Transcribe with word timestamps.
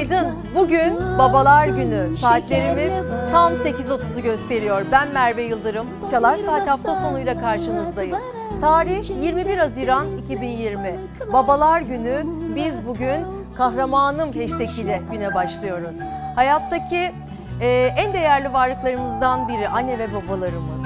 Günaydın. 0.00 0.38
Bugün 0.54 1.18
Babalar 1.18 1.68
Günü. 1.68 2.16
Saatlerimiz 2.16 2.92
tam 3.32 3.52
8.30'u 3.52 4.22
gösteriyor. 4.22 4.82
Ben 4.92 5.12
Merve 5.12 5.42
Yıldırım. 5.42 5.86
Çalar 6.10 6.38
Saat 6.38 6.68
hafta 6.68 6.94
sonuyla 6.94 7.40
karşınızdayım. 7.40 8.16
Tarih 8.60 9.22
21 9.22 9.58
Haziran 9.58 10.16
2020. 10.16 10.98
Babalar 11.32 11.80
Günü. 11.80 12.22
Biz 12.56 12.86
bugün 12.86 13.26
kahramanım 13.56 14.30
ile 14.32 15.02
güne 15.12 15.34
başlıyoruz. 15.34 15.96
Hayattaki 16.34 17.12
e, 17.60 17.94
en 17.96 18.12
değerli 18.12 18.52
varlıklarımızdan 18.52 19.48
biri 19.48 19.68
anne 19.68 19.98
ve 19.98 20.06
babalarımız. 20.14 20.82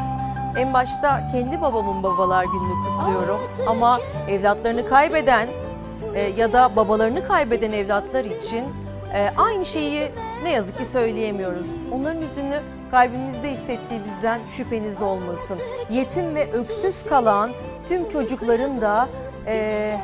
En 0.56 0.74
başta 0.74 1.30
kendi 1.32 1.60
babamın 1.60 2.02
babalar 2.02 2.44
gününü 2.44 2.74
kutluyorum. 2.86 3.40
Ama 3.68 3.98
evlatlarını 4.28 4.88
kaybeden 4.88 5.48
e, 6.14 6.20
ya 6.20 6.52
da 6.52 6.76
babalarını 6.76 7.26
kaybeden 7.28 7.72
evlatlar 7.72 8.24
için 8.24 8.64
e, 9.14 9.30
aynı 9.36 9.64
şeyi 9.64 10.10
ne 10.42 10.50
yazık 10.50 10.78
ki 10.78 10.84
söyleyemiyoruz. 10.84 11.66
Onların 11.92 12.20
yüzünü 12.20 12.60
kalbimizde 12.90 13.50
hissettiğimizden 13.50 14.40
şüpheniz 14.56 15.02
olmasın. 15.02 15.58
Yetim 15.90 16.34
ve 16.34 16.52
öksüz 16.52 17.06
kalan 17.08 17.50
tüm 17.88 18.08
çocukların 18.08 18.80
da 18.80 19.08
e, 19.46 19.96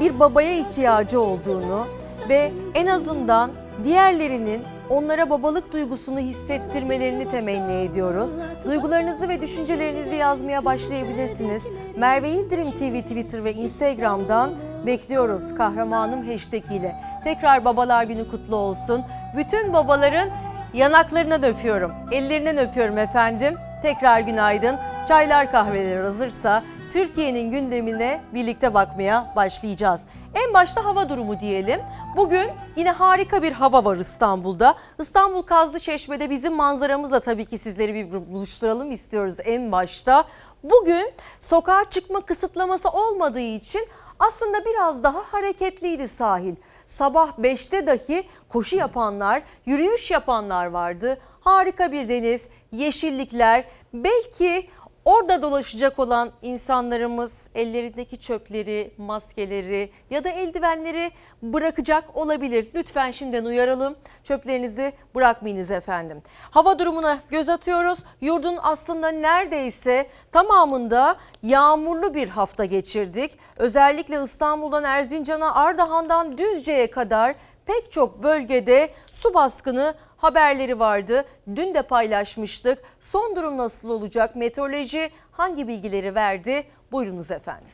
bir 0.00 0.20
babaya 0.20 0.58
ihtiyacı 0.58 1.20
olduğunu 1.20 1.86
ve 2.28 2.52
en 2.74 2.86
azından 2.86 3.50
diğerlerinin 3.84 4.62
onlara 4.90 5.30
babalık 5.30 5.72
duygusunu 5.72 6.18
hissettirmelerini 6.18 7.30
temenni 7.30 7.72
ediyoruz. 7.72 8.30
Duygularınızı 8.64 9.28
ve 9.28 9.42
düşüncelerinizi 9.42 10.16
yazmaya 10.16 10.64
başlayabilirsiniz. 10.64 11.66
Merve 11.96 12.28
Yıldırım 12.28 12.70
TV 12.70 13.02
Twitter 13.02 13.44
ve 13.44 13.52
Instagram'dan 13.52 14.50
bekliyoruz 14.86 15.54
kahramanım 15.54 16.26
hashtag 16.26 16.64
ile. 16.72 17.09
Tekrar 17.24 17.64
babalar 17.64 18.04
günü 18.04 18.30
kutlu 18.30 18.56
olsun. 18.56 19.02
Bütün 19.36 19.72
babaların 19.72 20.30
yanaklarından 20.74 21.42
öpüyorum, 21.42 21.92
ellerinden 22.12 22.58
öpüyorum 22.58 22.98
efendim. 22.98 23.58
Tekrar 23.82 24.20
günaydın. 24.20 24.76
Çaylar 25.08 25.52
kahveler 25.52 26.04
hazırsa 26.04 26.62
Türkiye'nin 26.92 27.50
gündemine 27.50 28.20
birlikte 28.34 28.74
bakmaya 28.74 29.32
başlayacağız. 29.36 30.06
En 30.34 30.54
başta 30.54 30.84
hava 30.84 31.08
durumu 31.08 31.40
diyelim. 31.40 31.80
Bugün 32.16 32.50
yine 32.76 32.90
harika 32.90 33.42
bir 33.42 33.52
hava 33.52 33.84
var 33.84 33.96
İstanbul'da. 33.96 34.74
İstanbul 34.98 35.42
Kazlı 35.42 35.78
Çeşme'de 35.78 36.30
bizim 36.30 36.54
manzaramızla 36.54 37.20
tabii 37.20 37.46
ki 37.46 37.58
sizleri 37.58 37.94
bir 37.94 38.32
buluşturalım 38.32 38.90
istiyoruz 38.90 39.34
en 39.44 39.72
başta. 39.72 40.24
Bugün 40.64 41.12
sokağa 41.40 41.84
çıkma 41.90 42.20
kısıtlaması 42.20 42.88
olmadığı 42.88 43.40
için 43.40 43.88
aslında 44.18 44.64
biraz 44.64 45.02
daha 45.02 45.18
hareketliydi 45.30 46.08
sahil. 46.08 46.54
Sabah 46.90 47.38
5'te 47.38 47.86
dahi 47.86 48.24
koşu 48.48 48.76
yapanlar, 48.76 49.42
yürüyüş 49.66 50.10
yapanlar 50.10 50.66
vardı. 50.66 51.18
Harika 51.40 51.92
bir 51.92 52.08
deniz, 52.08 52.48
yeşillikler, 52.72 53.64
belki 53.94 54.70
Orada 55.04 55.42
dolaşacak 55.42 55.98
olan 55.98 56.30
insanlarımız 56.42 57.48
ellerindeki 57.54 58.20
çöpleri, 58.20 58.90
maskeleri 58.98 59.90
ya 60.10 60.24
da 60.24 60.28
eldivenleri 60.28 61.10
bırakacak 61.42 62.16
olabilir. 62.16 62.68
Lütfen 62.74 63.10
şimdiden 63.10 63.44
uyaralım. 63.44 63.96
Çöplerinizi 64.24 64.92
bırakmayınız 65.14 65.70
efendim. 65.70 66.22
Hava 66.50 66.78
durumuna 66.78 67.18
göz 67.30 67.48
atıyoruz. 67.48 67.98
Yurdun 68.20 68.58
aslında 68.62 69.08
neredeyse 69.08 70.06
tamamında 70.32 71.16
yağmurlu 71.42 72.14
bir 72.14 72.28
hafta 72.28 72.64
geçirdik. 72.64 73.38
Özellikle 73.56 74.24
İstanbul'dan 74.24 74.84
Erzincan'a, 74.84 75.54
Ardahan'dan 75.54 76.38
Düzce'ye 76.38 76.90
kadar 76.90 77.34
pek 77.66 77.92
çok 77.92 78.22
bölgede 78.22 78.90
su 79.06 79.34
baskını 79.34 79.94
haberleri 80.20 80.78
vardı. 80.78 81.24
Dün 81.56 81.74
de 81.74 81.82
paylaşmıştık. 81.82 82.78
Son 83.00 83.36
durum 83.36 83.56
nasıl 83.56 83.90
olacak? 83.90 84.36
Meteoroloji 84.36 85.10
hangi 85.32 85.68
bilgileri 85.68 86.14
verdi? 86.14 86.66
Buyurunuz 86.92 87.30
efendim. 87.30 87.72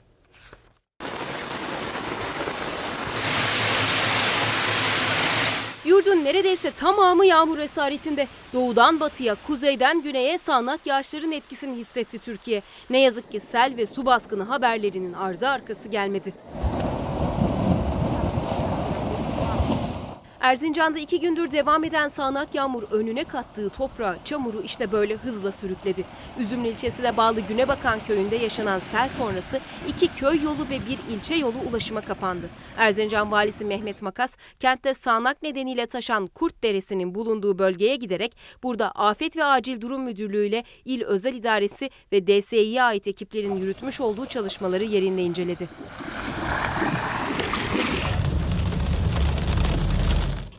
Yurdun 5.84 6.24
neredeyse 6.24 6.70
tamamı 6.70 7.26
yağmur 7.26 7.58
esaretinde. 7.58 8.26
Doğudan 8.52 9.00
batıya, 9.00 9.36
kuzeyden 9.46 10.02
güneye 10.02 10.38
sağanak 10.38 10.86
yağışların 10.86 11.32
etkisini 11.32 11.76
hissetti 11.76 12.18
Türkiye. 12.18 12.62
Ne 12.90 13.00
yazık 13.00 13.32
ki 13.32 13.40
sel 13.40 13.76
ve 13.76 13.86
su 13.86 14.06
baskını 14.06 14.42
haberlerinin 14.42 15.12
ardı 15.12 15.48
arkası 15.48 15.88
gelmedi. 15.88 16.32
Erzincan'da 20.46 20.98
iki 20.98 21.20
gündür 21.20 21.52
devam 21.52 21.84
eden 21.84 22.08
sağanak 22.08 22.54
yağmur 22.54 22.82
önüne 22.82 23.24
kattığı 23.24 23.68
toprağı, 23.68 24.16
çamuru 24.24 24.62
işte 24.62 24.92
böyle 24.92 25.16
hızla 25.16 25.52
sürükledi. 25.52 26.04
Üzümlü 26.38 26.68
ilçesine 26.68 27.16
bağlı 27.16 27.40
Günebakan 27.40 27.98
köyünde 28.06 28.36
yaşanan 28.36 28.78
sel 28.92 29.08
sonrası 29.08 29.60
iki 29.88 30.08
köy 30.08 30.42
yolu 30.42 30.64
ve 30.70 30.78
bir 30.88 31.14
ilçe 31.14 31.34
yolu 31.34 31.54
ulaşıma 31.70 32.00
kapandı. 32.00 32.48
Erzincan 32.76 33.32
valisi 33.32 33.64
Mehmet 33.64 34.02
Makas, 34.02 34.36
kentte 34.60 34.94
sağanak 34.94 35.42
nedeniyle 35.42 35.86
taşan 35.86 36.26
Kurt 36.26 36.62
Deresi'nin 36.62 37.14
bulunduğu 37.14 37.58
bölgeye 37.58 37.96
giderek 37.96 38.36
burada 38.62 38.90
Afet 38.90 39.36
ve 39.36 39.44
Acil 39.44 39.80
Durum 39.80 40.02
Müdürlüğü 40.02 40.46
ile 40.46 40.64
İl 40.84 41.02
Özel 41.02 41.34
İdaresi 41.34 41.90
ve 42.12 42.26
DSİ'ye 42.26 42.82
ait 42.82 43.06
ekiplerin 43.06 43.56
yürütmüş 43.56 44.00
olduğu 44.00 44.26
çalışmaları 44.26 44.84
yerinde 44.84 45.22
inceledi. 45.22 45.68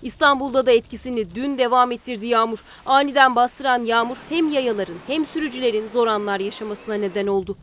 İstanbul'da 0.02 0.66
da 0.66 0.72
etkisini 0.72 1.35
dün 1.35 1.58
devam 1.58 1.91
ettirdi 1.91 2.25
yağmur. 2.25 2.59
Aniden 2.85 3.35
bastıran 3.35 3.84
yağmur 3.85 4.18
hem 4.30 4.52
yayaların 4.52 4.97
hem 5.08 5.25
sürücülerin 5.25 5.90
zor 5.94 6.08
anlar 6.08 6.40
yaşamasına 6.40 6.96
neden 6.96 7.28
oldu. 7.28 7.58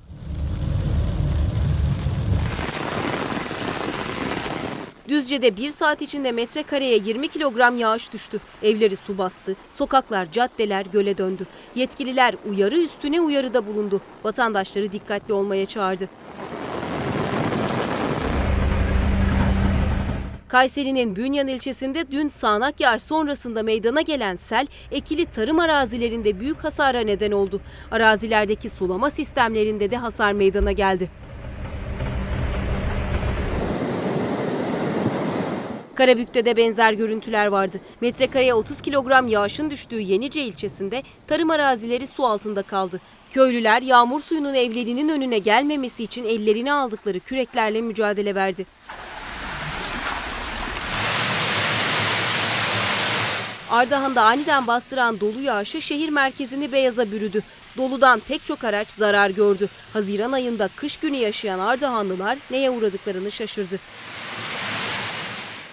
Düzce'de 5.09 5.57
bir 5.57 5.71
saat 5.71 6.03
içinde 6.03 6.33
metrekareye 6.33 6.97
20 6.99 7.29
kilogram 7.29 7.77
yağış 7.77 8.13
düştü. 8.13 8.41
Evleri 8.63 8.97
su 8.97 9.19
bastı, 9.19 9.57
sokaklar, 9.77 10.33
caddeler 10.33 10.87
göle 10.93 11.19
döndü. 11.19 11.47
Yetkililer 11.75 12.35
uyarı 12.51 12.79
üstüne 12.79 13.21
uyarıda 13.21 13.67
bulundu. 13.67 14.01
Vatandaşları 14.25 14.93
dikkatli 14.93 15.35
olmaya 15.35 15.67
çağırdı. 15.67 16.09
Kayseri'nin 20.55 21.17
Bünyan 21.17 21.49
ilçesinde 21.49 22.11
dün 22.11 22.29
sağanak 22.29 22.81
yağış 22.81 23.03
sonrasında 23.03 23.63
meydana 23.63 24.01
gelen 24.01 24.37
sel 24.37 24.67
ekili 24.91 25.27
tarım 25.27 25.59
arazilerinde 25.59 26.41
büyük 26.41 26.65
hasara 26.65 27.01
neden 27.01 27.33
oldu. 27.33 27.61
Arazilerdeki 27.91 28.71
sulama 28.71 29.11
sistemlerinde 29.11 29.91
de 29.91 29.97
hasar 29.97 30.33
meydana 30.33 30.73
geldi. 30.73 31.11
Karabük'te 35.95 36.45
de 36.45 36.57
benzer 36.57 36.93
görüntüler 36.93 37.47
vardı. 37.47 37.81
Metrekareye 38.01 38.55
30 38.55 38.81
kilogram 38.81 39.29
yağışın 39.29 39.71
düştüğü 39.71 40.01
Yenice 40.01 40.45
ilçesinde 40.45 41.03
tarım 41.27 41.51
arazileri 41.51 42.07
su 42.07 42.27
altında 42.27 42.63
kaldı. 42.63 43.01
Köylüler 43.31 43.83
yağmur 43.83 44.21
suyunun 44.21 44.55
evlerinin 44.55 45.09
önüne 45.09 45.39
gelmemesi 45.39 46.05
için 46.05 46.25
ellerini 46.25 46.73
aldıkları 46.73 47.21
küreklerle 47.21 47.81
mücadele 47.81 48.35
verdi. 48.35 48.67
Ardahan'da 53.75 54.23
aniden 54.23 54.67
bastıran 54.67 55.21
dolu 55.21 55.41
yağışı 55.41 55.83
şehir 55.83 56.09
merkezini 56.09 56.73
beyaza 56.73 57.11
bürüdü. 57.13 57.43
Doludan 57.77 58.21
pek 58.29 58.45
çok 58.45 58.65
araç 58.65 58.91
zarar 58.91 59.31
gördü. 59.31 59.69
Haziran 59.93 60.33
ayında 60.33 60.69
kış 60.77 60.97
günü 60.97 61.17
yaşayan 61.17 61.59
Ardahanlılar 61.59 62.39
neye 62.51 62.71
uğradıklarını 62.71 63.31
şaşırdı. 63.31 63.79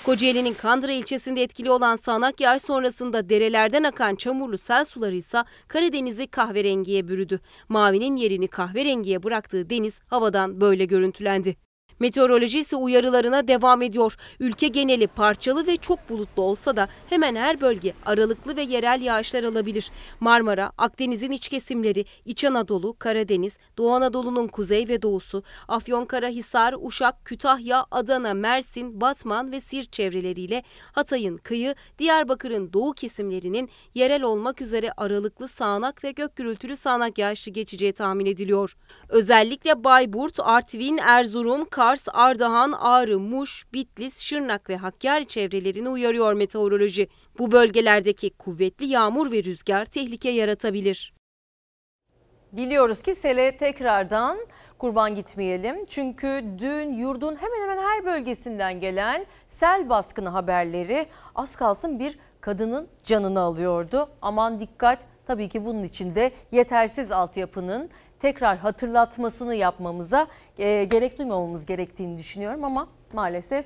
Kocaeli'nin 0.03 0.53
Kandıra 0.53 0.92
ilçesinde 0.92 1.44
etkili 1.44 1.71
olan 1.71 1.95
sağanak 1.95 2.39
yağış 2.39 2.63
sonrasında 2.63 3.30
derelerden 3.30 3.83
akan 3.83 4.15
çamurlu 4.15 4.57
sel 4.57 4.86
suları 4.86 5.15
ise 5.15 5.44
Karadeniz'i 5.68 6.27
kahverengiye 6.27 7.07
bürüdü. 7.07 7.39
Mavinin 7.69 8.15
yerini 8.15 8.47
kahverengiye 8.47 9.24
bıraktığı 9.24 9.69
deniz 9.69 10.00
havadan 10.07 10.62
böyle 10.62 10.86
görüntülendi. 10.86 11.70
Meteoroloji 12.01 12.59
ise 12.59 12.75
uyarılarına 12.75 13.48
devam 13.48 13.81
ediyor. 13.81 14.15
Ülke 14.39 14.68
geneli 14.68 15.07
parçalı 15.07 15.68
ve 15.68 15.77
çok 15.77 16.09
bulutlu 16.09 16.44
olsa 16.44 16.75
da 16.75 16.88
hemen 17.09 17.36
her 17.36 17.62
bölge 17.62 17.94
aralıklı 18.06 18.56
ve 18.56 18.62
yerel 18.62 19.01
yağışlar 19.01 19.44
alabilir. 19.44 19.92
Marmara, 20.19 20.71
Akdeniz'in 20.77 21.31
iç 21.31 21.50
kesimleri, 21.50 22.06
İç 22.25 22.44
Anadolu, 22.45 22.95
Karadeniz, 23.00 23.57
Doğu 23.77 23.92
Anadolu'nun 23.92 24.48
kuzey 24.48 24.88
ve 24.88 25.01
doğusu, 25.01 25.44
Afyonkarahisar, 25.68 26.75
Uşak, 26.81 27.25
Kütahya, 27.25 27.86
Adana, 27.92 28.33
Mersin, 28.33 29.01
Batman 29.01 29.51
ve 29.51 29.62
Siirt 29.62 29.94
çevreleriyle 29.94 30.63
Hatay'ın 30.92 31.38
kıyı, 31.38 31.75
Diyarbakır'ın 32.00 32.74
doğu 32.74 32.94
kesimlerinin 32.94 33.69
yerel 33.95 34.24
olmak 34.24 34.62
üzere 34.62 34.92
aralıklı 34.97 35.47
sağanak 35.47 36.04
ve 36.04 36.12
gök 36.12 36.36
gürültülü 36.36 36.75
sağanak 36.75 37.18
yağışlı 37.18 37.51
geçeceği 37.51 37.94
tahmin 37.94 38.25
ediliyor. 38.25 38.77
Özellikle 39.09 39.83
Bayburt, 39.83 40.39
Artvin, 40.39 40.97
Erzurum, 40.97 41.65
Kars, 41.65 41.90
Kars, 41.91 42.07
Ardahan, 42.13 42.71
Ağrı, 42.71 43.19
Muş, 43.19 43.65
Bitlis, 43.73 44.19
Şırnak 44.19 44.69
ve 44.69 44.77
Hakkari 44.77 45.27
çevrelerini 45.27 45.89
uyarıyor 45.89 46.33
meteoroloji. 46.33 47.07
Bu 47.39 47.51
bölgelerdeki 47.51 48.29
kuvvetli 48.29 48.85
yağmur 48.85 49.31
ve 49.31 49.43
rüzgar 49.43 49.85
tehlike 49.85 50.29
yaratabilir. 50.29 51.13
Diliyoruz 52.57 53.01
ki 53.01 53.15
sele 53.15 53.57
tekrardan 53.57 54.38
kurban 54.77 55.15
gitmeyelim. 55.15 55.85
Çünkü 55.85 56.43
dün 56.57 56.93
yurdun 56.93 57.35
hemen 57.35 57.61
hemen 57.61 57.83
her 57.83 58.05
bölgesinden 58.05 58.79
gelen 58.79 59.25
sel 59.47 59.89
baskını 59.89 60.29
haberleri 60.29 61.05
az 61.35 61.55
kalsın 61.55 61.99
bir 61.99 62.19
kadının 62.41 62.87
canını 63.03 63.39
alıyordu. 63.39 64.09
Aman 64.21 64.59
dikkat 64.59 64.99
tabii 65.25 65.49
ki 65.49 65.65
bunun 65.65 65.83
için 65.83 66.15
de 66.15 66.31
yetersiz 66.51 67.11
altyapının 67.11 67.89
tekrar 68.21 68.57
hatırlatmasını 68.57 69.56
yapmamıza 69.56 70.27
e, 70.57 70.83
gerek 70.83 71.18
duymamamız 71.18 71.65
gerektiğini 71.65 72.18
düşünüyorum 72.18 72.63
ama 72.63 72.88
maalesef 73.13 73.65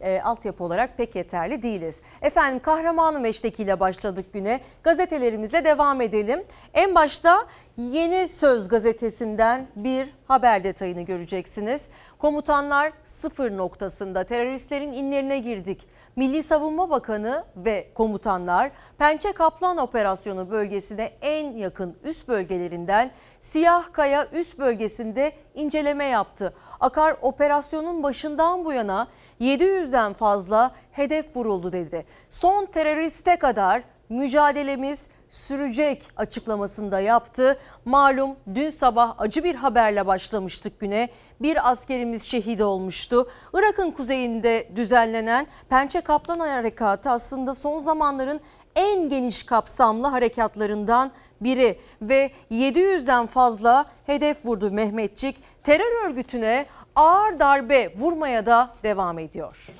e, 0.00 0.20
altyapı 0.20 0.64
olarak 0.64 0.96
pek 0.96 1.14
yeterli 1.14 1.62
değiliz. 1.62 2.00
Efendim 2.22 2.60
Kahramanı 2.62 3.20
Meşteki'yle 3.20 3.80
başladık 3.80 4.32
güne. 4.32 4.60
Gazetelerimize 4.82 5.64
devam 5.64 6.00
edelim. 6.00 6.44
En 6.74 6.94
başta 6.94 7.46
Yeni 7.76 8.28
Söz 8.28 8.68
gazetesinden 8.68 9.66
bir 9.76 10.08
haber 10.28 10.64
detayını 10.64 11.02
göreceksiniz. 11.02 11.88
Komutanlar 12.18 12.92
sıfır 13.04 13.56
noktasında 13.56 14.24
teröristlerin 14.24 14.92
inlerine 14.92 15.38
girdik. 15.38 15.95
Milli 16.16 16.42
Savunma 16.42 16.90
Bakanı 16.90 17.44
ve 17.56 17.90
komutanlar 17.94 18.70
Pençe 18.98 19.32
Kaplan 19.32 19.76
operasyonu 19.76 20.50
bölgesine 20.50 21.12
en 21.20 21.52
yakın 21.52 21.96
üst 22.04 22.28
bölgelerinden 22.28 23.10
Siyah 23.40 23.92
Kaya 23.92 24.28
üst 24.32 24.58
bölgesinde 24.58 25.32
inceleme 25.54 26.04
yaptı. 26.04 26.54
Akar 26.80 27.16
operasyonun 27.22 28.02
başından 28.02 28.64
bu 28.64 28.72
yana 28.72 29.08
700'den 29.40 30.12
fazla 30.12 30.74
hedef 30.92 31.36
vuruldu 31.36 31.72
dedi. 31.72 32.06
Son 32.30 32.66
teröriste 32.66 33.36
kadar 33.36 33.82
mücadelemiz 34.08 35.08
sürecek 35.36 36.02
açıklamasında 36.16 37.00
yaptı. 37.00 37.58
Malum 37.84 38.36
dün 38.54 38.70
sabah 38.70 39.14
acı 39.18 39.44
bir 39.44 39.54
haberle 39.54 40.06
başlamıştık 40.06 40.80
güne. 40.80 41.08
Bir 41.40 41.70
askerimiz 41.70 42.22
şehit 42.22 42.60
olmuştu. 42.60 43.28
Irak'ın 43.54 43.90
kuzeyinde 43.90 44.68
düzenlenen 44.76 45.46
Pençe 45.68 46.00
Kaplan 46.00 46.38
Harekatı 46.38 47.10
aslında 47.10 47.54
son 47.54 47.78
zamanların 47.78 48.40
en 48.76 49.08
geniş 49.08 49.42
kapsamlı 49.42 50.06
harekatlarından 50.06 51.10
biri 51.40 51.80
ve 52.02 52.30
700'den 52.50 53.26
fazla 53.26 53.84
hedef 54.06 54.46
vurdu 54.46 54.70
Mehmetçik. 54.70 55.36
Terör 55.64 56.04
örgütüne 56.06 56.66
ağır 56.94 57.38
darbe 57.38 57.92
vurmaya 57.98 58.46
da 58.46 58.70
devam 58.82 59.18
ediyor. 59.18 59.74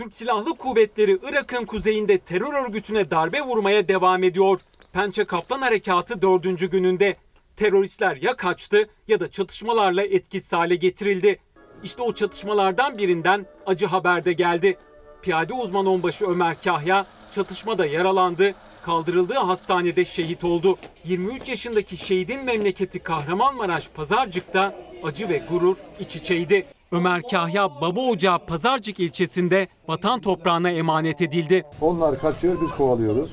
Türk 0.00 0.14
Silahlı 0.14 0.56
Kuvvetleri 0.56 1.18
Irak'ın 1.28 1.64
kuzeyinde 1.64 2.18
terör 2.18 2.64
örgütüne 2.64 3.10
darbe 3.10 3.40
vurmaya 3.42 3.88
devam 3.88 4.24
ediyor. 4.24 4.60
Pençe 4.92 5.24
Kaplan 5.24 5.62
Harekatı 5.62 6.22
dördüncü 6.22 6.70
gününde 6.70 7.16
teröristler 7.56 8.16
ya 8.16 8.36
kaçtı 8.36 8.88
ya 9.08 9.20
da 9.20 9.30
çatışmalarla 9.30 10.02
etkisiz 10.02 10.52
hale 10.52 10.74
getirildi. 10.74 11.40
İşte 11.84 12.02
o 12.02 12.14
çatışmalardan 12.14 12.98
birinden 12.98 13.46
acı 13.66 13.86
haber 13.86 14.24
de 14.24 14.32
geldi. 14.32 14.78
Piyade 15.22 15.54
uzman 15.54 15.86
onbaşı 15.86 16.26
Ömer 16.26 16.56
Kahya 16.64 17.06
çatışmada 17.32 17.86
yaralandı, 17.86 18.54
kaldırıldığı 18.82 19.34
hastanede 19.34 20.04
şehit 20.04 20.44
oldu. 20.44 20.78
23 21.04 21.48
yaşındaki 21.48 21.96
şehidin 21.96 22.44
memleketi 22.44 22.98
Kahramanmaraş 22.98 23.88
Pazarcık'ta 23.88 24.74
acı 25.04 25.28
ve 25.28 25.42
gurur 25.50 25.76
iç 26.00 26.16
içeydi. 26.16 26.66
Ömer 26.92 27.22
Kahya 27.30 27.80
Baba 27.80 28.00
Ocağı 28.00 28.46
Pazarcık 28.46 29.00
ilçesinde 29.00 29.68
vatan 29.88 30.20
toprağına 30.20 30.70
emanet 30.70 31.22
edildi. 31.22 31.64
Onlar 31.80 32.18
kaçıyor, 32.18 32.56
biz 32.62 32.70
kovalıyoruz. 32.70 33.30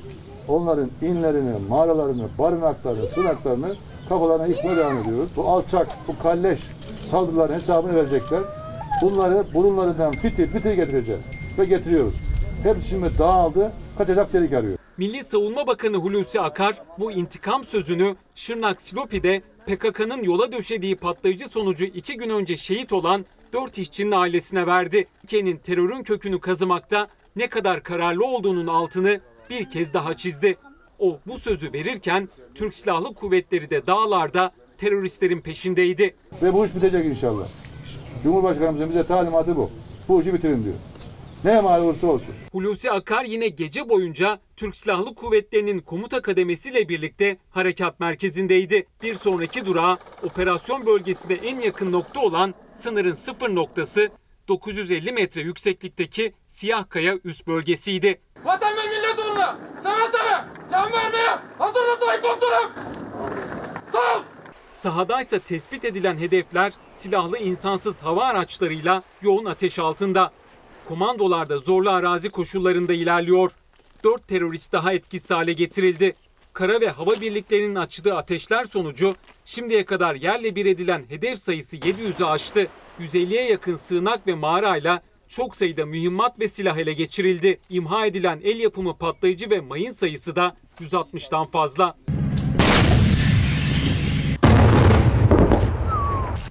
Onların 0.48 0.90
inlerini, 1.02 1.52
mağaralarını, 1.68 2.28
barınaklarını, 2.38 3.06
sığınaklarını 3.06 3.74
kafalarına 4.08 4.46
yıkmaya 4.46 4.76
devam 4.76 4.98
ediyoruz. 4.98 5.30
Bu 5.36 5.48
alçak, 5.48 5.88
bu 6.08 6.22
kalleş 6.22 6.60
saldırıların 7.10 7.54
hesabını 7.54 7.94
verecekler. 7.94 8.40
Bunları 9.02 9.44
burunlarından 9.54 10.12
fitil 10.12 10.46
fitil 10.46 10.72
getireceğiz. 10.72 11.22
Ve 11.58 11.64
getiriyoruz. 11.64 12.14
Hepsi 12.62 12.88
şimdi 12.88 13.18
dağıldı, 13.18 13.72
kaçacak 13.98 14.32
delik 14.32 14.52
arıyor. 14.52 14.77
Milli 14.98 15.24
Savunma 15.24 15.66
Bakanı 15.66 15.96
Hulusi 15.96 16.40
Akar 16.40 16.82
bu 16.98 17.12
intikam 17.12 17.64
sözünü 17.64 18.16
Şırnak 18.34 18.80
Silopi'de 18.80 19.42
PKK'nın 19.66 20.22
yola 20.22 20.52
döşediği 20.52 20.96
patlayıcı 20.96 21.48
sonucu 21.48 21.84
iki 21.84 22.16
gün 22.16 22.30
önce 22.30 22.56
şehit 22.56 22.92
olan 22.92 23.24
4 23.52 23.78
işçinin 23.78 24.10
ailesine 24.10 24.66
verdi. 24.66 25.06
Ülkenin 25.24 25.56
terörün 25.56 26.02
kökünü 26.02 26.40
kazımakta 26.40 27.08
ne 27.36 27.48
kadar 27.48 27.82
kararlı 27.82 28.26
olduğunun 28.26 28.66
altını 28.66 29.20
bir 29.50 29.70
kez 29.70 29.94
daha 29.94 30.14
çizdi. 30.14 30.56
O 30.98 31.18
bu 31.26 31.38
sözü 31.38 31.72
verirken 31.72 32.28
Türk 32.54 32.74
Silahlı 32.74 33.14
Kuvvetleri 33.14 33.70
de 33.70 33.86
dağlarda 33.86 34.52
teröristlerin 34.78 35.40
peşindeydi. 35.40 36.14
Ve 36.42 36.52
bu 36.54 36.64
iş 36.64 36.74
bitecek 36.74 37.04
inşallah. 37.04 37.46
Cumhurbaşkanımızın 38.22 38.90
bize 38.90 39.06
talimatı 39.06 39.56
bu. 39.56 39.70
Bu 40.08 40.20
işi 40.20 40.34
bitirin 40.34 40.64
diyor. 40.64 40.76
Ne 41.44 41.60
mal 41.60 41.82
olursa 41.82 42.06
olsun. 42.06 42.34
Hulusi 42.52 42.90
Akar 42.90 43.24
yine 43.24 43.48
gece 43.48 43.88
boyunca 43.88 44.38
Türk 44.56 44.76
Silahlı 44.76 45.14
Kuvvetleri'nin 45.14 45.80
komuta 45.80 46.22
kademesiyle 46.22 46.88
birlikte 46.88 47.36
harekat 47.50 48.00
merkezindeydi. 48.00 48.86
Bir 49.02 49.14
sonraki 49.14 49.66
durağı 49.66 49.98
operasyon 50.22 50.86
bölgesine 50.86 51.32
en 51.34 51.60
yakın 51.60 51.92
nokta 51.92 52.20
olan 52.20 52.54
sınırın 52.80 53.14
sıfır 53.14 53.54
noktası 53.54 54.08
950 54.48 55.12
metre 55.12 55.42
yükseklikteki 55.42 56.32
Siyah 56.48 56.88
Kaya 56.88 57.18
üst 57.24 57.46
bölgesiydi. 57.46 58.20
Vatan 58.44 58.72
ve 58.76 58.88
millet 58.88 59.18
uğruna 59.18 59.58
seve 59.82 60.18
seve 60.18 60.44
can 60.70 60.92
vermeye 60.92 61.38
hazırda 61.58 61.96
sayın 62.06 62.22
komutanım. 62.22 62.72
Sağ 63.92 63.98
ol. 63.98 64.22
Sahadaysa 64.70 65.38
tespit 65.38 65.84
edilen 65.84 66.18
hedefler 66.18 66.72
silahlı 66.96 67.38
insansız 67.38 68.00
hava 68.00 68.24
araçlarıyla 68.24 69.02
yoğun 69.22 69.44
ateş 69.44 69.78
altında. 69.78 70.32
Komandolar 70.88 71.48
da 71.48 71.58
zorlu 71.58 71.90
arazi 71.90 72.30
koşullarında 72.30 72.92
ilerliyor. 72.92 73.52
4 74.04 74.28
terörist 74.28 74.72
daha 74.72 74.92
etkisiz 74.92 75.30
hale 75.30 75.52
getirildi. 75.52 76.14
Kara 76.52 76.80
ve 76.80 76.88
hava 76.88 77.20
birliklerinin 77.20 77.74
açtığı 77.74 78.16
ateşler 78.16 78.64
sonucu 78.64 79.14
şimdiye 79.44 79.84
kadar 79.84 80.14
yerle 80.14 80.54
bir 80.56 80.66
edilen 80.66 81.04
hedef 81.08 81.38
sayısı 81.38 81.76
700'ü 81.76 82.24
aştı. 82.24 82.66
150'ye 83.00 83.50
yakın 83.50 83.76
sığınak 83.76 84.26
ve 84.26 84.34
mağarayla 84.34 85.02
çok 85.28 85.56
sayıda 85.56 85.86
mühimmat 85.86 86.40
ve 86.40 86.48
silah 86.48 86.76
ele 86.76 86.92
geçirildi. 86.92 87.60
İmha 87.70 88.06
edilen 88.06 88.40
el 88.44 88.60
yapımı 88.60 88.98
patlayıcı 88.98 89.50
ve 89.50 89.60
mayın 89.60 89.92
sayısı 89.92 90.36
da 90.36 90.56
160'tan 90.80 91.50
fazla. 91.50 91.96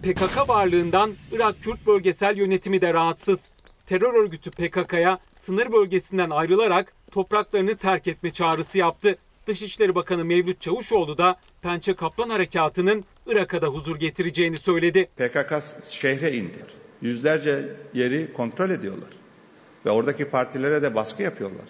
PKK 0.03 0.49
varlığından 0.49 1.11
Irak 1.31 1.55
Kürt 1.61 1.87
Bölgesel 1.87 2.37
Yönetimi 2.37 2.81
de 2.81 2.93
rahatsız. 2.93 3.56
Terör 3.87 4.13
örgütü 4.13 4.51
PKK'ya 4.51 5.19
sınır 5.35 5.71
bölgesinden 5.71 6.29
ayrılarak 6.29 6.93
topraklarını 7.11 7.75
terk 7.75 8.07
etme 8.07 8.29
çağrısı 8.29 8.77
yaptı. 8.77 9.17
Dışişleri 9.47 9.95
Bakanı 9.95 10.25
Mevlüt 10.25 10.61
Çavuşoğlu 10.61 11.17
da 11.17 11.35
Pençe 11.61 11.95
Kaplan 11.95 12.29
Harekatı'nın 12.29 13.03
Irak'a 13.27 13.61
da 13.61 13.67
huzur 13.67 13.95
getireceğini 13.95 14.57
söyledi. 14.57 15.09
PKK 15.17 15.53
şehre 15.83 16.31
indi. 16.31 16.57
Yüzlerce 17.01 17.69
yeri 17.93 18.33
kontrol 18.33 18.69
ediyorlar. 18.69 19.09
Ve 19.85 19.89
oradaki 19.89 20.25
partilere 20.25 20.81
de 20.81 20.95
baskı 20.95 21.23
yapıyorlar. 21.23 21.65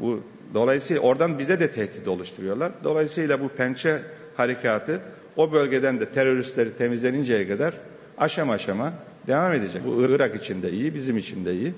Bu 0.00 0.22
dolayısıyla 0.54 1.02
oradan 1.02 1.38
bize 1.38 1.60
de 1.60 1.70
tehdit 1.70 2.08
oluşturuyorlar. 2.08 2.72
Dolayısıyla 2.84 3.40
bu 3.40 3.48
pençe 3.48 4.02
harekatı 4.36 5.02
o 5.36 5.52
bölgeden 5.52 6.00
de 6.00 6.10
teröristleri 6.10 6.76
temizleninceye 6.76 7.48
kadar 7.48 7.74
aşama 8.18 8.52
aşama 8.52 8.92
devam 9.28 9.52
edecek. 9.52 9.82
Bu 9.86 10.02
Irak 10.02 10.36
için 10.36 10.62
de 10.62 10.70
iyi, 10.70 10.94
bizim 10.94 11.16
için 11.16 11.44
de 11.44 11.52
iyi. 11.52 11.74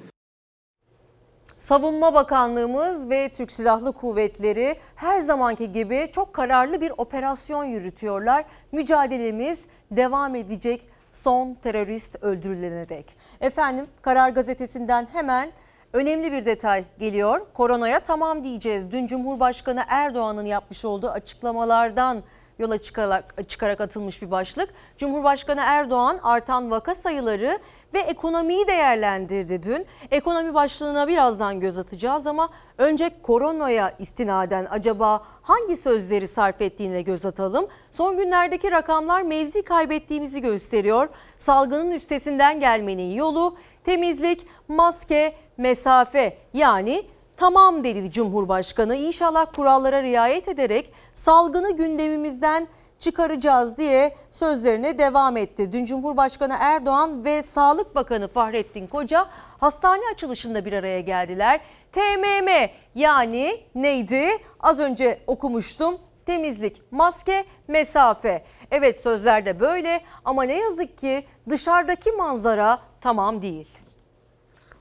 Savunma 1.57 2.14
Bakanlığımız 2.14 3.11
ve 3.11 3.28
Türk 3.37 3.52
Silahlı 3.52 3.92
Kuvvetleri 3.92 4.76
her 4.97 5.21
zamanki 5.21 5.73
gibi 5.73 6.11
çok 6.12 6.35
kararlı 6.35 6.80
bir 6.80 6.92
operasyon 6.97 7.64
yürütüyorlar. 7.64 8.45
Mücadelemiz 8.73 9.69
devam 9.90 10.35
edecek 10.35 10.88
son 11.12 11.54
terörist 11.54 12.23
öldürülene 12.23 12.88
dek. 12.88 13.16
Efendim 13.40 13.87
Karar 14.02 14.28
Gazetesi'nden 14.28 15.09
hemen 15.12 15.50
önemli 15.92 16.33
bir 16.33 16.47
detay 16.47 16.85
geliyor. 16.99 17.40
Koronaya 17.54 18.00
tamam 18.00 18.45
diyeceğiz. 18.45 18.92
Dün 18.92 19.07
Cumhurbaşkanı 19.07 19.85
Erdoğan'ın 19.88 20.47
yapmış 20.47 20.85
olduğu 20.85 21.11
açıklamalardan 21.11 22.23
yola 22.60 22.78
çıkarak, 22.78 23.48
çıkarak 23.48 23.80
atılmış 23.80 24.22
bir 24.22 24.30
başlık. 24.30 24.68
Cumhurbaşkanı 24.98 25.60
Erdoğan 25.64 26.20
artan 26.22 26.70
vaka 26.70 26.94
sayıları 26.94 27.58
ve 27.94 27.98
ekonomiyi 27.98 28.66
değerlendirdi 28.66 29.62
dün. 29.62 29.86
Ekonomi 30.10 30.54
başlığına 30.54 31.08
birazdan 31.08 31.60
göz 31.60 31.78
atacağız 31.78 32.26
ama 32.26 32.48
önce 32.78 33.10
koronaya 33.22 33.94
istinaden 33.98 34.66
acaba 34.70 35.24
hangi 35.42 35.76
sözleri 35.76 36.26
sarf 36.26 36.60
ettiğine 36.60 37.02
göz 37.02 37.26
atalım. 37.26 37.66
Son 37.90 38.16
günlerdeki 38.16 38.70
rakamlar 38.70 39.22
mevzi 39.22 39.62
kaybettiğimizi 39.62 40.40
gösteriyor. 40.40 41.08
Salgının 41.38 41.90
üstesinden 41.90 42.60
gelmenin 42.60 43.10
yolu 43.10 43.56
temizlik, 43.84 44.46
maske, 44.68 45.34
mesafe 45.56 46.38
yani 46.54 47.04
tamam 47.40 47.85
dedi 47.85 48.11
Cumhurbaşkanı. 48.11 48.97
İnşallah 48.97 49.47
kurallara 49.56 50.02
riayet 50.02 50.49
ederek 50.49 50.92
salgını 51.14 51.76
gündemimizden 51.76 52.68
çıkaracağız 52.99 53.76
diye 53.76 54.16
sözlerine 54.30 54.99
devam 54.99 55.37
etti. 55.37 55.73
Dün 55.73 55.85
Cumhurbaşkanı 55.85 56.56
Erdoğan 56.61 57.25
ve 57.25 57.42
Sağlık 57.42 57.94
Bakanı 57.94 58.28
Fahrettin 58.28 58.87
Koca 58.87 59.28
hastane 59.59 60.02
açılışında 60.14 60.64
bir 60.64 60.73
araya 60.73 61.00
geldiler. 61.00 61.61
TMM 61.92 62.70
yani 62.94 63.61
neydi? 63.75 64.28
Az 64.61 64.78
önce 64.78 65.20
okumuştum. 65.26 65.99
Temizlik, 66.26 66.82
maske, 66.90 67.44
mesafe. 67.68 68.44
Evet 68.70 69.00
sözlerde 69.00 69.61
böyle 69.61 70.00
ama 70.25 70.42
ne 70.42 70.56
yazık 70.56 70.99
ki 70.99 71.25
dışarıdaki 71.50 72.12
manzara 72.12 72.78
tamam 73.00 73.42
değil. 73.42 73.68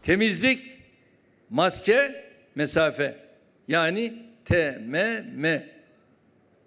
Temizlik, 0.01 0.59
maske, 1.49 2.28
mesafe. 2.55 3.15
Yani 3.67 4.13
TMM. 4.45 5.45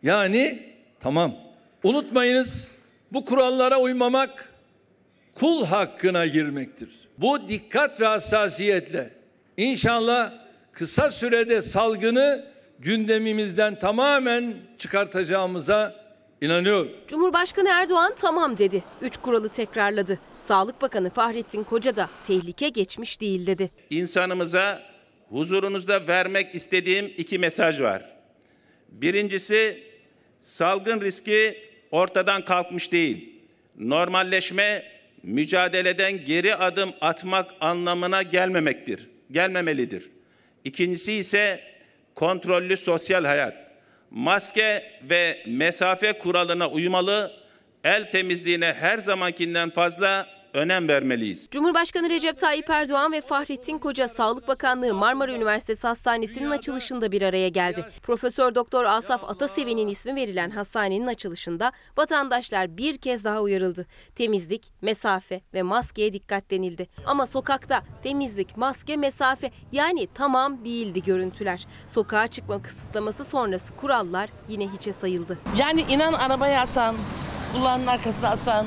Yani 0.03 0.62
tamam. 1.01 1.35
Unutmayınız 1.83 2.75
bu 3.12 3.25
kurallara 3.25 3.81
uymamak 3.81 4.49
kul 5.35 5.65
hakkına 5.65 6.27
girmektir. 6.27 6.89
Bu 7.19 7.49
dikkat 7.49 8.01
ve 8.01 8.07
hassasiyetle 8.07 9.11
inşallah 9.57 10.33
kısa 10.73 11.11
sürede 11.11 11.62
salgını 11.62 12.45
gündemimizden 12.79 13.79
tamamen 13.79 14.55
çıkartacağımıza 14.79 16.03
inanıyorum. 16.41 16.93
Cumhurbaşkanı 17.09 17.69
Erdoğan 17.69 18.12
tamam 18.17 18.59
dedi. 18.59 18.83
Üç 19.03 19.17
kuralı 19.17 19.49
tekrarladı. 19.49 20.19
Sağlık 20.41 20.83
Bakanı 20.83 21.11
Fahrettin 21.11 21.65
Koca 21.65 21.97
da 21.97 22.09
tehlike 22.27 22.69
geçmiş 22.69 23.21
değil 23.21 23.47
dedi. 23.47 23.71
insanımıza 23.91 24.83
huzurunuzda 25.33 26.07
vermek 26.07 26.55
istediğim 26.55 27.12
iki 27.19 27.39
mesaj 27.39 27.81
var. 27.81 28.03
Birincisi 28.89 29.83
salgın 30.41 31.01
riski 31.01 31.59
ortadan 31.91 32.45
kalkmış 32.45 32.93
değil. 32.93 33.33
Normalleşme 33.79 34.85
mücadeleden 35.23 36.25
geri 36.25 36.55
adım 36.55 36.93
atmak 37.01 37.51
anlamına 37.61 38.23
gelmemektir. 38.23 39.09
Gelmemelidir. 39.31 40.11
İkincisi 40.65 41.12
ise 41.12 41.61
kontrollü 42.15 42.77
sosyal 42.77 43.25
hayat. 43.25 43.55
Maske 44.11 44.83
ve 45.03 45.39
mesafe 45.47 46.12
kuralına 46.12 46.71
uymalı, 46.71 47.33
el 47.85 48.11
temizliğine 48.11 48.73
her 48.73 48.99
zamankinden 48.99 49.71
fazla 49.71 50.42
önem 50.55 50.89
vermeliyiz. 50.89 51.49
Cumhurbaşkanı 51.51 52.11
Recep 52.11 52.39
Tayyip 52.39 52.71
Erdoğan 52.71 53.13
ve 53.13 53.21
Fahrettin 53.21 53.79
Koca 53.79 54.09
Sağlık 54.09 54.49
Bakanlığı 54.49 54.95
Marmara 54.95 55.33
Üniversitesi 55.33 55.87
Hastanesi'nin 55.87 56.51
açılışında 56.51 57.13
bir 57.13 57.23
araya 57.23 57.49
geldi. 57.49 57.85
Profesör 58.03 58.55
Doktor 58.55 58.85
Asaf 58.85 59.25
Atasevi'nin 59.25 59.89
ismi 59.89 60.17
verilen 60.17 60.51
hastanenin 60.51 61.07
açılışında 61.07 61.73
vatandaşlar 61.97 62.77
bir 62.77 62.99
kez 62.99 63.25
daha 63.25 63.41
uyarıldı. 63.41 63.87
Temizlik, 64.15 64.73
mesafe 64.83 65.41
ve 65.55 65.63
maskeye 65.63 66.13
dikkat 66.13 66.51
denildi. 66.51 66.89
Ama 67.07 67.27
sokakta 67.27 67.83
temizlik, 68.03 68.57
maske, 68.57 68.97
mesafe 68.97 69.51
yani 69.73 70.09
tamam 70.15 70.65
değildi 70.65 71.03
görüntüler. 71.03 71.67
Sokağa 71.87 72.29
çıkma 72.29 72.63
kısıtlaması 72.63 73.25
sonrası 73.25 73.77
kurallar 73.77 74.31
yine 74.49 74.69
hiçe 74.69 74.93
sayıldı. 74.93 75.39
Yani 75.59 75.81
inan 75.81 76.13
arabaya 76.13 76.61
asan, 76.61 76.97
kulağının 77.53 77.87
arkasına 77.87 78.29
asan, 78.29 78.67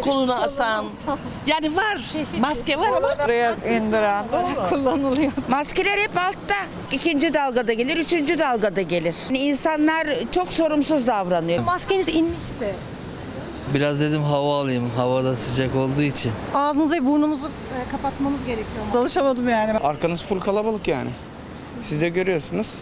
koluna 0.00 0.34
asan. 0.42 0.86
Yani 1.46 1.76
var. 1.76 2.00
Maske 2.40 2.78
var 2.78 2.88
ama 2.96 3.08
Buraya 3.24 3.54
indiren 3.54 4.24
kullanılıyor. 4.68 5.32
Maskeler 5.48 5.98
hep 5.98 6.16
altta. 6.18 6.54
İkinci 6.92 7.34
dalgada 7.34 7.72
gelir, 7.72 7.96
üçüncü 7.96 8.38
dalgada 8.38 8.82
gelir. 8.82 9.14
Yani 9.28 9.38
İnsanlar 9.38 10.06
çok 10.32 10.52
sorumsuz 10.52 11.06
davranıyor. 11.06 11.64
Maskeniz 11.64 12.08
inmişti. 12.08 12.74
Biraz 13.74 14.00
dedim 14.00 14.22
hava 14.22 14.60
alayım. 14.60 14.90
Havada 14.96 15.36
sıcak 15.36 15.76
olduğu 15.76 16.02
için. 16.02 16.32
Ağzınızı 16.54 16.94
ve 16.94 17.06
burnunuzu 17.06 17.46
e, 17.46 17.90
kapatmanız 17.90 18.38
gerekiyor. 18.46 18.84
alışamadım 18.94 19.48
yani. 19.48 19.72
Arkanız 19.78 20.22
full 20.24 20.40
kalabalık 20.40 20.88
yani. 20.88 21.10
Siz 21.80 22.00
de 22.00 22.08
görüyorsunuz. 22.08 22.74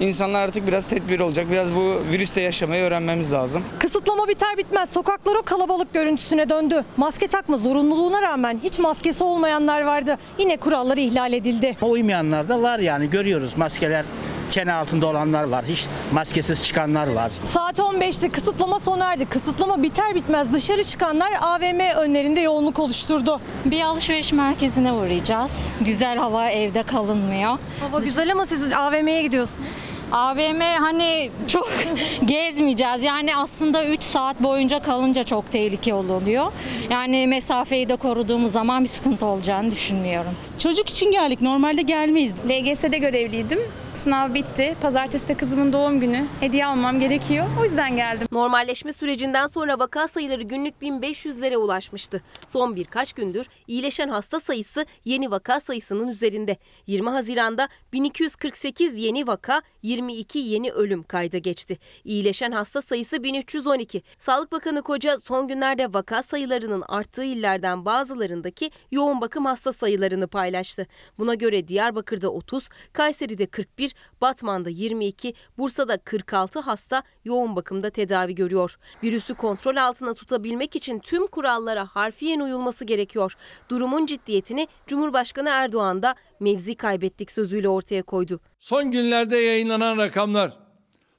İnsanlar 0.00 0.42
artık 0.42 0.66
biraz 0.66 0.86
tedbir 0.86 1.20
olacak. 1.20 1.46
Biraz 1.50 1.74
bu 1.74 1.94
virüste 2.12 2.40
yaşamayı 2.40 2.82
öğrenmemiz 2.82 3.32
lazım. 3.32 3.62
Kısıtlama 3.78 4.28
biter 4.28 4.56
bitmez 4.58 4.90
sokaklar 4.92 5.34
o 5.34 5.42
kalabalık 5.42 5.94
görüntüsüne 5.94 6.48
döndü. 6.48 6.84
Maske 6.96 7.28
takma 7.28 7.56
zorunluluğuna 7.56 8.22
rağmen 8.22 8.60
hiç 8.64 8.78
maskesi 8.78 9.24
olmayanlar 9.24 9.80
vardı. 9.82 10.18
Yine 10.38 10.56
kuralları 10.56 11.00
ihlal 11.00 11.32
edildi. 11.32 11.76
Uymayanlar 11.82 12.48
da 12.48 12.62
var 12.62 12.78
yani 12.78 13.10
görüyoruz 13.10 13.56
maskeler 13.56 14.04
çene 14.50 14.72
altında 14.72 15.06
olanlar 15.06 15.44
var. 15.44 15.64
Hiç 15.64 15.86
maskesiz 16.12 16.64
çıkanlar 16.66 17.12
var. 17.12 17.32
Saat 17.44 17.78
15'te 17.78 18.28
kısıtlama 18.28 18.78
sona 18.78 19.12
erdi. 19.12 19.26
Kısıtlama 19.26 19.82
biter 19.82 20.14
bitmez 20.14 20.52
dışarı 20.52 20.84
çıkanlar 20.84 21.32
AVM 21.40 21.80
önlerinde 21.96 22.40
yoğunluk 22.40 22.78
oluşturdu. 22.78 23.40
Bir 23.64 23.82
alışveriş 23.82 24.32
merkezine 24.32 24.92
uğrayacağız. 24.92 25.72
Güzel 25.80 26.16
hava 26.18 26.50
evde 26.50 26.82
kalınmıyor. 26.82 27.58
Hava 27.80 28.00
güzel 28.00 28.32
ama 28.32 28.46
siz 28.46 28.72
AVM'ye 28.72 29.22
gidiyorsunuz. 29.22 29.68
AVM 30.12 30.60
hani 30.80 31.30
çok 31.48 31.68
gezmeyeceğiz. 32.24 33.02
Yani 33.02 33.36
aslında 33.36 33.84
3 33.84 34.02
saat 34.02 34.42
boyunca 34.42 34.82
kalınca 34.82 35.24
çok 35.24 35.50
tehlikeli 35.52 35.94
oluyor. 35.94 36.52
Yani 36.90 37.26
mesafeyi 37.26 37.88
de 37.88 37.96
koruduğumuz 37.96 38.52
zaman 38.52 38.84
bir 38.84 38.88
sıkıntı 38.88 39.26
olacağını 39.26 39.70
düşünmüyorum. 39.70 40.32
Çocuk 40.58 40.88
için 40.88 41.10
geldik. 41.10 41.40
Normalde 41.40 41.82
gelmeyiz. 41.82 42.34
LGS'de 42.48 42.98
görevliydim. 42.98 43.58
Sınav 43.94 44.34
bitti. 44.34 44.76
Pazartesi 44.82 45.28
de 45.28 45.34
kızımın 45.34 45.72
doğum 45.72 46.00
günü. 46.00 46.24
Hediye 46.40 46.66
almam 46.66 47.00
gerekiyor. 47.00 47.46
O 47.60 47.64
yüzden 47.64 47.96
geldim. 47.96 48.28
Normalleşme 48.32 48.92
sürecinden 48.92 49.46
sonra 49.46 49.78
vaka 49.78 50.08
sayıları 50.08 50.42
günlük 50.42 50.74
1500'lere 50.82 51.56
ulaşmıştı. 51.56 52.22
Son 52.50 52.76
birkaç 52.76 53.12
gündür 53.12 53.46
iyileşen 53.68 54.08
hasta 54.08 54.40
sayısı 54.40 54.86
yeni 55.04 55.30
vaka 55.30 55.60
sayısının 55.60 56.08
üzerinde. 56.08 56.56
20 56.86 57.10
Haziran'da 57.10 57.68
1248 57.92 58.98
yeni 58.98 59.26
vaka, 59.26 59.62
22 59.94 60.38
yeni 60.38 60.72
ölüm 60.72 61.02
kayda 61.02 61.38
geçti. 61.38 61.78
İyileşen 62.04 62.52
hasta 62.52 62.82
sayısı 62.82 63.22
1312. 63.22 64.02
Sağlık 64.18 64.52
Bakanı 64.52 64.82
Koca 64.82 65.18
son 65.18 65.48
günlerde 65.48 65.94
vaka 65.94 66.22
sayılarının 66.22 66.84
arttığı 66.88 67.24
illerden 67.24 67.84
bazılarındaki 67.84 68.70
yoğun 68.90 69.20
bakım 69.20 69.44
hasta 69.44 69.72
sayılarını 69.72 70.28
paylaştı. 70.28 70.86
Buna 71.18 71.34
göre 71.34 71.68
Diyarbakır'da 71.68 72.28
30, 72.28 72.68
Kayseri'de 72.92 73.46
41, 73.46 73.94
Batman'da 74.20 74.70
22, 74.70 75.34
Bursa'da 75.58 75.96
46 75.96 76.60
hasta 76.60 77.02
yoğun 77.24 77.56
bakımda 77.56 77.90
tedavi 77.90 78.34
görüyor. 78.34 78.76
Virüsü 79.02 79.34
kontrol 79.34 79.76
altına 79.76 80.14
tutabilmek 80.14 80.76
için 80.76 80.98
tüm 80.98 81.26
kurallara 81.26 81.86
harfiyen 81.86 82.40
uyulması 82.40 82.84
gerekiyor. 82.84 83.34
Durumun 83.68 84.06
ciddiyetini 84.06 84.68
Cumhurbaşkanı 84.86 85.48
Erdoğan 85.48 86.02
da 86.02 86.14
mevzi 86.44 86.74
kaybettik 86.74 87.30
sözüyle 87.30 87.68
ortaya 87.68 88.02
koydu. 88.02 88.40
Son 88.58 88.90
günlerde 88.90 89.36
yayınlanan 89.36 89.98
rakamlar 89.98 90.52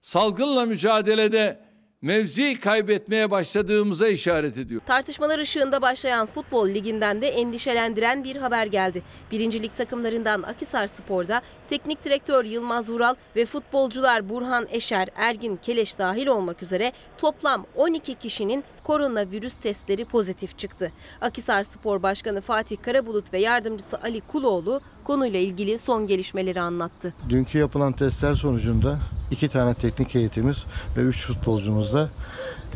salgınla 0.01 0.65
mücadelede 0.65 1.59
mevzi 2.01 2.59
kaybetmeye 2.59 3.31
başladığımıza 3.31 4.07
işaret 4.07 4.57
ediyor. 4.57 4.81
Tartışmalar 4.87 5.39
ışığında 5.39 5.81
başlayan 5.81 6.25
futbol 6.25 6.69
liginden 6.69 7.21
de 7.21 7.27
endişelendiren 7.27 8.23
bir 8.23 8.35
haber 8.35 8.65
geldi. 8.65 9.03
Birincilik 9.31 9.75
takımlarından 9.75 10.43
Akisar 10.43 10.87
Spor'da 10.87 11.41
teknik 11.69 12.03
direktör 12.03 12.45
Yılmaz 12.45 12.89
Vural 12.89 13.15
ve 13.35 13.45
futbolcular 13.45 14.29
Burhan 14.29 14.67
Eşer, 14.71 15.09
Ergin 15.15 15.55
Keleş 15.55 15.97
dahil 15.97 16.27
olmak 16.27 16.63
üzere 16.63 16.91
toplam 17.17 17.65
12 17.75 18.15
kişinin 18.15 18.63
koronavirüs 18.83 19.55
testleri 19.55 20.05
pozitif 20.05 20.57
çıktı. 20.57 20.91
Akisar 21.21 21.63
Spor 21.63 22.03
Başkanı 22.03 22.41
Fatih 22.41 22.77
Karabulut 22.81 23.33
ve 23.33 23.39
yardımcısı 23.39 24.01
Ali 24.01 24.21
Kuloğlu 24.21 24.81
konuyla 25.03 25.39
ilgili 25.39 25.79
son 25.79 26.07
gelişmeleri 26.07 26.61
anlattı. 26.61 27.13
Dünkü 27.29 27.57
yapılan 27.57 27.93
testler 27.93 28.35
sonucunda 28.35 28.99
iki 29.31 29.49
tane 29.49 29.73
teknik 29.73 30.15
heyetimiz 30.15 30.65
ve 30.97 31.01
üç 31.01 31.25
futbolcumuz 31.27 31.93
da 31.93 32.09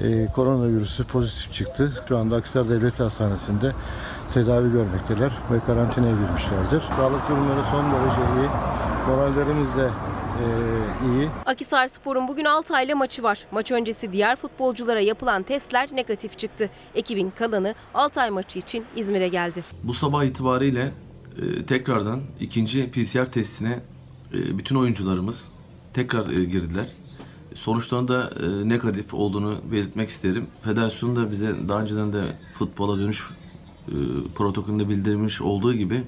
e, 0.04 0.26
koronavirüsü 0.26 1.04
pozitif 1.04 1.54
çıktı. 1.54 2.04
Şu 2.08 2.18
anda 2.18 2.36
Akhisar 2.36 2.70
Devlet 2.70 3.00
Hastanesi'nde 3.00 3.72
tedavi 4.34 4.72
görmekteler 4.72 5.32
ve 5.52 5.60
karantinaya 5.68 6.16
girmişlerdir. 6.16 6.84
Sağlık 6.96 7.30
durumları 7.30 7.62
son 7.72 7.84
derece 7.84 8.22
iyi. 8.22 8.50
Morallerimiz 9.08 9.76
de 9.76 9.90
e, 10.40 10.46
iyi. 11.08 11.30
Akisar 11.46 11.88
Spor'un 11.88 12.28
bugün 12.28 12.46
Altay'la 12.46 12.96
maçı 12.96 13.24
var. 13.24 13.46
Maç 13.52 13.72
öncesi 13.72 14.14
diğer 14.14 14.36
futbolculara 14.36 15.00
yapılan 15.00 15.44
testler 15.44 15.90
negatif 15.94 16.38
çıktı. 16.38 16.70
Ekibin 16.96 17.30
kalanı 17.30 17.76
Altay 17.94 18.30
maçı 18.30 18.60
için 18.60 18.86
İzmir'e 18.96 19.28
geldi. 19.28 19.64
Bu 19.84 19.94
sabah 19.94 20.24
itibariyle 20.24 20.92
e, 21.42 21.66
tekrardan 21.66 22.22
ikinci 22.40 22.92
PCR 22.92 23.26
testine 23.26 23.80
e, 24.34 24.58
bütün 24.58 24.76
oyuncularımız 24.76 25.52
tekrar 25.94 26.30
e, 26.30 26.44
girdiler. 26.44 26.88
Sonuçlarında 27.56 28.32
e, 28.40 28.70
negatif 28.70 29.14
olduğunu 29.14 29.58
belirtmek 29.72 30.10
isterim. 30.10 30.48
Federasyon 30.62 31.16
da 31.16 31.32
bize 31.32 31.56
daha 31.70 31.82
önceden 31.82 32.14
de 32.14 32.38
futbola 32.54 33.00
dönüş 33.00 33.30
e, 33.88 33.94
protokolünde 34.36 34.90
bildirilmiş 34.90 35.42
olduğu 35.42 35.74
gibi 35.74 36.04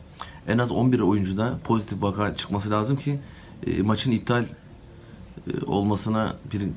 en 0.48 0.58
az 0.58 0.72
11 0.72 1.00
oyuncuda 1.00 1.60
pozitif 1.64 2.02
vaka 2.02 2.36
çıkması 2.36 2.72
lazım 2.72 2.98
ki 2.98 3.20
e, 3.68 3.82
maçın 3.82 4.12
iptal 4.12 4.44
e, 4.44 5.66
olmasına 5.66 6.36
bir 6.54 6.68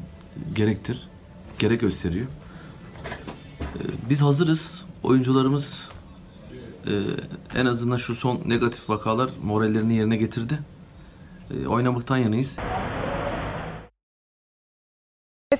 gerektir. 0.54 1.08
Gerek 1.58 1.80
gösteriyor. 1.80 2.26
E, 3.60 3.80
biz 4.10 4.22
hazırız. 4.22 4.84
Oyuncularımız 5.02 5.88
e, 6.86 6.92
en 7.54 7.66
azından 7.66 7.96
şu 7.96 8.14
son 8.14 8.40
negatif 8.46 8.90
vakalar 8.90 9.30
morallerini 9.42 9.94
yerine 9.94 10.16
getirdi. 10.16 10.58
E, 11.50 11.66
oynamaktan 11.66 12.16
yanayız. 12.16 12.58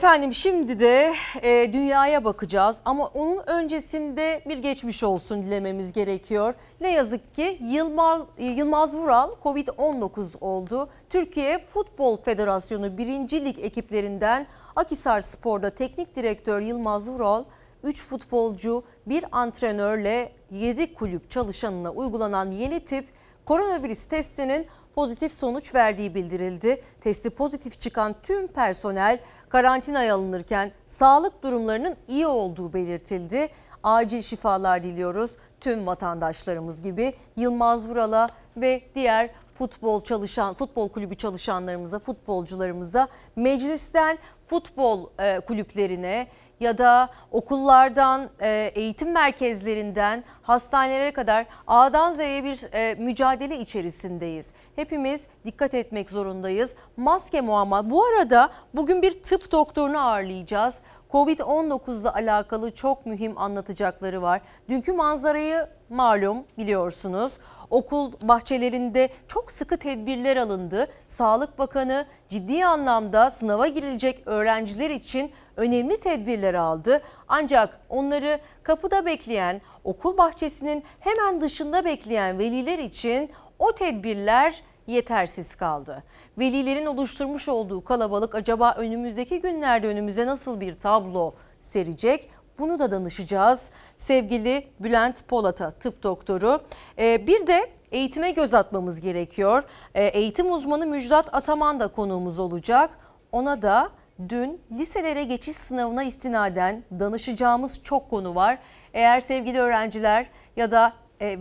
Efendim 0.05 0.35
şimdi 0.35 0.81
de 0.81 1.15
e, 1.43 1.73
dünyaya 1.73 2.25
bakacağız 2.25 2.83
ama 2.85 3.07
onun 3.07 3.43
öncesinde 3.47 4.43
bir 4.47 4.59
geçmiş 4.59 5.03
olsun 5.03 5.43
dilememiz 5.43 5.93
gerekiyor. 5.93 6.55
Ne 6.81 6.93
yazık 6.93 7.35
ki 7.35 7.59
Yılmaz, 7.63 8.23
Yılmaz 8.39 8.95
Vural 8.95 9.31
Covid-19 9.45 10.39
oldu. 10.41 10.89
Türkiye 11.11 11.59
Futbol 11.59 12.17
Federasyonu 12.17 12.99
1. 12.99 13.05
Lig 13.45 13.59
ekiplerinden 13.59 14.47
Akisar 14.77 15.21
Spor'da 15.21 15.71
teknik 15.71 16.17
direktör 16.17 16.61
Yılmaz 16.61 17.11
Vural 17.11 17.45
3 17.83 18.03
futbolcu, 18.03 18.85
bir 19.07 19.25
antrenörle 19.33 20.33
7 20.51 20.95
kulüp 20.95 21.31
çalışanına 21.31 21.91
uygulanan 21.91 22.51
yeni 22.51 22.81
tip 22.81 23.09
koronavirüs 23.45 24.05
testinin 24.05 24.67
pozitif 24.95 25.33
sonuç 25.33 25.75
verdiği 25.75 26.15
bildirildi. 26.15 26.83
Testi 27.01 27.31
pozitif 27.31 27.81
çıkan 27.81 28.15
tüm 28.23 28.47
personel 28.47 29.19
karantinaya 29.55 30.15
alınırken 30.15 30.73
sağlık 30.87 31.43
durumlarının 31.43 31.97
iyi 32.09 32.27
olduğu 32.27 32.73
belirtildi. 32.73 33.49
Acil 33.83 34.23
şifalar 34.23 34.83
diliyoruz 34.83 35.31
tüm 35.61 35.87
vatandaşlarımız 35.87 36.83
gibi 36.83 37.15
Yılmaz 37.37 37.89
Vural'a 37.89 38.29
ve 38.57 38.83
diğer 38.95 39.31
futbol 39.59 40.05
çalışan 40.05 40.55
futbol 40.55 40.89
kulübü 40.89 41.15
çalışanlarımıza, 41.15 41.99
futbolcularımıza, 41.99 43.09
meclisten 43.37 44.19
futbol 44.47 45.07
e, 45.19 45.41
kulüplerine 45.41 46.27
ya 46.61 46.79
da 46.79 47.09
okullardan, 47.31 48.31
e, 48.43 48.73
eğitim 48.75 49.13
merkezlerinden, 49.13 50.25
hastanelere 50.43 51.11
kadar 51.11 51.47
A'dan 51.67 52.13
Z'ye 52.13 52.45
bir 52.45 52.73
e, 52.73 52.95
mücadele 52.95 53.59
içerisindeyiz. 53.59 54.53
Hepimiz 54.77 55.29
dikkat 55.45 55.75
etmek 55.75 56.11
zorundayız. 56.11 56.75
Maske 56.97 57.41
muamma. 57.41 57.91
Bu 57.91 58.05
arada 58.05 58.49
bugün 58.75 59.03
bir 59.03 59.23
tıp 59.23 59.53
doktorunu 59.53 59.99
ağırlayacağız. 60.07 60.83
Covid-19 61.15 62.01
ile 62.01 62.11
alakalı 62.11 62.75
çok 62.75 63.07
mühim 63.07 63.39
anlatacakları 63.39 64.23
var. 64.23 64.41
Dünkü 64.69 64.93
manzarayı 64.93 65.67
malum 65.89 66.45
biliyorsunuz. 66.59 67.39
Okul 67.71 68.13
bahçelerinde 68.23 69.09
çok 69.29 69.53
sıkı 69.53 69.77
tedbirler 69.77 70.37
alındı. 70.37 70.89
Sağlık 71.07 71.59
Bakanı 71.59 72.07
ciddi 72.29 72.67
anlamda 72.67 73.31
sınava 73.31 73.67
girilecek 73.67 74.23
öğrenciler 74.27 74.91
için 74.91 75.33
önemli 75.57 76.01
tedbirler 76.01 76.55
aldı. 76.55 77.03
Ancak 77.29 77.81
onları 77.89 78.39
kapıda 78.63 79.07
bekleyen, 79.07 79.61
okul 79.85 80.17
bahçesinin 80.17 80.85
hemen 81.01 81.41
dışında 81.41 81.85
bekleyen 81.85 82.39
veliler 82.39 82.79
için 82.79 83.31
o 83.59 83.73
tedbirler 83.73 84.63
yetersiz 84.87 85.55
kaldı. 85.55 86.03
Velilerin 86.39 86.87
oluşturmuş 86.87 87.49
olduğu 87.49 87.85
kalabalık 87.85 88.35
acaba 88.35 88.75
önümüzdeki 88.79 89.41
günlerde 89.41 89.89
önümüze 89.89 90.27
nasıl 90.27 90.61
bir 90.61 90.75
tablo 90.75 91.35
serecek? 91.61 92.31
Bunu 92.59 92.79
da 92.79 92.91
danışacağız 92.91 93.73
sevgili 93.97 94.67
Bülent 94.81 95.29
Polat'a 95.29 95.71
tıp 95.71 96.03
doktoru. 96.03 96.61
Ee, 96.99 97.27
bir 97.27 97.47
de 97.47 97.71
eğitime 97.93 98.31
göz 98.31 98.55
atmamız 98.55 99.01
gerekiyor. 99.01 99.63
Ee, 99.95 100.05
eğitim 100.05 100.53
uzmanı 100.53 100.87
Müjdat 100.87 101.35
Ataman 101.35 101.81
da 101.81 101.89
konuğumuz 101.89 102.39
olacak. 102.39 102.91
Ona 103.33 103.63
da 103.63 103.91
dün 104.29 104.61
liselere 104.73 105.25
geçiş 105.25 105.57
sınavına 105.57 106.03
istinaden 106.03 106.85
danışacağımız 107.01 107.83
çok 107.83 108.11
konu 108.11 108.35
var. 108.35 108.59
Eğer 108.95 109.21
sevgili 109.21 109.59
öğrenciler 109.59 110.27
ya 110.57 110.71
da 110.71 110.93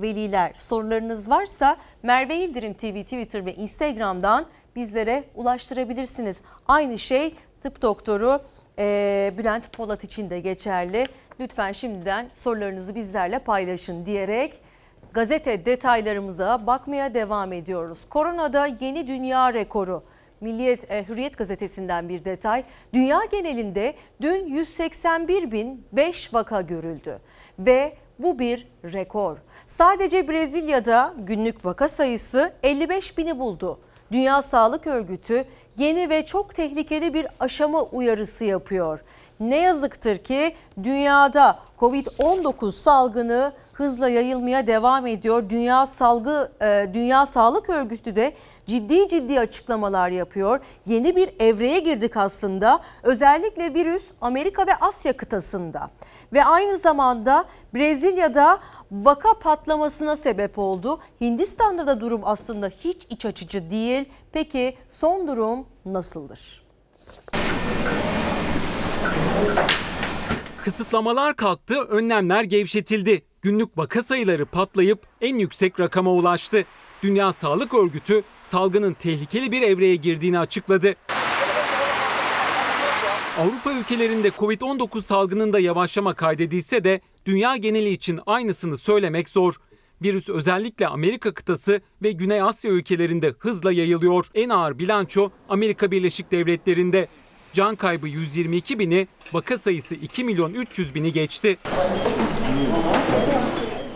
veliler 0.01 0.53
sorularınız 0.57 1.29
varsa 1.29 1.77
Merve 2.03 2.33
Yıldırım 2.33 2.73
TV 2.73 3.03
Twitter 3.03 3.45
ve 3.45 3.53
Instagram'dan 3.53 4.45
bizlere 4.75 5.23
ulaştırabilirsiniz. 5.35 6.41
Aynı 6.67 6.99
şey 6.99 7.35
tıp 7.63 7.81
doktoru 7.81 8.39
e, 8.79 9.33
Bülent 9.37 9.73
Polat 9.73 10.03
için 10.03 10.29
de 10.29 10.39
geçerli. 10.39 11.07
Lütfen 11.39 11.71
şimdiden 11.71 12.29
sorularınızı 12.33 12.95
bizlerle 12.95 13.39
paylaşın 13.39 14.05
diyerek 14.05 14.61
gazete 15.13 15.65
detaylarımıza 15.65 16.67
bakmaya 16.67 17.13
devam 17.13 17.53
ediyoruz. 17.53 18.05
Koronada 18.05 18.65
yeni 18.65 19.07
dünya 19.07 19.53
rekoru. 19.53 20.03
Milliyet 20.41 20.91
e, 20.91 21.07
Hürriyet 21.07 21.37
gazetesinden 21.37 22.09
bir 22.09 22.25
detay. 22.25 22.63
Dünya 22.93 23.19
genelinde 23.31 23.93
dün 24.21 24.55
181.005 24.55 26.33
vaka 26.33 26.61
görüldü 26.61 27.19
ve 27.59 27.97
bu 28.19 28.39
bir 28.39 28.67
rekor. 28.83 29.37
Sadece 29.67 30.27
Brezilya'da 30.27 31.13
günlük 31.17 31.65
vaka 31.65 31.87
sayısı 31.87 32.53
55 32.63 33.17
bini 33.17 33.39
buldu. 33.39 33.79
Dünya 34.11 34.41
Sağlık 34.41 34.87
Örgütü 34.87 35.45
yeni 35.77 36.09
ve 36.09 36.25
çok 36.25 36.55
tehlikeli 36.55 37.13
bir 37.13 37.27
aşama 37.39 37.81
uyarısı 37.83 38.45
yapıyor. 38.45 38.99
Ne 39.39 39.57
yazıktır 39.57 40.17
ki 40.17 40.55
dünyada 40.83 41.59
Covid-19 41.79 42.71
salgını 42.71 43.53
hızla 43.73 44.09
yayılmaya 44.09 44.67
devam 44.67 45.07
ediyor. 45.07 45.49
Dünya 45.49 45.85
Salgı 45.85 46.51
e, 46.61 46.89
Dünya 46.93 47.25
Sağlık 47.25 47.69
Örgütü 47.69 48.15
de 48.15 48.33
ciddi 48.67 49.09
ciddi 49.09 49.39
açıklamalar 49.39 50.09
yapıyor. 50.09 50.59
Yeni 50.85 51.15
bir 51.15 51.29
evreye 51.39 51.79
girdik 51.79 52.17
aslında. 52.17 52.79
Özellikle 53.03 53.73
virüs 53.73 54.03
Amerika 54.21 54.67
ve 54.67 54.75
Asya 54.75 55.13
kıtasında. 55.17 55.89
Ve 56.33 56.45
aynı 56.45 56.77
zamanda 56.77 57.45
Brezilya'da 57.73 58.59
vaka 58.93 59.39
patlamasına 59.39 60.15
sebep 60.15 60.59
oldu. 60.59 60.99
Hindistan'da 61.21 61.87
da 61.87 62.01
durum 62.01 62.21
aslında 62.23 62.67
hiç 62.67 62.97
iç 63.09 63.25
açıcı 63.25 63.71
değil. 63.71 64.05
Peki 64.31 64.77
son 64.89 65.27
durum 65.27 65.65
nasıldır? 65.85 66.63
Kısıtlamalar 70.63 71.35
kalktı, 71.35 71.81
önlemler 71.81 72.43
gevşetildi. 72.43 73.21
Günlük 73.41 73.77
vaka 73.77 74.03
sayıları 74.03 74.45
patlayıp 74.45 75.07
en 75.21 75.35
yüksek 75.35 75.79
rakama 75.79 76.11
ulaştı. 76.11 76.65
Dünya 77.03 77.33
Sağlık 77.33 77.73
Örgütü 77.73 78.23
salgının 78.41 78.93
tehlikeli 78.93 79.51
bir 79.51 79.61
evreye 79.61 79.95
girdiğini 79.95 80.39
açıkladı. 80.39 80.95
Avrupa 83.39 83.71
ülkelerinde 83.71 84.27
Covid-19 84.27 85.01
salgınında 85.01 85.59
yavaşlama 85.59 86.13
kaydedilse 86.13 86.83
de 86.83 87.01
dünya 87.25 87.55
geneli 87.55 87.89
için 87.89 88.19
aynısını 88.25 88.77
söylemek 88.77 89.29
zor. 89.29 89.55
Virüs 90.01 90.29
özellikle 90.29 90.87
Amerika 90.87 91.33
kıtası 91.33 91.81
ve 92.01 92.11
Güney 92.11 92.41
Asya 92.41 92.71
ülkelerinde 92.71 93.33
hızla 93.39 93.71
yayılıyor. 93.71 94.25
En 94.35 94.49
ağır 94.49 94.79
bilanço 94.79 95.29
Amerika 95.49 95.91
Birleşik 95.91 96.31
Devletleri'nde. 96.31 97.07
Can 97.53 97.75
kaybı 97.75 98.07
122 98.07 98.79
bini, 98.79 99.07
vaka 99.33 99.57
sayısı 99.57 99.95
2 99.95 100.23
milyon 100.23 100.53
300 100.53 100.95
bini 100.95 101.11
geçti. 101.11 101.57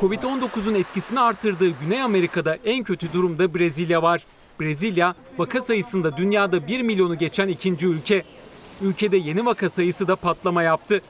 Covid-19'un 0.01 0.73
etkisini 0.75 1.19
artırdığı 1.19 1.69
Güney 1.81 2.01
Amerika'da 2.01 2.57
en 2.65 2.83
kötü 2.83 3.13
durumda 3.13 3.53
Brezilya 3.53 4.03
var. 4.03 4.25
Brezilya 4.59 5.15
vaka 5.37 5.61
sayısında 5.61 6.17
dünyada 6.17 6.67
1 6.67 6.81
milyonu 6.81 7.17
geçen 7.17 7.47
ikinci 7.47 7.87
ülke. 7.87 8.23
Ülkede 8.81 9.17
yeni 9.17 9.45
vaka 9.45 9.69
sayısı 9.69 10.07
da 10.07 10.15
patlama 10.15 10.63
yaptı. 10.63 11.01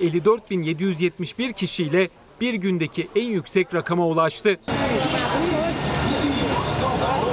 54.771 0.00 1.52
kişiyle 1.52 2.08
bir 2.40 2.54
gündeki 2.54 3.08
en 3.16 3.28
yüksek 3.28 3.74
rakama 3.74 4.06
ulaştı. 4.06 4.60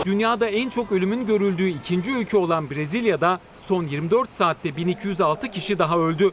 Dünyada 0.06 0.48
en 0.48 0.70
çok 0.70 0.92
ölümün 0.92 1.26
görüldüğü 1.26 1.70
ikinci 1.70 2.12
ülke 2.12 2.38
olan 2.38 2.70
Brezilya'da 2.70 3.40
son 3.66 3.84
24 3.84 4.32
saatte 4.32 4.76
1206 4.78 5.52
kişi 5.52 5.80
daha 5.80 5.98
öldü. 5.98 6.32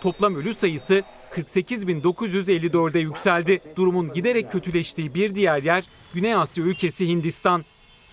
Toplam 0.00 0.34
ölü 0.34 0.54
sayısı 0.54 1.02
48.954'e 1.32 3.00
yükseldi. 3.00 3.60
Durumun 3.76 4.12
giderek 4.12 4.52
kötüleştiği 4.52 5.14
bir 5.14 5.34
diğer 5.34 5.62
yer 5.62 5.84
Güney 6.14 6.34
Asya 6.34 6.64
ülkesi 6.64 7.08
Hindistan. 7.08 7.64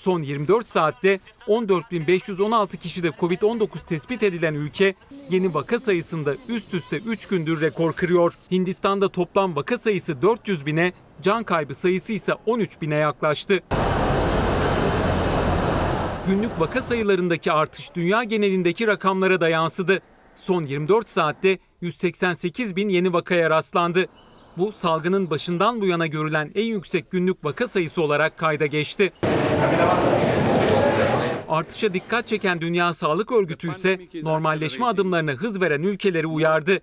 Son 0.01 0.21
24 0.21 0.67
saatte 0.67 1.19
14.516 1.47 2.77
kişide 2.77 3.07
Covid-19 3.07 3.85
tespit 3.87 4.23
edilen 4.23 4.53
ülke 4.53 4.95
yeni 5.29 5.53
vaka 5.53 5.79
sayısında 5.79 6.35
üst 6.47 6.73
üste 6.73 6.97
3 6.97 7.25
gündür 7.25 7.61
rekor 7.61 7.93
kırıyor. 7.93 8.37
Hindistan'da 8.51 9.09
toplam 9.09 9.55
vaka 9.55 9.77
sayısı 9.77 10.21
400 10.21 10.65
bine, 10.65 10.93
can 11.21 11.43
kaybı 11.43 11.73
sayısı 11.73 12.13
ise 12.13 12.33
13 12.45 12.81
bine 12.81 12.95
yaklaştı. 12.95 13.59
Günlük 16.27 16.59
vaka 16.59 16.81
sayılarındaki 16.81 17.51
artış 17.51 17.95
dünya 17.95 18.23
genelindeki 18.23 18.87
rakamlara 18.87 19.41
da 19.41 19.49
yansıdı. 19.49 20.01
Son 20.35 20.63
24 20.63 21.09
saatte 21.09 21.57
188 21.81 22.75
bin 22.75 22.89
yeni 22.89 23.13
vakaya 23.13 23.49
rastlandı. 23.49 24.07
Bu 24.57 24.71
salgının 24.71 25.29
başından 25.29 25.81
bu 25.81 25.85
yana 25.85 26.07
görülen 26.07 26.51
en 26.55 26.65
yüksek 26.65 27.11
günlük 27.11 27.45
vaka 27.45 27.67
sayısı 27.67 28.01
olarak 28.01 28.37
kayda 28.37 28.65
geçti. 28.65 29.11
Artışa 31.49 31.93
dikkat 31.93 32.27
çeken 32.27 32.61
Dünya 32.61 32.93
Sağlık 32.93 33.31
Örgütü 33.31 33.71
ise 33.71 33.99
normalleşme 34.23 34.85
adımlarına 34.85 35.31
hız 35.31 35.61
veren 35.61 35.81
ülkeleri 35.83 36.27
uyardı. 36.27 36.77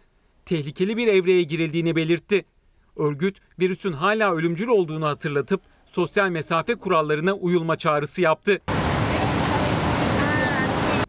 Tehlikeli 0.46 0.96
bir 0.96 1.07
evreye 1.07 1.42
girildiğini 1.42 1.96
belirtti. 1.96 2.44
Örgüt 2.96 3.38
virüsün 3.61 3.92
hala 3.92 4.35
ölümcül 4.35 4.68
olduğunu 4.68 5.07
hatırlatıp 5.07 5.61
sosyal 5.87 6.28
mesafe 6.28 6.74
kurallarına 6.74 7.33
uyulma 7.33 7.76
çağrısı 7.76 8.22
yaptı. 8.22 8.61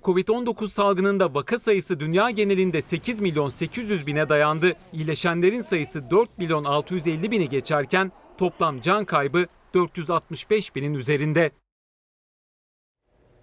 Covid-19 0.04 0.70
salgınında 0.70 1.34
vaka 1.34 1.60
sayısı 1.60 2.00
dünya 2.00 2.30
genelinde 2.30 2.82
8 2.82 3.20
milyon 3.22 3.50
800 3.50 4.08
bine 4.08 4.30
dayandı. 4.30 4.76
İyileşenlerin 4.94 5.62
sayısı 5.62 6.10
4 6.10 6.38
milyon 6.38 6.64
650 6.64 7.32
bini 7.32 7.50
geçerken 7.50 8.12
toplam 8.38 8.82
can 8.82 9.06
kaybı 9.06 9.46
465 9.74 10.76
binin 10.76 10.94
üzerinde. 10.94 11.52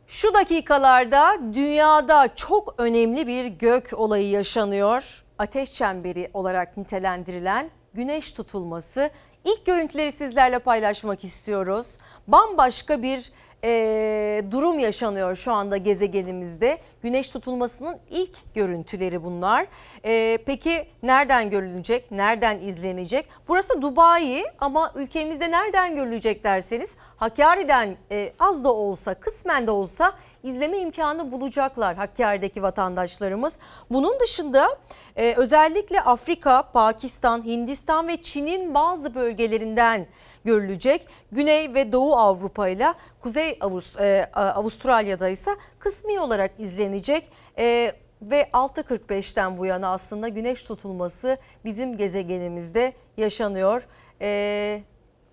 Şu 0.07 0.35
dakikalarda 0.35 1.39
dünyada 1.55 2.35
çok 2.35 2.75
önemli 2.79 3.27
bir 3.27 3.45
gök 3.45 3.91
olayı 3.93 4.29
yaşanıyor. 4.29 5.25
Ateş 5.39 5.73
çemberi 5.73 6.31
olarak 6.35 6.77
nitelendirilen 6.77 7.71
güneş 7.95 8.33
tutulması. 8.33 9.11
İlk 9.45 9.67
görüntüleri 9.67 10.13
sizlerle 10.13 10.59
paylaşmak 10.59 11.25
istiyoruz. 11.25 11.99
Bambaşka 12.29 13.03
bir 13.03 13.33
e, 13.67 14.43
durum 14.51 14.79
yaşanıyor 14.79 15.35
şu 15.35 15.53
anda 15.53 15.77
gezegenimizde. 15.77 16.79
Güneş 17.03 17.31
tutulmasının 17.31 17.97
ilk 18.11 18.55
görüntüleri 18.55 19.25
bunlar. 19.25 19.67
E, 20.05 20.39
peki 20.47 20.89
nereden 21.03 21.51
görülecek, 21.51 22.11
nereden 22.11 22.59
izlenecek? 22.59 23.29
Burası 23.49 23.83
Dubai 23.83 24.45
ama 24.59 24.93
ülkemizde 24.95 25.51
nereden 25.51 25.97
görülecek 25.97 26.45
derseniz 26.45 26.97
Hakkari'den 27.17 27.97
e, 28.11 28.33
az 28.39 28.65
da 28.65 28.73
olsa, 28.73 29.15
kısmen 29.15 29.67
de 29.67 29.71
olsa 29.71 30.13
izleme 30.43 30.79
imkanı 30.79 31.33
bulacaklar 31.33 31.97
Hakkari'deki 31.97 32.63
vatandaşlarımız. 32.63 33.59
Bunun 33.91 34.21
dışında 34.21 34.79
e, 35.17 35.35
özellikle 35.37 36.01
Afrika, 36.01 36.63
Pakistan, 36.63 37.45
Hindistan 37.45 38.09
ve 38.09 38.23
Çin'in 38.23 38.75
bazı 38.75 39.15
bölgelerinden 39.15 40.07
görülecek. 40.47 41.09
Güney 41.33 41.75
ve 41.75 41.93
Doğu 41.93 42.17
Avrupa 42.17 42.69
ile 42.69 42.95
Kuzey 43.21 43.59
e, 44.01 44.25
Avustralya'da 44.35 45.29
ise 45.29 45.51
kısmi 45.79 46.21
olarak 46.21 46.51
izlenecek. 46.59 47.31
E, 47.59 47.93
ve 48.23 48.43
6.45'ten 48.53 49.59
bu 49.59 49.67
yana 49.67 49.93
aslında 49.93 50.29
güneş 50.29 50.63
tutulması 50.63 51.39
bizim 51.65 51.97
gezegenimizde 51.97 52.93
yaşanıyor. 53.17 53.87
E, 54.21 54.83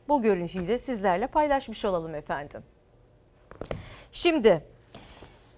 bu 0.07 0.21
görüntüyü 0.21 0.67
de 0.67 0.77
sizlerle 0.77 1.27
paylaşmış 1.27 1.85
olalım 1.85 2.15
efendim. 2.15 2.63
Şimdi 4.11 4.63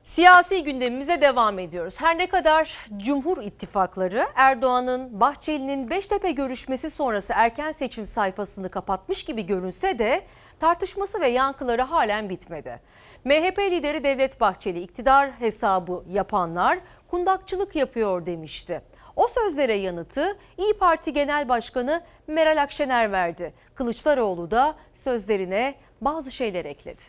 Siyasi 0.06 0.64
gündemimize 0.64 1.22
devam 1.22 1.60
ediyoruz. 1.60 2.02
Her 2.02 2.18
ne 2.18 2.30
kadar 2.30 2.78
Cumhur 2.98 3.44
İttifakları 3.44 4.28
Erdoğan'ın 4.36 5.20
Bahçeli'nin 5.20 5.90
Beştepe 5.90 6.32
görüşmesi 6.32 6.90
sonrası 6.90 7.34
erken 7.36 7.72
seçim 7.72 8.06
sayfasını 8.06 8.70
kapatmış 8.70 9.24
gibi 9.24 9.46
görünse 9.46 10.00
de 10.00 10.22
tartışması 10.60 11.22
ve 11.22 11.28
yankıları 11.28 11.82
halen 11.82 12.30
bitmedi. 12.30 12.82
MHP 13.24 13.60
lideri 13.60 14.04
Devlet 14.04 14.42
Bahçeli 14.42 14.82
iktidar 14.82 15.32
hesabı 15.32 16.04
yapanlar 16.10 16.80
kundakçılık 17.08 17.76
yapıyor 17.76 18.26
demişti. 18.26 18.82
O 19.16 19.28
sözlere 19.28 19.76
yanıtı 19.76 20.38
İyi 20.58 20.74
Parti 20.74 21.14
Genel 21.14 21.50
Başkanı 21.50 22.02
Meral 22.28 22.62
Akşener 22.62 23.12
verdi. 23.12 23.54
Kılıçdaroğlu 23.76 24.52
da 24.52 24.76
sözlerine 24.94 25.76
bazı 26.02 26.32
şeyler 26.32 26.66
ekledi. 26.66 27.02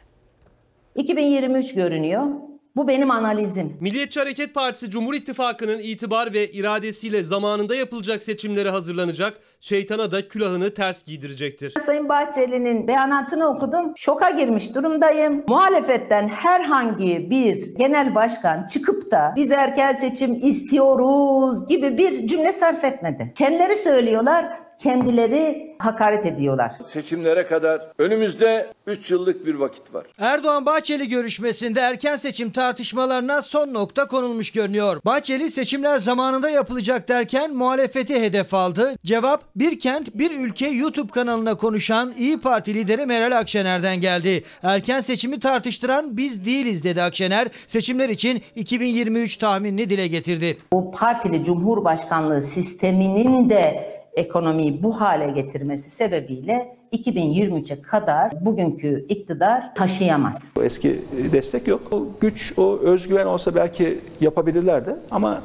2023 0.94 1.74
görünüyor. 1.74 2.55
Bu 2.76 2.88
benim 2.88 3.10
analizim. 3.10 3.76
Milliyetçi 3.80 4.20
Hareket 4.20 4.54
Partisi 4.54 4.90
Cumhur 4.90 5.14
İttifakı'nın 5.14 5.78
itibar 5.78 6.32
ve 6.34 6.50
iradesiyle 6.50 7.22
zamanında 7.22 7.74
yapılacak 7.74 8.22
seçimlere 8.22 8.70
hazırlanacak, 8.70 9.38
şeytana 9.60 10.12
da 10.12 10.28
külahını 10.28 10.74
ters 10.74 11.04
giydirecektir. 11.04 11.74
Sayın 11.86 12.08
Bahçeli'nin 12.08 12.88
beyanatını 12.88 13.48
okudum. 13.48 13.92
Şoka 13.96 14.30
girmiş 14.30 14.74
durumdayım. 14.74 15.44
Muhalefetten 15.48 16.28
herhangi 16.28 17.30
bir 17.30 17.74
genel 17.76 18.14
başkan 18.14 18.66
çıkıp 18.66 19.10
da 19.10 19.32
biz 19.36 19.50
erken 19.50 19.92
seçim 19.92 20.34
istiyoruz 20.46 21.68
gibi 21.68 21.98
bir 21.98 22.28
cümle 22.28 22.52
sarf 22.52 22.84
etmedi. 22.84 23.32
Kendileri 23.36 23.74
söylüyorlar, 23.74 24.65
kendileri 24.82 25.74
hakaret 25.78 26.26
ediyorlar. 26.26 26.72
Seçimlere 26.82 27.46
kadar 27.46 27.80
önümüzde 27.98 28.66
3 28.86 29.10
yıllık 29.10 29.46
bir 29.46 29.54
vakit 29.54 29.94
var. 29.94 30.06
Erdoğan 30.18 30.66
Bahçeli 30.66 31.08
görüşmesinde 31.08 31.80
erken 31.80 32.16
seçim 32.16 32.50
tartışmalarına 32.50 33.42
son 33.42 33.74
nokta 33.74 34.08
konulmuş 34.08 34.50
görünüyor. 34.50 35.00
Bahçeli 35.04 35.50
seçimler 35.50 35.98
zamanında 35.98 36.50
yapılacak 36.50 37.08
derken 37.08 37.54
muhalefeti 37.54 38.20
hedef 38.20 38.54
aldı. 38.54 38.94
Cevap 39.04 39.44
bir 39.56 39.78
kent 39.78 40.14
bir 40.14 40.40
ülke 40.40 40.68
YouTube 40.68 41.10
kanalına 41.12 41.54
konuşan 41.54 42.12
İyi 42.18 42.40
Parti 42.40 42.74
lideri 42.74 43.06
Meral 43.06 43.38
Akşener'den 43.38 44.00
geldi. 44.00 44.44
Erken 44.62 45.00
seçimi 45.00 45.40
tartıştıran 45.40 46.16
biz 46.16 46.46
değiliz 46.46 46.84
dedi 46.84 47.02
Akşener. 47.02 47.48
Seçimler 47.66 48.08
için 48.08 48.42
2023 48.54 49.36
tahminini 49.36 49.90
dile 49.90 50.06
getirdi. 50.08 50.58
Bu 50.72 50.92
partili 50.92 51.44
cumhurbaşkanlığı 51.44 52.42
sisteminin 52.42 53.50
de 53.50 53.95
ekonomiyi 54.16 54.83
bu 54.83 55.00
hale 55.00 55.31
getirmesi 55.31 55.90
sebebiyle 55.90 56.76
2023'e 56.92 57.83
kadar 57.83 58.33
bugünkü 58.46 59.07
iktidar 59.09 59.74
taşıyamaz. 59.74 60.52
Eski 60.62 61.02
destek 61.33 61.68
yok. 61.68 61.81
O 61.90 62.07
güç, 62.20 62.55
o 62.57 62.79
özgüven 62.79 63.26
olsa 63.26 63.55
belki 63.55 64.00
yapabilirlerdi 64.20 64.96
ama 65.11 65.40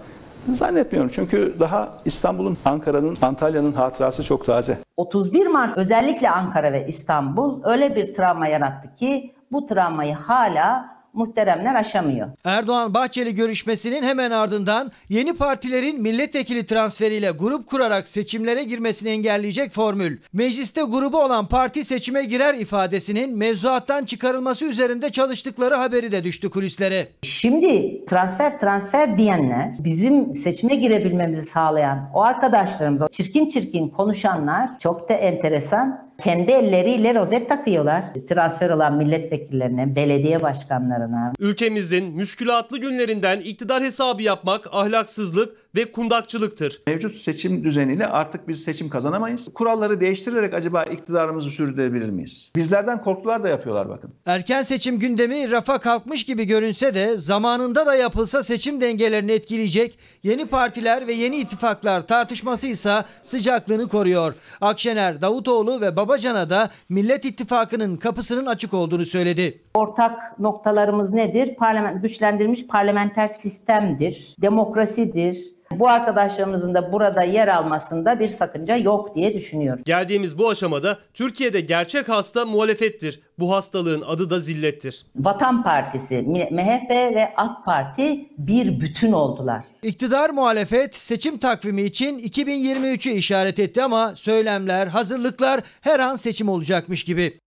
zannetmiyorum. 0.53 1.11
Çünkü 1.13 1.55
daha 1.59 1.97
İstanbul'un, 2.05 2.57
Ankara'nın, 2.65 3.17
Antalya'nın 3.21 3.73
hatırası 3.73 4.23
çok 4.23 4.45
taze. 4.45 4.77
31 4.97 5.47
Mart 5.47 5.77
özellikle 5.77 6.29
Ankara 6.29 6.73
ve 6.73 6.87
İstanbul 6.87 7.63
öyle 7.63 7.95
bir 7.95 8.13
travma 8.13 8.47
yarattı 8.47 8.95
ki 8.95 9.33
bu 9.51 9.65
travmayı 9.65 10.13
hala 10.13 11.00
muhteremler 11.13 11.75
aşamıyor. 11.75 12.29
Erdoğan 12.43 12.93
Bahçeli 12.93 13.35
görüşmesinin 13.35 14.03
hemen 14.03 14.31
ardından 14.31 14.91
yeni 15.09 15.33
partilerin 15.33 16.01
milletvekili 16.01 16.65
transferiyle 16.65 17.31
grup 17.31 17.67
kurarak 17.67 18.07
seçimlere 18.07 18.63
girmesini 18.63 19.09
engelleyecek 19.09 19.71
formül. 19.71 20.17
Mecliste 20.33 20.81
grubu 20.81 21.17
olan 21.17 21.45
parti 21.47 21.83
seçime 21.83 22.23
girer 22.23 22.53
ifadesinin 22.53 23.37
mevzuattan 23.37 24.05
çıkarılması 24.05 24.65
üzerinde 24.65 25.09
çalıştıkları 25.09 25.75
haberi 25.75 26.11
de 26.11 26.23
düştü 26.23 26.49
kulislere. 26.49 27.07
Şimdi 27.23 28.05
transfer 28.05 28.59
transfer 28.59 29.17
diyenler 29.17 29.75
bizim 29.79 30.33
seçime 30.33 30.75
girebilmemizi 30.75 31.41
sağlayan 31.41 32.09
o 32.13 32.21
arkadaşlarımız, 32.21 33.01
o 33.01 33.07
çirkin 33.07 33.49
çirkin 33.49 33.89
konuşanlar 33.89 34.79
çok 34.79 35.09
da 35.09 35.13
enteresan 35.13 36.10
kendi 36.23 36.51
elleriyle 36.51 37.15
rozet 37.15 37.49
takıyorlar. 37.49 38.03
Transfer 38.29 38.69
olan 38.69 38.97
milletvekillerine, 38.97 39.95
belediye 39.95 40.41
başkanlarına. 40.41 41.33
Ülkemizin 41.39 42.15
müşkülatlı 42.15 42.77
günlerinden 42.77 43.39
iktidar 43.39 43.83
hesabı 43.83 44.23
yapmak 44.23 44.67
ahlaksızlık 44.71 45.70
ve 45.75 45.91
kundakçılıktır. 45.91 46.81
Mevcut 46.87 47.15
seçim 47.15 47.63
düzeniyle 47.63 48.07
artık 48.07 48.47
biz 48.47 48.63
seçim 48.63 48.89
kazanamayız. 48.89 49.49
Kuralları 49.53 49.99
değiştirerek 50.01 50.53
acaba 50.53 50.83
iktidarımızı 50.83 51.49
sürdürebilir 51.49 52.09
miyiz? 52.09 52.51
Bizlerden 52.55 53.01
korktular 53.01 53.43
da 53.43 53.49
yapıyorlar 53.49 53.89
bakın. 53.89 54.13
Erken 54.25 54.61
seçim 54.61 54.99
gündemi 54.99 55.51
rafa 55.51 55.79
kalkmış 55.79 56.25
gibi 56.25 56.45
görünse 56.45 56.93
de 56.93 57.17
zamanında 57.17 57.85
da 57.85 57.95
yapılsa 57.95 58.43
seçim 58.43 58.81
dengelerini 58.81 59.31
etkileyecek 59.31 59.99
yeni 60.23 60.45
partiler 60.45 61.07
ve 61.07 61.13
yeni 61.13 61.37
ittifaklar 61.37 62.07
tartışması 62.07 62.67
ise 62.67 63.03
sıcaklığını 63.23 63.87
koruyor. 63.87 64.33
Akşener, 64.61 65.21
Davutoğlu 65.21 65.81
ve 65.81 65.95
Babacan'a 65.95 66.49
da 66.49 66.69
Millet 66.89 67.25
İttifakı'nın 67.25 67.97
kapısının 67.97 68.45
açık 68.45 68.73
olduğunu 68.73 69.05
söyledi. 69.05 69.61
Ortak 69.73 70.39
noktalarımız 70.39 71.13
nedir? 71.13 71.55
Parlament, 71.55 72.01
güçlendirilmiş 72.01 72.67
parlamenter 72.67 73.27
sistemdir, 73.27 74.35
demokrasidir, 74.41 75.51
Bu 75.79 75.89
arkadaşlarımızın 75.89 76.73
da 76.73 76.91
burada 76.93 77.23
yer 77.23 77.47
almasında 77.47 78.19
bir 78.19 78.27
sakınca 78.27 78.75
yok 78.75 79.15
diye 79.15 79.33
düşünüyorum. 79.33 79.83
Geldiğimiz 79.85 80.37
bu 80.37 80.49
aşamada 80.49 80.97
Türkiye'de 81.13 81.59
gerçek 81.61 82.09
hasta 82.09 82.45
muhalefettir. 82.45 83.21
Bu 83.39 83.51
hastalığın 83.53 84.01
adı 84.01 84.29
da 84.29 84.39
zillettir. 84.39 85.05
Vatan 85.15 85.63
Partisi, 85.63 86.21
MHP 86.51 86.89
ve 86.89 87.33
AK 87.37 87.65
Parti 87.65 88.29
bir 88.37 88.79
bütün 88.79 89.11
oldular. 89.11 89.63
İktidar 89.83 90.29
muhalefet 90.29 90.95
seçim 90.95 91.37
takvimi 91.37 91.81
için 91.81 92.19
2023'ü 92.19 93.11
işaret 93.11 93.59
etti 93.59 93.83
ama 93.83 94.15
söylemler, 94.15 94.87
hazırlıklar 94.87 95.61
her 95.81 95.99
an 95.99 96.15
seçim 96.15 96.49
olacakmış 96.49 97.03
gibi. 97.03 97.39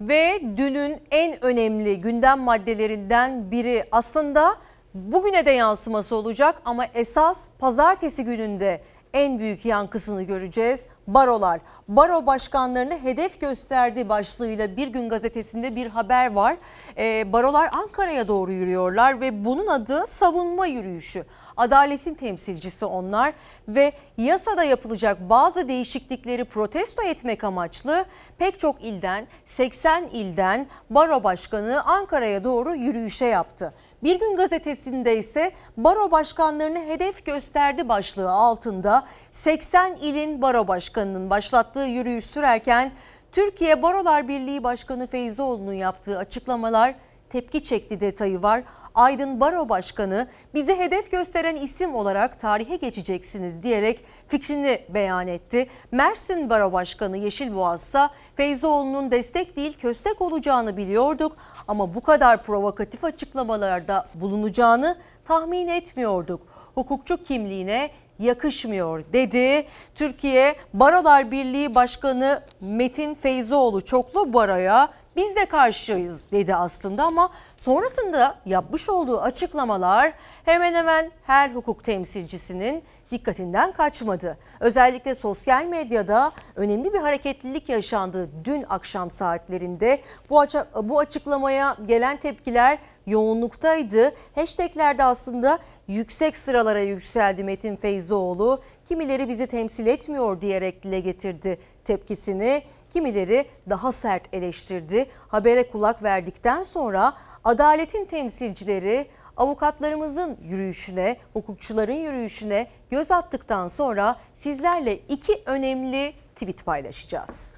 Ve 0.00 0.40
dünün 0.56 0.96
en 1.10 1.44
önemli 1.44 2.00
gündem 2.00 2.40
maddelerinden 2.40 3.50
biri 3.50 3.84
aslında 3.92 4.56
bugüne 4.96 5.46
de 5.46 5.50
yansıması 5.50 6.16
olacak 6.16 6.62
ama 6.64 6.84
esas 6.94 7.44
pazartesi 7.58 8.24
gününde 8.24 8.80
en 9.14 9.38
büyük 9.38 9.64
yankısını 9.64 10.22
göreceğiz. 10.22 10.86
Barolar, 11.06 11.60
baro 11.88 12.26
başkanlarını 12.26 12.98
hedef 12.98 13.40
gösterdi 13.40 14.08
başlığıyla 14.08 14.76
Bir 14.76 14.88
Gün 14.88 15.08
Gazetesi'nde 15.08 15.76
bir 15.76 15.86
haber 15.86 16.32
var. 16.32 16.56
Ee, 16.98 17.32
barolar 17.32 17.70
Ankara'ya 17.72 18.28
doğru 18.28 18.52
yürüyorlar 18.52 19.20
ve 19.20 19.44
bunun 19.44 19.66
adı 19.66 20.06
savunma 20.06 20.66
yürüyüşü. 20.66 21.24
Adaletin 21.56 22.14
temsilcisi 22.14 22.86
onlar 22.86 23.32
ve 23.68 23.92
yasada 24.16 24.64
yapılacak 24.64 25.30
bazı 25.30 25.68
değişiklikleri 25.68 26.44
protesto 26.44 27.02
etmek 27.02 27.44
amaçlı 27.44 28.04
pek 28.38 28.58
çok 28.58 28.82
ilden 28.82 29.26
80 29.44 30.04
ilden 30.04 30.66
baro 30.90 31.24
başkanı 31.24 31.82
Ankara'ya 31.84 32.44
doğru 32.44 32.74
yürüyüşe 32.74 33.26
yaptı. 33.26 33.74
Bir 34.06 34.20
gün 34.20 34.36
gazetesinde 34.36 35.18
ise 35.18 35.52
baro 35.76 36.10
başkanlarını 36.10 36.78
hedef 36.78 37.26
gösterdi 37.26 37.88
başlığı 37.88 38.30
altında 38.30 39.06
80 39.30 39.96
ilin 39.96 40.42
baro 40.42 40.68
başkanının 40.68 41.30
başlattığı 41.30 41.84
yürüyüş 41.84 42.24
sürerken 42.24 42.92
Türkiye 43.32 43.82
Barolar 43.82 44.28
Birliği 44.28 44.64
Başkanı 44.64 45.06
Feyzoğlu'nun 45.06 45.72
yaptığı 45.72 46.18
açıklamalar 46.18 46.94
tepki 47.30 47.64
çekti 47.64 48.00
detayı 48.00 48.42
var. 48.42 48.62
Aydın 48.96 49.40
Baro 49.40 49.68
Başkanı 49.68 50.28
bizi 50.54 50.76
hedef 50.76 51.10
gösteren 51.10 51.56
isim 51.56 51.94
olarak 51.94 52.40
tarihe 52.40 52.76
geçeceksiniz 52.76 53.62
diyerek 53.62 54.04
fikrini 54.28 54.80
beyan 54.88 55.28
etti. 55.28 55.66
Mersin 55.92 56.50
Baro 56.50 56.72
Başkanı 56.72 57.16
Yeşilboğaz 57.16 57.82
ise 57.82 58.08
Feyzoğlu'nun 58.36 59.10
destek 59.10 59.56
değil 59.56 59.78
köstek 59.78 60.22
olacağını 60.22 60.76
biliyorduk 60.76 61.36
ama 61.68 61.94
bu 61.94 62.00
kadar 62.00 62.42
provokatif 62.42 63.04
açıklamalarda 63.04 64.06
bulunacağını 64.14 64.96
tahmin 65.28 65.68
etmiyorduk. 65.68 66.40
Hukukçu 66.74 67.24
kimliğine 67.24 67.90
yakışmıyor 68.18 69.04
dedi. 69.12 69.66
Türkiye 69.94 70.56
Barolar 70.74 71.30
Birliği 71.30 71.74
Başkanı 71.74 72.42
Metin 72.60 73.14
Feyzoğlu 73.14 73.84
çoklu 73.84 74.32
baroya 74.32 74.88
biz 75.16 75.36
de 75.36 75.46
karşıyız 75.46 76.30
dedi 76.32 76.54
aslında 76.54 77.04
ama 77.04 77.30
sonrasında 77.56 78.38
yapmış 78.46 78.88
olduğu 78.88 79.20
açıklamalar 79.20 80.12
hemen 80.44 80.74
hemen 80.74 81.10
her 81.26 81.50
hukuk 81.50 81.84
temsilcisinin 81.84 82.82
dikkatinden 83.10 83.72
kaçmadı. 83.72 84.38
Özellikle 84.60 85.14
sosyal 85.14 85.64
medyada 85.64 86.32
önemli 86.56 86.92
bir 86.92 86.98
hareketlilik 86.98 87.68
yaşandı 87.68 88.30
dün 88.44 88.64
akşam 88.68 89.10
saatlerinde. 89.10 90.00
Bu, 90.30 90.44
bu 90.82 90.98
açıklamaya 90.98 91.76
gelen 91.86 92.16
tepkiler 92.16 92.78
yoğunluktaydı. 93.06 94.12
Hashtaglerde 94.34 95.04
aslında 95.04 95.58
yüksek 95.88 96.36
sıralara 96.36 96.80
yükseldi 96.80 97.44
Metin 97.44 97.76
Feyzoğlu. 97.76 98.62
Kimileri 98.88 99.28
bizi 99.28 99.46
temsil 99.46 99.86
etmiyor 99.86 100.40
diyerek 100.40 100.82
dile 100.82 101.00
getirdi 101.00 101.58
tepkisini. 101.84 102.62
Kimileri 102.92 103.46
daha 103.70 103.92
sert 103.92 104.34
eleştirdi. 104.34 105.06
Habere 105.28 105.70
kulak 105.70 106.02
verdikten 106.02 106.62
sonra 106.62 107.16
adaletin 107.44 108.04
temsilcileri 108.04 109.06
avukatlarımızın 109.36 110.36
yürüyüşüne, 110.42 111.16
hukukçuların 111.32 111.92
yürüyüşüne 111.92 112.70
göz 112.90 113.10
attıktan 113.10 113.68
sonra 113.68 114.16
sizlerle 114.34 114.98
iki 115.08 115.42
önemli 115.46 116.14
tweet 116.34 116.66
paylaşacağız. 116.66 117.56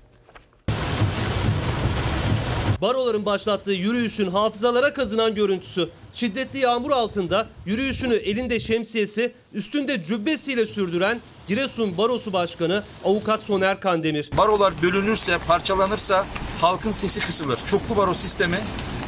Baroların 2.82 3.26
başlattığı 3.26 3.72
yürüyüşün 3.72 4.30
hafızalara 4.30 4.94
kazınan 4.94 5.34
görüntüsü. 5.34 5.88
Şiddetli 6.12 6.58
yağmur 6.58 6.90
altında 6.90 7.46
yürüyüşünü 7.66 8.14
elinde 8.14 8.60
şemsiyesi, 8.60 9.32
üstünde 9.52 10.02
cübbesiyle 10.02 10.66
sürdüren 10.66 11.20
Giresun 11.48 11.98
Barosu 11.98 12.32
Başkanı 12.32 12.82
Avukat 13.04 13.42
Soner 13.42 13.80
Kandemir. 13.80 14.30
Barolar 14.36 14.74
bölünürse, 14.82 15.38
parçalanırsa 15.38 16.24
halkın 16.60 16.92
sesi 16.92 17.20
kısılır. 17.20 17.58
Çoklu 17.66 17.96
baro 17.96 18.14
sistemi 18.14 18.58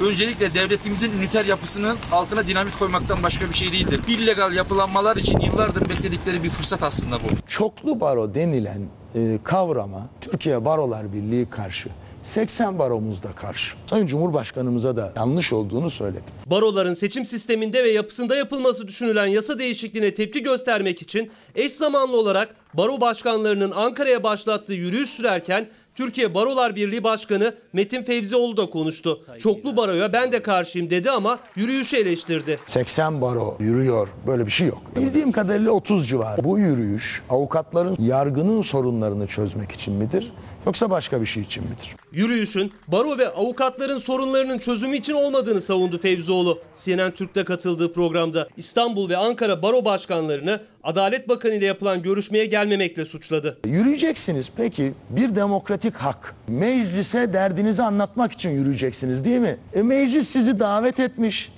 öncelikle 0.00 0.54
devletimizin 0.54 1.12
üniter 1.12 1.44
yapısının 1.44 1.96
altına 2.12 2.46
dinamit 2.46 2.78
koymaktan 2.78 3.22
başka 3.22 3.48
bir 3.48 3.54
şey 3.54 3.72
değildir. 3.72 4.00
İllegal 4.08 4.54
yapılanmalar 4.54 5.16
için 5.16 5.40
yıllardır 5.40 5.88
bekledikleri 5.88 6.42
bir 6.42 6.50
fırsat 6.50 6.82
aslında 6.82 7.16
bu. 7.16 7.48
Çoklu 7.48 8.00
baro 8.00 8.34
denilen 8.34 8.82
e, 9.14 9.38
kavrama 9.44 10.08
Türkiye 10.20 10.64
Barolar 10.64 11.12
Birliği 11.12 11.50
karşı. 11.50 11.88
80 12.22 12.78
baromuzda 12.78 13.32
karşı. 13.32 13.76
Sayın 13.86 14.06
Cumhurbaşkanımıza 14.06 14.96
da 14.96 15.12
yanlış 15.16 15.52
olduğunu 15.52 15.90
söyledim. 15.90 16.24
Baroların 16.46 16.94
seçim 16.94 17.24
sisteminde 17.24 17.84
ve 17.84 17.90
yapısında 17.90 18.36
yapılması 18.36 18.88
düşünülen 18.88 19.26
yasa 19.26 19.58
değişikliğine 19.58 20.14
tepki 20.14 20.42
göstermek 20.42 21.02
için 21.02 21.30
eş 21.54 21.72
zamanlı 21.72 22.16
olarak 22.16 22.54
baro 22.74 23.00
başkanlarının 23.00 23.70
Ankara'ya 23.70 24.22
başlattığı 24.22 24.74
yürüyüş 24.74 25.10
sürerken 25.10 25.68
Türkiye 25.94 26.34
Barolar 26.34 26.76
Birliği 26.76 27.04
Başkanı 27.04 27.54
Metin 27.72 28.02
Fevzioğlu 28.02 28.56
da 28.56 28.70
konuştu. 28.70 29.18
Çoklu 29.38 29.76
baroya 29.76 30.12
ben 30.12 30.32
de 30.32 30.42
karşıyım 30.42 30.90
dedi 30.90 31.10
ama 31.10 31.38
yürüyüşü 31.56 31.96
eleştirdi. 31.96 32.58
80 32.66 33.20
baro 33.20 33.56
yürüyor 33.60 34.08
böyle 34.26 34.46
bir 34.46 34.50
şey 34.50 34.66
yok. 34.68 34.82
Bildiğim 34.96 35.32
kadarıyla 35.32 35.70
30 35.70 36.08
civarı. 36.08 36.44
Bu 36.44 36.58
yürüyüş 36.58 37.22
avukatların 37.30 37.96
yargının 37.98 38.62
sorunlarını 38.62 39.26
çözmek 39.26 39.72
için 39.72 39.94
midir? 39.94 40.32
Yoksa 40.66 40.90
başka 40.90 41.20
bir 41.20 41.26
şey 41.26 41.42
için 41.42 41.64
midir? 41.64 41.96
Yürüyüşün 42.12 42.72
baro 42.88 43.18
ve 43.18 43.28
avukatların 43.28 43.98
sorunlarının 43.98 44.58
çözümü 44.58 44.96
için 44.96 45.12
olmadığını 45.12 45.60
savundu 45.60 45.98
Fevzioğlu. 45.98 46.58
CNN 46.74 47.10
Türk'te 47.10 47.44
katıldığı 47.44 47.92
programda 47.92 48.48
İstanbul 48.56 49.08
ve 49.08 49.16
Ankara 49.16 49.62
baro 49.62 49.84
başkanlarını 49.84 50.60
Adalet 50.82 51.28
Bakanı 51.28 51.54
ile 51.54 51.66
yapılan 51.66 52.02
görüşmeye 52.02 52.46
gelmemekle 52.46 53.04
suçladı. 53.04 53.58
Yürüyeceksiniz 53.66 54.46
peki 54.56 54.92
bir 55.10 55.34
demokratik 55.34 55.96
hak. 55.96 56.34
Meclise 56.48 57.32
derdinizi 57.32 57.82
anlatmak 57.82 58.32
için 58.32 58.50
yürüyeceksiniz 58.50 59.24
değil 59.24 59.40
mi? 59.40 59.58
E 59.74 59.82
meclis 59.82 60.28
sizi 60.28 60.60
davet 60.60 61.00
etmiş. 61.00 61.52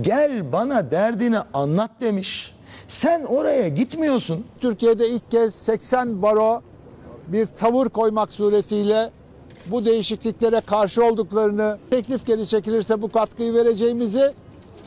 Gel 0.00 0.52
bana 0.52 0.90
derdini 0.90 1.38
anlat 1.54 1.90
demiş. 2.00 2.54
Sen 2.88 3.24
oraya 3.24 3.68
gitmiyorsun. 3.68 4.46
Türkiye'de 4.60 5.08
ilk 5.08 5.30
kez 5.30 5.54
80 5.54 6.22
baro 6.22 6.62
bir 7.28 7.46
tavır 7.46 7.88
koymak 7.88 8.32
suretiyle 8.32 9.10
bu 9.66 9.84
değişikliklere 9.84 10.60
karşı 10.60 11.04
olduklarını, 11.04 11.78
teklif 11.90 12.26
geri 12.26 12.46
çekilirse 12.46 13.02
bu 13.02 13.12
katkıyı 13.12 13.54
vereceğimizi, 13.54 14.32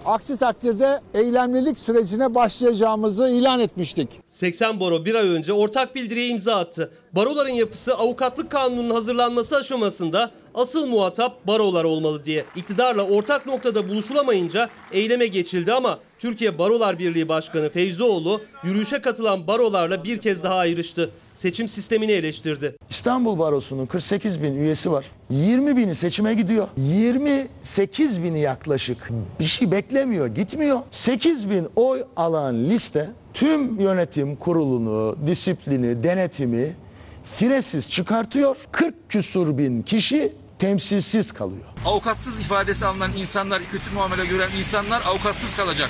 aksi 0.06 0.38
takdirde 0.38 1.02
eylemlilik 1.13 1.78
sürecine 1.78 2.36
başlayacağımızı 2.36 3.30
ilan 3.30 3.60
etmiştik. 3.60 4.10
80 4.28 4.80
baro 4.80 5.06
bir 5.06 5.15
ay 5.15 5.28
önce 5.28 5.54
ortak 5.54 5.95
bildiriye 5.95 6.28
imza 6.28 6.56
attı. 6.56 6.91
Baroların 7.13 7.50
yapısı 7.50 7.95
avukatlık 7.97 8.52
kanununun 8.52 8.95
hazırlanması 8.95 9.58
aşamasında 9.58 10.32
asıl 10.56 10.88
muhatap 10.88 11.47
barolar 11.47 11.84
olmalı 11.84 12.26
diye. 12.26 12.45
İktidarla 12.56 13.04
ortak 13.04 13.45
noktada 13.45 13.89
buluşulamayınca 13.89 14.69
eyleme 14.91 15.28
geçildi 15.28 15.73
ama 15.73 16.00
Türkiye 16.19 16.58
Barolar 16.58 17.00
Birliği 17.00 17.30
Başkanı 17.30 17.69
Feyzioğlu 17.69 18.41
yürüyüşe 18.63 19.02
katılan 19.02 19.47
barolarla 19.47 20.04
bir 20.04 20.17
kez 20.17 20.43
daha 20.43 20.56
ayrıştı. 20.56 21.10
Seçim 21.38 21.67
sistemini 21.67 22.12
eleştirdi. 22.12 22.76
İstanbul 22.89 23.39
Barosu'nun 23.39 23.86
48 23.86 24.43
bin 24.43 24.56
üyesi 24.56 24.91
var. 24.91 25.06
20 25.30 25.78
bini 25.78 25.95
seçime 25.95 26.34
gidiyor. 26.34 26.67
28 26.78 28.23
bini 28.23 28.39
yaklaşık 28.39 29.10
bir 29.39 29.45
şey 29.45 29.71
beklemiyor, 29.71 30.28
gitmiyor. 30.28 30.80
8 30.91 31.50
bin 31.50 31.67
oy 31.76 32.04
alan 32.15 32.69
liste 32.69 33.10
tüm 33.34 33.80
yönetim 33.80 34.36
kurulunu, 34.36 35.17
disiplini, 35.28 36.04
denetimi 36.04 36.76
firesiz 37.23 37.89
çıkartıyor. 37.89 38.58
40 38.71 38.95
küsur 39.10 39.58
bin 39.58 39.82
kişi 39.82 40.34
temsilsiz 40.60 41.32
kalıyor. 41.32 41.65
Avukatsız 41.86 42.39
ifadesi 42.39 42.86
alınan 42.86 43.12
insanlar, 43.17 43.62
kötü 43.71 43.91
muamele 43.93 44.26
gören 44.26 44.50
insanlar 44.60 45.02
avukatsız 45.06 45.54
kalacak. 45.56 45.89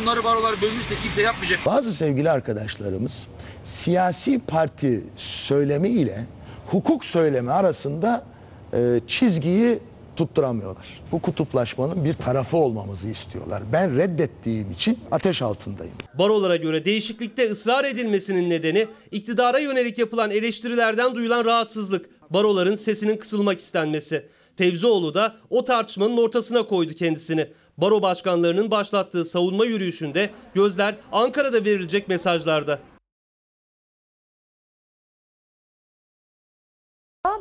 Bunları 0.00 0.24
barolar 0.24 0.54
bölünürse 0.62 0.94
kimse 1.02 1.22
yapmayacak. 1.22 1.60
Bazı 1.66 1.94
sevgili 1.94 2.30
arkadaşlarımız 2.30 3.26
siyasi 3.64 4.38
parti 4.38 5.04
söylemi 5.16 5.88
ile 5.88 6.24
hukuk 6.66 7.04
söylemi 7.04 7.50
arasında 7.52 8.24
e, 8.72 9.00
çizgiyi 9.06 9.78
tutturamıyorlar. 10.16 11.00
Bu 11.12 11.22
kutuplaşmanın 11.22 12.04
bir 12.04 12.14
tarafı 12.14 12.56
olmamızı 12.56 13.08
istiyorlar. 13.08 13.62
Ben 13.72 13.96
reddettiğim 13.96 14.70
için 14.72 14.98
ateş 15.10 15.42
altındayım. 15.42 15.94
Barolara 16.14 16.56
göre 16.56 16.84
değişiklikte 16.84 17.50
ısrar 17.50 17.84
edilmesinin 17.84 18.50
nedeni 18.50 18.86
iktidara 19.10 19.58
yönelik 19.58 19.98
yapılan 19.98 20.30
eleştirilerden 20.30 21.14
duyulan 21.14 21.44
rahatsızlık, 21.44 22.10
baroların 22.30 22.74
sesinin 22.74 23.16
kısılmak 23.16 23.60
istenmesi. 23.60 24.26
Fevzioğlu 24.56 25.14
da 25.14 25.34
o 25.50 25.64
tartışmanın 25.64 26.16
ortasına 26.16 26.66
koydu 26.66 26.92
kendisini. 26.92 27.48
Baro 27.78 28.02
başkanlarının 28.02 28.70
başlattığı 28.70 29.24
savunma 29.24 29.64
yürüyüşünde 29.64 30.30
gözler 30.54 30.94
Ankara'da 31.12 31.64
verilecek 31.64 32.08
mesajlarda. 32.08 32.78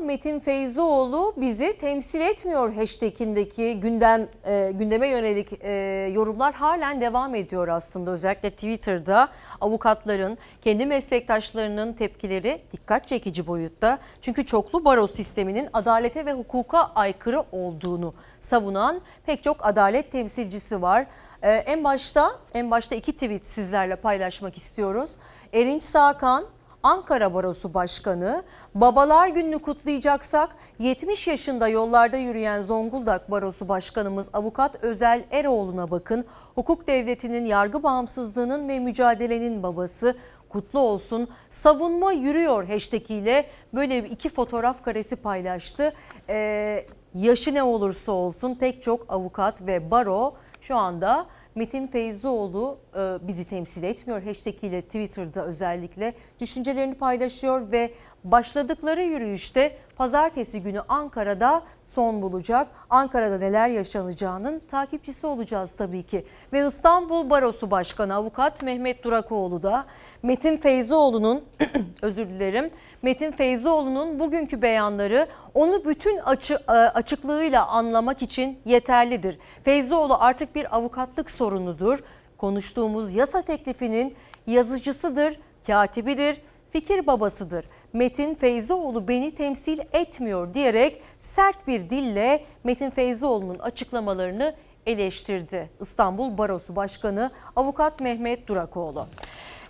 Metin 0.01 0.39
Feyzioğlu 0.39 1.33
bizi 1.37 1.77
temsil 1.77 2.21
etmiyor 2.21 2.73
hashtag'indeki 2.73 3.79
gündem 3.79 4.27
e, 4.45 4.71
gündeme 4.71 5.07
yönelik 5.07 5.53
e, 5.61 5.71
yorumlar 6.13 6.53
halen 6.53 7.01
devam 7.01 7.35
ediyor 7.35 7.67
aslında 7.67 8.11
özellikle 8.11 8.49
Twitter'da 8.49 9.29
avukatların 9.61 10.37
kendi 10.61 10.85
meslektaşlarının 10.85 11.93
tepkileri 11.93 12.61
dikkat 12.71 13.07
çekici 13.07 13.47
boyutta. 13.47 13.99
Çünkü 14.21 14.45
çoklu 14.45 14.85
baro 14.85 15.07
sisteminin 15.07 15.69
adalete 15.73 16.25
ve 16.25 16.33
hukuka 16.33 16.91
aykırı 16.95 17.43
olduğunu 17.51 18.13
savunan 18.39 19.01
pek 19.25 19.43
çok 19.43 19.65
adalet 19.65 20.11
temsilcisi 20.11 20.81
var. 20.81 21.05
E, 21.41 21.51
en 21.51 21.83
başta 21.83 22.31
en 22.53 22.71
başta 22.71 22.95
iki 22.95 23.13
tweet 23.13 23.45
sizlerle 23.45 23.95
paylaşmak 23.95 24.57
istiyoruz. 24.57 25.15
Erinç 25.53 25.83
Sakan 25.83 26.45
Ankara 26.83 27.33
Barosu 27.33 27.73
Başkanı, 27.73 28.43
Babalar 28.75 29.27
Günü'nü 29.27 29.59
kutlayacaksak 29.59 30.49
70 30.79 31.27
yaşında 31.27 31.67
yollarda 31.67 32.17
yürüyen 32.17 32.61
Zonguldak 32.61 33.31
Barosu 33.31 33.69
Başkanımız 33.69 34.29
Avukat 34.33 34.83
Özel 34.83 35.23
Eroğlu'na 35.31 35.91
bakın. 35.91 36.25
Hukuk 36.55 36.87
devletinin, 36.87 37.45
yargı 37.45 37.83
bağımsızlığının 37.83 38.69
ve 38.69 38.79
mücadelenin 38.79 39.63
babası 39.63 40.15
kutlu 40.49 40.79
olsun. 40.79 41.27
Savunma 41.49 42.11
yürüyor 42.11 42.67
hashtag 42.67 43.11
ile 43.11 43.45
böyle 43.73 43.97
iki 43.97 44.29
fotoğraf 44.29 44.83
karesi 44.83 45.15
paylaştı. 45.15 45.93
Ee, 46.29 46.85
yaşı 47.15 47.53
ne 47.53 47.63
olursa 47.63 48.11
olsun 48.11 48.55
pek 48.55 48.83
çok 48.83 49.05
avukat 49.09 49.61
ve 49.61 49.91
baro 49.91 50.33
şu 50.61 50.75
anda 50.75 51.25
Metin 51.55 51.87
Feyzioğlu 51.87 52.77
e, 52.95 53.27
bizi 53.27 53.45
temsil 53.45 53.83
etmiyor. 53.83 54.21
Hashtag 54.23 54.63
ile 54.63 54.81
Twitter'da 54.81 55.45
özellikle 55.45 56.13
düşüncelerini 56.39 56.95
paylaşıyor 56.95 57.71
ve 57.71 57.91
başladıkları 58.23 59.01
yürüyüşte 59.01 59.77
pazartesi 59.95 60.61
günü 60.63 60.81
Ankara'da 60.87 61.63
son 61.85 62.21
bulacak. 62.21 62.67
Ankara'da 62.89 63.37
neler 63.37 63.69
yaşanacağının 63.69 64.61
takipçisi 64.71 65.27
olacağız 65.27 65.71
tabii 65.71 66.03
ki. 66.03 66.25
Ve 66.53 66.67
İstanbul 66.67 67.29
Barosu 67.29 67.71
Başkanı 67.71 68.15
Avukat 68.15 68.61
Mehmet 68.61 69.03
Durakoğlu 69.03 69.63
da 69.63 69.85
Metin 70.23 70.57
Feyzioğlu'nun 70.57 71.43
özür 72.01 72.29
dilerim 72.29 72.71
Metin 73.01 73.31
Feyzioğlu'nun 73.31 74.19
bugünkü 74.19 74.61
beyanları 74.61 75.27
onu 75.53 75.85
bütün 75.85 76.17
açı, 76.17 76.53
e, 76.67 76.71
açıklığıyla 76.71 77.67
anlamak 77.67 78.21
için 78.21 78.59
yeterlidir. 78.65 79.37
Feyzioğlu 79.63 80.17
artık 80.19 80.55
bir 80.55 80.75
avukatlık 80.75 81.31
sorunudur. 81.31 81.99
Konuştuğumuz 82.37 83.13
yasa 83.13 83.41
teklifinin 83.41 84.15
yazıcısıdır, 84.47 85.39
katibidir, 85.67 86.41
fikir 86.71 87.07
babasıdır. 87.07 87.65
Metin 87.93 88.35
Feyzioğlu 88.35 89.07
beni 89.07 89.35
temsil 89.35 89.79
etmiyor 89.93 90.53
diyerek 90.53 91.01
sert 91.19 91.67
bir 91.67 91.89
dille 91.89 92.43
Metin 92.63 92.89
Feyzioğlu'nun 92.89 93.59
açıklamalarını 93.59 94.55
eleştirdi. 94.85 95.69
İstanbul 95.81 96.37
Barosu 96.37 96.75
Başkanı 96.75 97.31
Avukat 97.55 97.99
Mehmet 97.99 98.47
Durakoğlu. 98.47 99.07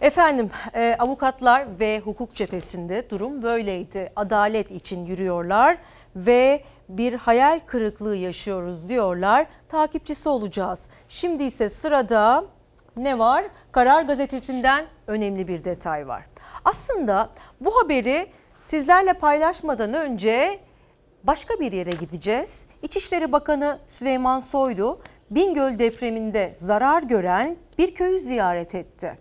Efendim 0.01 0.49
e, 0.75 0.95
avukatlar 0.99 1.79
ve 1.79 1.99
hukuk 1.99 2.35
cephesinde 2.35 3.09
durum 3.09 3.41
böyleydi. 3.41 4.11
Adalet 4.15 4.71
için 4.71 5.05
yürüyorlar 5.05 5.77
ve 6.15 6.63
bir 6.89 7.13
hayal 7.13 7.59
kırıklığı 7.59 8.15
yaşıyoruz 8.15 8.89
diyorlar. 8.89 9.47
Takipçisi 9.69 10.29
olacağız. 10.29 10.89
Şimdi 11.09 11.43
ise 11.43 11.69
sırada 11.69 12.45
ne 12.97 13.19
var? 13.19 13.45
Karar 13.71 14.01
gazetesinden 14.01 14.85
önemli 15.07 15.47
bir 15.47 15.63
detay 15.63 16.07
var. 16.07 16.23
Aslında 16.65 17.29
bu 17.61 17.81
haberi 17.81 18.27
sizlerle 18.63 19.13
paylaşmadan 19.13 19.93
önce 19.93 20.59
başka 21.23 21.59
bir 21.59 21.71
yere 21.71 21.91
gideceğiz. 21.91 22.67
İçişleri 22.81 23.31
Bakanı 23.31 23.79
Süleyman 23.87 24.39
Soylu 24.39 24.99
Bingöl 25.31 25.79
depreminde 25.79 26.53
zarar 26.55 27.03
gören 27.03 27.57
bir 27.77 27.95
köyü 27.95 28.19
ziyaret 28.19 28.75
etti. 28.75 29.17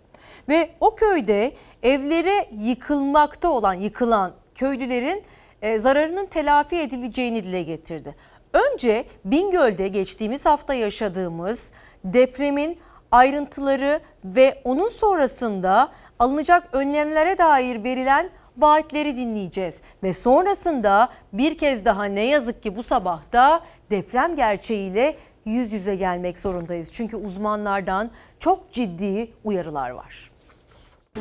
Ve 0.49 0.69
o 0.79 0.95
köyde 0.95 1.51
evlere 1.83 2.49
yıkılmakta 2.59 3.49
olan, 3.49 3.73
yıkılan 3.73 4.33
köylülerin 4.55 5.23
e, 5.61 5.79
zararının 5.79 6.25
telafi 6.25 6.75
edileceğini 6.75 7.43
dile 7.43 7.63
getirdi. 7.63 8.15
Önce 8.53 9.05
Bingöl'de 9.25 9.87
geçtiğimiz 9.87 10.45
hafta 10.45 10.73
yaşadığımız 10.73 11.71
depremin 12.03 12.79
ayrıntıları 13.11 13.99
ve 14.25 14.61
onun 14.63 14.89
sonrasında 14.89 15.91
alınacak 16.19 16.69
önlemlere 16.71 17.37
dair 17.37 17.83
verilen 17.83 18.29
vaatleri 18.57 19.17
dinleyeceğiz. 19.17 19.81
Ve 20.03 20.13
sonrasında 20.13 21.09
bir 21.33 21.57
kez 21.57 21.85
daha 21.85 22.05
ne 22.05 22.25
yazık 22.25 22.63
ki 22.63 22.75
bu 22.75 22.83
sabahta 22.83 23.63
deprem 23.91 24.35
gerçeğiyle 24.35 25.15
yüz 25.45 25.73
yüze 25.73 25.95
gelmek 25.95 26.39
zorundayız. 26.39 26.93
Çünkü 26.93 27.15
uzmanlardan 27.15 28.11
çok 28.39 28.73
ciddi 28.73 29.31
uyarılar 29.43 29.89
var. 29.89 30.30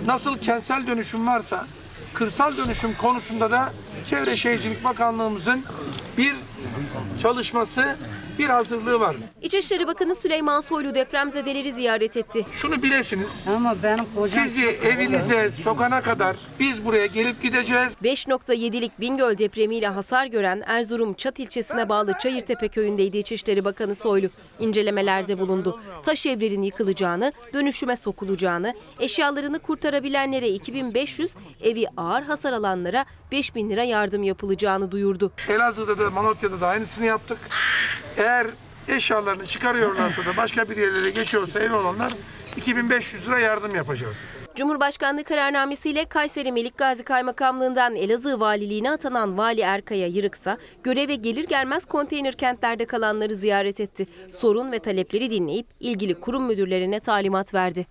Nasıl 0.06 0.38
kentsel 0.38 0.86
dönüşüm 0.86 1.26
varsa 1.26 1.66
kırsal 2.14 2.56
dönüşüm 2.56 2.94
konusunda 2.94 3.50
da 3.50 3.72
Çevre 4.10 4.36
Şehircilik 4.36 4.84
Bakanlığımızın 4.84 5.64
bir 6.18 6.34
çalışması, 7.22 7.96
bir 8.38 8.46
hazırlığı 8.46 9.00
var. 9.00 9.16
İçişleri 9.42 9.86
Bakanı 9.86 10.14
Süleyman 10.16 10.60
Soylu 10.60 10.94
depremzedeleri 10.94 11.72
ziyaret 11.72 12.16
etti. 12.16 12.46
Şunu 12.52 12.82
bilesiniz. 12.82 13.28
Ama 13.56 13.76
benim 13.82 14.28
Sizi 14.28 14.66
evinize 14.66 15.48
sokana 15.64 16.02
kadar 16.02 16.36
biz 16.60 16.84
buraya 16.86 17.06
gelip 17.06 17.42
gideceğiz. 17.42 17.92
5.7'lik 18.04 19.00
Bingöl 19.00 19.38
depremiyle 19.38 19.88
hasar 19.88 20.26
gören 20.26 20.62
Erzurum 20.66 21.14
Çat 21.14 21.38
ilçesine 21.38 21.88
bağlı 21.88 22.12
Çayırtepe 22.18 22.68
köyündeydi 22.68 23.18
İçişleri 23.18 23.64
Bakanı 23.64 23.94
Soylu. 23.94 24.28
İncelemelerde 24.58 25.38
bulundu. 25.38 25.80
Taş 26.02 26.26
evlerin 26.26 26.62
yıkılacağını, 26.62 27.32
dönüşüme 27.52 27.96
sokulacağını, 27.96 28.74
eşyalarını 29.00 29.58
kurtarabilenlere 29.58 30.48
2500, 30.48 31.30
evi 31.62 31.84
ağır 31.96 32.22
hasar 32.22 32.52
alanlara 32.52 33.04
5000 33.32 33.70
lira 33.70 33.84
yardım 33.84 34.22
yapılacağını 34.22 34.90
duyurdu. 34.90 35.32
Elazığ'da 35.48 35.98
da 35.98 36.10
Malatya'da 36.10 36.60
da 36.60 36.66
aynısını 36.66 37.06
yaptık. 37.06 37.38
Eğer 38.16 38.46
eşyalarını 38.88 39.46
çıkarıyorlarsa 39.46 40.24
da 40.24 40.36
başka 40.36 40.70
bir 40.70 40.76
yerlere 40.76 41.10
geçiyorsa 41.10 41.60
ev 41.60 41.74
olanlar 41.74 42.12
2500 42.56 43.28
lira 43.28 43.38
yardım 43.38 43.74
yapacağız. 43.74 44.16
Cumhurbaşkanlığı 44.54 45.24
kararnamesiyle 45.24 46.04
Kayseri 46.04 46.52
Melik 46.52 46.78
Gazi 46.78 47.04
Kaymakamlığından 47.04 47.96
Elazığ 47.96 48.40
Valiliğine 48.40 48.90
atanan 48.90 49.38
Vali 49.38 49.60
Erkaya 49.60 50.06
Yırıksa 50.06 50.58
göreve 50.82 51.14
gelir 51.14 51.44
gelmez 51.44 51.84
konteyner 51.84 52.34
kentlerde 52.34 52.84
kalanları 52.84 53.34
ziyaret 53.34 53.80
etti. 53.80 54.06
Sorun 54.32 54.72
ve 54.72 54.78
talepleri 54.78 55.30
dinleyip 55.30 55.66
ilgili 55.80 56.20
kurum 56.20 56.44
müdürlerine 56.44 57.00
talimat 57.00 57.54
verdi. 57.54 57.86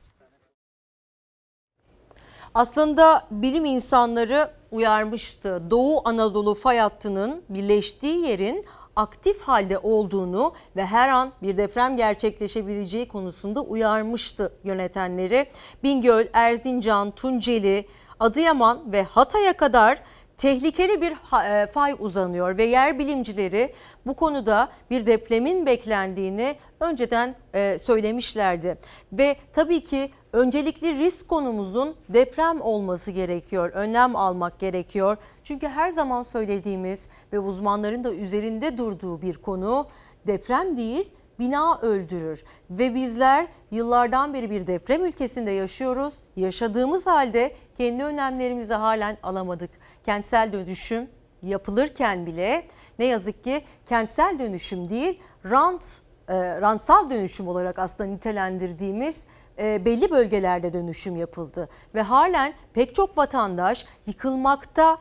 Aslında 2.54 3.28
bilim 3.32 3.66
insanları 3.66 4.59
uyarmıştı. 4.72 5.64
Doğu 5.70 6.02
Anadolu 6.06 6.56
fay 6.56 6.78
hattının 6.78 7.44
birleştiği 7.50 8.28
yerin 8.28 8.66
aktif 8.96 9.42
halde 9.42 9.78
olduğunu 9.78 10.54
ve 10.76 10.86
her 10.86 11.10
an 11.10 11.32
bir 11.42 11.58
deprem 11.58 11.98
gerçekleşebileceği 11.98 13.08
konusunda 13.08 13.62
uyarmıştı 13.62 14.54
yönetenleri. 14.64 15.46
Bingöl, 15.84 16.26
Erzincan, 16.34 17.12
Tunceli, 17.12 17.86
Adıyaman 18.20 18.92
ve 18.92 19.04
Hatay'a 19.04 19.54
kadar 19.54 20.02
tehlikeli 20.40 21.02
bir 21.02 21.12
e, 21.46 21.68
fay 21.68 21.96
uzanıyor 22.00 22.58
ve 22.58 22.64
yer 22.64 23.00
bilimcileri 23.00 23.74
bu 24.06 24.14
konuda 24.14 24.70
bir 24.90 25.06
depremin 25.06 25.66
beklendiğini 25.66 26.56
önceden 26.80 27.36
e, 27.54 27.78
söylemişlerdi. 27.78 28.78
Ve 29.14 29.36
tabii 29.54 29.84
ki 29.84 30.12
öncelikli 30.34 30.98
risk 30.98 31.28
konumuzun 31.28 31.96
deprem 32.10 32.62
olması 32.62 33.12
gerekiyor. 33.12 33.72
Önlem 33.74 34.16
almak 34.16 34.60
gerekiyor. 34.60 35.18
Çünkü 35.44 35.68
her 35.68 35.90
zaman 35.90 36.22
söylediğimiz 36.22 37.10
ve 37.34 37.40
uzmanların 37.40 38.04
da 38.04 38.14
üzerinde 38.14 38.78
durduğu 38.78 39.22
bir 39.22 39.38
konu 39.38 39.88
deprem 40.28 40.78
değil 40.78 41.12
bina 41.40 41.80
öldürür 41.82 42.44
ve 42.70 42.96
bizler 42.96 43.48
yıllardan 43.72 44.34
beri 44.34 44.50
bir 44.50 44.68
deprem 44.68 45.06
ülkesinde 45.06 45.52
yaşıyoruz. 45.52 46.14
Yaşadığımız 46.36 47.08
halde 47.08 47.56
kendi 47.78 48.04
önlemlerimizi 48.04 48.74
halen 48.74 49.18
alamadık. 49.24 49.70
Kentsel 50.10 50.54
dönüşüm 50.54 51.10
yapılırken 51.44 52.26
bile 52.26 52.68
ne 53.00 53.06
yazık 53.06 53.44
ki 53.44 53.64
kentsel 53.90 54.40
dönüşüm 54.40 54.90
değil 54.90 55.22
rant 55.46 55.84
e, 56.28 56.62
rantsal 56.62 57.10
dönüşüm 57.10 57.48
olarak 57.48 57.80
aslında 57.80 58.10
nitelendirdiğimiz 58.10 59.24
e, 59.60 59.86
belli 59.86 60.12
bölgelerde 60.12 60.74
dönüşüm 60.74 61.16
yapıldı. 61.16 61.70
Ve 61.96 62.02
halen 62.02 62.54
pek 62.74 62.96
çok 62.96 63.18
vatandaş 63.18 63.86
yıkılmakta 64.06 64.98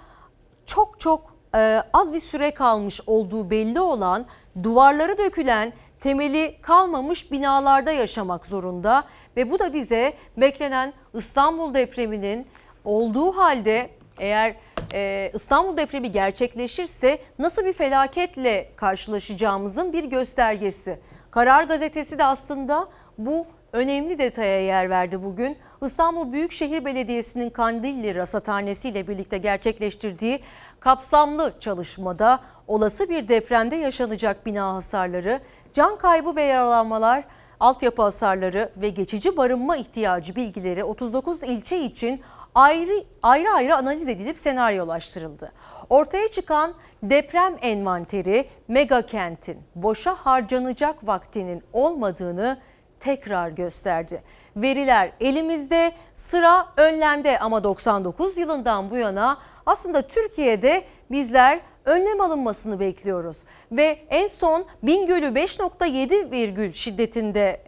çok 0.67 1.01
çok 1.01 1.35
e, 1.55 1.83
az 1.93 2.13
bir 2.13 2.21
süre 2.21 2.51
kalmış 2.51 3.01
olduğu 3.07 3.51
belli 3.51 3.81
olan 3.81 4.27
duvarları 4.63 5.19
dökülen 5.19 5.73
temeli 6.01 6.57
kalmamış 6.63 7.33
binalarda 7.33 7.93
yaşamak 7.93 8.47
zorunda 8.47 9.05
ve 9.37 9.51
bu 9.51 9.59
da 9.59 9.75
bize 9.75 10.13
beklenen 10.37 10.93
İstanbul 11.15 11.75
depreminin 11.75 12.47
olduğu 12.85 13.37
halde 13.37 13.98
eğer 14.19 14.55
e, 14.93 15.31
İstanbul 15.35 15.77
depremi 15.77 16.13
gerçekleşirse 16.13 17.19
nasıl 17.39 17.65
bir 17.65 17.73
felaketle 17.73 18.73
karşılaşacağımızın 18.77 19.93
bir 19.93 20.05
göstergesi. 20.05 20.99
Karar 21.31 21.65
gazetesi 21.65 22.19
de 22.19 22.25
aslında 22.25 22.89
bu 23.19 23.47
önemli 23.73 24.19
detaya 24.19 24.61
yer 24.61 24.91
verdi 24.91 25.23
bugün. 25.23 25.59
İstanbul 25.83 26.33
Büyükşehir 26.33 26.85
Belediyesi'nin 26.85 27.51
Kandilli 27.51 28.15
Rasathanesi 28.15 28.89
ile 28.89 29.09
birlikte 29.09 29.39
gerçekleştirdiği 29.39 30.41
kapsamlı 30.81 31.55
çalışmada 31.61 32.41
olası 32.67 33.09
bir 33.09 33.29
depremde 33.29 33.77
yaşanacak 33.77 34.47
bina 34.47 34.75
hasarları, 34.75 35.41
can 35.73 35.99
kaybı 35.99 36.37
ve 36.37 36.43
yaralanmalar, 36.43 37.25
altyapı 37.61 38.03
hasarları 38.03 38.73
ve 38.77 38.89
geçici 38.89 39.37
barınma 39.37 39.77
ihtiyacı 39.77 40.37
bilgileri 40.37 40.85
39 40.85 41.43
ilçe 41.43 41.81
için 41.81 42.21
ayrı 42.59 43.05
ayrı 43.23 43.51
ayrı 43.51 43.77
analiz 43.77 44.09
edilip 44.09 44.39
senaryolaştırıldı. 44.39 45.53
Ortaya 45.91 46.29
çıkan 46.29 46.75
deprem 47.03 47.57
envanteri 47.61 48.49
mega 48.69 49.07
kentin 49.07 49.59
boşa 49.75 50.15
harcanacak 50.15 51.07
vaktinin 51.07 51.63
olmadığını 51.73 52.59
tekrar 53.01 53.49
gösterdi. 53.49 54.23
Veriler 54.57 55.11
elimizde, 55.21 55.93
sıra 56.15 56.67
önlemde 56.77 57.39
ama 57.39 57.65
99 57.65 58.39
yılından 58.39 58.91
bu 58.91 58.97
yana 58.97 59.39
aslında 59.67 60.03
Türkiye'de 60.03 60.85
bizler 61.11 61.61
önlem 61.85 62.21
alınmasını 62.21 62.81
bekliyoruz. 62.81 63.37
Ve 63.73 63.99
en 64.11 64.27
son 64.27 64.67
Bingöl'ü 64.83 65.27
5.7 65.27 66.31
virgül 66.31 66.73
şiddetinde, 66.73 67.61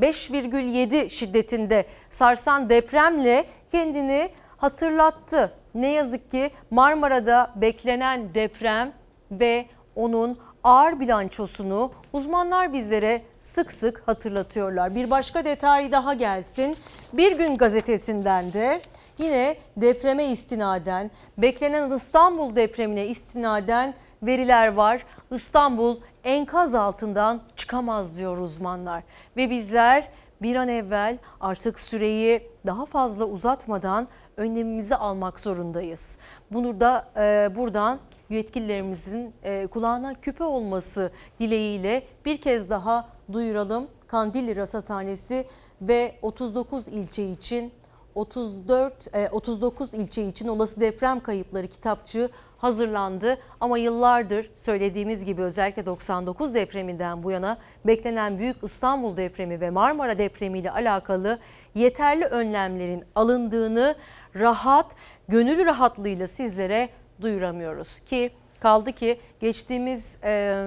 5,7 0.00 1.10
şiddetinde 1.10 1.84
sarsan 2.10 2.70
depremle 2.70 3.44
kendini 3.72 4.30
hatırlattı. 4.56 5.52
Ne 5.74 5.88
yazık 5.88 6.30
ki 6.30 6.50
Marmara'da 6.70 7.50
beklenen 7.56 8.34
deprem 8.34 8.92
ve 9.30 9.66
onun 9.96 10.38
ağır 10.64 11.00
bilançosunu 11.00 11.92
uzmanlar 12.12 12.72
bizlere 12.72 13.22
sık 13.40 13.72
sık 13.72 14.02
hatırlatıyorlar. 14.06 14.94
Bir 14.94 15.10
başka 15.10 15.44
detay 15.44 15.92
daha 15.92 16.14
gelsin. 16.14 16.76
Bir 17.12 17.38
gün 17.38 17.56
gazetesinden 17.56 18.52
de 18.52 18.80
yine 19.18 19.56
depreme 19.76 20.24
istinaden, 20.24 21.10
beklenen 21.38 21.90
İstanbul 21.90 22.56
depremine 22.56 23.06
istinaden 23.06 23.94
veriler 24.22 24.72
var. 24.72 25.06
İstanbul 25.30 25.96
enkaz 26.24 26.74
altından 26.74 27.42
çıkamaz 27.56 28.18
diyor 28.18 28.38
uzmanlar. 28.38 29.02
Ve 29.36 29.50
bizler 29.50 30.08
bir 30.42 30.56
an 30.56 30.68
evvel 30.68 31.18
artık 31.40 31.80
süreyi 31.80 32.50
daha 32.66 32.86
fazla 32.86 33.24
uzatmadan 33.24 34.08
önlemimizi 34.36 34.96
almak 34.96 35.40
zorundayız. 35.40 36.18
Bunu 36.50 36.80
da 36.80 37.08
e, 37.16 37.56
buradan 37.56 37.98
yetkililerimizin 38.30 39.34
e, 39.42 39.66
kulağına 39.66 40.14
küpe 40.14 40.44
olması 40.44 41.10
dileğiyle 41.40 42.02
bir 42.24 42.40
kez 42.40 42.70
daha 42.70 43.08
duyuralım. 43.32 43.86
Kandilli 44.06 44.56
Rasathanesi 44.56 45.46
ve 45.82 46.14
39 46.22 46.88
ilçe 46.88 47.30
için 47.30 47.72
34 48.14 49.14
e, 49.14 49.28
39 49.28 49.94
ilçe 49.94 50.26
için 50.26 50.48
olası 50.48 50.80
deprem 50.80 51.20
kayıpları 51.20 51.68
kitapçığı 51.68 52.30
hazırlandı. 52.62 53.38
Ama 53.60 53.78
yıllardır 53.78 54.50
söylediğimiz 54.54 55.24
gibi 55.24 55.42
özellikle 55.42 55.86
99 55.86 56.54
depreminden 56.54 57.22
bu 57.22 57.30
yana 57.30 57.58
beklenen 57.84 58.38
Büyük 58.38 58.56
İstanbul 58.62 59.16
depremi 59.16 59.60
ve 59.60 59.70
Marmara 59.70 60.18
depremi 60.18 60.58
ile 60.58 60.70
alakalı 60.70 61.38
yeterli 61.74 62.24
önlemlerin 62.24 63.04
alındığını 63.14 63.94
rahat, 64.36 64.96
gönül 65.28 65.66
rahatlığıyla 65.66 66.26
sizlere 66.26 66.88
duyuramıyoruz. 67.20 68.00
Ki 68.00 68.30
kaldı 68.60 68.92
ki 68.92 69.20
geçtiğimiz 69.40 70.16
e, 70.24 70.66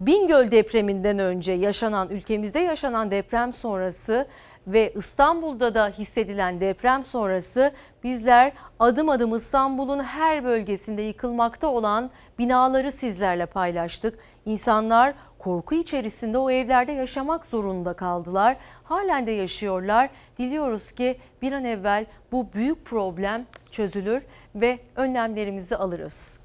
Bingöl 0.00 0.50
depreminden 0.50 1.18
önce 1.18 1.52
yaşanan 1.52 2.08
ülkemizde 2.08 2.58
yaşanan 2.58 3.10
deprem 3.10 3.52
sonrası 3.52 4.26
ve 4.66 4.92
İstanbul'da 4.96 5.74
da 5.74 5.88
hissedilen 5.88 6.60
deprem 6.60 7.02
sonrası 7.02 7.72
bizler 8.04 8.52
adım 8.78 9.08
adım 9.08 9.36
İstanbul'un 9.36 10.04
her 10.04 10.44
bölgesinde 10.44 11.02
yıkılmakta 11.02 11.66
olan 11.66 12.10
binaları 12.38 12.92
sizlerle 12.92 13.46
paylaştık. 13.46 14.18
İnsanlar 14.44 15.14
korku 15.38 15.74
içerisinde 15.74 16.38
o 16.38 16.50
evlerde 16.50 16.92
yaşamak 16.92 17.46
zorunda 17.46 17.92
kaldılar. 17.92 18.56
Halen 18.84 19.26
de 19.26 19.30
yaşıyorlar. 19.30 20.10
Diliyoruz 20.38 20.92
ki 20.92 21.18
bir 21.42 21.52
an 21.52 21.64
evvel 21.64 22.06
bu 22.32 22.52
büyük 22.52 22.84
problem 22.84 23.46
çözülür 23.70 24.22
ve 24.54 24.78
önlemlerimizi 24.96 25.76
alırız. 25.76 26.40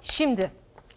Şimdi 0.00 0.50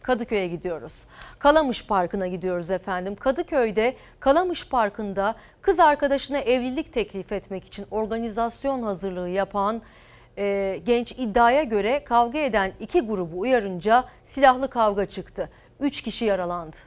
Kadıköy'e 0.06 0.48
gidiyoruz. 0.48 1.06
Kalamış 1.40 1.88
Parkı'na 1.88 2.28
gidiyoruz 2.28 2.72
efendim. 2.72 3.16
Kadıköy'de 3.16 3.96
Kalamış 4.20 4.70
Parkı'nda 4.70 5.36
kız 5.62 5.80
arkadaşına 5.80 6.38
evlilik 6.40 6.94
teklif 6.94 7.32
etmek 7.32 7.66
için 7.66 7.86
organizasyon 7.92 8.84
hazırlığı 8.84 9.30
yapan 9.30 9.82
e, 10.38 10.80
genç 10.86 11.12
iddiaya 11.12 11.64
göre 11.64 12.04
kavga 12.04 12.40
eden 12.40 12.74
iki 12.80 13.02
grubu 13.02 13.40
uyarınca 13.40 14.06
silahlı 14.24 14.70
kavga 14.70 15.06
çıktı. 15.06 15.50
Üç 15.80 16.02
kişi 16.02 16.26
yaralandı. 16.26 16.78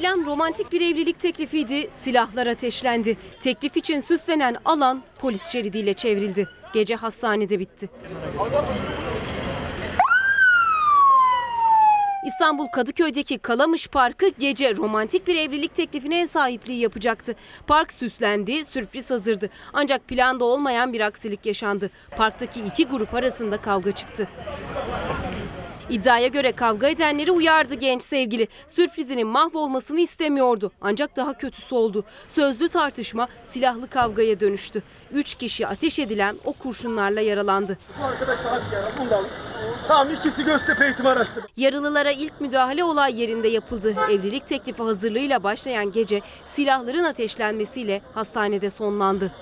Plan 0.00 0.26
romantik 0.26 0.72
bir 0.72 0.80
evlilik 0.80 1.20
teklifiydi, 1.20 1.90
silahlar 1.92 2.46
ateşlendi. 2.46 3.16
Teklif 3.40 3.76
için 3.76 4.00
süslenen 4.00 4.56
alan 4.64 5.02
polis 5.20 5.46
şeridiyle 5.46 5.94
çevrildi. 5.94 6.48
Gece 6.74 6.94
hastanede 6.94 7.58
bitti. 7.58 7.88
İstanbul 12.26 12.66
Kadıköy'deki 12.66 13.38
Kalamış 13.38 13.88
Parkı 13.88 14.28
gece 14.38 14.76
romantik 14.76 15.26
bir 15.26 15.36
evlilik 15.36 15.74
teklifine 15.74 16.20
ev 16.20 16.26
sahipliği 16.26 16.80
yapacaktı. 16.80 17.34
Park 17.66 17.92
süslendi, 17.92 18.64
sürpriz 18.64 19.10
hazırdı. 19.10 19.50
Ancak 19.72 20.08
planda 20.08 20.44
olmayan 20.44 20.92
bir 20.92 21.00
aksilik 21.00 21.46
yaşandı. 21.46 21.90
Parktaki 22.16 22.60
iki 22.60 22.86
grup 22.86 23.14
arasında 23.14 23.56
kavga 23.60 23.92
çıktı. 23.92 24.28
İddiaya 25.90 26.26
göre 26.26 26.52
kavga 26.52 26.88
edenleri 26.88 27.30
uyardı 27.30 27.74
genç 27.74 28.02
sevgili. 28.02 28.48
Sürprizinin 28.68 29.26
mahvolmasını 29.26 30.00
istemiyordu. 30.00 30.72
Ancak 30.80 31.16
daha 31.16 31.38
kötüsü 31.38 31.74
oldu. 31.74 32.04
Sözlü 32.28 32.68
tartışma 32.68 33.28
silahlı 33.44 33.90
kavgaya 33.90 34.40
dönüştü. 34.40 34.82
Üç 35.12 35.34
kişi 35.34 35.66
ateş 35.66 35.98
edilen 35.98 36.36
o 36.44 36.52
kurşunlarla 36.52 37.20
yaralandı. 37.20 37.78
Arkadaşlar 38.02 38.52
hadi 38.52 38.74
ya 38.74 38.82
bunu 38.98 39.22
Tamam 39.88 40.14
ikisi 40.14 40.44
Göztepe 40.44 40.84
eğitim 40.84 41.06
araştırma. 41.06 41.48
Yaralılara 41.56 42.10
ilk 42.10 42.40
müdahale 42.40 42.84
olay 42.84 43.20
yerinde 43.20 43.48
yapıldı. 43.48 43.94
Evlilik 44.10 44.46
teklifi 44.46 44.82
hazırlığıyla 44.82 45.42
başlayan 45.42 45.92
gece 45.92 46.20
silahların 46.46 47.04
ateşlenmesiyle 47.04 48.02
hastanede 48.14 48.70
sonlandı. 48.70 49.32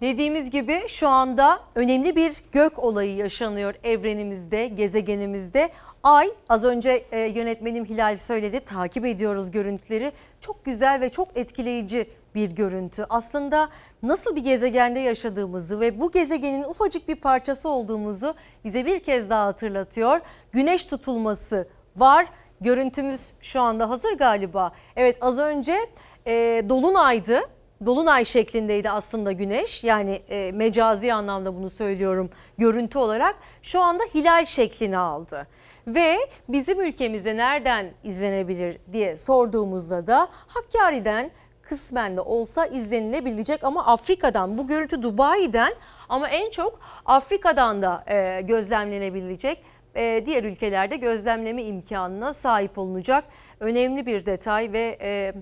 Dediğimiz 0.00 0.50
gibi 0.50 0.82
şu 0.88 1.08
anda 1.08 1.60
önemli 1.74 2.16
bir 2.16 2.44
gök 2.52 2.78
olayı 2.78 3.16
yaşanıyor 3.16 3.74
evrenimizde, 3.84 4.66
gezegenimizde. 4.66 5.70
Ay 6.02 6.30
az 6.48 6.64
önce 6.64 7.04
e, 7.12 7.18
yönetmenim 7.18 7.84
Hilal 7.84 8.16
söyledi 8.16 8.60
takip 8.60 9.06
ediyoruz 9.06 9.50
görüntüleri. 9.50 10.12
Çok 10.40 10.64
güzel 10.64 11.00
ve 11.00 11.08
çok 11.08 11.36
etkileyici 11.36 12.10
bir 12.34 12.50
görüntü. 12.50 13.06
Aslında 13.10 13.68
nasıl 14.02 14.36
bir 14.36 14.44
gezegende 14.44 15.00
yaşadığımızı 15.00 15.80
ve 15.80 16.00
bu 16.00 16.10
gezegenin 16.10 16.64
ufacık 16.64 17.08
bir 17.08 17.16
parçası 17.16 17.68
olduğumuzu 17.68 18.34
bize 18.64 18.86
bir 18.86 19.00
kez 19.00 19.30
daha 19.30 19.46
hatırlatıyor. 19.46 20.20
Güneş 20.52 20.84
tutulması 20.84 21.68
var. 21.96 22.26
Görüntümüz 22.60 23.32
şu 23.40 23.60
anda 23.60 23.90
hazır 23.90 24.12
galiba. 24.12 24.72
Evet 24.96 25.18
az 25.20 25.38
önce 25.38 25.76
e, 26.26 26.64
Dolunay'dı. 26.68 27.40
Dolunay 27.86 28.24
şeklindeydi 28.24 28.90
aslında 28.90 29.32
güneş 29.32 29.84
yani 29.84 30.22
e, 30.28 30.52
mecazi 30.52 31.12
anlamda 31.12 31.56
bunu 31.56 31.70
söylüyorum 31.70 32.30
görüntü 32.58 32.98
olarak 32.98 33.36
şu 33.62 33.80
anda 33.80 34.02
hilal 34.14 34.44
şeklini 34.44 34.98
aldı. 34.98 35.46
Ve 35.86 36.16
bizim 36.48 36.80
ülkemizde 36.80 37.36
nereden 37.36 37.90
izlenebilir 38.04 38.78
diye 38.92 39.16
sorduğumuzda 39.16 40.06
da 40.06 40.28
Hakkari'den 40.32 41.30
kısmen 41.62 42.16
de 42.16 42.20
olsa 42.20 42.66
izlenilebilecek 42.66 43.64
ama 43.64 43.86
Afrika'dan 43.86 44.58
bu 44.58 44.66
görüntü 44.66 45.02
Dubai'den 45.02 45.72
ama 46.08 46.28
en 46.28 46.50
çok 46.50 46.80
Afrika'dan 47.04 47.82
da 47.82 48.04
e, 48.08 48.40
gözlemlenebilecek. 48.40 49.64
E, 49.94 50.22
diğer 50.26 50.44
ülkelerde 50.44 50.96
gözlemleme 50.96 51.62
imkanına 51.62 52.32
sahip 52.32 52.78
olunacak 52.78 53.24
önemli 53.60 54.06
bir 54.06 54.26
detay 54.26 54.72
ve 54.72 54.98
e, 55.00 55.32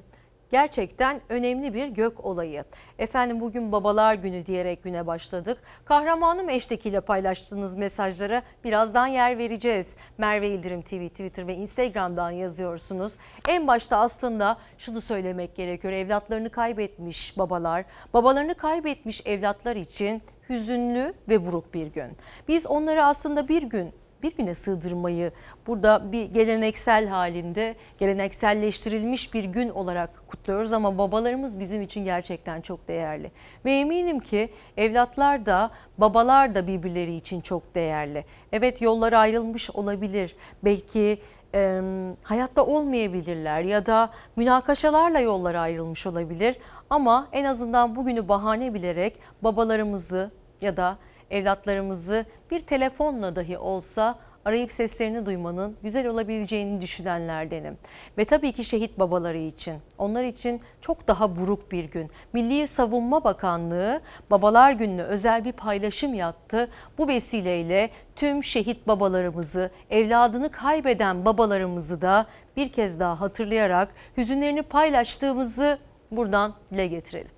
gerçekten 0.51 1.21
önemli 1.29 1.75
bir 1.75 1.89
gök 1.89 2.25
olayı. 2.25 2.65
Efendim 2.99 3.41
bugün 3.41 3.73
babalar 3.73 4.15
günü 4.15 4.47
diyerek 4.47 4.83
güne 4.83 5.07
başladık. 5.07 5.59
Kahramanım 5.85 6.49
eştekiyle 6.49 7.01
paylaştığınız 7.01 7.75
mesajlara 7.75 8.43
birazdan 8.65 9.07
yer 9.07 9.39
vereceğiz. 9.39 9.97
Merve 10.19 10.49
İldirim 10.49 10.83
TV, 10.83 11.09
Twitter 11.09 11.47
ve 11.47 11.55
Instagram'dan 11.55 12.31
yazıyorsunuz. 12.31 13.17
En 13.49 13.67
başta 13.67 13.97
aslında 13.97 14.59
şunu 14.79 15.01
söylemek 15.01 15.57
gerekiyor. 15.57 15.93
Evlatlarını 15.93 16.51
kaybetmiş 16.51 17.39
babalar, 17.39 17.85
babalarını 18.15 18.55
kaybetmiş 18.55 19.27
evlatlar 19.27 19.77
için 19.77 20.23
hüzünlü 20.49 21.15
ve 21.29 21.47
buruk 21.47 21.75
bir 21.75 21.87
gün. 21.87 22.17
Biz 22.49 22.67
onları 22.67 23.05
aslında 23.05 23.49
bir 23.49 23.63
gün 23.63 23.93
bir 24.23 24.37
güne 24.37 24.55
sığdırmayı 24.55 25.33
burada 25.67 26.13
bir 26.13 26.25
geleneksel 26.25 27.07
halinde 27.07 27.75
gelenekselleştirilmiş 27.99 29.35
bir 29.35 29.45
gün 29.45 29.69
olarak 29.69 30.29
kutluyoruz 30.29 30.73
ama 30.73 30.99
babalarımız 30.99 31.61
bizim 31.61 31.83
için 31.83 32.05
gerçekten 32.05 32.61
çok 32.61 32.89
değerli. 32.89 33.31
Ve 33.65 33.73
eminim 33.73 34.21
ki 34.21 34.49
evlatlar 34.77 35.47
da 35.47 35.71
babalar 35.99 36.55
da 36.55 36.67
birbirleri 36.67 37.15
için 37.15 37.41
çok 37.41 37.75
değerli. 37.75 38.25
Evet 38.53 38.83
yollar 38.83 39.13
ayrılmış 39.13 39.71
olabilir. 39.71 40.37
Belki 40.65 41.19
e, 41.55 41.81
hayatta 42.23 42.67
olmayabilirler 42.67 43.61
ya 43.61 43.87
da 43.87 44.11
münakaşalarla 44.37 45.21
yollar 45.21 45.55
ayrılmış 45.55 46.07
olabilir. 46.07 46.57
Ama 46.91 47.29
en 47.33 47.45
azından 47.45 47.97
bugünü 47.97 48.29
bahane 48.29 48.75
bilerek 48.75 49.19
babalarımızı 49.43 50.31
ya 50.61 50.77
da 50.77 50.99
evlatlarımızı 51.31 52.25
bir 52.51 52.61
telefonla 52.61 53.37
dahi 53.37 53.59
olsa 53.59 54.19
arayıp 54.45 54.73
seslerini 54.73 55.27
duymanın 55.27 55.77
güzel 55.83 56.07
olabileceğini 56.07 56.81
düşünenlerdenim. 56.81 57.79
Ve 58.19 58.25
tabii 58.25 58.53
ki 58.53 58.65
şehit 58.65 58.99
babaları 58.99 59.39
için, 59.39 59.75
onlar 59.99 60.25
için 60.25 60.61
çok 60.81 61.09
daha 61.09 61.37
buruk 61.37 61.73
bir 61.73 61.85
gün. 61.85 62.11
Milli 62.33 62.69
Savunma 62.69 63.25
Bakanlığı 63.25 64.01
Babalar 64.31 64.73
Günü'ne 64.73 65.03
özel 65.03 65.45
bir 65.45 65.53
paylaşım 65.53 66.15
yaptı. 66.15 66.69
Bu 66.99 67.09
vesileyle 67.09 67.91
tüm 68.17 68.45
şehit 68.45 68.87
babalarımızı, 68.87 69.71
evladını 69.91 70.51
kaybeden 70.51 71.25
babalarımızı 71.25 72.03
da 72.03 72.27
bir 72.57 72.73
kez 72.73 73.01
daha 73.01 73.21
hatırlayarak 73.21 73.89
hüzünlerini 74.17 74.63
paylaştığımızı 74.63 75.79
buradan 76.11 76.55
dile 76.73 76.87
getirelim. 76.87 77.38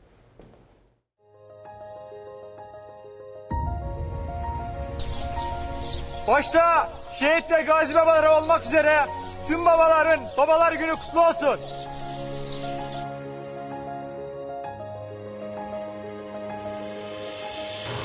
Başta 6.28 6.92
şehit 7.12 7.50
ve 7.50 7.62
gazi 7.62 7.94
babaları 7.94 8.30
olmak 8.30 8.66
üzere 8.66 9.06
tüm 9.48 9.66
babaların 9.66 10.20
babalar 10.38 10.72
günü 10.72 10.96
kutlu 10.96 11.26
olsun. 11.26 11.60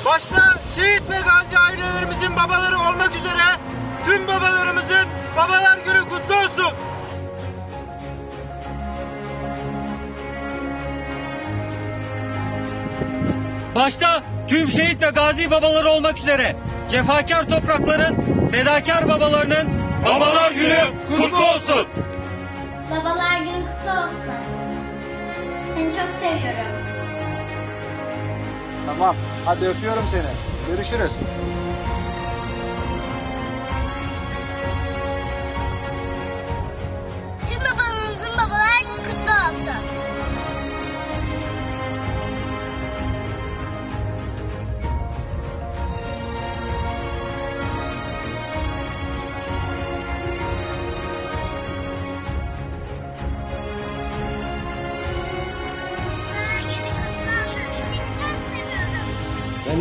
Başta 0.06 0.56
şehit 0.76 1.10
ve 1.10 1.16
gazi 1.16 1.60
ailelerimizin 1.60 2.36
babaları 2.36 2.78
olmak 2.78 3.16
üzere 3.16 3.44
tüm 4.06 4.28
babalarımızın 4.28 5.08
babalar 5.38 5.78
günü 5.78 6.02
kutlu 6.02 6.36
olsun. 6.36 6.74
Başta 13.76 14.24
tüm 14.48 14.72
şehit 14.72 15.02
ve 15.02 15.10
gazi 15.10 15.52
babaları 15.52 15.90
olmak 15.90 16.18
üzere 16.18 16.56
cefakar 16.90 17.50
toprakların 17.50 18.16
fedakar 18.52 19.08
babalarının 19.08 19.68
Babalar 20.06 20.52
günü 20.52 20.78
kutlu 21.08 21.38
olsun. 21.38 21.88
Babalar 22.92 23.38
günü 23.40 23.66
kutlu 23.66 23.92
olsun. 23.92 24.36
Seni 25.76 25.86
çok 25.86 26.10
seviyorum. 26.22 26.72
Tamam 28.86 29.16
hadi 29.46 29.66
öpüyorum 29.66 30.04
seni. 30.12 30.22
Görüşürüz. 30.76 31.14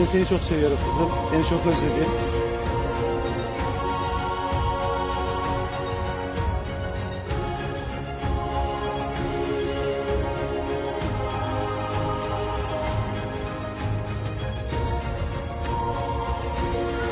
Ben 0.04 0.08
de 0.08 0.12
seni 0.12 0.26
çok 0.26 0.40
seviyorum 0.40 0.78
kızım. 0.84 1.10
Seni 1.30 1.46
çok 1.46 1.66
özledim. 1.66 2.10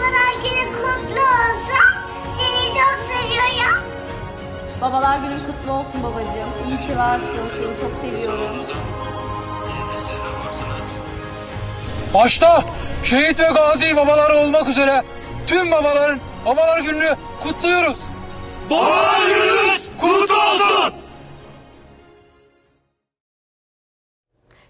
Babalar 0.01 0.32
günü 0.43 0.72
kutlu 0.72 1.20
olsun. 1.20 1.88
Seni 2.38 2.74
çok 2.74 2.99
seviyorum. 3.12 3.82
Babalar 4.80 5.18
günün 5.18 5.38
kutlu 5.38 5.72
olsun 5.72 6.03
babacığım. 6.03 6.68
İyi 6.68 6.88
ki 6.88 6.99
varsın. 6.99 7.26
Seni 7.59 7.80
çok 7.80 7.97
seviyorum. 8.01 8.38
Başta 12.14 12.64
şehit 13.12 13.40
ve 13.40 13.48
gazi 13.54 13.96
babalar 13.96 14.30
olmak 14.30 14.68
üzere 14.68 15.02
tüm 15.46 15.70
babaların 15.70 16.18
babalar 16.46 16.80
gününü 16.80 17.16
kutluyoruz. 17.42 17.98
Babalar 18.70 19.28
gününüz 19.28 19.80
kutlu 20.00 20.34
olsun. 20.34 20.94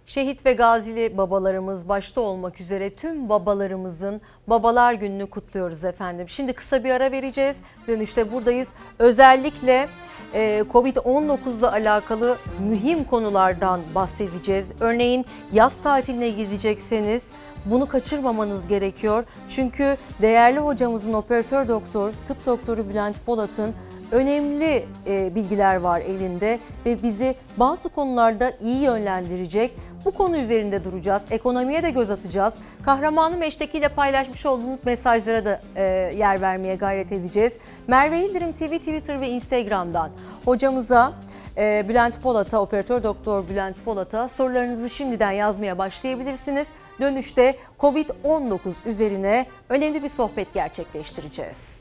Şehit 0.07 0.47
ve 0.47 0.53
gazili 0.53 1.17
babalarımız 1.17 1.89
başta 1.89 2.21
olmak 2.21 2.61
üzere 2.61 2.95
tüm 2.95 3.29
babalarımızın 3.29 4.21
babalar 4.47 4.93
gününü 4.93 5.27
kutluyoruz 5.27 5.85
efendim. 5.85 6.29
Şimdi 6.29 6.53
kısa 6.53 6.85
bir 6.85 6.91
ara 6.91 7.13
vereceğiz. 7.13 7.61
Dönüşte 7.89 8.33
buradayız. 8.33 8.69
Özellikle 8.99 9.89
e, 10.35 10.65
Covid-19 10.73 11.59
ile 11.59 11.69
alakalı 11.69 12.37
mühim 12.61 13.05
konulardan 13.05 13.81
bahsedeceğiz. 13.95 14.73
Örneğin 14.81 15.27
yaz 15.53 15.83
tatiline 15.83 16.29
gidecekseniz 16.29 17.33
bunu 17.67 17.89
kaçırmamanız 17.89 18.67
gerekiyor. 18.67 19.25
Çünkü 19.49 19.97
değerli 20.23 20.59
hocamızın 20.59 21.13
operatör 21.13 21.69
doktor, 21.69 22.13
tıp 22.27 22.47
doktoru 22.47 22.89
Bülent 22.89 23.27
Polat'ın 23.27 23.75
önemli 24.13 24.87
e, 25.07 25.35
bilgiler 25.35 25.77
var 25.77 26.01
elinde 26.01 26.59
ve 26.87 27.03
bizi 27.03 27.35
bazı 27.57 27.89
konularda 27.89 28.53
iyi 28.63 28.83
yönlendirecek. 28.83 29.73
Bu 30.05 30.11
konu 30.11 30.37
üzerinde 30.37 30.85
duracağız. 30.85 31.25
Ekonomiye 31.31 31.83
de 31.83 31.91
göz 31.91 32.11
atacağız. 32.11 32.55
Kahramanım 32.85 33.43
eştekiyle 33.43 33.89
paylaşmış 33.89 34.47
olduğunuz 34.47 34.79
mesajlara 34.85 35.45
da 35.45 35.61
e, 35.77 35.83
yer 36.17 36.41
vermeye 36.41 36.75
gayret 36.75 37.13
edeceğiz. 37.13 37.59
Merve 37.87 38.27
İldirim 38.27 38.53
TV, 38.53 38.79
Twitter 38.79 39.21
ve 39.21 39.29
Instagram'dan 39.29 40.11
hocamıza 40.45 41.13
e, 41.57 41.89
Bülent 41.89 42.23
Polat'a, 42.23 42.61
operatör 42.61 43.03
doktor 43.03 43.49
Bülent 43.49 43.77
Polat'a 43.85 44.29
sorularınızı 44.29 44.91
şimdiden 44.91 45.33
yazmaya 45.33 45.79
başlayabilirsiniz. 45.79 46.69
Dönüşte 47.01 47.57
Covid-19 47.81 48.89
üzerine 48.89 49.47
önemli 49.69 50.03
bir 50.03 50.09
sohbet 50.09 50.55
gerçekleştireceğiz. 50.55 51.81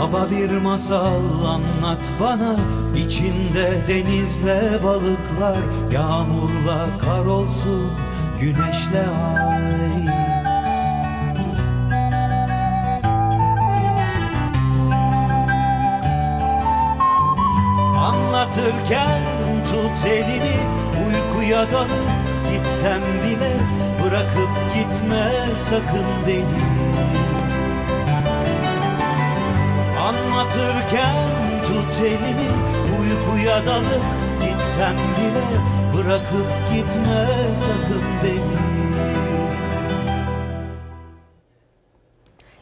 Baba 0.00 0.30
bir 0.30 0.50
masal 0.50 1.44
anlat 1.44 2.04
bana 2.20 2.56
içinde 2.96 3.70
denizle 3.88 4.84
balıklar 4.84 5.58
Yağmurla 5.92 6.86
kar 7.00 7.26
olsun 7.26 7.90
güneşle 8.40 9.00
ay 9.00 10.45
Anlatırken 18.06 19.22
tut 19.64 20.10
elini 20.10 20.56
uykuya 21.06 21.70
dalıp 21.70 22.12
gitsem 22.52 23.02
bile 23.02 23.52
Bırakıp 24.04 24.50
gitme 24.74 25.32
sakın 25.58 26.06
beni. 26.26 26.62
Anlatırken 30.00 31.16
tut 31.66 32.04
elimi 32.04 32.50
uykuya 33.00 33.66
dalıp 33.66 34.04
gitsem 34.40 34.96
bile 35.16 35.46
Bırakıp 35.96 36.46
gitme 36.74 37.26
sakın 37.60 38.04
beni. 38.22 38.76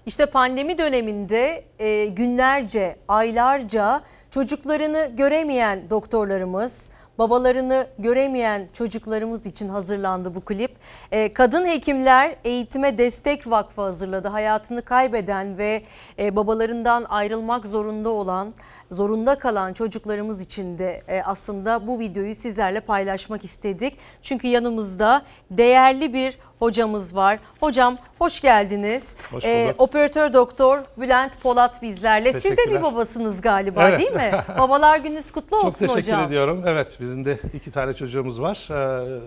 İşte 0.07 0.27
pandemi 0.27 0.79
döneminde 0.79 1.65
e, 1.79 2.07
günlerce, 2.07 2.97
aylarca 3.09 4.03
çocuklarını 4.35 5.11
göremeyen 5.17 5.91
doktorlarımız, 5.91 6.89
babalarını 7.19 7.87
göremeyen 7.99 8.69
çocuklarımız 8.73 9.47
için 9.47 9.69
hazırlandı 9.69 10.35
bu 10.35 10.41
klip. 10.41 10.71
E, 11.13 11.33
Kadın 11.33 11.67
Hekimler 11.67 12.37
Eğitime 12.45 12.99
Destek 12.99 13.51
Vakfı 13.51 13.83
hazırladı. 13.83 14.29
Hayatını 14.29 14.83
kaybeden 14.83 15.59
ve 15.59 15.83
e, 16.19 16.37
babalarından 16.37 17.05
ayrılmak 17.09 17.67
zorunda 17.67 18.11
olan, 18.11 18.55
zorunda 18.91 19.39
kalan 19.39 19.73
çocuklarımız 19.73 20.41
için 20.41 20.79
de 20.79 21.03
e, 21.09 21.23
aslında 21.23 21.87
bu 21.87 21.99
videoyu 21.99 22.35
sizlerle 22.35 22.81
paylaşmak 22.81 23.45
istedik. 23.45 23.99
Çünkü 24.23 24.47
yanımızda 24.49 25.23
değerli 25.51 26.13
bir 26.13 26.39
hocamız 26.69 27.17
var. 27.17 27.39
Hocam 27.61 27.97
hoş 28.19 28.41
geldiniz. 28.41 29.17
Hoş 29.31 29.45
E, 29.45 29.65
bulduk. 29.67 29.81
Operatör 29.81 30.33
doktor 30.33 30.79
Bülent 30.97 31.43
Polat 31.43 31.83
bizlerle. 31.83 32.33
Siz 32.33 32.45
de 32.57 32.71
bir 32.71 32.83
babasınız 32.83 33.41
galiba 33.41 33.89
Evet. 33.89 33.99
değil 34.01 34.13
mi? 34.13 34.31
Babalar 34.59 34.99
gününüz 34.99 35.31
kutlu 35.31 35.57
Çok 35.57 35.65
olsun 35.65 35.79
teşekkür 35.87 36.01
hocam. 36.03 36.23
ediyorum. 36.23 36.63
Evet 36.67 36.97
bizim 37.01 37.25
de 37.25 37.39
iki 37.55 37.71
tane 37.71 37.93
çocuğumuz 37.93 38.41
var. 38.41 38.69
Ee, 38.71 39.21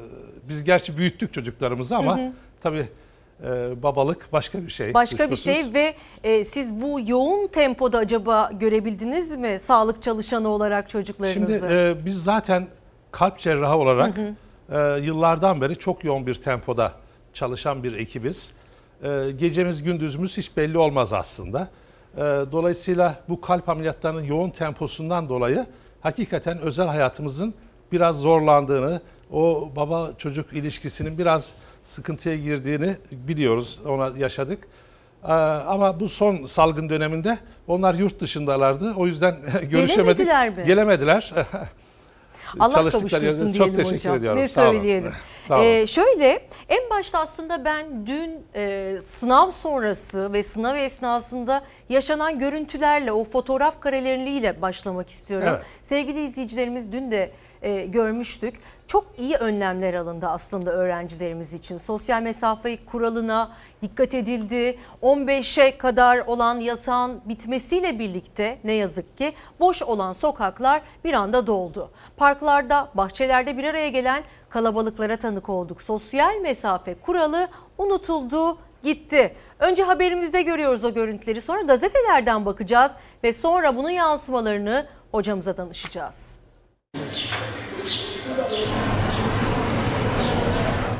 biz 0.50 0.64
gerçi 0.64 0.98
büyüttük 0.98 1.34
çocuklarımızı 1.34 1.96
ama 1.98 2.18
Hı 2.18 2.22
hı. 2.22 2.32
tabii 2.64 2.88
e, 3.44 3.84
babalık 3.84 4.34
başka 4.34 4.62
bir 4.66 4.70
şey. 4.70 4.94
Başka 4.94 5.24
bir 5.24 5.30
kuşkusuz. 5.30 5.54
şey 5.54 5.74
ve 5.74 5.94
e, 6.24 6.44
siz 6.44 6.82
bu 6.82 7.00
yoğun 7.08 7.48
tempoda 7.48 7.98
acaba 7.98 8.50
görebildiniz 8.60 9.36
mi 9.36 9.60
sağlık 9.60 10.02
çalışanı 10.02 10.50
olarak 10.50 10.90
çocuklarınızı? 10.90 11.60
Şimdi 11.60 11.74
e, 11.74 12.06
biz 12.06 12.24
zaten 12.24 12.68
kalp 13.12 13.40
cerrahı 13.40 13.78
olarak 13.78 14.18
Hı 14.18 14.34
e, 14.72 15.00
yıllardan 15.02 15.62
beri 15.62 15.76
çok 15.76 16.04
yoğun 16.04 16.28
bir 16.28 16.36
tempoda 16.36 16.92
çalışan 17.42 17.84
bir 17.84 17.94
ekibiz. 17.94 18.52
E, 19.04 19.32
gecemiz 19.38 19.84
gündüzümüz 19.84 20.38
hiç 20.38 20.58
belli 20.58 20.78
olmaz 20.78 21.14
aslında. 21.14 21.68
E, 22.16 22.20
dolayısıyla 22.52 23.16
bu 23.30 23.42
kalp 23.42 23.70
ameliyatlarının 23.70 24.24
yoğun 24.24 24.50
temposundan 24.50 25.30
dolayı 25.30 25.66
hakikaten 26.02 26.60
özel 26.60 26.88
hayatımızın 26.88 27.54
biraz 27.92 28.20
zorlandığını, 28.20 29.02
o 29.32 29.70
baba 29.76 30.12
çocuk 30.18 30.54
ilişkisinin 30.54 31.18
biraz 31.18 31.54
sıkıntıya 31.86 32.36
girdiğini 32.36 32.96
biliyoruz, 33.12 33.80
ona 33.88 34.18
yaşadık. 34.18 34.68
Ee, 35.24 35.28
Ama 35.68 36.00
bu 36.00 36.10
son 36.10 36.46
salgın 36.46 36.90
döneminde 36.90 37.38
onlar 37.68 37.94
yurt 37.94 38.20
dışındalardı. 38.22 38.94
O 38.94 39.08
yüzden 39.08 39.36
görüşemedik. 39.72 40.18
Gelemediler 40.28 40.50
mi? 40.50 40.64
Gelemediler. 40.66 41.34
Allah 42.60 42.74
Çalıştıkları 42.74 43.10
kavuştursun 43.10 43.54
diyelim 43.54 43.58
çok 43.58 43.76
teşekkür 43.76 43.96
hocam. 43.98 44.16
ediyorum. 44.16 44.42
Ne 44.42 44.48
Sağ 44.48 44.72
söyleyelim. 44.72 45.14
Sağ. 45.48 45.64
Ee, 45.64 45.88
şöyle 45.88 46.40
en 46.70 46.90
başta 46.90 47.20
aslında 47.20 47.66
ben 47.66 48.08
dün 48.08 48.32
e, 48.56 48.98
sınav 49.02 49.52
sonrası 49.52 50.34
ve 50.34 50.44
sınav 50.44 50.76
esnasında 50.76 51.62
yaşanan 51.90 52.40
görüntülerle 52.40 53.12
o 53.12 53.24
fotoğraf 53.24 53.80
kareleriyle 53.82 54.62
başlamak 54.62 55.10
istiyorum. 55.10 55.48
Evet. 55.52 55.62
Sevgili 55.84 56.24
izleyicilerimiz 56.24 56.92
dün 56.92 57.12
de 57.12 57.32
e, 57.62 57.86
görmüştük. 57.86 58.56
Çok 58.88 59.06
iyi 59.18 59.36
önlemler 59.36 59.94
alındı 59.94 60.28
aslında 60.28 60.72
öğrencilerimiz 60.72 61.54
için. 61.54 61.78
Sosyal 61.78 62.22
mesafe 62.22 62.86
kuralına 62.86 63.52
dikkat 63.82 64.14
edildi. 64.14 64.80
15'e 65.04 65.78
kadar 65.78 66.18
olan 66.18 66.60
yasağın 66.60 67.22
bitmesiyle 67.26 68.00
birlikte 68.00 68.60
ne 68.64 68.74
yazık 68.74 69.18
ki 69.18 69.34
boş 69.60 69.84
olan 69.84 70.12
sokaklar 70.12 70.82
bir 71.04 71.14
anda 71.14 71.48
doldu. 71.48 71.92
Parklarda, 72.18 72.90
bahçelerde 72.94 73.58
bir 73.58 73.64
araya 73.64 73.90
gelen 73.90 74.24
kalabalıklara 74.50 75.18
tanık 75.18 75.50
olduk. 75.50 75.82
Sosyal 75.82 76.36
mesafe 76.42 76.96
kuralı 76.96 77.48
unutuldu, 77.78 78.58
gitti. 78.84 79.36
Önce 79.60 79.84
haberimizde 79.84 80.42
görüyoruz 80.42 80.86
o 80.86 80.94
görüntüleri, 80.94 81.42
sonra 81.42 81.62
gazetelerden 81.62 82.46
bakacağız 82.46 82.92
ve 83.24 83.34
sonra 83.34 83.76
bunun 83.76 83.90
yansımalarını 83.90 84.88
hocamıza 85.12 85.58
danışacağız. 85.58 86.47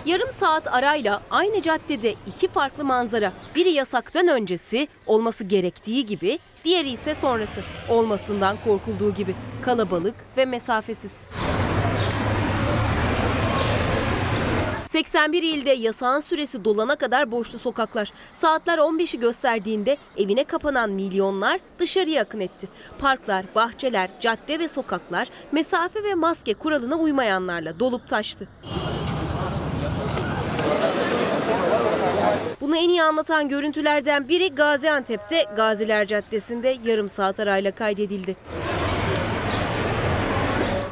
Yarım 0.08 0.32
saat 0.32 0.74
arayla 0.74 1.22
aynı 1.30 1.62
caddede 1.62 2.16
iki 2.28 2.48
farklı 2.48 2.86
manzara. 2.86 3.34
Biri 3.56 3.70
yasaktan 3.70 4.28
öncesi 4.28 4.88
olması 5.06 5.44
gerektiği 5.44 6.06
gibi, 6.06 6.40
diğeri 6.66 6.90
ise 6.90 7.16
sonrası 7.16 7.62
olmasından 7.90 8.58
korkulduğu 8.66 9.14
gibi. 9.14 9.36
Kalabalık 9.62 10.16
ve 10.38 10.46
mesafesiz. 10.46 11.12
81 14.88 15.44
ilde 15.44 15.72
yasağın 15.72 16.20
süresi 16.20 16.66
dolana 16.66 16.96
kadar 16.96 17.32
boştu 17.32 17.60
sokaklar. 17.60 18.12
Saatler 18.34 18.78
15'i 18.78 19.20
gösterdiğinde 19.20 19.98
evine 20.18 20.44
kapanan 20.44 20.90
milyonlar 20.90 21.60
dışarıya 21.80 22.22
akın 22.22 22.40
etti. 22.40 22.70
Parklar, 23.00 23.46
bahçeler, 23.56 24.10
cadde 24.20 24.60
ve 24.60 24.68
sokaklar 24.68 25.28
mesafe 25.52 26.04
ve 26.04 26.16
maske 26.16 26.54
kuralına 26.54 26.96
uymayanlarla 26.96 27.80
dolup 27.80 28.10
taştı. 28.10 28.48
Bunu 32.62 32.78
en 32.78 32.90
iyi 32.90 33.04
anlatan 33.04 33.50
görüntülerden 33.50 34.30
biri 34.30 34.56
Gaziantep'te 34.56 35.46
Gaziler 35.56 36.08
Caddesi'nde 36.08 36.78
yarım 36.86 37.10
saat 37.10 37.40
arayla 37.40 37.72
kaydedildi. 37.72 38.36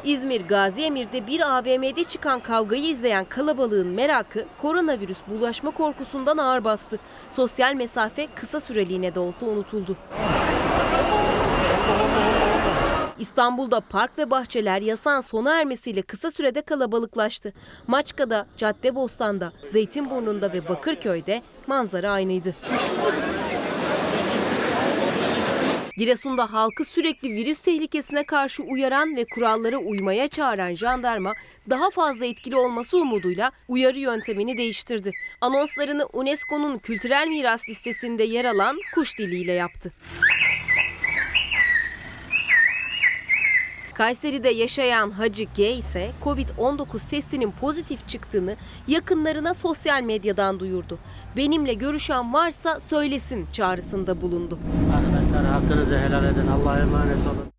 İzmir 0.06 0.42
Gazi 0.42 0.82
Emir'de 0.82 1.28
bir 1.28 1.58
AVM'de 1.58 2.04
çıkan 2.04 2.40
kavgayı 2.40 2.84
izleyen 2.84 3.26
kalabalığın 3.26 3.88
merakı 3.88 4.46
koronavirüs 4.62 5.18
bulaşma 5.28 5.72
korkusundan 5.72 6.38
ağır 6.38 6.64
bastı. 6.64 7.00
Sosyal 7.32 7.74
mesafe 7.74 8.28
kısa 8.36 8.60
süreliğine 8.60 9.16
de 9.16 9.20
olsa 9.20 9.46
unutuldu. 9.46 9.98
İstanbul'da 13.20 13.80
park 13.80 14.18
ve 14.18 14.32
bahçeler 14.32 14.82
yasağın 14.82 15.22
sona 15.22 15.60
ermesiyle 15.60 16.02
kısa 16.02 16.32
sürede 16.32 16.62
kalabalıklaştı. 16.62 17.54
Maçka'da, 17.88 18.48
Caddebostan'da, 18.58 19.54
Zeytinburnu'nda 19.72 20.54
ve 20.54 20.70
Bakırköy'de 20.70 21.42
manzara 21.68 22.12
aynıydı. 22.12 22.56
Giresun'da 25.98 26.54
halkı 26.54 26.86
sürekli 26.86 27.30
virüs 27.36 27.60
tehlikesine 27.60 28.24
karşı 28.24 28.64
uyaran 28.64 29.16
ve 29.16 29.26
kurallara 29.26 29.78
uymaya 29.78 30.28
çağıran 30.28 30.74
jandarma 30.74 31.34
daha 31.70 31.90
fazla 31.90 32.26
etkili 32.26 32.56
olması 32.56 32.98
umuduyla 32.98 33.52
uyarı 33.68 34.00
yöntemini 34.00 34.58
değiştirdi. 34.58 35.12
Anonslarını 35.42 36.06
UNESCO'nun 36.14 36.78
kültürel 36.78 37.28
miras 37.28 37.70
listesinde 37.70 38.24
yer 38.24 38.46
alan 38.46 38.80
kuş 38.96 39.20
diliyle 39.20 39.52
yaptı. 39.52 39.94
Kayseri'de 43.96 44.50
yaşayan 44.50 45.12
Hacı 45.12 45.44
G 45.44 45.72
ise 45.72 46.12
Covid-19 46.24 47.10
testinin 47.10 47.52
pozitif 47.62 48.08
çıktığını 48.08 48.56
yakınlarına 48.88 49.54
sosyal 49.54 50.02
medyadan 50.02 50.60
duyurdu. 50.60 51.00
Benimle 51.38 51.74
görüşen 51.74 52.34
varsa 52.34 52.80
söylesin 52.80 53.48
çağrısında 53.54 54.22
bulundu. 54.22 54.60
Arkadaşlar 54.98 55.46
hakkınızı 55.46 55.98
helal 56.00 56.26
edin. 56.26 56.48
Allah'a 56.48 56.80
emanet 56.80 57.18
olun. 57.18 57.52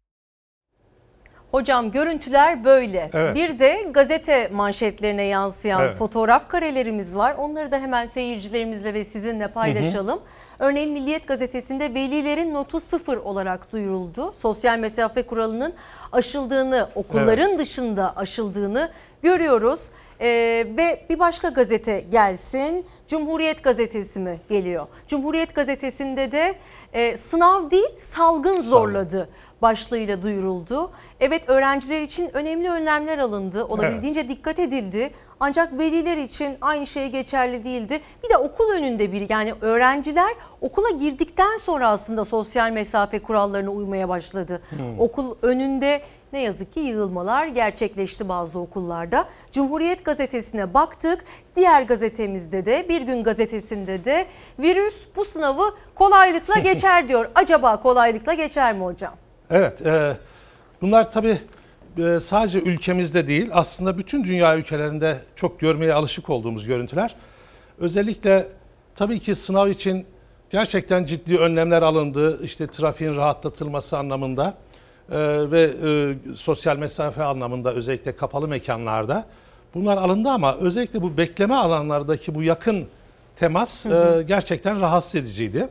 Hocam 1.50 1.90
görüntüler 1.90 2.64
böyle. 2.64 3.10
Evet. 3.12 3.34
Bir 3.36 3.58
de 3.58 3.88
gazete 3.90 4.48
manşetlerine 4.48 5.22
yansıyan 5.22 5.80
Evet. 5.80 5.96
fotoğraf 5.96 6.48
karelerimiz 6.48 7.16
var. 7.16 7.34
Onları 7.38 7.72
da 7.72 7.78
hemen 7.78 8.06
seyircilerimizle 8.06 8.94
ve 8.94 9.04
sizinle 9.04 9.48
paylaşalım. 9.48 10.20
Örneğin 10.58 10.92
Milliyet 10.92 11.28
gazetesinde 11.28 11.94
velilerin 11.94 12.54
notu 12.54 12.80
sıfır 12.80 13.16
olarak 13.16 13.72
duyuruldu. 13.72 14.32
Sosyal 14.32 14.78
mesafe 14.78 15.22
kuralının 15.22 15.74
aşıldığını, 16.12 16.88
okulların 16.94 17.58
dışında 17.58 18.16
aşıldığını 18.16 18.90
görüyoruz. 19.22 19.80
Ee, 20.20 20.26
ve 20.76 21.06
bir 21.10 21.18
başka 21.18 21.48
gazete 21.48 22.00
gelsin. 22.00 22.86
Cumhuriyet 23.08 23.62
gazetesi 23.62 24.20
mi 24.20 24.40
geliyor? 24.48 24.86
Cumhuriyet 25.08 25.54
gazetesinde 25.54 26.32
de 26.32 26.54
e, 26.92 27.16
sınav 27.16 27.70
değil 27.70 27.98
salgın 27.98 28.60
zorladı 28.60 29.28
başlığıyla 29.62 30.22
duyuruldu. 30.22 30.90
Evet 31.20 31.48
öğrenciler 31.48 32.02
için 32.02 32.36
önemli 32.36 32.70
önlemler 32.70 33.18
alındı. 33.18 33.64
Olabildiğince 33.64 34.28
dikkat 34.28 34.58
edildi. 34.58 35.10
Ancak 35.40 35.78
veliler 35.78 36.16
için 36.16 36.56
aynı 36.60 36.86
şey 36.86 37.08
geçerli 37.10 37.64
değildi. 37.64 38.00
Bir 38.24 38.30
de 38.30 38.36
okul 38.36 38.70
önünde 38.70 39.12
bir 39.12 39.30
yani 39.30 39.54
öğrenciler 39.60 40.34
okula 40.60 40.90
girdikten 40.90 41.56
sonra 41.56 41.88
aslında 41.88 42.24
sosyal 42.24 42.70
mesafe 42.70 43.18
kurallarına 43.18 43.70
uymaya 43.70 44.08
başladı. 44.08 44.62
Hmm. 44.70 45.00
Okul 45.00 45.34
önünde 45.42 46.00
ne 46.32 46.42
yazık 46.42 46.74
ki 46.74 46.80
yığılmalar 46.80 47.46
gerçekleşti 47.46 48.28
bazı 48.28 48.58
okullarda. 48.58 49.28
Cumhuriyet 49.52 50.04
gazetesine 50.04 50.74
baktık. 50.74 51.24
Diğer 51.56 51.82
gazetemizde 51.82 52.66
de 52.66 52.86
Bir 52.88 53.02
Gün 53.02 53.24
gazetesinde 53.24 54.04
de 54.04 54.26
virüs 54.58 54.94
bu 55.16 55.24
sınavı 55.24 55.74
kolaylıkla 55.94 56.58
geçer 56.64 57.08
diyor. 57.08 57.30
Acaba 57.34 57.82
kolaylıkla 57.82 58.34
geçer 58.34 58.74
mi 58.74 58.84
hocam? 58.84 59.14
Evet, 59.50 59.86
e, 59.86 60.16
bunlar 60.82 61.10
tabii 61.10 61.38
e, 61.98 62.20
sadece 62.20 62.60
ülkemizde 62.60 63.28
değil 63.28 63.48
aslında 63.52 63.98
bütün 63.98 64.24
dünya 64.24 64.56
ülkelerinde 64.56 65.18
çok 65.36 65.60
görmeye 65.60 65.94
alışık 65.94 66.30
olduğumuz 66.30 66.66
görüntüler. 66.66 67.14
Özellikle 67.78 68.48
tabii 68.94 69.18
ki 69.18 69.34
sınav 69.34 69.68
için 69.68 70.06
gerçekten 70.50 71.04
ciddi 71.04 71.38
önlemler 71.38 71.82
alındı. 71.82 72.44
İşte 72.44 72.66
trafiğin 72.66 73.16
rahatlatılması 73.16 73.98
anlamında 73.98 74.54
e, 75.10 75.18
ve 75.50 75.70
e, 75.84 76.34
sosyal 76.34 76.76
mesafe 76.76 77.22
anlamında 77.22 77.72
özellikle 77.72 78.16
kapalı 78.16 78.48
mekanlarda 78.48 79.26
bunlar 79.74 79.96
alındı 79.96 80.28
ama 80.28 80.56
özellikle 80.56 81.02
bu 81.02 81.16
bekleme 81.16 81.54
alanlardaki 81.54 82.34
bu 82.34 82.42
yakın 82.42 82.86
temas 83.38 83.84
Hı 83.84 83.88
hı. 83.88 84.20
e, 84.20 84.22
gerçekten 84.22 84.80
rahatsız 84.80 85.14
ediciydi. 85.14 85.68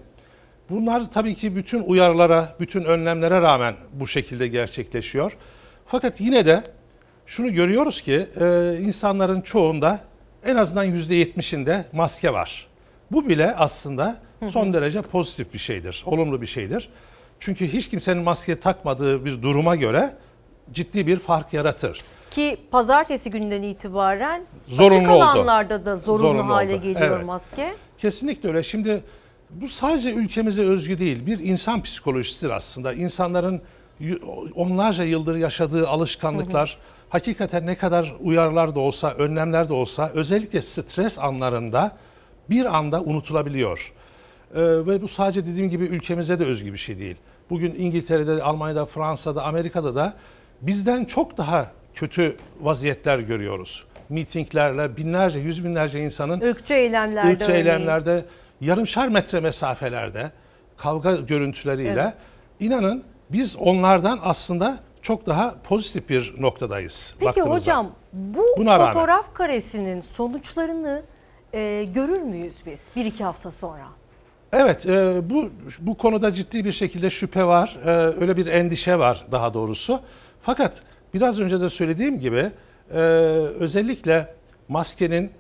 Bunlar 0.70 1.12
tabii 1.12 1.36
ki 1.36 1.56
bütün 1.56 1.84
uyarılara, 1.84 2.56
bütün 2.60 2.84
önlemlere 2.84 3.42
rağmen 3.42 3.76
bu 3.94 4.08
şekilde 4.08 4.48
gerçekleşiyor. 4.48 5.38
Fakat 5.86 6.22
yine 6.22 6.46
de 6.46 6.64
şunu 7.26 7.54
görüyoruz 7.54 8.02
ki 8.02 8.28
e, 8.42 8.78
insanların 8.82 9.42
çoğunda 9.42 10.00
en 10.46 10.56
azından 10.56 10.86
%70'inde 10.86 11.82
maske 11.94 12.34
var. 12.34 12.68
Bu 13.12 13.30
bile 13.30 13.56
aslında 13.56 14.18
son 14.50 14.74
derece 14.74 15.02
pozitif 15.02 15.54
bir 15.54 15.58
şeydir, 15.60 16.04
olumlu 16.06 16.42
bir 16.42 16.48
şeydir. 16.48 16.90
Çünkü 17.40 17.68
hiç 17.74 17.90
kimsenin 17.90 18.24
maske 18.24 18.60
takmadığı 18.60 19.26
bir 19.26 19.42
duruma 19.42 19.76
göre 19.76 20.14
ciddi 20.74 21.08
bir 21.08 21.20
fark 21.20 21.54
yaratır. 21.54 22.02
Ki 22.32 22.58
pazartesi 22.72 23.30
gününden 23.32 23.62
itibaren 23.64 24.46
Zorunlu 24.68 24.98
açık 24.98 25.10
oldu. 25.10 25.24
alanlarda 25.24 25.86
da 25.86 25.98
zorunlu, 25.98 26.28
Zorunlu 26.28 26.54
hale 26.56 26.74
oldu. 26.76 26.84
geliyor 26.84 27.16
Evet. 27.18 27.26
maske. 27.26 27.74
Kesinlikle 27.98 28.50
öyle. 28.50 28.64
Şimdi 28.64 29.04
bu 29.50 29.68
sadece 29.68 30.14
ülkemize 30.14 30.62
özgü 30.62 31.00
değil. 31.00 31.26
Bir 31.26 31.40
insan 31.40 31.82
psikolojisidir 31.84 32.50
aslında. 32.50 32.94
İnsanların 32.94 33.62
onlarca 34.56 35.04
yıldır 35.04 35.36
yaşadığı 35.36 35.88
alışkanlıklar 35.88 36.78
hakikaten 37.10 37.66
ne 37.66 37.76
kadar 37.76 38.16
uyarılar 38.20 38.76
da 38.76 38.80
olsa, 38.80 39.12
önlemler 39.12 39.70
de 39.70 39.74
olsa 39.74 40.12
özellikle 40.14 40.62
stres 40.62 41.20
anlarında 41.20 41.92
bir 42.50 42.78
anda 42.78 43.02
unutulabiliyor. 43.02 43.94
Ee, 44.56 44.62
ve 44.62 45.02
bu 45.02 45.08
sadece 45.08 45.46
dediğim 45.46 45.70
gibi 45.70 45.84
ülkemize 45.84 46.40
de 46.40 46.46
özgü 46.46 46.74
bir 46.74 46.78
şey 46.78 47.00
değil. 47.00 47.16
Bugün 47.50 47.76
İngiltere'de, 47.78 48.44
Almanya'da, 48.44 48.86
Fransa'da, 48.86 49.44
Amerika'da 49.44 49.96
da 49.96 50.14
bizden 50.62 51.06
çok 51.06 51.38
daha 51.38 51.72
kötü 51.94 52.38
vaziyetler 52.62 53.20
görüyoruz. 53.20 53.86
Mitinglerle 54.10 54.98
binlerce, 54.98 55.40
yüz 55.40 55.66
binlerce 55.66 56.00
insanın 56.00 56.42
Irkçı 56.42 56.74
eylemlerde 56.74 57.32
ırkçı 57.32 57.52
eylemlerde, 57.52 58.26
yarımşar 58.62 59.08
metre 59.08 59.40
mesafelerde, 59.40 60.32
kavga 60.78 61.16
görüntüleriyle 61.16 62.02
Evet. 62.02 62.14
inanın 62.60 63.04
biz 63.30 63.56
onlardan 63.56 64.20
aslında 64.24 64.78
çok 65.02 65.26
daha 65.26 65.56
pozitif 65.64 66.10
bir 66.10 66.36
noktadayız. 66.40 67.16
Peki 67.20 67.42
hocam 67.42 67.92
bu 68.14 68.46
Buna 68.58 68.80
rağmen. 68.80 68.94
fotoğraf 68.94 69.34
karesinin 69.34 70.02
sonuçlarını 70.02 71.02
e, 71.54 71.86
görür 71.94 72.22
müyüz 72.22 72.56
biz 72.66 72.92
bir 72.96 73.06
iki 73.06 73.24
hafta 73.24 73.52
sonra? 73.52 73.86
Evet, 74.54 74.86
e, 74.86 75.30
bu 75.30 75.50
bu 75.80 75.98
konuda 75.98 76.34
ciddi 76.34 76.66
bir 76.66 76.72
şekilde 76.72 77.10
şüphe 77.10 77.44
var, 77.46 77.78
e, 77.86 77.90
öyle 77.92 78.38
bir 78.38 78.48
endişe 78.48 79.00
var 79.00 79.26
daha 79.32 79.54
doğrusu. 79.54 80.00
Fakat 80.42 80.82
biraz 81.14 81.40
önce 81.40 81.62
de 81.62 81.70
söylediğim 81.70 82.20
gibi 82.20 82.52
e, 82.92 82.98
özellikle 83.60 84.34
maskenin 84.68 85.32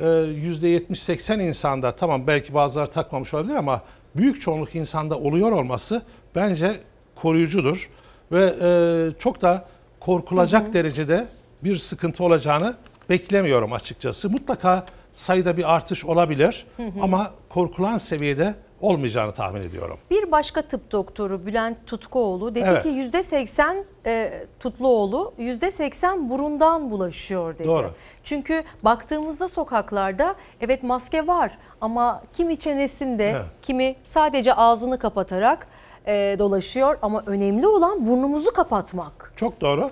e, 0.00 0.04
%70-80 0.04 1.42
insanda, 1.42 1.92
tamam 1.92 2.26
belki 2.26 2.54
bazıları 2.54 2.90
takmamış 2.90 3.34
olabilir 3.34 3.54
ama 3.54 3.82
büyük 4.16 4.40
çoğunluk 4.42 4.74
insanda 4.74 5.18
oluyor 5.18 5.52
olması 5.52 6.02
bence 6.34 6.72
koruyucudur. 7.16 7.90
Ve 8.32 8.54
e, 8.62 9.18
çok 9.18 9.42
da 9.42 9.64
korkulacak 10.00 10.72
derecede 10.72 11.26
bir 11.64 11.76
sıkıntı 11.76 12.24
olacağını 12.24 12.74
beklemiyorum 13.10 13.72
açıkçası. 13.72 14.30
Mutlaka 14.30 14.86
sayıda 15.12 15.56
bir 15.56 15.74
artış 15.74 16.04
olabilir 16.04 16.66
Hı 16.76 16.82
hı. 16.82 16.88
ama 17.02 17.30
korkulan 17.48 17.98
seviyede 17.98 18.54
olmayacağını 18.80 19.32
tahmin 19.32 19.62
ediyorum. 19.62 19.98
Bir 20.10 20.30
başka 20.32 20.62
tıp 20.62 20.92
doktoru 20.92 21.46
Bülent 21.46 21.86
Tutkuoğlu 21.86 22.54
dedi 22.54 22.64
Evet. 22.68 22.82
ki 22.82 22.88
%80 22.88 23.84
e, 24.06 24.44
Tutluoğlu 24.60 25.34
%80 25.38 26.28
burundan 26.30 26.90
bulaşıyor 26.90 27.58
dedi. 27.58 27.68
Doğru. 27.68 27.90
Çünkü 28.24 28.64
baktığımızda 28.82 29.48
sokaklarda 29.48 30.34
evet 30.60 30.82
maske 30.82 31.26
var 31.26 31.58
ama 31.80 32.22
kimi 32.36 32.56
çenesinde 32.56 33.30
Evet. 33.30 33.44
kimi 33.62 33.96
sadece 34.04 34.54
ağzını 34.54 34.98
kapatarak 34.98 35.66
e, 36.06 36.36
dolaşıyor 36.38 36.98
ama 37.02 37.22
önemli 37.26 37.66
olan 37.66 38.06
burnumuzu 38.06 38.52
kapatmak. 38.52 39.32
Çok 39.36 39.60
doğru. 39.60 39.90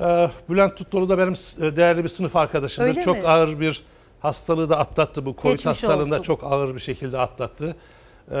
Ee, 0.00 0.30
Bülent 0.48 0.76
Tutluoğlu 0.76 1.08
da 1.08 1.18
benim 1.18 1.32
e, 1.32 1.76
değerli 1.76 2.04
bir 2.04 2.08
sınıf 2.08 2.36
arkadaşımdır. 2.36 2.88
Öyle 2.88 3.00
çok 3.02 3.16
mi? 3.16 3.28
ağır 3.28 3.60
bir 3.60 3.82
hastalığı 4.20 4.70
da 4.70 4.78
atlattı. 4.78 5.26
Bu 5.26 5.36
Covid 5.42 5.50
Geçmiş 5.50 5.66
hastalığında 5.66 6.14
olsun. 6.14 6.22
çok 6.22 6.44
ağır 6.44 6.74
bir 6.74 6.80
şekilde 6.80 7.18
atlattı. 7.18 7.76
Ee, 8.30 8.34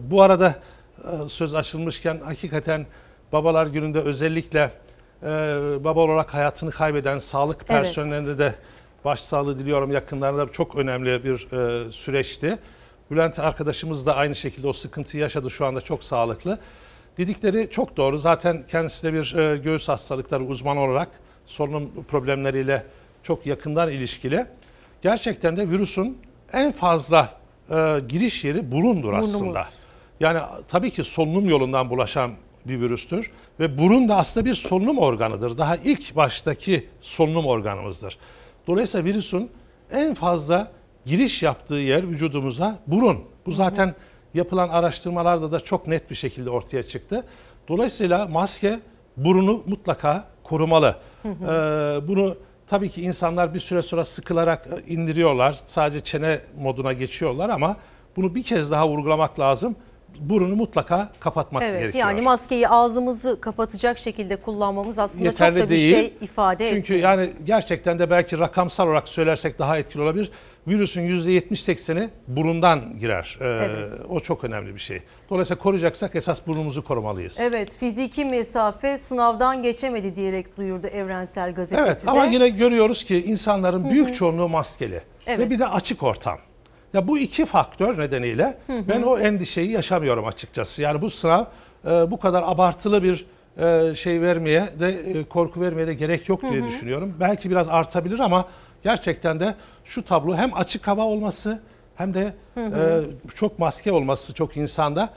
bu 0.00 0.22
arada 0.22 0.54
e, 1.04 1.28
söz 1.28 1.54
açılmışken 1.54 2.20
hakikaten 2.24 2.86
babalar 3.32 3.66
gününde 3.66 4.00
özellikle 4.00 4.70
e, 5.22 5.26
baba 5.84 6.00
olarak 6.00 6.34
hayatını 6.34 6.70
kaybeden 6.70 7.18
sağlık 7.18 7.56
Evet. 7.58 7.68
personeline 7.68 8.38
de 8.38 8.54
başsağlığı 9.04 9.58
diliyorum. 9.58 9.92
Yakınlarına 9.92 10.46
çok 10.52 10.76
önemli 10.76 11.24
bir 11.24 11.52
e, 11.52 11.92
süreçti. 11.92 12.58
Bülent 13.10 13.38
arkadaşımız 13.38 14.06
da 14.06 14.16
aynı 14.16 14.34
şekilde 14.34 14.66
o 14.66 14.72
sıkıntıyı 14.72 15.22
yaşadı. 15.22 15.50
Şu 15.50 15.66
anda 15.66 15.80
çok 15.80 16.04
sağlıklı. 16.04 16.58
Dedikleri 17.18 17.68
çok 17.70 17.96
doğru. 17.96 18.18
Zaten 18.18 18.64
kendisi 18.68 19.02
de 19.02 19.12
bir 19.12 19.34
e, 19.34 19.56
göğüs 19.56 19.88
hastalıkları 19.88 20.44
uzmanı 20.44 20.80
olarak 20.80 21.08
solunum 21.46 21.90
problemleriyle 22.08 22.86
çok 23.22 23.46
yakından 23.46 23.90
ilişkili. 23.90 24.46
Gerçekten 25.02 25.56
de 25.56 25.68
virüsün 25.70 26.18
en 26.52 26.72
fazla 26.72 27.38
e, 27.70 28.00
giriş 28.08 28.44
yeri 28.44 28.72
burundur 28.72 29.12
Burnumuz. 29.12 29.34
aslında. 29.34 29.64
Yani 30.20 30.40
tabii 30.68 30.90
ki 30.90 31.04
solunum 31.04 31.48
yolundan 31.48 31.90
bulaşan 31.90 32.30
bir 32.64 32.80
virüstür 32.80 33.30
ve 33.60 33.78
burun 33.78 34.08
da 34.08 34.16
aslında 34.16 34.46
bir 34.46 34.54
solunum 34.54 34.98
organıdır. 34.98 35.58
Daha 35.58 35.76
ilk 35.76 36.16
baştaki 36.16 36.88
solunum 37.00 37.46
organımızdır. 37.46 38.18
Dolayısıyla 38.66 39.04
virüsün 39.04 39.50
en 39.92 40.14
fazla 40.14 40.72
giriş 41.08 41.42
yaptığı 41.42 41.74
yer 41.74 42.08
vücudumuza 42.08 42.78
burun. 42.86 43.18
Bu 43.46 43.50
zaten 43.50 43.94
yapılan 44.34 44.68
araştırmalarda 44.68 45.52
da 45.52 45.60
çok 45.60 45.86
net 45.86 46.10
bir 46.10 46.14
şekilde 46.14 46.50
ortaya 46.50 46.82
çıktı. 46.82 47.24
Dolayısıyla 47.68 48.26
maske 48.26 48.80
burunu 49.16 49.62
mutlaka 49.66 50.24
korumalı. 50.42 50.96
Ee, 51.24 51.28
bunu 52.08 52.36
tabii 52.66 52.88
ki 52.88 53.02
insanlar 53.02 53.54
bir 53.54 53.60
süre 53.60 53.82
sonra 53.82 54.04
sıkılarak 54.04 54.66
e, 54.66 54.92
indiriyorlar. 54.94 55.58
Sadece 55.66 56.00
çene 56.00 56.38
moduna 56.60 56.92
geçiyorlar 56.92 57.48
ama 57.48 57.76
bunu 58.16 58.34
bir 58.34 58.42
kez 58.42 58.70
daha 58.70 58.88
vurgulamak 58.88 59.40
lazım. 59.40 59.76
Burunu 60.20 60.56
mutlaka 60.56 61.08
kapatmak 61.20 61.62
Evet 61.62 61.80
gerekiyor. 61.80 62.08
yani 62.08 62.20
maskeyi 62.20 62.68
ağzımızı 62.68 63.40
kapatacak 63.40 63.98
şekilde 63.98 64.36
kullanmamız 64.36 64.98
aslında 64.98 65.24
Yeterli 65.24 65.58
çok 65.58 65.66
da 65.68 65.70
bir 65.70 65.76
değil. 65.76 65.94
şey 65.94 66.14
ifade 66.20 66.66
Çünkü 66.68 66.78
etmiyor. 66.94 67.02
yani 67.02 67.30
gerçekten 67.46 67.98
de 67.98 68.10
belki 68.10 68.38
rakamsal 68.38 68.86
olarak 68.86 69.08
söylersek 69.08 69.58
daha 69.58 69.78
etkili 69.78 70.02
olabilir. 70.02 70.30
Virüsün 70.68 71.02
%70-80'i 71.08 72.08
burundan 72.28 72.98
girer. 72.98 73.38
Ee, 73.40 73.44
Evet. 73.44 73.92
O 74.08 74.20
çok 74.20 74.44
önemli 74.44 74.74
bir 74.74 74.80
şey. 74.80 75.02
Dolayısıyla 75.30 75.62
koruyacaksak 75.62 76.16
esas 76.16 76.46
burnumuzu 76.46 76.84
korumalıyız. 76.84 77.36
Evet 77.40 77.74
fiziki 77.74 78.24
mesafe 78.24 78.96
sınavdan 78.96 79.62
geçemedi 79.62 80.16
diyerek 80.16 80.56
duyurdu 80.56 80.86
Evrensel 80.86 81.54
Gazetesi 81.54 81.82
Evet 81.86 82.06
de. 82.06 82.10
ama 82.10 82.24
yine 82.26 82.48
görüyoruz 82.48 83.04
ki 83.04 83.24
insanların 83.24 83.84
Hı 83.84 83.90
büyük 83.90 84.08
hı. 84.08 84.12
çoğunluğu 84.12 84.48
maskeli 84.48 85.00
Evet. 85.26 85.38
ve 85.38 85.50
bir 85.50 85.58
de 85.58 85.66
açık 85.66 86.02
ortam. 86.02 86.38
Ya 86.94 87.08
bu 87.08 87.18
iki 87.18 87.46
faktör 87.46 87.98
nedeniyle 87.98 88.58
Hı 88.66 88.72
hı. 88.72 88.88
ben 88.88 89.02
o 89.02 89.18
endişeyi 89.18 89.70
yaşamıyorum 89.70 90.26
açıkçası. 90.26 90.82
Yani 90.82 91.02
bu 91.02 91.10
sınav 91.10 91.44
e, 91.84 92.10
bu 92.10 92.18
kadar 92.20 92.42
abartılı 92.46 93.02
bir 93.02 93.26
e, 93.58 93.94
şey 93.94 94.22
vermeye 94.22 94.64
de 94.80 94.88
e, 94.88 95.24
korku 95.24 95.60
vermeye 95.60 95.86
de 95.86 95.94
gerek 95.94 96.28
yok 96.28 96.42
diye 96.42 96.52
Hı 96.60 96.64
hı. 96.64 96.68
düşünüyorum. 96.68 97.14
Belki 97.20 97.50
biraz 97.50 97.68
artabilir 97.68 98.18
ama 98.18 98.44
gerçekten 98.82 99.40
de 99.40 99.54
şu 99.84 100.04
tablo 100.04 100.36
hem 100.36 100.54
açık 100.54 100.86
hava 100.88 101.02
olması 101.04 101.58
hem 101.96 102.14
de 102.14 102.34
Hı 102.54 102.66
hı. 102.66 103.04
e, 103.30 103.34
çok 103.34 103.58
maske 103.58 103.92
olması 103.92 104.34
çok 104.34 104.56
insanda 104.56 105.08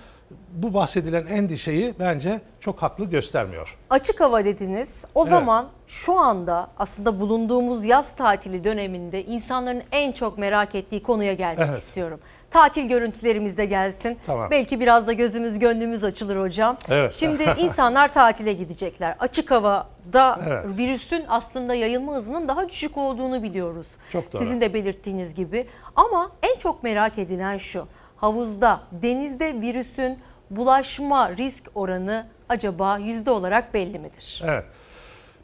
bu 0.54 0.74
bahsedilen 0.74 1.26
endişeyi 1.28 1.94
bence 2.00 2.42
çok 2.60 2.82
haklı 2.82 3.06
göstermiyor. 3.06 3.78
Açık 3.90 4.22
hava 4.22 4.46
dediniz. 4.46 5.06
O 5.16 5.22
Evet. 5.22 5.30
zaman 5.30 5.68
şu 5.88 6.20
anda 6.20 6.68
aslında 6.78 7.20
bulunduğumuz 7.20 7.86
yaz 7.86 8.16
tatili 8.16 8.64
döneminde 8.64 9.26
insanların 9.26 9.84
en 9.92 10.12
çok 10.12 10.38
merak 10.38 10.76
ettiği 10.76 11.04
konuya 11.04 11.34
gelmek 11.34 11.68
Evet. 11.68 11.78
istiyorum. 11.78 12.20
Tatil 12.52 12.88
görüntülerimiz 12.88 13.58
de 13.58 13.66
gelsin. 13.66 14.18
Tamam. 14.26 14.52
Belki 14.52 14.80
biraz 14.80 15.08
da 15.08 15.14
gözümüz 15.14 15.60
gönlümüz 15.60 16.04
açılır 16.04 16.38
hocam. 16.40 16.78
Evet. 16.90 17.14
Şimdi 17.14 17.44
insanlar 17.58 18.14
tatile 18.14 18.54
gidecekler. 18.54 19.16
Açık 19.20 19.52
havada 19.52 20.40
Evet. 20.48 20.66
virüsün 20.78 21.26
aslında 21.28 21.74
yayılma 21.76 22.14
hızının 22.16 22.48
daha 22.48 22.70
düşük 22.70 22.98
olduğunu 22.98 23.44
biliyoruz. 23.44 23.88
Çok 24.12 24.34
doğru. 24.34 24.42
Sizin 24.44 24.62
de 24.62 24.74
belirttiğiniz 24.74 25.36
gibi. 25.36 25.68
Ama 25.96 26.32
en 26.44 26.60
çok 26.60 26.84
merak 26.84 27.18
edilen 27.18 27.58
şu. 27.58 27.88
Havuzda, 28.18 28.80
denizde 28.92 29.62
virüsün 29.62 30.20
bulaşma 30.50 31.30
risk 31.38 31.66
oranı 31.76 32.28
acaba 32.50 32.98
yüzde 32.98 33.32
olarak 33.32 33.74
belli 33.74 34.00
midir? 34.00 34.44
Evet. 34.46 34.66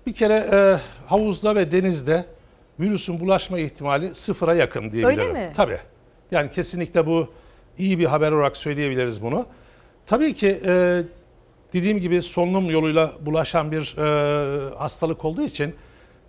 Bir 0.08 0.14
kere 0.14 0.34
e, 0.52 0.78
havuzda 1.08 1.56
ve 1.56 1.72
denizde 1.72 2.26
virüsün 2.80 3.20
bulaşma 3.20 3.60
ihtimali 3.60 4.16
sıfıra 4.16 4.56
yakın 4.56 4.92
diyebilirim. 4.92 5.34
mi? 5.34 5.54
Tabii. 5.56 5.80
Yani 6.32 6.52
kesinlikle 6.52 7.06
bu 7.06 7.28
iyi 7.78 8.00
bir 8.00 8.06
haber 8.06 8.32
olarak 8.32 8.58
söyleyebiliriz 8.58 9.22
bunu. 9.22 9.46
Tabii 10.06 10.34
ki 10.34 10.62
e, 10.66 11.04
dediğim 11.74 12.00
gibi 12.00 12.22
solunum 12.22 12.70
yoluyla 12.70 13.12
bulaşan 13.22 13.72
bir 13.72 13.98
e, 13.98 14.76
hastalık 14.76 15.26
olduğu 15.26 15.44
için 15.44 15.76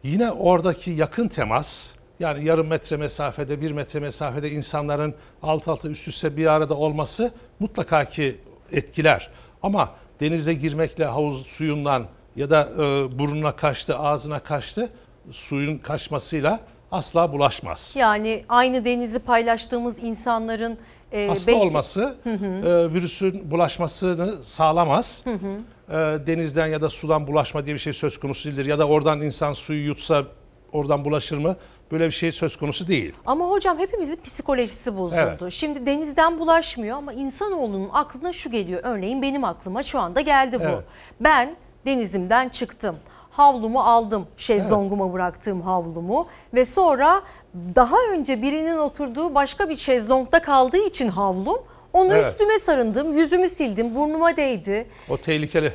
yine 0.03 0.31
oradaki 0.31 0.91
yakın 0.91 1.29
temas 1.29 1.91
yani 2.21 2.45
yarım 2.45 2.67
metre 2.67 2.97
mesafede, 2.97 3.61
bir 3.61 3.73
metre 3.73 4.01
mesafede 4.01 4.51
insanların 4.51 5.15
alt 5.43 5.69
alta 5.69 5.89
üst 5.89 6.09
üste 6.09 6.37
bir 6.37 6.47
arada 6.47 6.75
olması 6.75 7.33
mutlaka 7.61 8.05
ki 8.05 8.37
etkiler. 8.73 9.31
Ama 9.63 9.95
denize 10.21 10.55
girmekle 10.55 11.05
havuz 11.05 11.47
suyundan 11.47 12.07
ya 12.37 12.51
da 12.51 12.69
e, 12.75 13.19
burnuna 13.19 13.57
kaçtı, 13.57 13.99
ağzına 13.99 14.39
kaçtı, 14.39 14.91
suyun 15.31 15.79
kaçmasıyla 15.79 16.61
asla 16.93 17.33
bulaşmaz. 17.33 17.93
Yani 17.99 18.45
aynı 18.49 18.85
denizi 18.85 19.19
paylaştığımız 19.19 20.05
insanların 20.05 20.79
e, 21.13 21.29
Hasta 21.29 21.53
belki- 21.53 21.61
olması 21.61 22.17
Hı 22.25 22.31
hı. 22.33 22.69
e, 22.69 22.93
virüsün 22.95 23.51
bulaşmasını 23.51 24.45
sağlamaz. 24.45 25.21
Hı 25.25 25.31
hı. 25.31 25.57
E, 25.89 26.27
denizden 26.27 26.67
ya 26.67 26.83
da 26.83 26.91
sudan 26.91 27.27
bulaşma 27.27 27.67
diye 27.67 27.75
bir 27.75 27.81
şey 27.81 27.93
söz 27.93 28.21
konusu 28.21 28.49
değildir. 28.49 28.67
Ya 28.67 28.79
da 28.79 28.89
oradan 28.89 29.21
insan 29.23 29.53
suyu 29.53 29.87
yutsa 29.87 30.25
oradan 30.73 31.05
bulaşır 31.05 31.39
mı? 31.39 31.57
Böyle 31.93 32.07
bir 32.07 32.11
şey 32.11 32.33
söz 32.33 32.57
konusu 32.57 32.89
değil. 32.89 33.13
Ama 33.27 33.45
hocam 33.51 33.79
hepimizin 33.79 34.19
psikolojisi 34.25 34.97
bozuldu. 34.97 35.21
Evet. 35.41 35.53
Şimdi 35.53 35.87
denizden 35.87 36.39
bulaşmıyor 36.39 36.97
ama 36.97 37.13
insanoğlunun 37.13 37.89
aklına 37.93 38.33
şu 38.33 38.51
geliyor. 38.51 38.81
Örneğin 38.85 39.23
benim 39.23 39.45
aklıma 39.45 39.83
şu 39.83 39.99
anda 40.01 40.21
geldi 40.21 40.61
bu. 40.61 40.65
Evet. 40.65 40.85
Ben 41.21 41.57
denizimden 41.87 42.49
çıktım. 42.49 42.97
Havlumu 43.43 43.81
aldım. 43.81 44.27
Şezlonguma 44.37 45.13
bıraktığım 45.13 45.61
havlumu 45.61 46.27
ve 46.55 46.65
sonra 46.65 47.23
daha 47.55 47.97
önce 48.13 48.43
birinin 48.43 48.79
oturduğu 48.79 49.35
başka 49.35 49.69
bir 49.69 49.77
şezlongda 49.77 50.43
kaldığı 50.43 50.87
için 50.87 51.09
havlum 51.09 51.59
onu 51.93 52.13
Evet. 52.13 52.25
üstüme 52.33 52.59
sarındım, 52.59 53.19
yüzümü 53.19 53.49
sildim, 53.49 53.95
burnuma 53.95 54.37
değdi. 54.37 54.87
O 55.11 55.17
tehlikeli. 55.17 55.73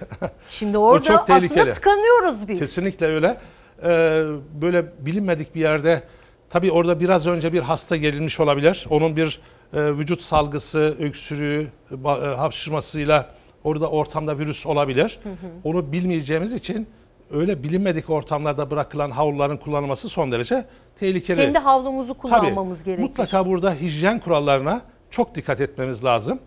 Şimdi 0.48 0.78
O 0.78 0.82
orada 0.82 1.04
çok 1.04 1.20
aslında 1.30 1.40
tehlikeli. 1.40 1.74
tıkanıyoruz 1.74 2.48
biz. 2.48 2.60
Kesinlikle 2.60 3.06
öyle. 3.06 3.38
Ee, 3.84 4.24
böyle 4.62 4.86
bilinmedik 5.00 5.56
bir 5.56 5.62
yerde 5.62 6.04
tabii 6.50 6.72
orada 6.72 7.00
biraz 7.00 7.28
önce 7.28 7.54
bir 7.54 7.60
hasta 7.60 7.98
gerilmiş 7.98 8.40
olabilir. 8.40 8.88
Onun 8.90 9.16
bir 9.16 9.42
e, 9.74 9.98
vücut 9.98 10.22
salgısı, 10.22 10.96
öksürüğü, 11.00 11.68
e, 12.06 12.08
hapşırmasıyla 12.28 13.30
orada 13.64 13.90
ortamda 13.90 14.38
virüs 14.40 14.66
olabilir. 14.66 15.20
Hı 15.24 15.30
hı. 15.30 15.36
Onu 15.64 15.92
bilmeyeceğimiz 15.92 16.54
için 16.54 16.88
öyle 17.34 17.64
bilinmedik 17.64 18.10
ortamlarda 18.10 18.72
bırakılan 18.72 19.12
havluların 19.12 19.58
kullanılması 19.58 20.10
son 20.10 20.32
derece 20.32 20.66
tehlikeli. 21.00 21.38
Kendi 21.42 21.60
havlumuzu 21.60 22.14
kullanmamız 22.14 22.80
Tabii, 22.80 22.86
gerekir. 22.86 23.04
Mutlaka 23.04 23.46
burada 23.46 23.74
hijyen 23.74 24.20
kurallarına 24.20 24.82
çok 25.12 25.36
dikkat 25.36 25.62
etmemiz 25.62 26.04
lazım. 26.04 26.40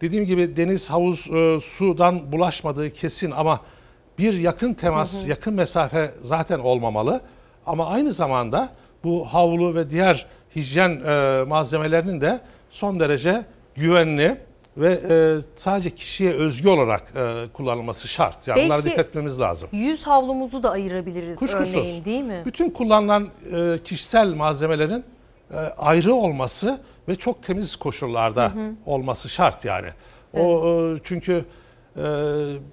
Dediğim 0.00 0.24
gibi 0.24 0.56
deniz, 0.56 0.90
havuz, 0.90 1.30
e, 1.30 1.60
sudan 1.60 2.32
bulaşmadığı 2.32 2.90
kesin 2.90 3.30
ama 3.30 3.60
bir 4.18 4.34
yakın 4.34 4.74
temas, 4.74 5.20
Hı 5.22 5.24
hı. 5.24 5.30
yakın 5.30 5.54
mesafe 5.54 6.10
zaten 6.22 6.58
olmamalı. 6.58 7.20
Ama 7.66 7.86
aynı 7.86 8.12
zamanda 8.12 8.68
bu 9.04 9.24
havlu 9.24 9.74
ve 9.74 9.90
diğer 9.90 10.26
hijyen 10.56 11.00
e, 11.06 11.44
malzemelerinin 11.44 12.20
de 12.20 12.40
son 12.70 13.00
derece 13.00 13.44
güvenli 13.74 14.36
ve 14.76 15.00
e, 15.10 15.36
sadece 15.56 15.90
kişiye 15.90 16.32
özgü 16.32 16.68
olarak 16.68 17.02
e, 17.16 17.44
kullanılması 17.52 18.08
şart. 18.08 18.48
Yani 18.48 18.64
bunlara 18.64 18.78
Belki 18.78 18.90
dikkat 18.90 19.06
etmemiz 19.06 19.40
lazım. 19.40 19.68
Yüz 19.72 20.06
havlumuzu 20.06 20.62
da 20.62 20.70
ayırabiliriz 20.70 21.38
Kuşkusuz. 21.38 21.74
örneğin 21.74 22.04
değil 22.04 22.22
mi? 22.22 22.42
Bütün 22.46 22.70
kullanılan 22.70 23.28
e, 23.52 23.78
kişisel 23.84 24.34
malzemelerin 24.34 25.04
e, 25.50 25.56
ayrı 25.56 26.14
olması 26.14 26.80
ve 27.08 27.16
çok 27.16 27.42
temiz 27.42 27.76
koşullarda 27.76 28.52
olması 28.86 29.28
şart 29.28 29.64
yani. 29.64 29.88
O 30.34 30.68
e, 30.68 31.00
çünkü 31.04 31.44
e, 31.96 32.02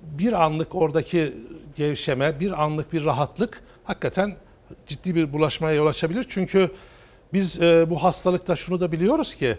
bir 0.04 0.34
anlık 0.34 0.76
oradaki 0.76 1.34
gevşeme, 1.76 2.39
bir 2.39 2.64
anlık 2.64 2.93
bir 2.93 3.06
rahatlık 3.06 3.62
hakikaten 3.84 4.36
ciddi 4.88 5.16
bir 5.16 5.34
bulaşmaya 5.34 5.76
yol 5.76 5.88
açabilir. 5.88 6.26
Çünkü 6.30 6.72
biz 7.34 7.62
e, 7.62 7.89
bu 7.89 8.04
hastalıkta 8.04 8.56
şunu 8.56 8.80
da 8.80 8.91
biliyoruz 8.91 9.36
ki 9.36 9.58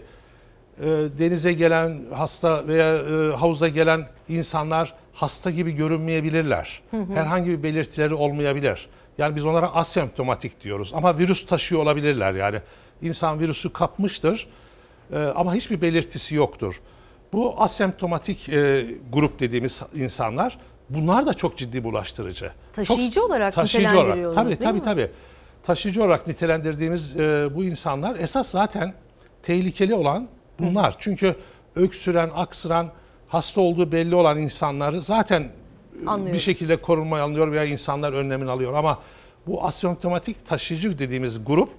denize 1.19 1.53
gelen 1.53 2.01
hasta 2.13 2.67
veya 2.67 2.95
e, 2.95 3.35
havuza 3.35 3.67
gelen 3.67 4.07
insanlar 4.29 4.93
hasta 5.13 5.51
gibi 5.51 5.71
görünmeyebilirler. 5.71 6.81
Hı 6.91 6.97
hı. 6.97 7.13
Herhangi 7.13 7.49
bir 7.49 7.63
belirtileri 7.63 8.13
olmayabilir. 8.13 8.87
Yani 9.17 9.35
biz 9.35 9.45
onlara 9.45 9.75
asemptomatik 9.75 10.61
diyoruz 10.63 10.91
ama 10.95 11.17
virüs 11.17 11.45
taşıyor 11.45 11.81
olabilirler 11.81 12.33
yani. 12.33 12.57
İnsan 13.01 13.39
virüsü 13.39 13.73
kapmıştır 13.73 14.47
e, 15.13 15.17
ama 15.17 15.55
hiçbir 15.55 15.81
belirtisi 15.81 16.35
yoktur. 16.35 16.81
Bu 17.33 17.55
asemptomatik 17.57 18.49
e, 18.49 18.85
grup 19.13 19.39
dediğimiz 19.39 19.81
insanlar 19.95 20.57
bunlar 20.89 21.27
da 21.27 21.33
çok 21.33 21.57
ciddi 21.57 21.83
bulaştırıcı. 21.83 22.51
Taşıyıcı 22.73 23.11
Çok- 23.11 23.29
olarak 23.29 23.53
taşıyıcı 23.53 23.89
nitelendiriyoruz, 23.89 24.35
Tabii 24.35 24.49
değil 24.49 24.59
tabii 24.63 24.79
mi? 24.79 24.85
tabii. 24.85 25.11
Taşıyıcı 25.63 26.03
olarak 26.03 26.27
nitelendirdiğimiz 26.27 27.15
bu 27.55 27.63
insanlar 27.63 28.15
esas 28.15 28.49
zaten 28.49 28.93
tehlikeli 29.43 29.93
olan 29.93 30.27
bunlar. 30.59 30.95
Çünkü 30.99 31.35
öksüren, 31.75 32.29
aksıran, 32.35 32.91
hasta 33.27 33.61
olduğu 33.61 33.91
belli 33.91 34.15
olan 34.15 34.37
insanları 34.37 35.01
zaten 35.01 35.41
e, 35.41 36.01
bir 36.01 36.07
Anlıyoruz. 36.07 36.41
şekilde 36.41 36.75
korunmaya 36.75 37.23
alınıyor 37.23 37.51
veya 37.51 37.63
insanlar 37.65 38.13
önlemini 38.13 38.49
alıyor. 38.49 38.73
Ama 38.73 38.99
bu 39.47 39.65
asemptomatik 39.65 40.47
taşıyıcı 40.47 40.99
dediğimiz 40.99 41.45
grup 41.45 41.69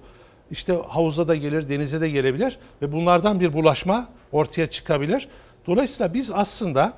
işte 0.51 0.81
havuza 0.87 1.27
da 1.27 1.35
gelir, 1.35 1.69
denize 1.69 2.01
de 2.01 2.09
gelebilir 2.09 2.59
ve 2.81 2.91
bunlardan 2.91 3.39
bir 3.39 3.53
bulaşma 3.53 4.07
ortaya 4.31 4.67
çıkabilir. 4.67 5.27
Dolayısıyla 5.67 6.13
biz 6.13 6.31
aslında 6.31 6.93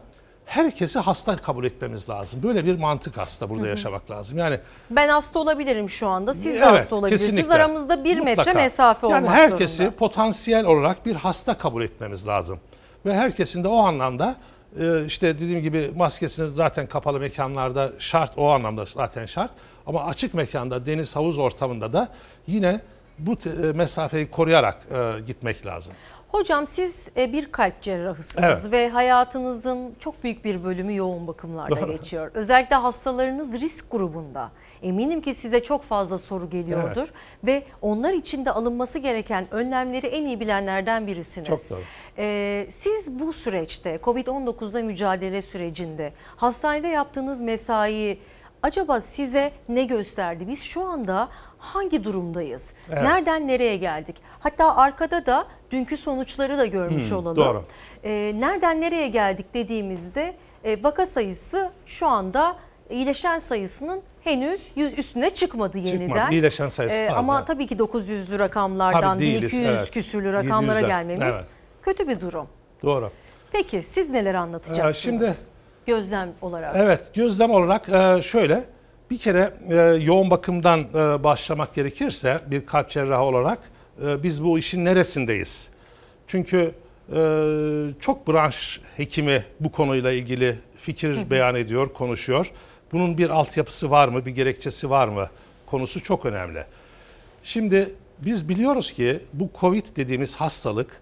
herkesi 0.54 1.00
hasta 1.00 1.38
kabul 1.38 1.64
etmemiz 1.66 2.10
lazım. 2.10 2.44
Böyle 2.44 2.66
bir 2.66 2.80
mantık 2.80 3.18
aslında 3.18 3.50
burada 3.52 3.64
Hı 3.64 3.68
hı. 3.68 3.70
yaşamak 3.70 4.12
lazım. 4.12 4.38
Yani 4.38 4.60
Ben 4.90 5.10
hasta 5.10 5.40
olabilirim 5.40 5.90
şu 5.90 6.08
anda. 6.08 6.34
Siz 6.34 6.54
de 6.54 6.58
Evet, 6.58 6.66
hasta 6.68 6.96
olabilirsiniz. 6.96 7.32
kesinlikle. 7.36 7.54
Aramızda 7.56 8.04
bir 8.04 8.18
metre 8.20 8.30
Mutlaka. 8.42 8.60
mesafe 8.60 9.08
yani 9.08 9.24
olmak 9.26 9.36
herkesi 9.36 9.76
zorunda. 9.76 9.96
potansiyel 9.96 10.66
olarak 10.66 11.06
bir 11.06 11.16
hasta 11.16 11.58
kabul 11.58 11.82
etmemiz 11.82 12.28
lazım. 12.28 12.60
Ve 13.06 13.16
herkesin 13.16 13.64
de 13.64 13.68
o 13.68 13.78
anlamda 13.78 14.36
e, 14.80 15.06
işte 15.06 15.36
dediğim 15.40 15.62
gibi 15.62 15.92
maskesini 15.96 16.56
zaten 16.56 16.88
kapalı 16.88 17.20
mekanlarda 17.20 17.92
şart 18.00 18.32
o 18.38 18.50
anlamda 18.50 18.86
zaten 18.86 19.26
şart. 19.26 19.52
Ama 19.88 20.04
açık 20.06 20.34
mekanda 20.34 20.86
deniz 20.86 21.16
havuz 21.16 21.38
ortamında 21.38 21.94
da 21.94 22.08
yine 22.48 22.82
bu 23.20 23.34
e, 23.34 23.72
mesafeyi 23.74 24.32
koruyarak 24.32 24.78
e, 24.92 25.22
gitmek 25.28 25.66
lazım. 25.66 25.94
Hocam 26.32 26.68
siz 26.68 27.10
e, 27.18 27.34
bir 27.34 27.52
kalp 27.52 27.82
cerrahısınız 27.82 28.66
Evet. 28.66 28.72
ve 28.72 28.90
hayatınızın 28.90 29.96
çok 30.00 30.24
büyük 30.24 30.46
bir 30.46 30.64
bölümü 30.64 30.96
yoğun 30.96 31.28
bakımlarda 31.28 31.82
Doğru. 31.82 31.92
geçiyor. 31.92 32.32
Özellikle 32.34 32.76
hastalarınız 32.76 33.60
risk 33.60 33.92
grubunda. 33.92 34.52
Eminim 34.82 35.22
ki 35.22 35.34
size 35.34 35.64
çok 35.64 35.84
fazla 35.84 36.18
soru 36.18 36.50
geliyordur 36.50 37.08
ve 37.44 37.64
onlar 37.82 38.14
için 38.14 38.46
de 38.46 38.52
alınması 38.52 39.00
gereken 39.00 39.48
önlemleri 39.52 40.08
en 40.08 40.26
iyi 40.26 40.40
bilenlerden 40.40 41.08
birisiniz. 41.08 41.48
Çok 41.48 41.60
doğru. 41.70 41.82
Ee, 42.18 42.68
siz 42.70 43.20
bu 43.20 43.34
süreçte 43.34 44.00
Covid-19'la 44.04 44.82
mücadele 44.84 45.42
sürecinde 45.42 46.14
hastanede 46.36 46.88
yaptığınız 46.88 47.42
mesai 47.42 48.20
acaba 48.64 49.00
size 49.00 49.52
ne 49.70 49.84
gösterdi? 49.84 50.48
Biz 50.48 50.64
şu 50.64 50.84
anda 50.84 51.30
hangi 51.60 52.04
durumdayız? 52.04 52.74
Evet. 52.90 53.02
Nereden 53.04 53.48
nereye 53.48 53.78
geldik? 53.78 54.16
Hatta 54.40 54.76
arkada 54.76 55.26
da 55.26 55.46
dünkü 55.72 55.98
sonuçları 55.98 56.58
da 56.58 56.66
görmüş 56.66 57.12
Hmm, 57.12 57.18
olalım. 57.18 57.38
doğru. 57.38 57.64
Ee, 58.04 58.34
nereden 58.40 58.82
nereye 58.82 59.08
geldik 59.08 59.46
dediğimizde 59.54 60.36
e, 60.64 60.84
vaka 60.84 61.06
sayısı 61.06 61.70
şu 61.86 62.08
anda 62.08 62.56
iyileşen 62.90 63.38
sayısının 63.38 64.02
henüz 64.24 64.72
yüz 64.76 65.00
üstüne 65.00 65.30
çıkmadı 65.30 65.78
yeniden. 65.78 66.08
Çıkmadı. 66.08 66.32
İyileşen 66.34 66.68
sayısı 66.68 66.96
Ee, 66.96 67.06
fazla. 67.08 67.20
Ama 67.20 67.46
tabii 67.46 67.68
ki 67.68 67.76
900'lü 67.78 68.40
rakamlardan 68.40 69.02
Tabii 69.02 69.20
değiliz, 69.24 69.52
1200 69.52 69.76
evet. 69.78 69.92
küsürlü 69.92 70.34
rakamlara 70.34 70.82
700'ler, 70.82 70.88
gelmemiz 70.88 71.36
evet. 71.36 71.46
kötü 71.82 72.08
bir 72.08 72.22
durum. 72.22 72.48
Doğru. 72.84 73.12
Peki 73.52 73.84
siz 73.84 74.10
neler 74.10 74.34
anlatacaksınız? 74.36 74.96
Ee, 74.96 75.00
şimdi- 75.02 75.34
gözlem 75.86 76.30
olarak. 76.42 76.76
Evet, 76.76 77.14
gözlem 77.14 77.52
olarak 77.52 77.90
e, 77.90 78.22
şöyle 78.22 78.64
bir 79.10 79.18
kere 79.18 79.54
e, 79.70 79.76
yoğun 80.04 80.32
bakımdan 80.32 80.80
e, 80.80 81.24
başlamak 81.24 81.76
gerekirse 81.76 82.38
bir 82.48 82.66
kalp 82.66 82.90
cerrahı 82.90 83.24
olarak 83.24 83.60
e, 84.06 84.24
biz 84.24 84.44
bu 84.44 84.60
işin 84.60 84.86
neresindeyiz? 84.86 85.70
Çünkü 86.28 86.72
e, 87.16 87.22
çok 88.00 88.28
branş 88.28 88.82
hekimi 88.98 89.46
bu 89.60 89.72
konuyla 89.72 90.12
ilgili 90.12 90.56
fikir 90.78 91.16
Hı 91.16 91.22
hı. 91.22 91.30
beyan 91.30 91.56
ediyor, 91.56 91.94
konuşuyor. 91.94 92.52
Bunun 92.92 93.18
bir 93.18 93.30
altyapısı 93.30 93.92
var 93.92 94.08
mı, 94.08 94.26
bir 94.26 94.32
gerekçesi 94.32 94.90
var 94.90 95.08
mı 95.08 95.30
konusu 95.66 96.04
çok 96.04 96.26
önemli. 96.26 96.66
Şimdi 97.44 97.94
biz 98.20 98.50
biliyoruz 98.50 98.94
ki 98.94 99.20
bu 99.34 99.50
Covid 99.60 99.86
dediğimiz 99.96 100.36
hastalık 100.36 101.02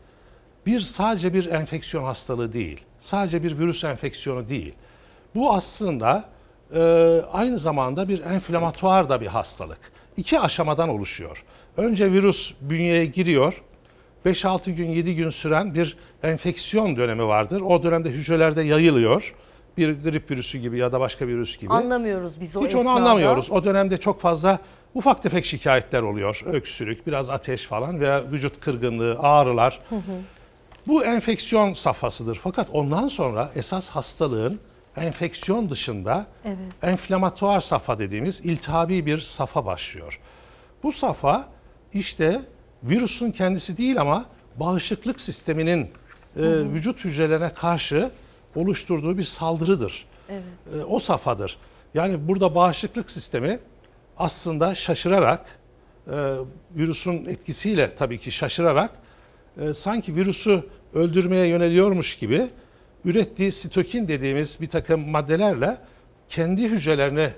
bir 0.65 0.79
sadece 0.79 1.33
bir 1.33 1.45
enfeksiyon 1.45 2.03
hastalığı 2.03 2.53
değil. 2.53 2.81
Sadece 3.01 3.43
bir 3.43 3.59
virüs 3.59 3.83
enfeksiyonu 3.83 4.49
değil. 4.49 4.73
Bu 5.35 5.53
aslında 5.53 6.29
e, 6.73 6.79
aynı 7.33 7.57
zamanda 7.57 8.07
bir 8.09 8.21
enflamatuar 8.21 9.09
da 9.09 9.21
bir 9.21 9.27
hastalık. 9.27 9.79
İki 10.17 10.39
aşamadan 10.39 10.89
oluşuyor. 10.89 11.43
Önce 11.77 12.11
virüs 12.11 12.53
bünyeye 12.61 13.05
giriyor. 13.05 13.61
5-6 14.25 14.71
gün 14.71 14.89
7 14.89 15.15
gün 15.15 15.29
süren 15.29 15.73
bir 15.73 15.97
enfeksiyon 16.23 16.95
dönemi 16.97 17.27
vardır. 17.27 17.61
O 17.61 17.83
dönemde 17.83 18.09
hücrelerde 18.09 18.61
yayılıyor. 18.61 19.35
Bir 19.77 20.03
grip 20.03 20.31
virüsü 20.31 20.57
gibi 20.57 20.77
ya 20.77 20.91
da 20.91 20.99
başka 20.99 21.27
bir 21.27 21.33
virüs 21.33 21.57
gibi. 21.57 21.73
Anlamıyoruz 21.73 22.39
biz 22.39 22.57
o 22.57 22.65
Hiç 22.65 22.75
onu 22.75 22.81
esnada. 22.81 22.95
anlamıyoruz. 22.95 23.51
O 23.51 23.63
dönemde 23.63 23.97
çok 23.97 24.21
fazla 24.21 24.59
ufak 24.93 25.23
tefek 25.23 25.45
şikayetler 25.45 26.01
oluyor. 26.01 26.41
Öksürük, 26.45 27.07
biraz 27.07 27.29
ateş 27.29 27.63
falan 27.65 27.99
veya 27.99 28.31
vücut 28.31 28.59
kırgınlığı, 28.59 29.19
ağrılar. 29.19 29.79
Hı 29.89 29.95
hı. 29.95 30.01
Bu 30.87 31.05
enfeksiyon 31.05 31.73
safhasıdır. 31.73 32.39
Fakat 32.43 32.67
ondan 32.71 33.07
sonra 33.07 33.51
esas 33.55 33.89
hastalığın 33.89 34.59
enfeksiyon 34.97 35.69
dışında 35.69 36.25
Evet. 36.45 36.57
enflamatuar 36.83 37.61
safha 37.61 37.99
dediğimiz 37.99 38.39
iltihabi 38.39 39.05
bir 39.05 39.17
safa 39.19 39.65
başlıyor. 39.65 40.19
Bu 40.83 40.91
safa 40.91 41.49
işte 41.93 42.41
virüsün 42.83 43.31
kendisi 43.31 43.77
değil 43.77 44.01
ama 44.01 44.25
bağışıklık 44.55 45.21
sisteminin 45.21 45.81
e, 45.81 45.89
vücut 46.73 47.05
hücrelerine 47.05 47.53
karşı 47.53 48.11
oluşturduğu 48.55 49.17
bir 49.17 49.23
saldırıdır. 49.23 50.05
Evet. 50.29 50.43
E, 50.79 50.83
o 50.83 50.99
safhadır. 50.99 51.57
Yani 51.93 52.27
burada 52.27 52.55
bağışıklık 52.55 53.11
sistemi 53.11 53.59
aslında 54.17 54.75
şaşırarak, 54.75 55.45
e, 56.07 56.35
virüsün 56.75 57.25
etkisiyle 57.25 57.95
tabii 57.95 58.17
ki 58.17 58.31
şaşırarak, 58.31 58.91
e, 59.61 59.73
sanki 59.73 60.15
virüsü 60.15 60.63
öldürmeye 60.93 61.45
yöneliyormuş 61.47 62.17
gibi 62.17 62.47
ürettiği 63.05 63.51
sitokin 63.51 64.07
dediğimiz 64.07 64.61
bir 64.61 64.67
takım 64.67 65.09
maddelerle 65.09 65.77
kendi 66.29 66.63
hücrelerini 66.63 67.29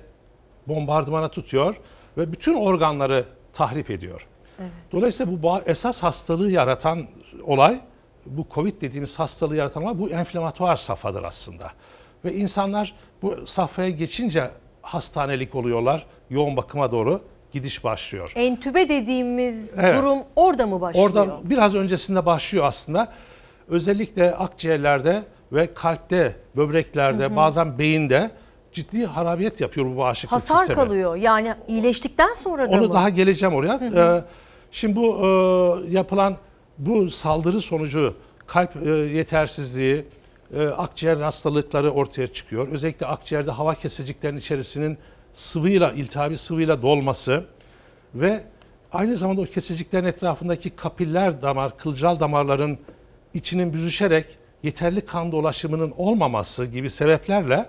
bombardımana 0.67 1.27
tutuyor 1.27 1.75
ve 2.17 2.31
bütün 2.31 2.53
organları 2.53 3.25
tahrip 3.53 3.89
ediyor. 3.89 4.27
Evet. 4.59 4.71
Dolayısıyla 4.91 5.43
bu 5.43 5.59
esas 5.65 6.03
hastalığı 6.03 6.51
yaratan 6.51 7.07
olay, 7.43 7.79
bu 8.25 8.47
Covid 8.53 8.81
dediğimiz 8.81 9.19
hastalığı 9.19 9.55
yaratan 9.55 9.83
olay 9.83 9.99
bu 9.99 10.09
enflamatuar 10.09 10.75
safhadır 10.75 11.23
aslında. 11.23 11.71
Ve 12.25 12.33
insanlar 12.33 12.95
bu 13.21 13.47
safhaya 13.47 13.89
geçince 13.89 14.49
hastanelik 14.81 15.55
oluyorlar, 15.55 16.05
yoğun 16.29 16.57
bakıma 16.57 16.91
doğru 16.91 17.21
gidiş 17.51 17.83
başlıyor. 17.83 18.31
Entübe 18.35 18.89
dediğimiz 18.89 19.73
Evet. 19.77 19.97
durum 19.97 20.19
orada 20.35 20.67
mı 20.67 20.81
başlıyor? 20.81 21.09
Orada 21.09 21.39
biraz 21.43 21.75
öncesinde 21.75 22.25
başlıyor 22.25 22.65
aslında. 22.65 23.13
Özellikle 23.67 24.35
akciğerlerde 24.35 25.23
ve 25.51 25.73
kalpte, 25.73 26.35
böbreklerde, 26.55 27.23
Hı 27.23 27.27
hı. 27.27 27.35
bazen 27.35 27.77
beyinde 27.79 28.31
ciddi 28.73 29.05
harabiyet 29.05 29.61
yapıyor 29.61 29.85
bu 29.87 29.97
bağışıklık 29.97 30.31
Hasar 30.31 30.57
sistemi. 30.57 30.75
kalıyor. 30.75 31.15
Yani 31.15 31.53
iyileştikten 31.67 32.33
sonra 32.33 32.71
da 32.71 32.75
Onu 32.77 32.87
mı? 32.87 32.93
daha 32.93 33.09
geleceğim 33.09 33.55
oraya. 33.55 33.81
Hı 33.81 33.85
hı. 33.85 33.99
Ee, 33.99 34.23
şimdi 34.71 34.95
bu 34.95 35.17
e, 35.87 35.91
yapılan 35.91 36.37
bu 36.77 37.09
saldırı 37.09 37.61
sonucu 37.61 38.15
kalp 38.47 38.75
e, 38.85 38.89
yetersizliği, 38.89 40.05
e, 40.55 40.67
akciğer 40.67 41.17
hastalıkları 41.17 41.91
ortaya 41.91 42.27
çıkıyor. 42.27 42.67
Özellikle 42.67 43.05
akciğerde 43.05 43.51
hava 43.51 43.75
kesiciklerinin 43.75 44.39
içerisinin 44.39 44.97
sıvıyla, 45.33 45.91
iltihabi 45.91 46.37
sıvıyla 46.37 46.81
dolması 46.81 47.43
ve 48.15 48.43
aynı 48.93 49.15
zamanda 49.15 49.41
o 49.41 49.45
kesiciklerin 49.45 50.05
etrafındaki 50.05 50.69
kapiller 50.69 51.41
damar, 51.41 51.77
kılcal 51.77 52.19
damarların 52.19 52.77
içinin 53.33 53.73
büzüşerek 53.73 54.25
yeterli 54.63 55.01
kan 55.05 55.31
dolaşımının 55.31 55.93
olmaması 55.97 56.65
gibi 56.65 56.89
sebeplerle 56.89 57.65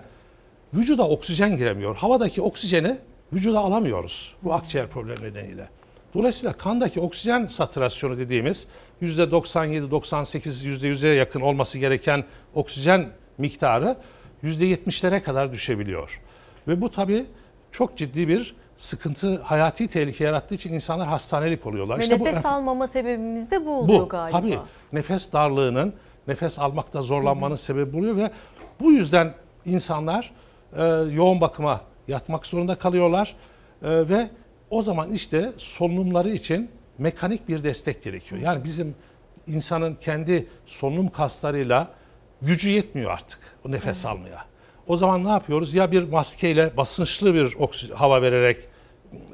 vücuda 0.73 1.07
oksijen 1.07 1.57
giremiyor. 1.57 1.95
Havadaki 1.95 2.41
oksijeni 2.41 2.97
vücuda 3.33 3.59
alamıyoruz 3.59 4.35
bu 4.43 4.53
akciğer 4.53 4.87
problemi 4.87 5.23
nedeniyle. 5.23 5.69
Dolayısıyla 6.13 6.53
kandaki 6.53 6.99
oksijen 6.99 7.47
satürasyonu 7.47 8.17
dediğimiz 8.17 8.67
%97-98 9.01 10.65
%100'e 10.65 11.09
yakın 11.13 11.41
olması 11.41 11.79
gereken 11.79 12.23
oksijen 12.55 13.09
miktarı 13.37 13.95
%70'lere 14.43 15.21
kadar 15.23 15.51
düşebiliyor. 15.51 16.21
Ve 16.67 16.81
bu 16.81 16.91
tabii 16.91 17.25
çok 17.71 17.97
ciddi 17.97 18.27
bir 18.27 18.55
sıkıntı, 18.77 19.41
hayati 19.41 19.87
tehlike 19.87 20.23
yarattığı 20.23 20.55
için 20.55 20.73
insanlar 20.73 21.07
hastanelik 21.07 21.65
oluyorlar. 21.65 21.99
Ve 21.99 22.03
İşte 22.03 22.19
bu 22.19 22.25
nefes 22.25 22.43
enf- 22.45 22.47
almama 22.47 22.87
sebebimiz 22.87 23.51
de 23.51 23.65
bu 23.65 23.69
oluyor 23.71 23.99
bu 23.99 24.09
galiba. 24.09 24.39
tabii 24.39 24.57
nefes 24.93 25.33
darlığının, 25.33 25.93
nefes 26.27 26.59
almakta 26.59 27.01
zorlanmanın 27.01 27.55
sebebi 27.55 27.97
oluyor 27.97 28.17
ve 28.17 28.31
bu 28.79 28.91
yüzden 28.91 29.33
insanlar 29.65 30.31
e, 30.77 30.83
yoğun 31.13 31.41
bakıma 31.41 31.81
yatmak 32.07 32.45
zorunda 32.45 32.75
kalıyorlar 32.75 33.35
E, 33.83 34.09
ve 34.09 34.29
o 34.69 34.83
zaman 34.83 35.11
işte 35.11 35.51
solunumları 35.57 36.29
için 36.29 36.69
mekanik 36.97 37.47
bir 37.49 37.63
destek 37.63 38.03
gerekiyor. 38.03 38.41
Yani 38.41 38.63
bizim 38.63 38.95
insanın 39.47 39.95
kendi 39.95 40.47
solunum 40.65 41.09
kaslarıyla 41.09 41.87
gücü 42.41 42.69
yetmiyor 42.69 43.11
artık 43.11 43.39
o 43.65 43.71
nefes 43.71 44.05
almaya. 44.05 44.45
O 44.87 44.97
zaman 44.97 45.23
ne 45.25 45.29
yapıyoruz? 45.29 45.73
Ya 45.73 45.91
bir 45.91 46.03
maskeyle 46.09 46.77
basınçlı 46.77 47.33
bir 47.33 47.55
oksi- 47.55 47.93
hava 47.93 48.21
vererek 48.21 48.57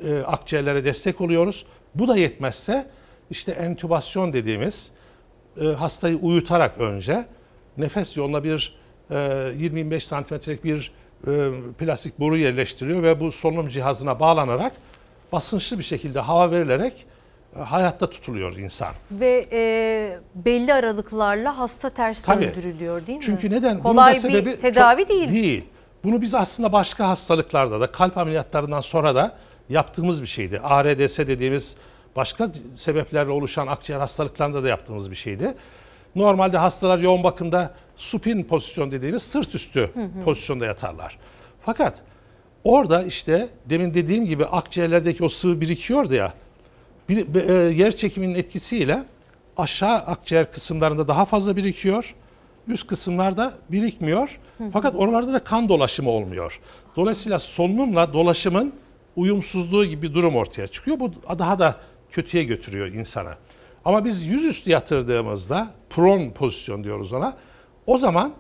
e, 0.04 0.20
akciğerlere 0.20 0.86
destek 0.86 1.22
oluyoruz. 1.22 1.66
Bu 1.96 2.08
da 2.08 2.18
yetmezse 2.18 2.88
işte 3.30 3.52
entübasyon 3.52 4.34
dediğimiz 4.34 4.92
e, 5.62 5.66
hastayı 5.66 6.18
uyutarak 6.18 6.78
önce 6.78 7.26
nefes 7.78 8.18
yoluna 8.18 8.44
bir 8.44 8.76
e, 9.12 9.14
20-25 9.14 10.00
santimetrelik 10.00 10.64
bir 10.64 10.92
e, 11.28 11.50
plastik 11.80 12.20
boru 12.20 12.38
yerleştiriyor 12.38 13.04
ve 13.04 13.20
bu 13.20 13.32
solunum 13.32 13.68
cihazına 13.68 14.20
bağlanarak 14.20 14.72
basınçlı 15.32 15.78
bir 15.80 15.84
şekilde 15.84 16.20
hava 16.20 16.52
verilerek 16.52 17.06
e, 17.56 17.60
hayatta 17.60 18.10
tutuluyor 18.10 18.56
insan. 18.56 18.94
Ve 19.12 19.48
e, 19.52 20.20
belli 20.36 20.74
aralıklarla 20.74 21.58
hasta 21.58 21.90
ters 21.90 22.24
Tabii. 22.24 22.46
döndürülüyor 22.46 23.08
değil 23.08 23.18
mi? 23.18 23.24
Çünkü 23.26 23.50
neden? 23.50 23.74
Bunun 23.84 23.84
Kolay 23.84 24.16
da 24.16 24.20
sebebi 24.20 24.46
bir 24.46 24.58
tedavi 24.58 25.02
çok- 25.02 25.10
değil. 25.10 25.30
Değil. 25.32 25.64
Bunu 26.04 26.22
biz 26.22 26.36
aslında 26.36 26.72
başka 26.72 27.08
hastalıklarda 27.10 27.82
da 27.82 27.92
kalp 27.92 28.18
ameliyatlarından 28.18 28.82
sonra 28.82 29.16
da 29.16 29.36
yaptığımız 29.70 30.22
bir 30.22 30.28
şeydi. 30.28 30.60
ARDS 30.64 31.18
dediğimiz 31.18 31.76
başka 32.18 32.52
sebeplerle 32.76 33.32
oluşan 33.32 33.68
akciğer 33.68 34.00
hastalıklarında 34.00 34.64
da 34.64 34.68
yaptığımız 34.68 35.12
bir 35.12 35.16
şeydi. 35.16 35.54
Normalde 36.16 36.58
hastalar 36.58 36.98
yoğun 36.98 37.24
bakımda 37.24 37.74
supin 37.96 38.44
pozisyon 38.44 38.92
dediğimiz 38.92 39.24
sırt 39.24 39.56
üstü 39.56 39.80
Hı 39.80 40.00
hı. 40.00 40.24
pozisyonda 40.26 40.66
yatarlar. 40.66 41.18
Fakat 41.62 42.02
orada 42.64 43.04
işte 43.04 43.50
demin 43.66 43.94
dediğim 43.94 44.26
gibi 44.26 44.46
akciğerlerdeki 44.46 45.24
o 45.24 45.30
sıvı 45.30 45.62
birikiyordu 45.62 46.14
ya. 46.14 46.34
Bir, 47.10 47.50
e, 47.50 47.54
yer 47.54 47.96
çekiminin 47.96 48.36
etkisiyle 48.36 49.04
aşağı 49.58 49.98
akciğer 49.98 50.52
kısımlarında 50.52 51.08
daha 51.08 51.26
fazla 51.26 51.56
birikiyor. 51.56 52.16
Üst 52.68 52.88
kısımlarda 52.88 53.54
birikmiyor. 53.70 54.40
Hı 54.58 54.64
hı. 54.64 54.70
Fakat 54.74 54.96
oralarda 54.96 55.34
da 55.34 55.44
kan 55.44 55.70
dolaşımı 55.70 56.10
olmuyor. 56.10 56.60
Dolayısıyla 56.96 57.40
solunumla 57.40 58.14
dolaşımın 58.14 58.74
uyumsuzluğu 59.16 59.86
gibi 59.86 60.02
bir 60.02 60.14
durum 60.14 60.36
ortaya 60.36 60.68
çıkıyor. 60.68 61.00
Bu 61.00 61.12
daha 61.40 61.60
da 61.60 61.76
kötüye 62.12 62.44
götürüyor 62.44 62.88
insana. 62.88 63.38
Ama 63.86 64.06
biz 64.06 64.24
yüzüstü 64.24 64.70
yatırdığımızda 64.70 65.68
prone 65.90 66.32
pozisyon 66.34 66.84
diyoruz 66.84 67.14
ona. 67.14 67.38
O 67.86 67.98
zaman 67.98 68.34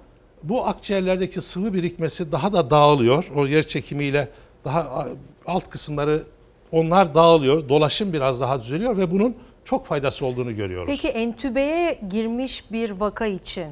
bu 0.43 0.68
akciğerlerdeki 0.68 1.41
sıvı 1.41 1.74
birikmesi 1.74 2.32
daha 2.32 2.53
da 2.53 2.70
dağılıyor. 2.70 3.32
O 3.36 3.45
yer 3.45 3.63
çekimiyle 3.63 4.30
daha 4.65 5.07
alt 5.45 5.70
kısımları 5.70 6.24
onlar 6.72 7.15
dağılıyor. 7.15 7.70
Dolaşım 7.70 8.13
biraz 8.13 8.41
daha 8.41 8.63
düzeliyor 8.63 8.97
ve 8.97 9.11
bunun 9.11 9.36
çok 9.65 9.86
faydası 9.86 10.26
olduğunu 10.26 10.55
görüyoruz. 10.55 10.88
Peki 10.88 11.07
entübeye 11.07 11.99
girmiş 12.09 12.72
bir 12.72 12.91
vaka 12.91 13.26
için 13.26 13.68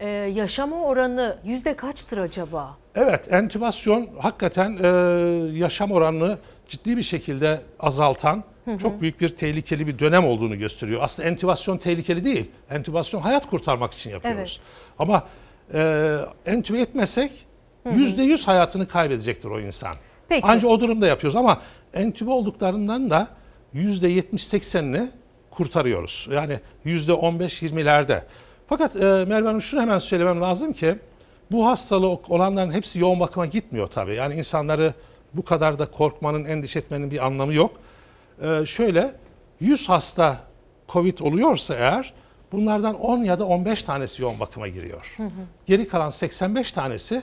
e, 0.00 0.08
yaşama 0.08 0.82
oranı 0.82 1.36
yüzde 1.44 1.76
kaçtır 1.76 2.18
acaba? 2.18 2.76
Evet, 2.94 3.32
entübasyon 3.32 4.08
hakikaten 4.18 4.78
e, 4.82 4.88
yaşam 5.58 5.92
oranını 5.92 6.38
ciddi 6.70 6.96
bir 6.96 7.02
şekilde 7.02 7.60
azaltan 7.80 8.44
Hı 8.64 8.70
hı. 8.70 8.78
çok 8.78 9.00
büyük 9.00 9.20
bir 9.20 9.28
tehlikeli 9.28 9.86
bir 9.86 9.98
dönem 9.98 10.26
olduğunu 10.26 10.58
gösteriyor. 10.58 11.00
Aslında 11.02 11.28
entübasyon 11.28 11.78
tehlikeli 11.78 12.24
değil. 12.24 12.50
Entübasyon 12.70 13.20
hayat 13.20 13.46
kurtarmak 13.46 13.94
için 13.94 14.10
yapıyoruz. 14.10 14.60
Ama 14.98 15.26
e, 15.74 16.16
entübe 16.46 16.80
etmesek 16.80 17.46
yüzde 17.94 18.22
yüz 18.22 18.48
hayatını 18.48 18.88
kaybedecektir 18.88 19.48
o 19.48 19.60
insan. 19.60 19.96
Peki. 20.28 20.46
Ancak 20.46 20.70
o 20.70 20.80
durumda 20.80 21.06
yapıyoruz 21.06 21.36
ama 21.36 21.60
entübe 21.94 22.30
olduklarından 22.30 23.10
da 23.10 23.28
yüzde 23.72 24.08
yetmiş 24.08 24.46
seksenini 24.46 25.10
kurtarıyoruz. 25.50 26.28
Yani 26.32 26.60
yüzde 26.84 27.12
on 27.12 27.40
beş 27.40 27.62
yirmilerde. 27.62 28.24
Fakat 28.68 28.96
e, 28.96 28.98
Merve 29.00 29.46
Hanım 29.46 29.62
şunu 29.62 29.80
hemen 29.80 29.98
söylemem 29.98 30.40
lazım 30.40 30.72
ki 30.72 30.94
bu 31.50 31.66
hastalığı 31.66 32.08
olanların 32.08 32.72
hepsi 32.72 32.98
yoğun 32.98 33.20
bakıma 33.20 33.46
gitmiyor 33.46 33.86
tabii. 33.86 34.14
Yani 34.14 34.34
insanları 34.34 34.94
bu 35.34 35.44
kadar 35.44 35.78
da 35.78 35.90
korkmanın, 35.90 36.44
endişe 36.44 36.78
etmenin 36.78 37.10
bir 37.10 37.26
anlamı 37.26 37.54
yok. 37.54 37.72
Ee, 38.42 38.66
şöyle 38.66 39.14
100 39.60 39.88
hasta 39.88 40.38
Covid 40.88 41.18
oluyorsa 41.18 41.74
eğer 41.74 42.14
bunlardan 42.52 43.00
10 43.00 43.18
ya 43.18 43.38
da 43.38 43.46
15 43.46 43.82
tanesi 43.82 44.22
yoğun 44.22 44.40
bakıma 44.40 44.68
giriyor. 44.68 45.14
Hı 45.16 45.22
hı. 45.22 45.30
Geri 45.66 45.88
kalan 45.88 46.10
85 46.10 46.72
tanesi 46.72 47.22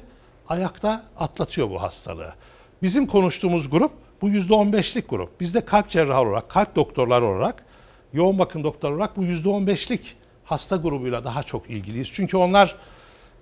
ayakta 0.50 1.04
atlatıyor 1.20 1.70
bu 1.70 1.82
hastalığı. 1.82 2.34
Bizim 2.82 3.08
konuştuğumuz 3.08 3.70
grup 3.70 3.92
bu 4.22 4.30
%15'lik 4.30 5.10
grup. 5.10 5.40
Biz 5.40 5.56
de 5.56 5.66
kalp 5.66 5.90
cerrahı 5.90 6.22
olarak, 6.22 6.50
kalp 6.50 6.76
doktorları 6.76 7.26
olarak, 7.26 7.66
yoğun 8.14 8.40
bakım 8.40 8.64
doktorları 8.64 8.98
olarak 8.98 9.18
bu 9.18 9.24
%15'lik 9.24 10.16
hasta 10.46 10.76
grubuyla 10.76 11.24
daha 11.24 11.44
çok 11.44 11.70
ilgiliyiz. 11.70 12.10
Çünkü 12.14 12.38
onlar 12.38 12.76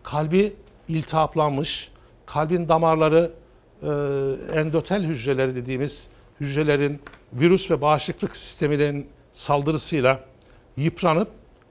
kalbi 0.03 0.53
iltihaplanmış, 0.88 1.91
kalbin 2.26 2.70
damarları 2.70 3.32
endotel 4.53 5.03
hücreleri 5.03 5.55
dediğimiz 5.55 6.07
hücrelerin 6.39 7.01
virüs 7.34 7.71
ve 7.71 7.82
bağışıklık 7.82 8.36
sisteminin 8.38 9.07
saldırısıyla 9.34 10.19
yıpranıp 10.78 11.28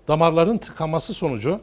damarların 0.08 0.58
tıkanması 0.58 1.14
sonucu 1.14 1.60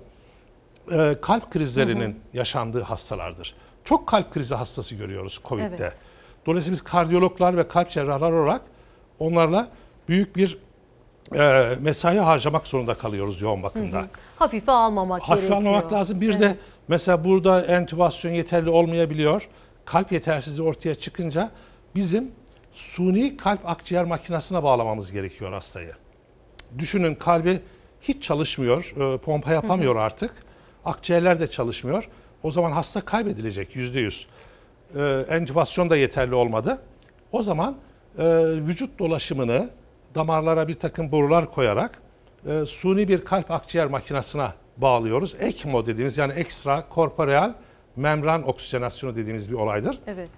e, 0.91 1.15
kalp 1.21 1.51
krizlerinin 1.51 2.19
yaşandığı 2.33 2.81
hastalardır. 2.81 3.55
Çok 3.85 4.07
kalp 4.07 4.33
krizi 4.33 4.55
hastası 4.55 4.95
görüyoruz 4.95 5.39
Covid'de. 5.45 5.75
Evet. 5.79 5.99
Dolayısıyla 6.45 6.73
biz 6.73 6.81
kardiyologlar 6.81 7.57
ve 7.57 7.67
kalp 7.67 7.89
cerrahlar 7.89 8.31
olarak 8.31 8.61
onlarla 9.19 9.67
büyük 10.09 10.35
bir 10.35 10.57
e, 11.35 11.75
mesai 11.81 12.17
harcamak 12.17 12.67
zorunda 12.67 12.93
kalıyoruz 12.93 13.41
yoğun 13.41 13.63
bakımda. 13.63 14.05
Hafife 14.35 14.71
almamak 14.71 15.21
Hafife 15.21 15.47
gerekiyor. 15.47 15.57
almamak 15.57 15.93
lazım. 15.93 16.21
Bir 16.21 16.39
de 16.39 16.55
mesela 16.87 17.23
burada 17.23 17.65
entübasyon 17.65 18.31
yeterli 18.31 18.69
olmayabiliyor. 18.69 19.47
Kalp 19.85 20.11
yetersizliği 20.11 20.67
ortaya 20.67 20.95
çıkınca 20.95 21.51
bizim 21.95 22.31
suni 22.73 23.37
kalp 23.37 23.69
akciğer 23.69 24.05
makinesine 24.05 24.63
bağlamamız 24.63 25.11
gerekiyor 25.11 25.53
hastayı. 25.53 25.93
Düşünün 26.77 27.15
kalbi 27.15 27.59
hiç 28.01 28.23
çalışmıyor, 28.23 28.93
e, 29.13 29.17
pompa 29.17 29.51
yapamıyor 29.51 29.95
artık. 29.95 30.31
Akciğerler 30.85 31.39
de 31.39 31.47
çalışmıyor. 31.47 32.09
O 32.43 32.51
zaman 32.51 32.71
hasta 32.71 33.01
kaybedilecek 33.01 33.75
yüzde 33.75 33.99
yüz. 33.99 34.27
E, 34.95 35.25
Entübasyon 35.29 35.89
da 35.89 35.97
yeterli 35.97 36.35
olmadı. 36.35 36.81
O 37.31 37.43
zaman 37.43 37.75
e, 38.17 38.25
vücut 38.45 38.99
dolaşımını 38.99 39.69
damarlara 40.15 40.67
bir 40.67 40.73
takım 40.73 41.11
borular 41.11 41.51
koyarak 41.51 42.01
suni 42.67 43.07
bir 43.07 43.25
kalp 43.25 43.51
akciğer 43.51 43.87
makinesine 43.87 44.47
bağlıyoruz. 44.77 45.35
ECMO 45.39 45.85
dediğimiz 45.85 46.17
yani 46.17 46.33
ekstra 46.33 46.89
korporeal 46.89 47.53
membran 47.95 48.47
oksijenasyonu 48.47 49.15
dediğimiz 49.15 49.49
bir 49.51 49.55
olaydır. 49.55 49.99
Evet. 50.07 50.29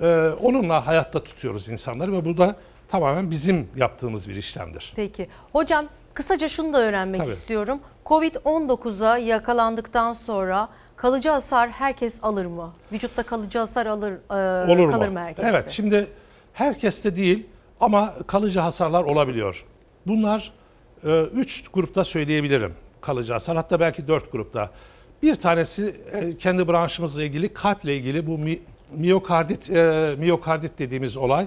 E, 0.00 0.28
onunla 0.42 0.86
hayatta 0.86 1.24
tutuyoruz 1.24 1.68
insanları 1.68 2.12
ve 2.12 2.24
bu 2.24 2.38
da 2.38 2.56
tamamen 2.88 3.30
bizim 3.30 3.68
yaptığımız 3.76 4.28
bir 4.28 4.36
işlemdir. 4.36 4.92
Peki. 4.96 5.28
Hocam 5.52 5.86
kısaca 6.14 6.48
şunu 6.48 6.72
da 6.72 6.80
öğrenmek 6.80 7.20
Tabii. 7.20 7.30
istiyorum. 7.30 7.80
Covid-19'a 8.06 9.18
yakalandıktan 9.18 10.12
sonra 10.12 10.68
kalıcı 10.96 11.30
hasar 11.30 11.70
herkes 11.70 12.18
alır 12.22 12.46
mı? 12.46 12.72
Vücutta 12.92 13.22
kalıcı 13.22 13.58
hasar 13.58 13.86
alır 13.86 14.12
e, 14.12 14.72
Olur 14.72 14.90
kalır 14.92 15.08
mu? 15.08 15.18
herkeste? 15.18 15.50
Evet 15.50 15.70
şimdi 15.70 16.06
herkeste 16.52 17.16
değil 17.16 17.46
ama 17.80 18.14
kalıcı 18.26 18.60
hasarlar 18.60 19.04
olabiliyor. 19.04 19.64
Bunlar 20.06 20.52
e, 21.04 21.22
üç 21.22 21.68
grupta 21.68 22.04
söyleyebilirim 22.04 22.74
kalıcı 23.00 23.32
hasar 23.32 23.56
hatta 23.56 23.80
belki 23.80 24.08
dört 24.08 24.32
grupta. 24.32 24.70
Bir 25.22 25.34
tanesi 25.34 25.96
e, 26.12 26.36
kendi 26.36 26.68
branşımızla 26.68 27.22
ilgili 27.22 27.52
kalple 27.52 27.96
ilgili 27.96 28.26
bu 28.26 28.38
mi, 28.38 28.58
miyokardit 28.90 29.70
e, 29.70 30.14
miyokardit 30.18 30.78
dediğimiz 30.78 31.16
olay 31.16 31.46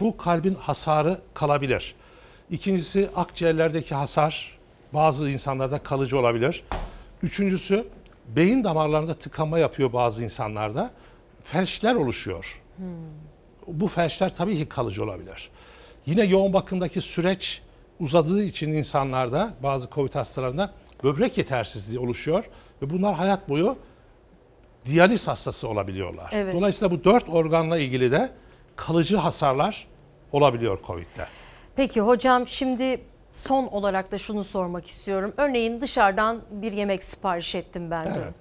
bu 0.00 0.16
kalbin 0.16 0.54
hasarı 0.54 1.18
kalabilir. 1.34 1.94
İkincisi 2.50 3.08
akciğerlerdeki 3.16 3.94
hasar 3.94 4.58
bazı 4.92 5.30
insanlarda 5.30 5.78
kalıcı 5.78 6.18
olabilir. 6.18 6.64
Üçüncüsü 7.22 7.86
beyin 8.28 8.64
damarlarında 8.64 9.14
tıkanma 9.14 9.58
yapıyor 9.58 9.92
bazı 9.92 10.24
insanlarda. 10.24 10.90
Felçler 11.44 11.94
oluşuyor. 11.94 12.62
Bu 13.66 13.88
felçler 13.88 14.34
tabii 14.34 14.56
ki 14.56 14.68
kalıcı 14.68 15.04
olabilir. 15.04 15.50
Yine 16.06 16.24
yoğun 16.24 16.52
bakımdaki 16.52 17.00
süreç 17.00 17.62
uzadığı 18.00 18.42
için 18.42 18.72
insanlarda 18.72 19.54
bazı 19.62 19.90
COVID 19.90 20.14
hastalarında 20.14 20.72
böbrek 21.04 21.38
yetersizliği 21.38 21.98
oluşuyor 21.98 22.44
ve 22.82 22.90
bunlar 22.90 23.14
hayat 23.14 23.48
boyu 23.48 23.76
diyaliz 24.86 25.28
hastası 25.28 25.68
olabiliyorlar. 25.68 26.30
Evet. 26.32 26.54
Dolayısıyla 26.54 26.90
bu 26.90 27.04
dört 27.04 27.28
organla 27.28 27.78
ilgili 27.78 28.12
de 28.12 28.30
kalıcı 28.76 29.16
hasarlar 29.16 29.86
olabiliyor 30.32 30.78
COVID'de. 30.86 31.26
Peki 31.76 32.00
hocam 32.00 32.48
şimdi 32.48 33.00
son 33.32 33.66
olarak 33.66 34.12
da 34.12 34.18
şunu 34.18 34.44
sormak 34.44 34.86
istiyorum. 34.86 35.32
Örneğin 35.36 35.80
dışarıdan 35.80 36.40
bir 36.50 36.72
yemek 36.72 37.04
sipariş 37.04 37.54
ettim 37.54 37.90
ben 37.90 38.04
dün. 38.04 38.20
Evet. 38.20 38.34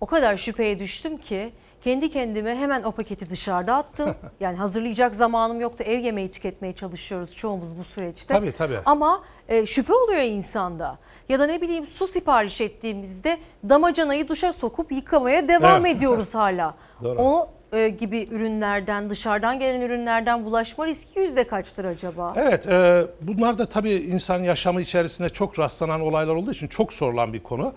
O 0.00 0.06
kadar 0.06 0.36
şüpheye 0.36 0.78
düştüm 0.78 1.18
ki 1.18 1.52
kendi 1.84 2.10
kendime 2.10 2.56
hemen 2.56 2.82
o 2.82 2.92
paketi 2.92 3.30
dışarıda 3.30 3.74
attım. 3.76 4.14
yani 4.40 4.56
hazırlayacak 4.56 5.14
zamanım 5.14 5.60
yoktu. 5.60 5.84
Ev 5.84 5.98
yemeği 5.98 6.32
tüketmeye 6.32 6.72
çalışıyoruz 6.72 7.36
çoğumuz 7.36 7.78
bu 7.78 7.84
süreçte. 7.84 8.34
Tabii, 8.34 8.52
tabii. 8.52 8.78
Ama 8.86 9.22
e, 9.48 9.66
şüphe 9.66 9.92
oluyor 9.94 10.20
insanda. 10.22 10.98
Ya 11.28 11.38
da 11.38 11.46
ne 11.46 11.60
bileyim 11.60 11.86
su 11.86 12.06
sipariş 12.06 12.60
ettiğimizde 12.60 13.38
damacanayı 13.68 14.28
duşa 14.28 14.52
sokup 14.52 14.92
yıkamaya 14.92 15.48
devam 15.48 15.86
Evet. 15.86 15.96
ediyoruz 15.96 16.34
hala. 16.34 16.74
Doğru. 17.02 17.18
O 17.22 17.48
e, 17.72 17.88
gibi 17.88 18.28
ürünlerden, 18.30 19.10
dışarıdan 19.10 19.58
gelen 19.58 19.80
ürünlerden 19.80 20.44
bulaşma 20.44 20.86
riski 20.86 21.20
yüzde 21.20 21.44
kaçtır 21.46 21.84
acaba? 21.84 22.32
Evet, 22.36 22.66
e, 22.66 23.06
bunlar 23.20 23.58
da 23.58 23.66
tabii 23.66 23.92
insan 23.92 24.38
yaşamı 24.42 24.80
içerisinde 24.80 25.28
çok 25.28 25.58
rastlanan 25.58 26.00
olaylar 26.00 26.34
olduğu 26.34 26.52
için 26.52 26.68
çok 26.68 26.92
sorulan 26.92 27.32
bir 27.32 27.42
konu. 27.42 27.72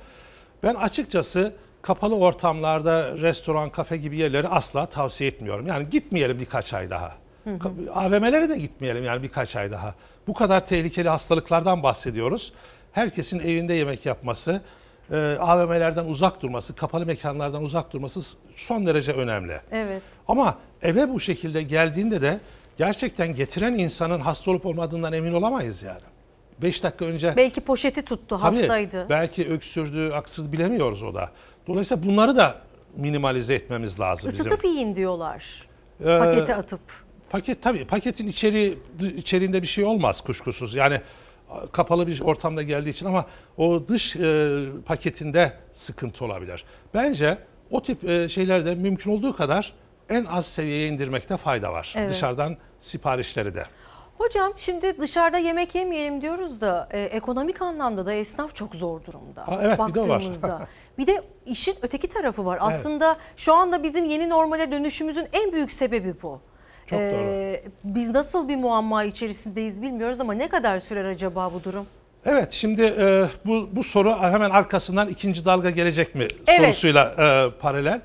Ben 0.63 0.75
açıkçası 0.75 1.53
kapalı 1.81 2.15
ortamlarda 2.17 3.17
restoran, 3.17 3.69
kafe 3.69 3.97
gibi 3.97 4.17
yerleri 4.17 4.47
asla 4.47 4.85
tavsiye 4.85 5.29
etmiyorum. 5.29 5.67
Yani 5.67 5.89
gitmeyelim 5.89 6.39
birkaç 6.39 6.73
ay 6.73 6.89
daha. 6.89 7.11
AVM'lere 7.93 8.49
de 8.49 8.57
gitmeyelim 8.57 9.03
yani 9.03 9.23
birkaç 9.23 9.55
ay 9.55 9.71
daha. 9.71 9.95
Bu 10.27 10.33
kadar 10.33 10.65
tehlikeli 10.65 11.09
hastalıklardan 11.09 11.83
bahsediyoruz. 11.83 12.53
Herkesin 12.91 13.39
evinde 13.39 13.73
yemek 13.73 14.05
yapması, 14.05 14.61
e, 15.11 15.37
AVM'lerden 15.39 16.05
uzak 16.05 16.41
durması, 16.41 16.75
kapalı 16.75 17.05
mekanlardan 17.05 17.63
uzak 17.63 17.93
durması 17.93 18.19
son 18.55 18.87
derece 18.87 19.11
önemli. 19.11 19.61
Evet. 19.71 20.03
Ama 20.27 20.57
eve 20.81 21.09
bu 21.09 21.19
şekilde 21.19 21.61
geldiğinde 21.61 22.21
de 22.21 22.39
gerçekten 22.77 23.35
getiren 23.35 23.73
insanın 23.73 24.19
hasta 24.19 24.51
olup 24.51 24.65
olmadığından 24.65 25.13
emin 25.13 25.33
olamayız 25.33 25.83
yani. 25.83 26.01
5 26.61 26.83
dakika 26.83 27.05
önce 27.05 27.33
Belki 27.37 27.61
poşeti 27.61 28.01
tuttu, 28.01 28.37
Tabii, 28.37 28.41
hastaydı. 28.41 29.05
belki 29.09 29.49
öksürdü, 29.49 30.11
aksırdı 30.11 30.51
bilemiyoruz 30.51 31.03
o 31.03 31.13
da. 31.13 31.29
Dolayısıyla 31.67 32.03
bunları 32.09 32.35
da 32.37 32.55
minimalize 32.95 33.53
etmemiz 33.53 33.99
lazım 33.99 34.31
bizim. 34.31 34.47
Isıtıp 34.47 34.65
yiyin 34.65 34.95
diyorlar. 34.95 35.67
Ee, 36.05 36.19
Pakete 36.19 36.55
atıp. 36.55 36.81
Paket 37.29 37.63
tabii 37.63 37.87
paketin 37.87 38.27
içeri 38.27 38.77
içeriğinde 39.15 39.61
bir 39.61 39.67
şey 39.67 39.83
olmaz 39.83 40.21
kuşkusuz. 40.21 40.75
Yani 40.75 41.01
kapalı 41.71 42.07
bir 42.07 42.21
ortamda 42.21 42.63
geldiği 42.63 42.89
için 42.89 43.05
ama 43.05 43.25
o 43.57 43.87
dış 43.87 44.15
e, 44.15 44.49
paketinde 44.85 45.53
sıkıntı 45.73 46.25
olabilir. 46.25 46.65
Bence 46.93 47.37
o 47.71 47.83
tip 47.83 48.09
e, 48.09 48.29
şeylerde 48.29 48.75
mümkün 48.75 49.11
olduğu 49.11 49.35
kadar 49.35 49.73
en 50.09 50.25
az 50.25 50.45
seviyeye 50.45 50.87
indirmekte 50.87 51.37
fayda 51.37 51.73
var. 51.73 51.93
Evet. 51.97 52.11
Dışarıdan 52.11 52.57
siparişleri 52.79 53.55
de. 53.55 53.63
Hocam 54.17 54.53
şimdi 54.57 54.97
dışarıda 55.01 55.37
yemek 55.37 55.75
yemeyelim 55.75 56.21
diyoruz 56.21 56.61
da 56.61 56.89
e, 56.91 57.01
ekonomik 57.01 57.61
anlamda 57.61 58.05
da 58.05 58.13
esnaf 58.13 58.55
çok 58.55 58.75
zor 58.75 59.05
durumda. 59.05 59.47
Aa, 59.47 59.61
evet, 59.61 59.79
bir 59.87 59.93
de 59.93 59.99
var. 59.99 60.09
baktığımızda. 60.09 60.67
bir 60.97 61.07
de 61.07 61.23
işin 61.45 61.75
öteki 61.81 62.07
tarafı 62.07 62.45
var. 62.45 62.57
Aslında 62.61 63.17
şu 63.37 63.53
anda 63.53 63.83
bizim 63.83 64.05
yeni 64.05 64.29
normale 64.29 64.71
dönüşümüzün 64.71 65.27
en 65.33 65.51
büyük 65.51 65.71
sebebi 65.71 66.21
bu. 66.21 66.41
Çok 66.89 66.99
doğru. 66.99 67.57
Biz 67.83 68.09
nasıl 68.09 68.47
bir 68.47 68.55
muamma 68.55 69.03
içerisindeyiz 69.03 69.81
bilmiyoruz 69.81 70.21
ama 70.21 70.33
ne 70.33 70.47
kadar 70.47 70.79
sürer 70.79 71.05
acaba 71.05 71.53
bu 71.53 71.63
durum? 71.63 71.85
Evet 72.25 72.51
şimdi 72.51 72.81
e, 72.81 73.25
bu, 73.45 73.69
bu 73.71 73.83
soru 73.83 74.15
hemen 74.15 74.49
arkasından 74.49 75.09
ikinci 75.09 75.45
dalga 75.45 75.69
gelecek 75.69 76.15
mi 76.15 76.27
Evet. 76.47 76.59
sorusuyla 76.61 77.05
e, 77.09 77.59
paralel. 77.59 78.01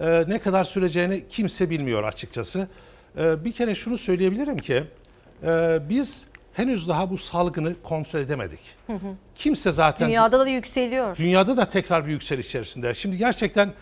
E, 0.00 0.24
ne 0.28 0.38
kadar 0.38 0.64
süreceğini 0.64 1.24
kimse 1.28 1.70
bilmiyor 1.70 2.04
açıkçası. 2.04 2.68
E, 3.18 3.44
bir 3.44 3.52
kere 3.52 3.74
şunu 3.74 3.98
söyleyebilirim 3.98 4.58
ki 4.58 4.84
e, 5.44 5.78
biz 5.88 6.22
henüz 6.54 6.88
daha 6.88 7.10
bu 7.10 7.18
salgını 7.18 7.74
kontrol 7.82 8.20
edemedik. 8.20 8.60
Hı 8.86 8.92
hı. 8.92 9.14
Kimse 9.34 9.72
zaten 9.72 10.08
Dünyada 10.08 10.40
da 10.40 10.48
yükseliyor. 10.48 11.16
Dünyada 11.16 11.56
da 11.56 11.68
tekrar 11.68 12.06
bir 12.06 12.12
yükseliş 12.12 12.46
içerisinde. 12.46 12.94
Şimdi 12.94 13.18
gerçekten 13.18 13.72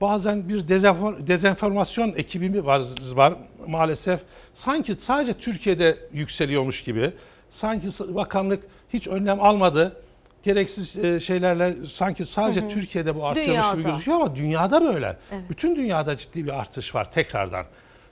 bazen 0.00 0.48
bir 0.48 0.60
dezenfor- 0.60 1.26
dezenformasyon 1.26 2.12
ekibi 2.16 2.64
var, 2.66 2.82
var 3.14 3.34
maalesef. 3.66 4.20
Sanki 4.54 4.94
sadece 4.94 5.34
Türkiye'de 5.34 5.96
yükseliyormuş 6.12 6.82
gibi. 6.84 7.12
Sanki 7.50 7.86
bakanlık 8.14 8.64
hiç 8.92 9.08
önlem 9.08 9.40
almadı. 9.42 9.96
Gereksiz 10.42 10.96
e, 11.04 11.20
şeylerle 11.20 11.74
sanki 11.92 12.26
sadece 12.26 12.60
Hı 12.60 12.64
hı. 12.64 12.68
Türkiye'de 12.68 13.14
bu 13.16 13.26
artıyormuş 13.26 13.66
gibi 13.72 13.76
Dünyada. 13.78 13.90
gözüküyor 13.90 14.16
ama 14.20 14.36
dünyada 14.36 14.82
böyle. 14.82 15.16
Evet. 15.32 15.42
Bütün 15.50 15.76
dünyada 15.76 16.16
ciddi 16.16 16.44
bir 16.44 16.60
artış 16.60 16.94
var 16.94 17.12
tekrardan. 17.12 17.66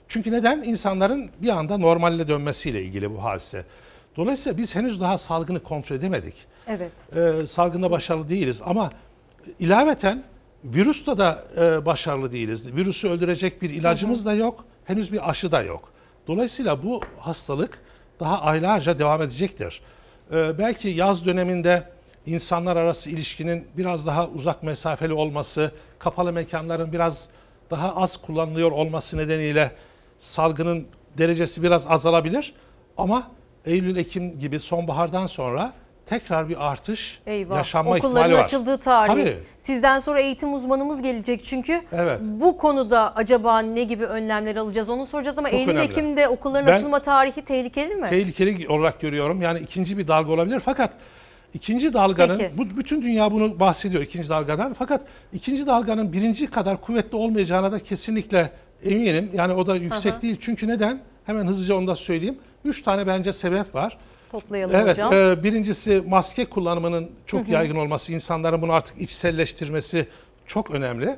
Çünkü 0.07 0.31
neden? 0.31 0.63
İnsanların 0.63 1.29
bir 1.41 1.49
anda 1.49 1.77
normaline 1.77 2.27
dönmesiyle 2.27 2.81
ilgili 2.83 3.11
bu 3.15 3.23
hadise. 3.23 3.65
Dolayısıyla 4.17 4.57
biz 4.57 4.75
henüz 4.75 5.01
daha 5.01 5.17
salgını 5.17 5.59
kontrol 5.63 5.95
edemedik 5.95 6.33
Evet. 6.67 6.91
e, 7.43 7.47
salgında 7.47 7.91
başarılı 7.91 8.29
değiliz 8.29 8.61
ama 8.65 8.89
ilaveten 9.59 10.23
Virüste 10.63 11.17
da 11.17 11.43
e, 11.57 11.85
başarılı 11.85 12.31
değiliz. 12.31 12.75
Virüsü 12.75 13.07
öldürecek 13.07 13.61
bir 13.61 13.69
ilacımız 13.69 14.25
da 14.25 14.33
yok. 14.33 14.65
Henüz 14.85 15.13
bir 15.13 15.29
aşı 15.29 15.51
da 15.51 15.61
yok. 15.61 15.91
Dolayısıyla 16.27 16.83
bu 16.83 17.01
hastalık 17.19 17.79
daha 18.19 18.41
aylarca 18.41 18.99
devam 18.99 19.21
edecektir. 19.21 19.81
E, 20.33 20.57
belki 20.57 20.89
yaz 20.89 21.25
döneminde 21.25 21.89
insanlar 22.25 22.75
arası 22.75 23.09
ilişkinin 23.09 23.67
biraz 23.77 24.07
daha 24.07 24.27
uzak 24.27 24.63
mesafeli 24.63 25.13
olması, 25.13 25.71
kapalı 25.99 26.33
mekanların 26.33 26.93
biraz 26.93 27.27
daha 27.71 27.95
az 27.95 28.17
kullanılıyor 28.17 28.71
olması 28.71 29.17
nedeniyle 29.17 29.71
salgının 30.19 30.87
derecesi 31.17 31.63
biraz 31.63 31.87
azalabilir. 31.87 32.53
Ama 32.97 33.31
Eylül-Ekim 33.65 34.39
gibi 34.39 34.59
sonbahardan 34.59 35.27
sonra 35.27 35.73
tekrar 36.09 36.49
bir 36.49 36.67
artış 36.71 37.19
Eyvah. 37.27 37.57
yaşanma 37.57 37.91
Okulların 37.91 38.09
ihtimali 38.15 38.33
var. 38.39 38.43
açıldığı 38.45 38.77
tarih. 38.77 39.11
Tabii. 39.13 39.35
Sizden 39.59 39.99
sonra 39.99 40.19
eğitim 40.19 40.53
uzmanımız 40.53 41.01
gelecek 41.01 41.43
çünkü. 41.43 41.81
Evet. 41.91 42.19
Bu 42.21 42.57
konuda 42.57 43.15
acaba 43.15 43.59
ne 43.59 43.83
gibi 43.83 44.05
önlemler 44.05 44.55
alacağız 44.55 44.89
onu 44.89 45.05
soracağız 45.05 45.39
ama 45.39 45.49
Çok 45.49 45.59
Eylül 45.59 45.71
önemli. 45.71 45.85
Ekim'de 45.85 46.27
okulların 46.27 46.67
Ben- 46.67 46.73
açılma 46.75 46.99
tarihi 47.01 47.41
tehlikeli 47.41 47.95
mi? 47.95 48.09
tehlikeli 48.09 48.67
olarak 48.69 49.01
görüyorum. 49.01 49.41
Yani 49.41 49.59
ikinci 49.59 49.97
bir 49.97 50.07
dalga 50.07 50.31
olabilir 50.31 50.59
fakat 50.59 50.91
ikinci 51.53 51.93
dalganın 51.93 52.37
Peki. 52.37 52.57
bu 52.57 52.77
bütün 52.77 53.01
dünya 53.01 53.31
bunu 53.31 53.59
bahsediyor 53.59 54.03
ikinci 54.03 54.29
dalgadan 54.29 54.73
fakat 54.73 55.01
ikinci 55.33 55.67
dalganın 55.67 56.13
birinci 56.13 56.47
kadar 56.47 56.81
kuvvetli 56.81 57.17
olmayacağına 57.17 57.71
da 57.71 57.79
kesinlikle 57.79 58.51
eminim. 58.83 59.29
Yani 59.33 59.53
o 59.53 59.67
da 59.67 59.75
yüksek 59.75 60.13
Aha. 60.13 60.21
değil. 60.21 60.37
Çünkü 60.41 60.67
neden? 60.67 60.99
Hemen 61.25 61.47
hızlıca 61.47 61.75
onu 61.75 61.87
da 61.87 61.95
söyleyeyim. 61.95 62.37
Üç 62.65 62.81
tane 62.81 63.07
bence 63.07 63.33
sebep 63.33 63.75
var. 63.75 63.97
Toplayalım 64.31 64.75
Evet, 64.75 64.97
hocam. 64.97 65.13
e, 65.13 65.43
birincisi 65.43 66.03
maske 66.07 66.45
kullanımının 66.45 67.11
çok 67.25 67.41
Hı 67.41 67.45
hı. 67.49 67.51
yaygın 67.51 67.75
olması, 67.75 68.13
insanların 68.13 68.61
bunu 68.61 68.73
artık 68.73 69.01
içselleştirmesi 69.01 70.07
çok 70.47 70.71
önemli. 70.71 71.15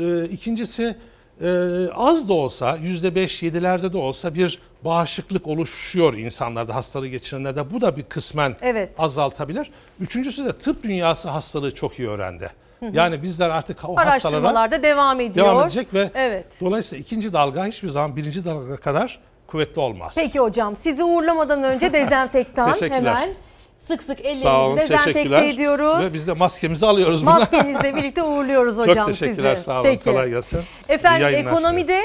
E, 0.00 0.24
ikincisi 0.24 0.96
e, 1.40 1.48
az 1.94 2.28
da 2.28 2.32
olsa, 2.32 2.76
yüzde 2.82 3.14
beş, 3.14 3.42
yedilerde 3.42 3.92
de 3.92 3.96
olsa 3.96 4.34
bir 4.34 4.58
bağışıklık 4.84 5.46
oluşuyor 5.46 6.14
insanlarda, 6.14 6.74
hastalığı 6.74 7.08
geçirenlerde. 7.08 7.72
Bu 7.72 7.80
da 7.80 7.96
bir 7.96 8.02
kısmen 8.02 8.56
Evet. 8.62 8.90
azaltabilir. 8.98 9.70
Üçüncüsü 10.00 10.44
de 10.44 10.52
tıp 10.52 10.82
dünyası 10.82 11.28
hastalığı 11.28 11.74
çok 11.74 11.98
iyi 11.98 12.08
öğrendi. 12.08 12.50
Hı 12.80 12.86
hı. 12.86 12.90
Yani 12.92 13.22
bizler 13.22 13.50
artık 13.50 13.88
o 13.88 13.96
hastalara 13.96 14.82
devam 14.82 15.20
ediyor. 15.20 15.46
devam 15.46 15.62
edecek 15.62 15.94
ve 15.94 16.10
Evet. 16.14 16.46
dolayısıyla 16.60 17.02
ikinci 17.02 17.32
dalga 17.32 17.66
hiçbir 17.66 17.88
zaman 17.88 18.16
birinci 18.16 18.44
dalga 18.44 18.76
kadar 18.76 19.18
kuvvetli 19.46 19.80
olmaz. 19.80 20.12
Peki 20.16 20.38
hocam 20.38 20.76
sizi 20.76 21.04
uğurlamadan 21.04 21.62
önce 21.62 21.92
dezenfektan 21.92 22.72
hemen 22.80 23.30
sık 23.78 24.02
sık 24.02 24.20
ellerimizi 24.20 24.76
dezenfekte 24.76 25.48
ediyoruz. 25.48 26.04
Ve 26.04 26.12
biz 26.14 26.28
de 26.28 26.32
maskemizi 26.32 26.86
alıyoruz 26.86 27.26
burada. 27.26 27.38
Maskenizle 27.38 27.96
birlikte 27.96 28.22
uğurluyoruz 28.22 28.78
hocam 28.78 28.96
Çok 28.96 29.06
teşekkürler, 29.06 29.56
sizi. 29.56 29.66
sağ 29.66 29.74
olun, 29.74 29.82
Peki. 29.82 30.04
kolay 30.04 30.30
gelsin. 30.30 30.60
Efendim 30.88 31.28
ekonomide 31.28 32.02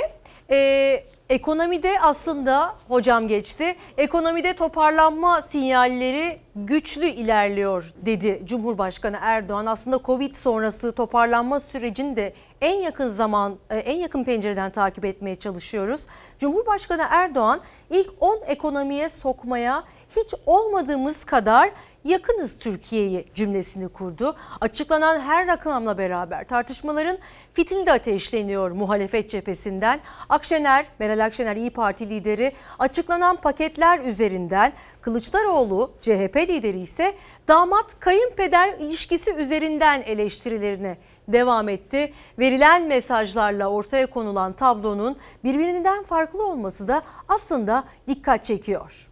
e, 0.52 1.04
ekonomide 1.30 2.00
aslında 2.02 2.76
hocam 2.88 3.28
geçti. 3.28 3.76
Ekonomide 3.98 4.54
toparlanma 4.54 5.42
sinyalleri 5.42 6.40
güçlü 6.56 7.06
ilerliyor 7.06 7.92
dedi 8.06 8.42
Cumhurbaşkanı 8.46 9.18
Erdoğan. 9.22 9.66
Aslında 9.66 10.00
Covid 10.06 10.36
sonrası 10.36 10.92
toparlanma 10.92 11.60
sürecini 11.60 12.16
de 12.16 12.34
en 12.62 12.80
yakın 12.80 13.10
zaman 13.10 13.58
e, 13.70 13.78
en 13.78 14.00
yakın 14.00 14.24
pencereden 14.24 14.72
takip 14.72 15.06
etmeye 15.06 15.36
çalışıyoruz. 15.36 16.06
Cumhurbaşkanı 16.40 17.06
Erdoğan 17.10 17.62
ilk 17.90 18.10
10 18.20 18.40
ekonomiye 18.48 19.10
sokmaya 19.10 19.84
hiç 20.16 20.34
olmadığımız 20.46 21.24
kadar 21.24 21.72
yakınız 22.04 22.60
Türkiye'yi 22.60 23.26
cümlesini 23.36 23.90
kurdu. 23.90 24.36
Açıklanan 24.62 25.22
her 25.22 25.48
rakamla 25.48 25.98
beraber 25.98 26.48
tartışmaların 26.48 27.18
fitili 27.54 27.86
de 27.86 27.92
ateşleniyor 27.92 28.72
muhalefet 28.72 29.30
cephesinden. 29.30 30.00
Akşener, 30.30 30.86
Meral 31.00 31.26
Akşener 31.26 31.56
İyi 31.56 31.70
Parti 31.70 32.10
lideri 32.10 32.54
açıklanan 32.80 33.36
paketler 33.36 34.00
üzerinden 34.00 34.74
Kılıçdaroğlu 35.02 35.92
CHP 36.02 36.36
lideri 36.36 36.80
ise 36.80 37.16
damat 37.48 38.00
kayınpeder 38.00 38.74
ilişkisi 38.74 39.34
üzerinden 39.34 40.02
eleştirilerine 40.02 40.98
devam 41.34 41.70
etti. 41.70 42.14
Verilen 42.40 42.88
mesajlarla 42.88 43.68
ortaya 43.68 44.08
konulan 44.08 44.54
tablonun 44.54 45.16
birbirinden 45.44 46.04
farklı 46.04 46.48
olması 46.48 46.88
da 46.88 47.02
aslında 47.28 47.84
dikkat 48.08 48.46
çekiyor. 48.46 49.08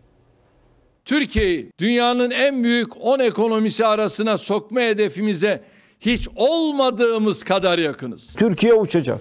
Türkiye'yi 1.06 1.72
dünyanın 1.80 2.32
en 2.32 2.64
büyük 2.64 3.06
10 3.06 3.20
ekonomisi 3.20 3.86
arasına 3.86 4.38
sokma 4.38 4.82
hedefimize 4.82 5.64
hiç 6.00 6.28
olmadığımız 6.36 7.44
kadar 7.44 7.80
yakınız. 7.80 8.36
Türkiye 8.36 8.74
uçacak. 8.74 9.20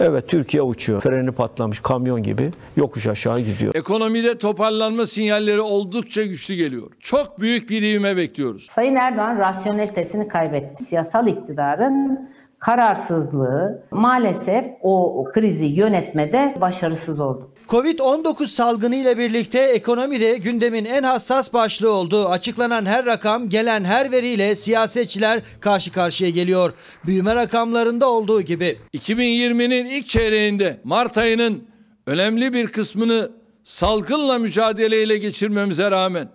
Evet 0.00 0.28
Türkiye 0.28 0.62
uçuyor. 0.62 1.00
Freni 1.00 1.32
patlamış 1.32 1.80
kamyon 1.80 2.22
gibi 2.22 2.50
yokuş 2.76 3.06
aşağı 3.06 3.40
gidiyor. 3.40 3.74
Ekonomide 3.74 4.38
toparlanma 4.38 5.06
sinyalleri 5.06 5.60
oldukça 5.60 6.22
güçlü 6.22 6.54
geliyor. 6.54 6.90
Çok 7.00 7.40
büyük 7.40 7.70
bir 7.70 7.82
ivme 7.82 8.16
bekliyoruz. 8.16 8.66
Sayın 8.66 8.96
Erdoğan 8.96 9.38
rasyonelitesini 9.38 10.28
kaybetti. 10.28 10.84
Siyasal 10.84 11.26
iktidarın 11.26 12.28
kararsızlığı 12.58 13.82
maalesef 13.90 14.64
o 14.82 15.24
krizi 15.34 15.64
yönetmede 15.64 16.54
başarısız 16.60 17.20
oldu. 17.20 17.50
Covid-19 17.70 18.46
salgını 18.46 18.96
ile 18.96 19.18
birlikte 19.18 19.60
ekonomi 19.60 20.20
de 20.20 20.38
gündemin 20.38 20.84
en 20.84 21.02
hassas 21.02 21.52
başlığı 21.52 21.90
oldu. 21.90 22.28
Açıklanan 22.28 22.86
her 22.86 23.06
rakam, 23.06 23.48
gelen 23.48 23.84
her 23.84 24.12
veriyle 24.12 24.54
siyasetçiler 24.54 25.42
karşı 25.60 25.92
karşıya 25.92 26.30
geliyor. 26.30 26.72
Büyüme 27.06 27.34
rakamlarında 27.34 28.10
olduğu 28.10 28.42
gibi. 28.42 28.78
2020'nin 28.94 29.86
ilk 29.86 30.06
çeyreğinde 30.06 30.80
Mart 30.84 31.18
ayının 31.18 31.64
önemli 32.06 32.52
bir 32.52 32.66
kısmını 32.66 33.32
salgınla 33.64 34.38
mücadeleyle 34.38 35.18
geçirmemize 35.18 35.90
rağmen 35.90 36.28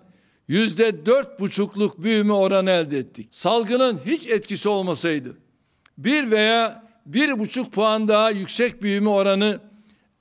yüzde 0.48 1.06
dört 1.06 1.40
buçukluk 1.40 2.04
büyüme 2.04 2.34
oranı 2.34 2.72
elde 2.72 2.98
ettik. 2.98 3.28
Salgının 3.32 4.00
hiç 4.06 4.28
etkisi 4.28 4.70
olmasaydı 4.70 5.38
bir 5.98 6.32
veya 6.32 6.84
bir 7.06 7.40
buçuk 7.40 7.72
puan 7.72 8.08
daha 8.08 8.30
yüksek 8.30 8.82
büyüme 8.82 9.10
oranı 9.10 9.60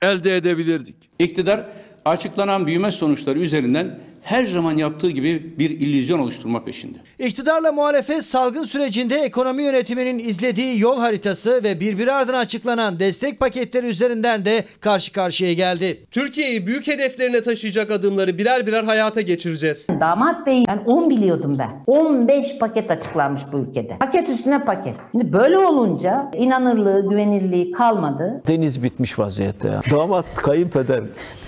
elde 0.05 0.35
edebilirdik. 0.37 0.95
İktidar 1.19 1.65
açıklanan 2.05 2.67
büyüme 2.67 2.91
sonuçları 2.91 3.39
üzerinden 3.39 3.99
her 4.25 4.45
zaman 4.45 4.77
yaptığı 4.77 5.09
gibi 5.09 5.53
bir 5.59 5.69
illüzyon 5.69 6.19
oluşturma 6.19 6.63
peşinde. 6.63 6.97
İktidarla 7.19 7.71
muhalefet 7.71 8.25
salgın 8.25 8.63
sürecinde 8.63 9.15
ekonomi 9.15 9.63
yönetiminin 9.63 10.19
izlediği 10.19 10.79
yol 10.79 10.99
haritası 10.99 11.63
ve 11.63 11.79
birbiri 11.79 12.11
ardına 12.11 12.37
açıklanan 12.37 12.99
destek 12.99 13.39
paketleri 13.39 13.87
üzerinden 13.87 14.45
de 14.45 14.63
karşı 14.79 15.11
karşıya 15.11 15.53
geldi. 15.53 16.05
Türkiye'yi 16.11 16.67
büyük 16.67 16.87
hedeflerine 16.87 17.41
taşıyacak 17.41 17.91
adımları 17.91 18.37
birer 18.37 18.67
birer 18.67 18.83
hayata 18.83 19.21
geçireceğiz. 19.21 19.87
Damat 19.99 20.47
Bey 20.47 20.63
ben 20.67 20.77
10 20.85 21.09
biliyordum 21.09 21.55
ben. 21.59 21.83
15 21.87 22.57
paket 22.59 22.91
açıklanmış 22.91 23.41
bu 23.51 23.57
ülkede. 23.57 23.97
Paket 23.99 24.29
üstüne 24.29 24.65
paket. 24.65 24.95
Şimdi 25.11 25.33
böyle 25.33 25.57
olunca 25.57 26.31
inanırlığı, 26.37 27.09
güvenirliği 27.09 27.71
kalmadı. 27.71 28.41
Deniz 28.47 28.83
bitmiş 28.83 29.19
vaziyette 29.19 29.67
ya. 29.67 29.81
Damat 29.91 30.35
kayınpeder 30.35 31.03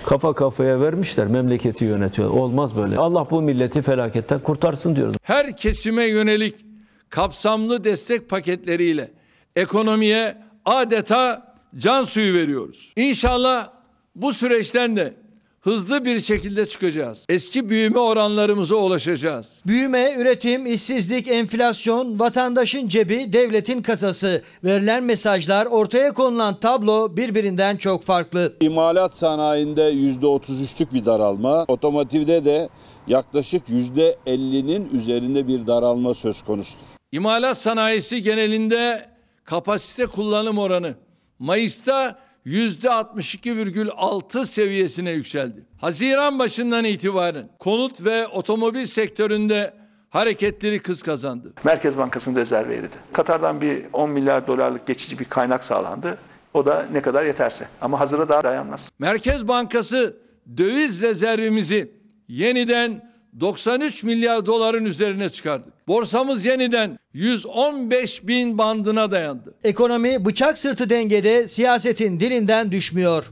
kafa 0.07 0.33
kafaya 0.33 0.81
vermişler 0.81 1.27
memleketi 1.27 1.85
yönetiyor. 1.85 2.29
Olmaz 2.29 2.75
böyle. 2.75 2.97
Allah 2.97 3.27
bu 3.31 3.41
milleti 3.41 3.81
felaketten 3.81 4.39
kurtarsın 4.39 4.95
diyoruz. 4.95 5.15
Her 5.23 5.57
kesime 5.57 6.03
yönelik 6.05 6.55
kapsamlı 7.09 7.83
destek 7.83 8.29
paketleriyle 8.29 9.11
ekonomiye 9.55 10.37
adeta 10.65 11.53
can 11.75 12.03
suyu 12.03 12.33
veriyoruz. 12.33 12.93
İnşallah 12.95 13.69
bu 14.15 14.33
süreçten 14.33 14.95
de 14.95 15.13
hızlı 15.67 16.05
bir 16.05 16.19
şekilde 16.19 16.65
çıkacağız. 16.65 17.25
Eski 17.29 17.69
büyüme 17.69 17.99
oranlarımıza 17.99 18.75
ulaşacağız. 18.75 19.63
Büyüme, 19.67 20.13
üretim, 20.17 20.65
işsizlik, 20.65 21.27
enflasyon, 21.27 22.19
vatandaşın 22.19 22.87
cebi, 22.87 23.33
devletin 23.33 23.81
kasası. 23.81 24.41
Verilen 24.63 25.03
mesajlar, 25.03 25.65
ortaya 25.65 26.13
konulan 26.13 26.59
tablo 26.59 27.17
birbirinden 27.17 27.77
çok 27.77 28.03
farklı. 28.03 28.53
İmalat 28.61 29.17
sanayinde 29.17 29.81
%33'lük 29.81 30.93
bir 30.93 31.05
daralma, 31.05 31.65
otomotivde 31.67 32.45
de 32.45 32.69
yaklaşık 33.07 33.69
%50'nin 33.69 34.89
üzerinde 34.93 35.47
bir 35.47 35.67
daralma 35.67 36.13
söz 36.13 36.41
konusudur. 36.41 36.87
İmalat 37.11 37.57
sanayisi 37.57 38.23
genelinde 38.23 39.09
kapasite 39.43 40.05
kullanım 40.05 40.57
oranı 40.57 40.95
Mayıs'ta 41.39 42.26
%62,6 42.47 44.45
seviyesine 44.45 45.11
yükseldi. 45.11 45.65
Haziran 45.77 46.39
başından 46.39 46.85
itibaren 46.85 47.49
konut 47.59 48.05
ve 48.05 48.27
otomobil 48.27 48.85
sektöründe 48.85 49.73
hareketleri 50.09 50.79
kız 50.79 51.01
kazandı. 51.01 51.53
Merkez 51.63 51.97
Bankası'nın 51.97 52.35
rezervi 52.35 52.73
eridi. 52.73 52.95
Katar'dan 53.13 53.61
bir 53.61 53.85
10 53.93 54.09
milyar 54.09 54.47
dolarlık 54.47 54.87
geçici 54.87 55.19
bir 55.19 55.25
kaynak 55.25 55.63
sağlandı. 55.63 56.17
O 56.53 56.65
da 56.65 56.85
ne 56.91 57.01
kadar 57.01 57.23
yeterse. 57.23 57.67
Ama 57.81 57.99
hazıra 57.99 58.29
daha 58.29 58.43
dayanmaz. 58.43 58.89
Merkez 58.99 59.47
Bankası 59.47 60.17
döviz 60.57 61.01
rezervimizi 61.01 61.91
yeniden 62.27 63.16
93 63.39 64.03
milyar 64.03 64.45
doların 64.45 64.85
üzerine 64.85 65.29
çıkardık. 65.29 65.87
Borsamız 65.87 66.45
yeniden 66.45 66.99
115 67.13 68.27
bin 68.27 68.57
bandına 68.57 69.11
dayandı. 69.11 69.55
Ekonomi 69.63 70.25
bıçak 70.25 70.57
sırtı 70.57 70.89
dengede 70.89 71.47
siyasetin 71.47 72.19
dilinden 72.19 72.71
düşmüyor. 72.71 73.31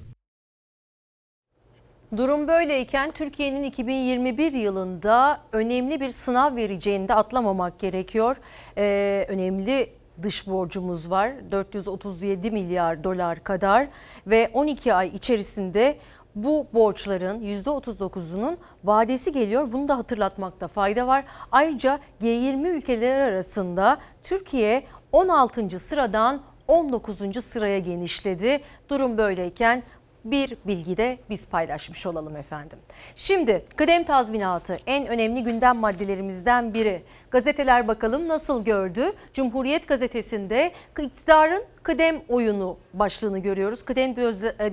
Durum 2.18 2.48
böyleyken 2.48 3.12
Türkiye'nin 3.12 3.64
2021 3.64 4.52
yılında 4.52 5.42
önemli 5.52 6.02
bir 6.02 6.10
sınav 6.10 6.56
vereceğini 6.56 7.08
de 7.08 7.14
atlamamak 7.14 7.80
gerekiyor. 7.80 8.38
Ee, 8.78 9.26
önemli 9.30 9.90
dış 10.24 10.48
borcumuz 10.48 11.12
var 11.12 11.32
437 11.52 12.52
milyar 12.52 13.04
dolar 13.04 13.44
kadar 13.44 13.88
ve 14.28 14.50
12 14.54 14.94
ay 14.94 15.08
içerisinde 15.08 15.98
bu 16.36 16.68
borçların 16.74 17.42
%39'unun 17.42 18.58
vadesi 18.84 19.32
geliyor. 19.32 19.72
Bunu 19.72 19.88
da 19.88 19.98
hatırlatmakta 19.98 20.68
fayda 20.68 21.08
var. 21.08 21.26
Ayrıca 21.52 22.00
G20 22.22 22.68
ülkeleri 22.68 23.22
arasında 23.22 23.98
Türkiye 24.24 24.84
16. 25.12 25.80
sıradan 25.80 26.42
19. 26.68 27.44
sıraya 27.44 27.80
genişledi. 27.80 28.62
Durum 28.90 29.18
böyleyken 29.18 29.84
bir 30.26 30.58
bilgi 30.66 30.98
de 30.98 31.18
biz 31.30 31.48
paylaşmış 31.48 32.06
olalım 32.06 32.36
efendim. 32.36 32.80
Şimdi 33.16 33.66
kıdem 33.76 34.04
tazminatı 34.04 34.80
en 34.88 35.08
önemli 35.08 35.44
gündem 35.44 35.78
maddelerimizden 35.78 36.74
biri. 36.74 37.04
Gazeteler 37.36 37.88
bakalım 37.88 38.28
nasıl 38.28 38.66
gördü? 38.66 39.14
Cumhuriyet 39.34 39.88
gazetesinde 39.88 40.72
iktidarın 41.00 41.64
kıdem 41.84 42.22
oyunu 42.30 42.78
başlığını 42.94 43.40
görüyoruz. 43.40 43.84
Kıdem 43.84 44.16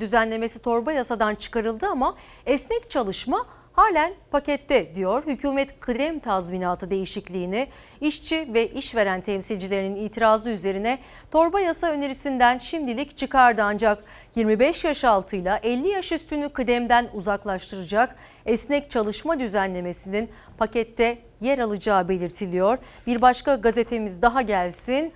düzenlemesi 0.01 0.63
torba 0.63 0.93
yasadan 0.93 1.35
çıkarıldı 1.35 1.87
ama 1.87 2.17
esnek 2.47 2.91
çalışma 2.91 3.47
halen 3.73 4.13
pakette 4.31 4.95
diyor. 4.95 5.27
Hükümet 5.27 5.81
kıdem 5.81 6.19
tazminatı 6.19 6.91
değişikliğini 6.91 7.69
işçi 8.01 8.55
ve 8.55 8.69
işveren 8.69 9.21
temsilcilerinin 9.21 9.97
itirazı 9.97 10.51
üzerine 10.51 10.99
torba 11.31 11.61
yasa 11.61 11.87
önerisinden 11.87 12.59
şimdilik 12.59 13.17
çıkardı 13.17 13.63
ancak 13.63 14.05
25 14.37 14.85
yaş 14.85 15.05
altıyla 15.05 15.61
50 15.63 15.89
yaş 15.89 16.13
üstünü 16.13 16.49
kıdemden 16.49 17.09
uzaklaştıracak 17.15 18.17
esnek 18.47 18.91
çalışma 18.91 19.41
düzenlemesinin 19.41 20.31
pakette 20.59 21.19
yer 21.41 21.59
alacağı 21.59 22.09
belirtiliyor. 22.09 22.79
Bir 23.07 23.23
başka 23.23 23.55
gazetemiz 23.55 24.23
daha 24.23 24.43
gelsin. 24.43 25.13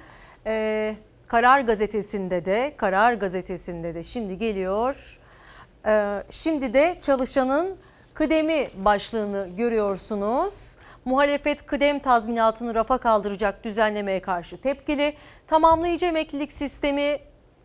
Ee, 0.46 0.96
Karar 1.26 1.60
gazetesinde 1.60 2.44
de 2.44 2.74
Karar 2.76 3.12
gazetesinde 3.12 3.94
de 3.94 4.02
şimdi 4.02 4.38
geliyor. 4.38 5.18
Ee, 5.86 6.22
şimdi 6.30 6.74
de 6.74 6.98
çalışanın 7.02 7.76
kıdemi 8.16 8.68
başlığını 8.74 9.48
görüyorsunuz. 9.56 10.76
Muhalefet 11.04 11.66
kıdem 11.66 11.98
tazminatını 11.98 12.74
rafa 12.74 12.98
kaldıracak 12.98 13.64
düzenlemeye 13.64 14.20
karşı 14.20 14.60
tepkili. 14.60 15.14
Tamamlayıcı 15.46 16.06
emeklilik 16.06 16.52
sistemi 16.52 17.18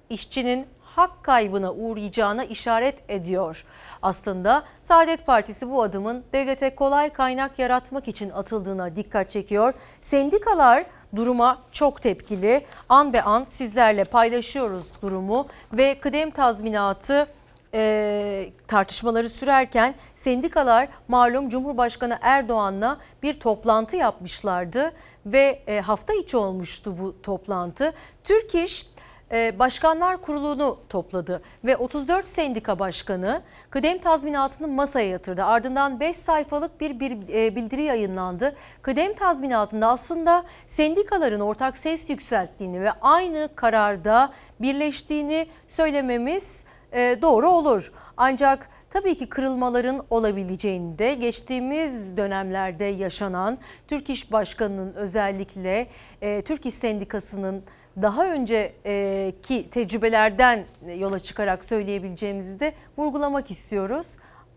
işçinin 0.09 0.67
hak 0.81 1.23
kaybına 1.23 1.73
uğrayacağına 1.73 2.43
işaret 2.43 3.03
ediyor. 3.09 3.65
Aslında 4.01 4.63
Saadet 4.81 5.25
Partisi 5.25 5.71
bu 5.71 5.83
adımın 5.83 6.23
devlete 6.33 6.75
kolay 6.75 7.09
kaynak 7.09 7.59
yaratmak 7.59 8.07
için 8.07 8.29
atıldığına 8.29 8.95
dikkat 8.95 9.31
çekiyor. 9.31 9.73
Sendikalar 10.01 10.85
duruma 11.15 11.61
çok 11.71 12.01
tepkili. 12.01 12.65
An 12.89 13.13
be 13.13 13.21
an 13.21 13.43
sizlerle 13.43 14.03
paylaşıyoruz 14.03 15.01
durumu 15.01 15.47
ve 15.73 15.99
kıdem 15.99 16.31
tazminatı 16.31 17.27
e, 17.73 18.49
tartışmaları 18.67 19.29
sürerken 19.29 19.95
sendikalar 20.15 20.87
malum 21.07 21.49
Cumhurbaşkanı 21.49 22.17
Erdoğan'la 22.21 22.97
bir 23.23 23.33
toplantı 23.33 23.95
yapmışlardı 23.95 24.91
ve 25.25 25.63
e, 25.67 25.81
hafta 25.81 26.13
içi 26.13 26.37
olmuştu 26.37 26.95
bu 26.99 27.21
toplantı. 27.21 27.93
Türk 28.23 28.55
İş 28.55 28.85
e, 29.31 29.59
Başkanlar 29.59 30.21
Kurulu'nu 30.21 30.79
topladı 30.89 31.41
ve 31.65 31.77
34 31.77 32.27
sendika 32.27 32.79
başkanı 32.79 33.41
kıdem 33.69 33.97
tazminatını 33.97 34.67
masaya 34.67 35.07
yatırdı. 35.07 35.43
Ardından 35.43 35.99
5 35.99 36.17
sayfalık 36.17 36.81
bir, 36.81 36.99
bir 36.99 37.11
e, 37.33 37.55
bildiri 37.55 37.83
yayınlandı. 37.83 38.55
Kıdem 38.81 39.13
tazminatında 39.13 39.87
aslında 39.87 40.43
sendikaların 40.67 41.39
ortak 41.39 41.77
ses 41.77 42.09
yükselttiğini 42.09 42.81
ve 42.81 42.91
aynı 42.91 43.49
kararda 43.55 44.33
birleştiğini 44.59 45.47
söylememiz 45.67 46.65
doğru 46.93 47.49
olur. 47.49 47.91
Ancak 48.17 48.69
tabii 48.89 49.15
ki 49.15 49.29
kırılmaların 49.29 50.05
olabileceğini 50.09 50.99
de 50.99 51.13
geçtiğimiz 51.13 52.17
dönemlerde 52.17 52.85
yaşanan 52.85 53.57
Türk 53.87 54.09
İş 54.09 54.31
Başkanı'nın 54.31 54.93
özellikle 54.93 55.87
e, 56.21 56.41
Türk 56.41 56.65
İş 56.65 56.73
Sendikası'nın 56.73 57.63
daha 58.01 58.25
önceki 58.25 59.69
tecrübelerden 59.69 60.65
yola 60.97 61.19
çıkarak 61.19 61.65
söyleyebileceğimizi 61.65 62.59
de 62.59 62.73
vurgulamak 62.97 63.51
istiyoruz. 63.51 64.07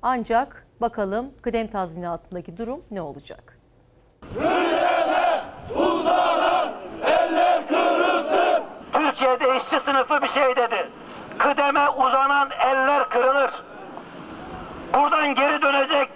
Ancak 0.03 0.67
bakalım 0.81 1.31
kıdem 1.43 1.67
tazminatındaki 1.67 2.57
durum 2.57 2.85
ne 2.91 3.03
olacak? 3.03 3.59
uzanan 5.77 6.73
eller 7.05 7.69
kırılsın. 7.69 8.63
Türkiye'de 8.93 9.57
işçi 9.57 9.81
sınıfı 9.81 10.23
bir 10.23 10.29
şey 10.29 10.57
dedi. 10.57 10.89
Kıdeme 11.39 11.89
uzanan 11.91 12.51
eller 12.67 13.09
kırılır. 13.09 13.51
Buradan 14.95 15.35
geri 15.35 15.63
dönecek 15.63 16.09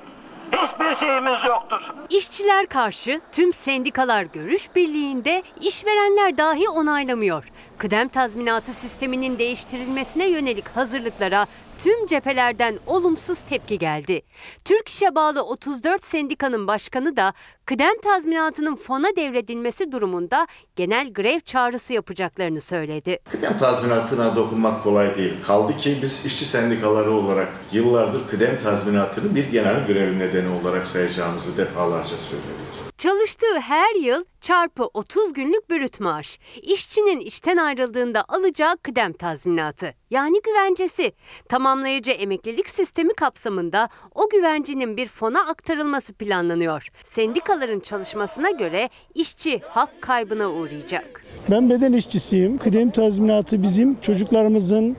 hiçbir 0.53 0.95
şeyimiz 0.95 1.45
yoktur. 1.45 1.93
İşçiler 2.11 2.67
karşı 2.67 3.21
tüm 3.33 3.53
sendikalar 3.53 4.23
görüş 4.23 4.77
birliğinde 4.77 5.43
işverenler 5.61 6.37
dahi 6.37 6.69
onaylamıyor. 6.69 7.45
Kıdem 7.79 8.09
tazminatı 8.09 8.73
sisteminin 8.73 9.39
değiştirilmesine 9.39 10.27
yönelik 10.27 10.69
hazırlıklara 10.69 11.47
tüm 11.79 12.07
cephelerden 12.07 12.79
olumsuz 12.87 13.41
tepki 13.41 13.79
geldi. 13.79 14.23
Türk 14.65 14.89
İş'e 14.89 15.15
bağlı 15.15 15.43
34 15.43 16.05
sendikanın 16.05 16.67
başkanı 16.67 17.17
da 17.17 17.33
kıdem 17.65 18.01
tazminatının 18.03 18.77
fona 18.77 19.17
devredilmesi 19.17 19.93
durumunda 19.93 20.47
genel 20.77 21.13
grev 21.13 21.41
çağrısı 21.41 21.93
yapacaklarını 21.93 22.61
söyledi. 22.61 23.19
Kıdem 23.31 23.59
tazminatına 23.59 24.37
dokunmak 24.37 24.83
kolay 24.83 25.17
değil. 25.17 25.35
Kaldı 25.47 25.77
ki 25.77 25.99
biz 26.03 26.27
işçi 26.27 26.47
sendikaları 26.47 27.11
olarak 27.11 27.49
yıllardır 27.73 28.29
kıdem 28.29 28.59
tazminatını 28.59 29.35
bir 29.35 29.45
genel 29.53 29.87
grev 29.87 30.19
nedeni 30.19 30.49
olarak 30.63 30.87
sayacağımızı 30.87 31.57
defalarca 31.57 32.19
söyledik. 32.19 32.68
Çalıştığı 32.99 33.61
her 33.61 33.95
yıl 33.95 34.25
çarpı 34.41 34.85
30 34.95 35.33
günlük 35.33 35.71
bürüt 35.71 36.01
maaş. 36.01 36.39
İşçinin 36.63 37.21
işten 37.21 37.57
ayrıldığında 37.57 38.25
alacağı 38.29 38.77
kıdem 38.77 39.13
tazminatı 39.13 39.95
yani 40.11 40.37
güvencesi. 40.43 41.13
Tamamlayıcı 41.49 42.11
emeklilik 42.11 42.69
sistemi 42.69 43.15
kapsamında 43.15 43.89
o 44.15 44.29
güvencenin 44.29 44.97
bir 44.97 45.07
fona 45.07 45.41
aktarılması 45.41 46.13
planlanıyor. 46.13 46.89
Sendikaların 47.05 47.81
çalışmasına 47.81 48.51
göre 48.51 48.89
işçi 49.15 49.61
hak 49.69 50.03
kaybına 50.03 50.51
uğrayacak. 50.51 51.25
Ben 51.51 51.71
beden 51.71 51.93
işçisiyim. 51.93 52.59
Kıdem 52.59 52.91
tazminatı 52.91 53.63
bizim 53.63 54.01
çocuklarımızın 54.01 54.97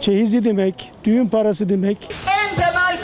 çeyizi 0.00 0.44
demek, 0.44 0.92
düğün 1.04 1.28
parası 1.28 1.68
demek. 1.68 2.14
En 2.28 2.56
temel 2.56 3.02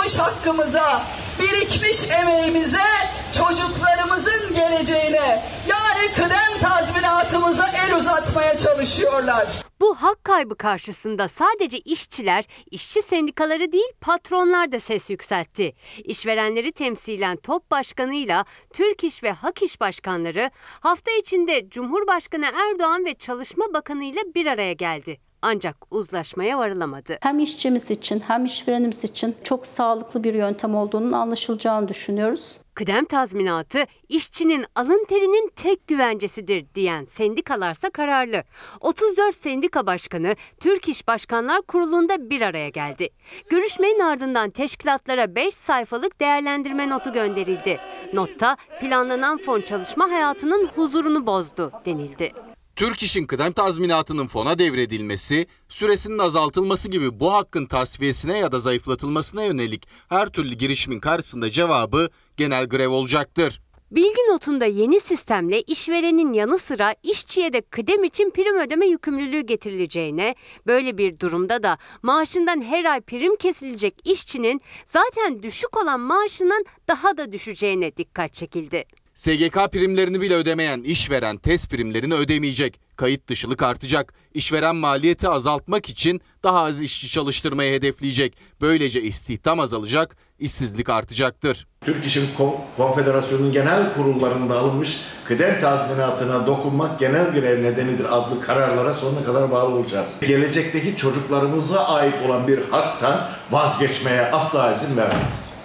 kazanılmış 0.00 0.18
hakkımıza, 0.18 1.02
birikmiş 1.38 2.10
emeğimize, 2.10 2.84
çocuklarımızın 3.32 4.54
geleceğine 4.54 5.44
yani 5.68 6.12
kıdem 6.14 6.60
tazminatımıza 6.60 7.68
el 7.68 7.96
uzatmaya 7.96 8.58
çalışıyorlar. 8.58 9.48
Bu 9.80 9.94
hak 9.94 10.24
kaybı 10.24 10.56
karşısında 10.56 11.28
sadece 11.28 11.78
işçiler, 11.78 12.44
işçi 12.70 13.02
sendikaları 13.02 13.72
değil 13.72 13.92
patronlar 14.00 14.72
da 14.72 14.80
ses 14.80 15.10
yükseltti. 15.10 15.72
İşverenleri 16.04 16.72
temsilen 16.72 17.36
TOP 17.36 17.70
Başkanı'yla 17.70 18.44
Türk 18.72 19.04
İş 19.04 19.22
ve 19.22 19.32
Hak 19.32 19.62
İş 19.62 19.80
Başkanları 19.80 20.50
hafta 20.80 21.10
içinde 21.20 21.70
Cumhurbaşkanı 21.70 22.46
Erdoğan 22.46 23.04
ve 23.04 23.14
Çalışma 23.14 23.64
Bakanı 23.74 24.04
ile 24.04 24.20
bir 24.34 24.46
araya 24.46 24.72
geldi 24.72 25.29
ancak 25.42 25.76
uzlaşmaya 25.90 26.58
varılamadı. 26.58 27.18
Hem 27.20 27.38
işçimiz 27.38 27.90
için 27.90 28.22
hem 28.26 28.44
işverenimiz 28.44 29.04
için 29.04 29.36
çok 29.44 29.66
sağlıklı 29.66 30.24
bir 30.24 30.34
yöntem 30.34 30.74
olduğunun 30.74 31.12
anlaşılacağını 31.12 31.88
düşünüyoruz. 31.88 32.58
Kıdem 32.74 33.04
tazminatı 33.04 33.84
işçinin 34.08 34.66
alın 34.76 35.04
terinin 35.08 35.50
tek 35.56 35.86
güvencesidir 35.86 36.66
diyen 36.74 37.04
sendikalarsa 37.04 37.90
kararlı. 37.90 38.44
34 38.80 39.34
sendika 39.34 39.86
başkanı 39.86 40.36
Türk 40.60 40.88
İş 40.88 41.08
Başkanlar 41.08 41.62
Kurulu'nda 41.62 42.30
bir 42.30 42.40
araya 42.40 42.68
geldi. 42.68 43.08
Görüşmenin 43.50 44.00
ardından 44.00 44.50
teşkilatlara 44.50 45.34
5 45.34 45.54
sayfalık 45.54 46.20
değerlendirme 46.20 46.90
notu 46.90 47.12
gönderildi. 47.12 47.80
Notta 48.12 48.56
planlanan 48.80 49.36
fon 49.36 49.60
çalışma 49.60 50.10
hayatının 50.10 50.66
huzurunu 50.66 51.26
bozdu 51.26 51.72
denildi. 51.86 52.32
Türk 52.76 53.02
İş'in 53.02 53.26
kıdem 53.26 53.52
tazminatının 53.52 54.26
fona 54.26 54.58
devredilmesi, 54.58 55.46
süresinin 55.68 56.18
azaltılması 56.18 56.90
gibi 56.90 57.20
bu 57.20 57.32
hakkın 57.32 57.66
tasfiyesine 57.66 58.38
ya 58.38 58.52
da 58.52 58.58
zayıflatılmasına 58.58 59.44
yönelik 59.44 59.88
her 60.08 60.28
türlü 60.28 60.54
girişimin 60.54 61.00
karşısında 61.00 61.50
cevabı 61.50 62.08
genel 62.36 62.66
grev 62.68 62.88
olacaktır. 62.88 63.60
Bilgi 63.90 64.20
notunda 64.32 64.64
yeni 64.64 65.00
sistemle 65.00 65.62
işverenin 65.62 66.32
yanı 66.32 66.58
sıra 66.58 66.94
işçiye 67.02 67.52
de 67.52 67.60
kıdem 67.60 68.04
için 68.04 68.30
prim 68.30 68.58
ödeme 68.58 68.86
yükümlülüğü 68.86 69.40
getirileceğine, 69.40 70.34
böyle 70.66 70.98
bir 70.98 71.20
durumda 71.20 71.62
da 71.62 71.78
maaşından 72.02 72.60
her 72.62 72.84
ay 72.84 73.00
prim 73.00 73.36
kesilecek 73.36 73.94
işçinin 74.04 74.60
zaten 74.86 75.42
düşük 75.42 75.76
olan 75.76 76.00
maaşının 76.00 76.64
daha 76.88 77.16
da 77.16 77.32
düşeceğine 77.32 77.96
dikkat 77.96 78.32
çekildi. 78.32 78.84
SGK 79.14 79.58
primlerini 79.72 80.20
bile 80.20 80.34
ödemeyen 80.34 80.82
işveren 80.82 81.36
test 81.36 81.70
primlerini 81.70 82.14
ödemeyecek. 82.14 82.80
Kayıt 82.96 83.28
dışılık 83.28 83.62
artacak. 83.62 84.14
İşveren 84.34 84.76
maliyeti 84.76 85.28
azaltmak 85.28 85.88
için 85.88 86.20
daha 86.44 86.60
az 86.60 86.82
işçi 86.82 87.08
çalıştırmayı 87.08 87.72
hedefleyecek. 87.72 88.36
Böylece 88.60 89.02
istihdam 89.02 89.60
azalacak, 89.60 90.16
işsizlik 90.38 90.88
artacaktır. 90.88 91.66
Türk 91.84 92.06
İş'in 92.06 92.28
Kon- 92.38 92.56
Konfederasyonu'nun 92.76 93.52
genel 93.52 93.94
kurullarında 93.94 94.58
alınmış 94.58 95.00
kıdem 95.24 95.58
tazminatına 95.60 96.46
dokunmak 96.46 96.98
genel 96.98 97.32
grev 97.32 97.62
nedenidir 97.62 98.16
adlı 98.16 98.40
kararlara 98.40 98.94
sonuna 98.94 99.24
kadar 99.24 99.50
bağlı 99.50 99.74
olacağız. 99.74 100.08
Gelecekteki 100.20 100.96
çocuklarımıza 100.96 101.86
ait 101.88 102.14
olan 102.26 102.48
bir 102.48 102.58
haktan 102.70 103.28
vazgeçmeye 103.50 104.22
asla 104.30 104.72
izin 104.72 104.96
vermeyiz. 104.96 105.59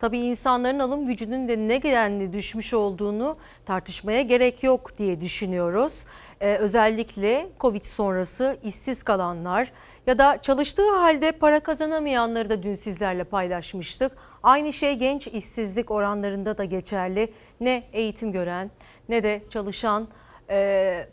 Tabii 0.00 0.18
insanların 0.18 0.78
alım 0.78 1.06
gücünün 1.06 1.48
de 1.48 1.58
ne 1.58 1.82
denli 1.82 2.32
düşmüş 2.32 2.74
olduğunu 2.74 3.36
tartışmaya 3.66 4.22
gerek 4.22 4.62
yok 4.62 4.98
diye 4.98 5.20
düşünüyoruz. 5.20 5.92
Ee, 6.40 6.56
özellikle 6.56 7.46
Covid 7.60 7.82
sonrası 7.82 8.58
işsiz 8.64 9.02
kalanlar 9.02 9.72
ya 10.06 10.18
da 10.18 10.38
çalıştığı 10.42 10.96
halde 10.96 11.32
para 11.32 11.60
kazanamayanları 11.60 12.50
da 12.50 12.62
dün 12.62 12.74
sizlerle 12.74 13.24
paylaşmıştık. 13.24 14.12
Aynı 14.42 14.72
şey 14.72 14.94
genç 14.94 15.26
işsizlik 15.26 15.90
oranlarında 15.90 16.58
da 16.58 16.64
geçerli. 16.64 17.32
Ne 17.60 17.82
eğitim 17.92 18.32
gören 18.32 18.70
ne 19.08 19.22
de 19.22 19.42
çalışan 19.50 20.08
e, 20.50 21.06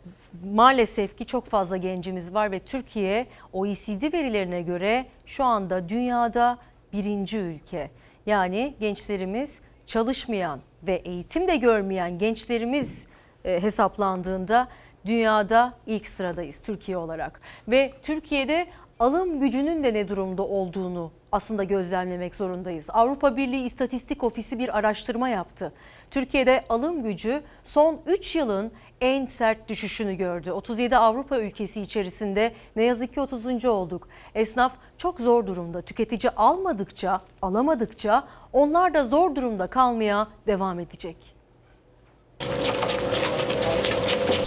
maalesef 0.54 1.18
ki 1.18 1.26
çok 1.26 1.46
fazla 1.46 1.76
gencimiz 1.76 2.34
var 2.34 2.50
ve 2.50 2.58
Türkiye 2.58 3.26
OECD 3.52 4.12
verilerine 4.12 4.62
göre 4.62 5.06
şu 5.26 5.44
anda 5.44 5.88
dünyada 5.88 6.58
birinci 6.92 7.38
ülke. 7.38 7.90
Yani 8.26 8.74
gençlerimiz 8.80 9.60
çalışmayan 9.86 10.60
ve 10.82 10.94
eğitim 10.94 11.48
de 11.48 11.56
görmeyen 11.56 12.18
gençlerimiz 12.18 13.06
e, 13.44 13.62
hesaplandığında 13.62 14.68
dünyada 15.06 15.74
ilk 15.86 16.08
sıradayız 16.08 16.58
Türkiye 16.58 16.96
olarak. 16.96 17.40
Ve 17.68 17.92
Türkiye'de 18.02 18.66
alım 18.98 19.40
gücünün 19.40 19.84
de 19.84 19.94
ne 19.94 20.08
durumda 20.08 20.42
olduğunu 20.42 21.12
aslında 21.32 21.64
gözlemlemek 21.64 22.34
zorundayız. 22.34 22.90
Avrupa 22.92 23.36
Birliği 23.36 23.64
İstatistik 23.64 24.24
Ofisi 24.24 24.58
bir 24.58 24.78
araştırma 24.78 25.28
yaptı. 25.28 25.72
Türkiye'de 26.10 26.64
alım 26.68 27.02
gücü 27.02 27.42
son 27.64 28.00
3 28.06 28.36
yılın 28.36 28.72
en 29.00 29.26
sert 29.26 29.68
düşüşünü 29.68 30.14
gördü. 30.14 30.50
37 30.50 30.96
Avrupa 30.96 31.38
ülkesi 31.38 31.80
içerisinde 31.82 32.52
ne 32.76 32.84
yazık 32.84 33.14
ki 33.14 33.20
30. 33.20 33.64
olduk. 33.64 34.08
Esnaf 34.34 34.72
çok 34.98 35.20
zor 35.20 35.46
durumda. 35.46 35.82
Tüketici 35.82 36.30
almadıkça, 36.30 37.20
alamadıkça 37.42 38.28
onlar 38.52 38.94
da 38.94 39.04
zor 39.04 39.34
durumda 39.34 39.66
kalmaya 39.66 40.28
devam 40.46 40.80
edecek. 40.80 41.16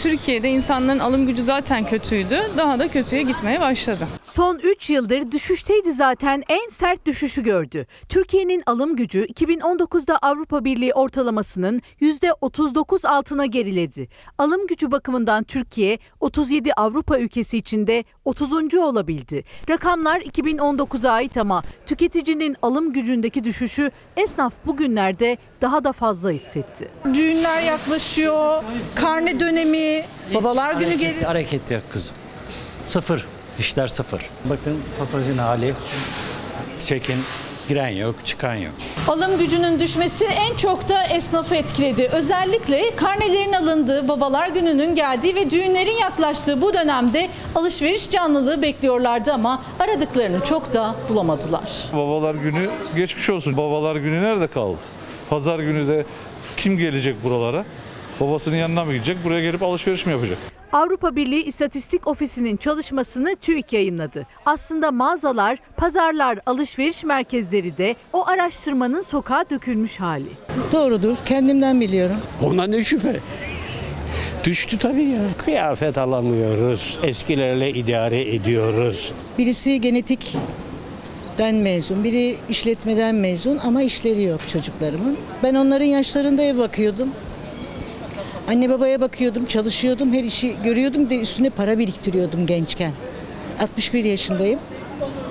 Türkiye'de 0.04 0.50
insanların 0.50 1.00
alım 1.00 1.26
gücü 1.28 1.44
zaten 1.44 1.86
kötüydü. 1.86 2.42
Daha 2.58 2.80
da 2.80 2.88
kötüye 2.88 3.24
gitmeye 3.24 3.62
başladı. 3.62 4.08
Son 4.24 4.60
3 4.64 4.90
yıldır 4.90 5.32
düşüşteydi 5.32 5.94
zaten 5.94 6.44
en 6.50 6.70
sert 6.70 7.06
düşüşü 7.06 7.44
gördü. 7.44 7.86
Türkiye'nin 8.10 8.64
alım 8.66 8.96
gücü 8.96 9.26
2019'da 9.26 10.18
Avrupa 10.18 10.66
Birliği 10.66 10.94
ortalamasının 10.94 11.82
%39 12.02 13.08
altına 13.08 13.46
geriledi. 13.46 14.08
Alım 14.38 14.68
gücü 14.68 14.92
bakımından 14.92 15.44
Türkiye 15.44 16.00
37 16.20 16.74
Avrupa 16.74 17.20
ülkesi 17.20 17.58
içinde 17.58 18.04
30. 18.26 18.76
olabildi. 18.76 19.44
Rakamlar 19.70 20.22
2019'a 20.22 21.12
ait 21.12 21.38
ama 21.38 21.64
tüketicinin 21.86 22.56
alım 22.62 22.94
gücündeki 22.94 23.44
düşüşü 23.44 23.92
esnaf 24.18 24.54
bugünlerde 24.66 25.38
daha 25.62 25.84
da 25.84 25.92
fazla 25.92 26.32
hissetti. 26.32 26.88
Düğünler 27.14 27.62
yaklaşıyor, 27.62 28.64
karne 28.96 29.40
dönemi, 29.40 29.89
babalar 30.34 30.74
günü 30.74 30.86
Hareket, 30.86 31.00
geliyor. 31.00 31.26
hareket 31.26 31.72
yok 31.72 31.82
kızım. 31.92 32.16
Sıfır. 32.86 33.26
İşler 33.60 33.88
sıfır. 33.88 34.22
Bakın 34.46 34.78
pasajın 35.00 35.38
hali. 35.38 35.74
Çekin. 36.86 37.16
Giren 37.70 37.88
yok, 37.90 38.16
çıkan 38.26 38.56
yok. 38.56 38.74
Alım 39.08 39.38
gücünün 39.38 39.80
düşmesi 39.80 40.26
en 40.26 40.58
çok 40.58 40.90
da 40.90 41.04
esnafı 41.04 41.56
etkiledi. 41.56 42.10
Özellikle 42.12 42.96
karnelerin 42.96 43.54
alındığı, 43.54 44.08
babalar 44.08 44.50
gününün 44.50 44.96
geldiği 44.96 45.36
ve 45.36 45.50
düğünlerin 45.52 45.98
yaklaştığı 46.02 46.62
bu 46.62 46.74
dönemde 46.74 47.30
alışveriş 47.56 48.10
canlılığı 48.10 48.62
bekliyorlardı 48.62 49.34
ama 49.34 49.64
aradıklarını 49.80 50.44
çok 50.46 50.74
da 50.74 50.96
bulamadılar. 51.10 51.72
Babalar 51.94 52.36
günü 52.36 52.70
geçmiş 52.96 53.30
olsun. 53.30 53.58
Babalar 53.58 53.96
günü 53.96 54.24
nerede 54.24 54.48
kaldı? 54.48 54.78
Pazar 55.30 55.60
günü 55.60 55.88
de 55.88 56.06
kim 56.58 56.78
gelecek 56.78 57.24
buralara? 57.24 57.66
Babasının 58.20 58.56
yanına 58.56 58.86
mı 58.86 58.94
gidecek? 58.94 59.18
Buraya 59.24 59.42
gelip 59.42 59.64
alışveriş 59.64 60.06
mi 60.06 60.12
yapacak? 60.12 60.38
Avrupa 60.74 61.16
Birliği 61.16 61.44
İstatistik 61.44 62.08
Ofisi'nin 62.08 62.58
çalışmasını 62.58 63.36
TÜİK 63.36 63.74
yayınladı. 63.74 64.28
Aslında 64.46 64.92
mağazalar, 64.92 65.60
pazarlar, 65.78 66.40
alışveriş 66.46 67.04
merkezleri 67.04 67.78
de 67.78 67.96
o 68.14 68.28
araştırmanın 68.28 69.02
sokağa 69.02 69.46
dökülmüş 69.50 70.00
hali. 70.00 70.30
Doğrudur. 70.72 71.18
Kendimden 71.26 71.82
biliyorum. 71.82 72.16
Ona 72.44 72.64
ne 72.64 72.84
şüphe? 72.84 73.20
Düştü 74.44 74.78
tabii 74.78 75.04
ya. 75.04 75.22
Kıyafet 75.38 75.98
alamıyoruz. 75.98 77.00
Eskilerle 77.04 77.70
idare 77.70 78.36
ediyoruz. 78.36 79.12
Birisi 79.38 79.82
genetikten 79.82 81.56
mezun, 81.56 82.04
biri 82.04 82.36
işletmeden 82.50 83.16
mezun 83.16 83.58
ama 83.58 83.82
işleri 83.82 84.24
yok 84.24 84.42
çocuklarımın. 84.48 85.18
Ben 85.44 85.56
onların 85.56 85.86
yaşlarında 85.86 86.42
ev 86.42 86.58
bakıyordum. 86.58 87.10
Anne 88.50 88.70
babaya 88.70 89.02
bakıyordum, 89.02 89.46
çalışıyordum, 89.46 90.14
her 90.14 90.24
işi 90.24 90.56
görüyordum 90.64 91.10
de 91.10 91.20
üstüne 91.20 91.50
para 91.50 91.80
biriktiriyordum 91.80 92.46
gençken. 92.46 92.92
61 93.60 94.04
yaşındayım. 94.04 94.60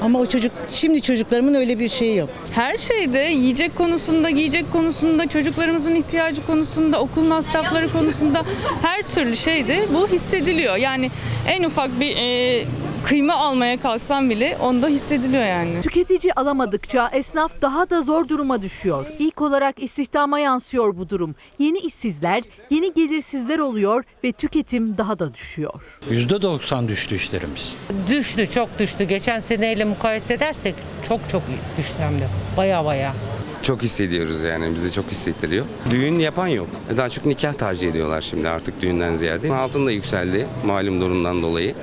Ama 0.02 0.18
o 0.18 0.26
çocuk, 0.26 0.52
şimdi 0.70 1.02
çocuklarımın 1.02 1.54
öyle 1.54 1.78
bir 1.78 1.88
şeyi 1.88 2.16
yok. 2.16 2.28
Her 2.54 2.76
şeyde 2.76 3.18
yiyecek 3.18 3.76
konusunda, 3.76 4.30
giyecek 4.30 4.72
konusunda, 4.72 5.26
çocuklarımızın 5.26 5.94
ihtiyacı 5.94 6.46
konusunda, 6.46 7.00
okul 7.00 7.22
masrafları 7.22 7.92
konusunda 7.92 8.42
her 8.82 9.02
türlü 9.02 9.36
şeyde 9.36 9.84
bu 9.94 10.08
hissediliyor. 10.08 10.76
Yani 10.76 11.10
en 11.46 11.64
ufak 11.64 12.00
bir 12.00 12.16
e, 12.16 12.64
kıyma 13.08 13.34
almaya 13.34 13.80
kalksam 13.80 14.30
bile 14.30 14.56
onda 14.60 14.88
hissediliyor 14.88 15.42
yani. 15.42 15.80
Tüketici 15.80 16.34
alamadıkça 16.34 17.10
esnaf 17.12 17.62
daha 17.62 17.90
da 17.90 18.02
zor 18.02 18.28
duruma 18.28 18.62
düşüyor. 18.62 19.06
İlk 19.18 19.42
olarak 19.42 19.82
istihdama 19.82 20.38
yansıyor 20.38 20.98
bu 20.98 21.08
durum. 21.08 21.34
Yeni 21.58 21.78
işsizler, 21.78 22.42
yeni 22.70 22.94
gelirsizler 22.94 23.58
oluyor 23.58 24.04
ve 24.24 24.32
tüketim 24.32 24.98
daha 24.98 25.18
da 25.18 25.34
düşüyor. 25.34 25.72
%90 26.10 26.88
düştü 26.88 27.14
işlerimiz. 27.14 27.72
Düştü, 28.08 28.50
çok 28.50 28.78
düştü. 28.78 29.04
Geçen 29.04 29.40
seneyle 29.40 29.84
mukayese 29.84 30.34
edersek 30.34 30.74
çok 31.08 31.20
çok 31.32 31.42
düştü 31.78 31.94
hem 31.98 32.14
de. 32.20 32.24
Baya 32.56 32.84
baya. 32.84 33.14
Çok 33.62 33.82
hissediyoruz 33.82 34.40
yani 34.40 34.74
bize 34.74 34.90
çok 34.90 35.10
hissettiriyor. 35.10 35.64
Düğün 35.90 36.18
yapan 36.18 36.46
yok. 36.46 36.68
Daha 36.96 37.08
çok 37.08 37.26
nikah 37.26 37.52
tercih 37.52 37.88
ediyorlar 37.88 38.20
şimdi 38.20 38.48
artık 38.48 38.82
düğünden 38.82 39.16
ziyade. 39.16 39.54
Altın 39.54 39.86
da 39.86 39.90
yükseldi 39.90 40.46
malum 40.66 41.00
durumdan 41.00 41.42
dolayı. 41.42 41.74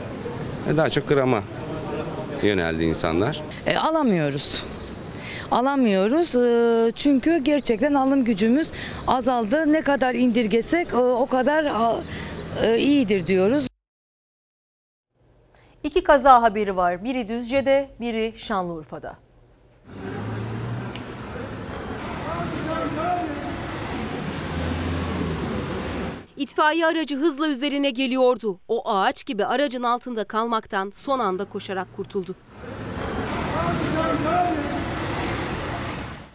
Daha 0.68 0.90
çok 0.90 1.10
grama 1.10 1.44
yöneldi 2.44 2.84
insanlar. 2.84 3.42
E, 3.66 3.78
alamıyoruz. 3.78 4.64
Alamıyoruz 5.52 6.36
e, 6.36 6.92
çünkü 6.96 7.38
gerçekten 7.38 7.94
alım 7.94 8.24
gücümüz 8.24 8.72
azaldı. 9.08 9.74
Ne 9.74 9.82
kadar 9.82 10.16
indirgesek 10.16 10.94
e, 10.94 10.98
o 10.98 11.26
kadar 11.26 11.66
e, 12.64 12.78
iyidir 12.78 13.28
diyoruz. 13.28 13.68
İki 15.84 16.04
kaza 16.04 16.42
haberi 16.42 16.76
var. 16.76 17.04
Biri 17.04 17.28
Düzce'de, 17.28 17.90
biri 18.00 18.34
Şanlıurfa'da. 18.38 19.16
İtfaiye 26.38 26.86
aracı 26.86 27.16
hızla 27.16 27.48
üzerine 27.48 27.90
geliyordu. 27.90 28.60
O 28.68 28.90
ağaç 28.90 29.26
gibi 29.26 29.46
aracın 29.46 29.84
altında 29.84 30.24
kalmaktan 30.24 30.92
son 30.96 31.20
anda 31.20 31.46
koşarak 31.46 31.88
kurtuldu. 31.96 32.36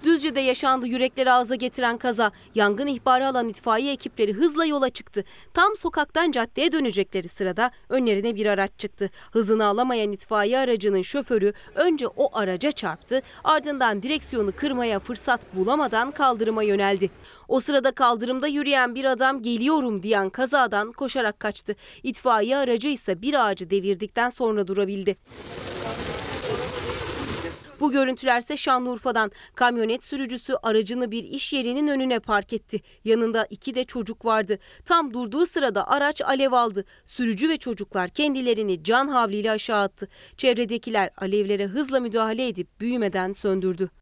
Düzce'de 0.05 0.41
yaşandı 0.41 0.87
yürekleri 0.87 1.33
ağza 1.33 1.55
getiren 1.55 1.99
kaza. 1.99 2.33
Yangın 2.55 2.87
ihbarı 2.87 3.29
alan 3.29 3.49
itfaiye 3.49 3.93
ekipleri 3.93 4.33
hızla 4.33 4.65
yola 4.65 4.91
çıktı. 4.91 5.25
Tam 5.55 5.77
sokaktan 5.77 6.31
caddeye 6.31 6.73
dönecekleri 6.73 7.29
sırada 7.29 7.71
önlerine 7.89 8.35
bir 8.35 8.47
araç 8.47 8.71
çıktı. 8.79 9.11
Hızını 9.33 9.67
alamayan 9.67 10.13
itfaiye 10.13 10.59
aracının 10.59 11.03
şoförü 11.03 11.53
önce 11.75 12.07
o 12.07 12.39
araca 12.39 12.73
çarptı 12.73 13.23
ardından 13.45 14.03
direksiyonu 14.03 14.53
kırmaya 14.53 14.99
fırsat 14.99 15.41
bulamadan 15.57 16.11
kaldırıma 16.11 16.63
yöneldi. 16.63 17.11
O 17.49 17.61
sırada 17.61 17.93
kaldırımda 17.93 18.49
yürüyen 18.49 18.95
bir 18.95 19.05
adam 19.05 19.43
geliyorum 19.43 20.03
diyen 20.03 20.31
kazadan 20.31 20.93
koşarak 20.93 21.41
kaçtı. 21.41 21.77
İtfaiye 22.03 22.57
aracı 22.57 22.89
ise 22.89 23.23
bir 23.23 23.47
ağacı 23.47 23.71
devirdikten 23.71 24.31
sonra 24.31 24.67
durabildi. 24.67 25.17
Bu 27.81 27.93
görüntülerse 27.93 28.57
Şanlıurfa'dan 28.57 29.31
kamyonet 29.55 30.05
sürücüsü 30.05 30.55
aracını 30.63 31.11
bir 31.11 31.25
iş 31.25 31.53
yerinin 31.53 31.89
önüne 31.89 32.19
park 32.19 32.53
etti. 32.53 32.81
Yanında 33.05 33.47
iki 33.51 33.75
de 33.75 33.85
çocuk 33.85 34.25
vardı. 34.25 34.59
Tam 34.85 35.15
durduğu 35.15 35.47
sırada 35.47 35.89
araç 35.89 36.23
alev 36.23 36.53
aldı. 36.53 36.85
Sürücü 37.05 37.49
ve 37.49 37.57
çocuklar 37.57 38.11
kendilerini 38.11 38.85
can 38.85 39.09
havliyle 39.09 39.51
aşağı 39.51 39.83
attı. 39.83 40.09
Çevredekiler 40.37 41.11
alevlere 41.17 41.67
hızla 41.67 42.01
müdahale 42.01 42.49
edip 42.49 42.81
büyümeden 42.81 43.33
söndürdü. 43.33 44.00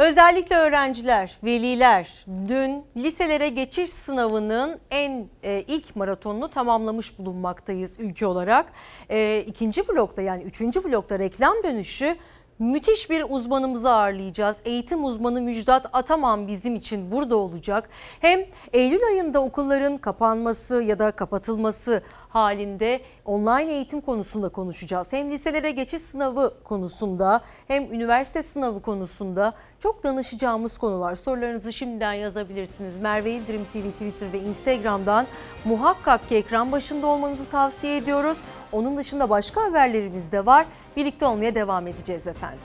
Özellikle 0.00 0.56
öğrenciler, 0.56 1.38
veliler 1.44 2.24
dün 2.48 2.84
liselere 2.96 3.48
geçiş 3.48 3.90
sınavının 3.90 4.78
en 4.90 5.28
e, 5.42 5.64
ilk 5.66 5.96
maratonunu 5.96 6.48
tamamlamış 6.48 7.18
bulunmaktayız 7.18 8.00
ülke 8.00 8.26
olarak. 8.26 8.66
E, 9.10 9.44
ikinci 9.46 9.88
blokta 9.88 10.22
yani 10.22 10.42
üçüncü 10.42 10.84
blokta 10.84 11.18
reklam 11.18 11.54
dönüşü 11.64 12.16
müthiş 12.58 13.10
bir 13.10 13.24
uzmanımızı 13.28 13.90
ağırlayacağız. 13.90 14.62
Eğitim 14.64 15.04
uzmanı 15.04 15.42
Müjdat 15.42 15.86
Ataman 15.92 16.48
bizim 16.48 16.74
için 16.74 17.12
burada 17.12 17.36
olacak. 17.36 17.88
Hem 18.20 18.40
Eylül 18.72 19.06
ayında 19.06 19.42
okulların 19.42 19.98
kapanması 19.98 20.82
ya 20.82 20.98
da 20.98 21.10
kapatılması 21.10 22.02
halinde 22.30 23.00
online 23.24 23.72
eğitim 23.72 24.00
konusunda 24.00 24.48
konuşacağız. 24.48 25.12
Hem 25.12 25.30
liselere 25.30 25.70
geçiş 25.70 26.02
sınavı 26.02 26.54
konusunda 26.64 27.40
hem 27.68 27.94
üniversite 27.94 28.42
sınavı 28.42 28.82
konusunda 28.82 29.52
çok 29.80 30.04
danışacağımız 30.04 30.78
konu 30.78 31.00
var. 31.00 31.14
Sorularınızı 31.14 31.72
şimdiden 31.72 32.12
yazabilirsiniz. 32.12 32.98
Merve 32.98 33.30
İldirim 33.30 33.64
TV 33.64 33.90
Twitter 33.90 34.32
ve 34.32 34.40
Instagram'dan 34.40 35.26
muhakkak 35.64 36.28
ki 36.28 36.36
ekran 36.36 36.72
başında 36.72 37.06
olmanızı 37.06 37.50
tavsiye 37.50 37.96
ediyoruz. 37.96 38.38
Onun 38.72 38.96
dışında 38.96 39.30
başka 39.30 39.62
haberlerimiz 39.64 40.32
de 40.32 40.46
var. 40.46 40.66
Birlikte 40.96 41.26
olmaya 41.26 41.54
devam 41.54 41.86
edeceğiz 41.86 42.26
efendim. 42.26 42.60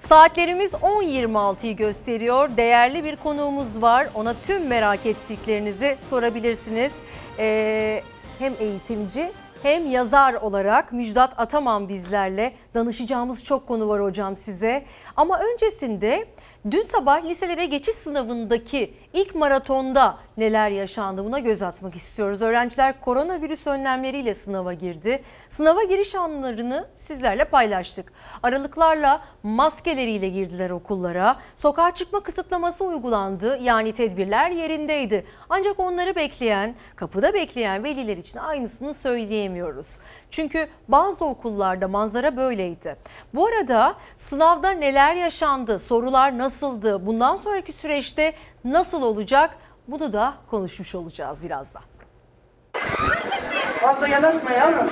Saatlerimiz 0.00 0.74
10.26'yı 0.74 1.76
gösteriyor. 1.76 2.56
Değerli 2.56 3.04
bir 3.04 3.16
konuğumuz 3.16 3.82
var. 3.82 4.08
Ona 4.14 4.34
tüm 4.46 4.66
merak 4.66 5.06
ettiklerinizi 5.06 5.96
sorabilirsiniz. 6.10 6.94
Ee, 7.38 8.02
hem 8.38 8.52
eğitimci 8.60 9.32
hem 9.62 9.86
yazar 9.86 10.34
olarak 10.34 10.92
Müjdat 10.92 11.40
Ataman 11.40 11.88
bizlerle. 11.88 12.52
Danışacağımız 12.74 13.44
çok 13.44 13.68
konu 13.68 13.88
var 13.88 14.02
hocam 14.02 14.36
size. 14.36 14.84
Ama 15.16 15.40
öncesinde 15.40 16.26
dün 16.70 16.82
sabah 16.82 17.24
liselere 17.24 17.66
geçiş 17.66 17.94
sınavındaki 17.94 18.94
ilk 19.12 19.34
maratonda 19.34 20.18
neler 20.38 20.70
yaşandı 20.70 21.24
buna 21.24 21.38
göz 21.38 21.62
atmak 21.62 21.94
istiyoruz. 21.94 22.42
Öğrenciler 22.42 23.00
koronavirüs 23.00 23.66
önlemleriyle 23.66 24.34
sınava 24.34 24.72
girdi. 24.72 25.22
Sınava 25.48 25.82
giriş 25.82 26.14
anlarını 26.14 26.88
sizlerle 26.96 27.44
paylaştık. 27.44 28.12
Aralıklarla 28.42 29.20
maskeleriyle 29.42 30.28
girdiler 30.28 30.70
okullara. 30.70 31.36
Sokağa 31.56 31.94
çıkma 31.94 32.20
kısıtlaması 32.20 32.84
uygulandı. 32.84 33.58
Yani 33.62 33.92
tedbirler 33.92 34.50
yerindeydi. 34.50 35.26
Ancak 35.48 35.80
onları 35.80 36.16
bekleyen, 36.16 36.74
kapıda 36.96 37.34
bekleyen 37.34 37.84
veliler 37.84 38.16
için 38.16 38.38
aynısını 38.38 38.94
söyleyemiyoruz. 38.94 39.86
Çünkü 40.30 40.68
bazı 40.88 41.24
okullarda 41.24 41.88
manzara 41.88 42.36
böyleydi. 42.36 42.96
Bu 43.34 43.46
arada 43.46 43.94
sınavda 44.16 44.70
neler 44.70 45.14
yaşandı, 45.14 45.78
sorular 45.78 46.38
nasıldı, 46.38 47.06
bundan 47.06 47.36
sonraki 47.36 47.72
süreçte 47.72 48.32
nasıl 48.64 49.02
olacak 49.02 49.50
bunu 49.88 50.12
da 50.12 50.34
konuşmuş 50.50 50.94
olacağız 50.94 51.42
birazdan. 51.42 51.82
Fazla 53.80 54.08
yanaşma 54.08 54.50
yavrum. 54.50 54.90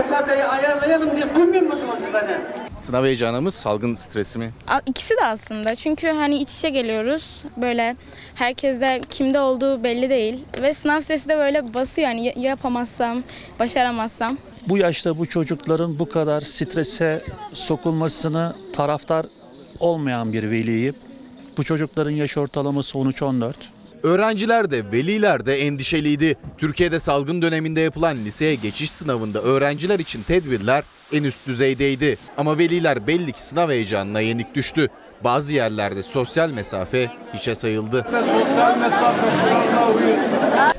Mesafeyi 0.00 0.44
ayarlayalım 0.44 1.16
diye 1.16 1.34
duymuyor 1.34 1.62
musunuz 1.62 1.94
siz 2.04 2.14
beni? 2.14 2.38
Sınav 2.80 3.04
heyecanımız 3.04 3.54
salgın 3.54 3.94
stresi 3.94 4.38
mi? 4.38 4.50
İkisi 4.86 5.14
de 5.16 5.24
aslında 5.24 5.74
çünkü 5.74 6.08
hani 6.08 6.36
iç 6.38 6.50
içe 6.58 6.70
geliyoruz 6.70 7.42
böyle 7.56 7.96
herkeste 8.34 9.00
kimde 9.10 9.40
olduğu 9.40 9.82
belli 9.84 10.10
değil 10.10 10.44
ve 10.62 10.74
sınav 10.74 11.00
stresi 11.00 11.28
de 11.28 11.36
böyle 11.36 11.74
basıyor 11.74 12.08
yani 12.08 12.24
ya- 12.26 12.32
yapamazsam 12.36 13.22
başaramazsam. 13.60 14.36
Bu 14.68 14.78
yaşta 14.78 15.18
bu 15.18 15.26
çocukların 15.26 15.98
bu 15.98 16.08
kadar 16.08 16.40
strese 16.40 17.22
sokulmasını 17.52 18.52
taraftar 18.72 19.26
olmayan 19.80 20.32
bir 20.32 20.50
veliyim. 20.50 20.94
Bu 21.58 21.64
çocukların 21.64 22.10
yaş 22.10 22.36
ortalaması 22.38 22.98
13-14. 22.98 23.52
Öğrenciler 24.02 24.70
de 24.70 24.92
veliler 24.92 25.46
de 25.46 25.60
endişeliydi. 25.62 26.36
Türkiye'de 26.58 26.98
salgın 26.98 27.42
döneminde 27.42 27.80
yapılan 27.80 28.16
liseye 28.24 28.54
geçiş 28.54 28.90
sınavında 28.90 29.42
öğrenciler 29.42 29.98
için 29.98 30.22
tedbirler 30.22 30.84
en 31.12 31.24
üst 31.24 31.46
düzeydeydi. 31.46 32.18
Ama 32.36 32.58
veliler 32.58 33.06
belli 33.06 33.32
ki 33.32 33.42
sınav 33.42 33.70
heyecanına 33.70 34.20
yenik 34.20 34.54
düştü. 34.54 34.88
Bazı 35.24 35.54
yerlerde 35.54 36.02
sosyal 36.02 36.50
mesafe 36.50 37.10
hiçe 37.34 37.54
sayıldı. 37.54 38.06
Sosyal 38.10 38.78
mesafe. 38.78 39.26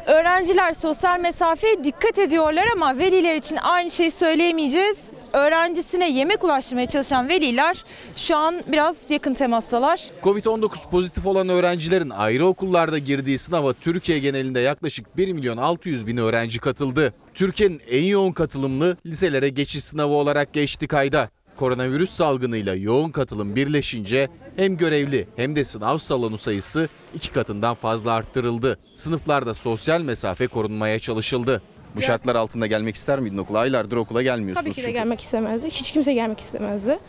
Öğrenciler 0.08 0.74
sosyal 0.74 1.20
mesafeye 1.20 1.84
dikkat 1.84 2.20
ediyorlar 2.20 2.66
ama 2.74 2.98
veliler 2.98 3.36
için 3.36 3.58
aynı 3.62 3.92
şeyi 3.92 4.12
söyleyemeyeceğiz. 4.12 5.12
Öğrencisine 5.34 6.10
yemek 6.10 6.44
ulaştırmaya 6.44 6.86
çalışan 6.86 7.30
veliler 7.30 7.86
şu 8.16 8.36
an 8.36 8.56
biraz 8.68 8.98
yakın 9.10 9.34
temastalar. 9.34 10.10
Covid-19 10.24 10.90
pozitif 10.90 11.26
olan 11.26 11.50
öğrencilerin 11.50 12.10
ayrı 12.10 12.46
okullarda 12.46 12.98
girdiği 12.98 13.38
sınava 13.38 13.74
Türkiye 13.74 14.20
genelinde 14.20 14.60
yaklaşık 14.60 15.18
1 15.18 15.34
milyon 15.34 15.58
600 15.58 16.08
bin 16.08 16.18
öğrenci 16.18 16.60
katıldı. 16.60 17.14
Türkiye'nin 17.34 17.82
en 17.90 18.04
yoğun 18.04 18.32
katılımlı 18.32 18.98
liselere 19.06 19.50
geçiş 19.50 19.84
sınavı 19.84 20.14
olarak 20.14 20.54
geçti 20.54 20.88
kayda. 20.88 21.30
Koronavirüs 21.58 22.10
salgınıyla 22.10 22.76
yoğun 22.76 23.12
katılım 23.12 23.56
birleşince 23.56 24.28
hem 24.56 24.78
görevli 24.78 25.28
hem 25.36 25.56
de 25.56 25.64
sınav 25.64 25.98
salonu 25.98 26.38
sayısı 26.38 26.90
iki 27.16 27.32
katından 27.32 27.76
fazla 27.76 28.12
arttırıldı. 28.12 28.80
Sınıflarda 28.96 29.54
sosyal 29.54 30.02
mesafe 30.02 30.48
korunmaya 30.48 31.00
çalışıldı. 31.00 31.62
Bu 32.00 32.04
şartlar 32.04 32.36
altında 32.36 32.68
gelmek 32.68 32.96
ister 32.96 33.20
miydin 33.20 33.38
okula? 33.38 33.60
Aylardır 33.60 33.98
okula 33.98 34.22
gelmiyorsunuz 34.22 34.64
Tabii 34.66 34.74
ki 34.74 34.82
de 34.82 34.86
çünkü. 34.86 34.94
gelmek 35.00 35.22
istemezdi. 35.22 35.68
Hiç 35.68 35.92
kimse 35.92 36.14
gelmek 36.14 36.40
istemezdi. 36.40 37.00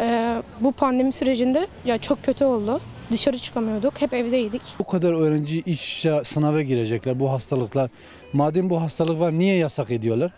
Ee, 0.00 0.42
bu 0.60 0.72
pandemi 0.72 1.12
sürecinde 1.12 1.66
ya 1.84 1.98
çok 1.98 2.22
kötü 2.24 2.44
oldu. 2.44 2.80
Dışarı 3.12 3.38
çıkamıyorduk. 3.38 4.00
Hep 4.00 4.14
evdeydik. 4.14 4.62
Bu 4.78 4.84
kadar 4.84 5.12
öğrenci 5.12 5.60
iş 5.60 6.06
sınava 6.24 6.62
girecekler 6.62 7.20
bu 7.20 7.30
hastalıklar. 7.32 7.90
Madem 8.32 8.70
bu 8.70 8.80
hastalık 8.82 9.20
var 9.20 9.32
niye 9.32 9.56
yasak 9.56 9.90
ediyorlar? 9.90 10.32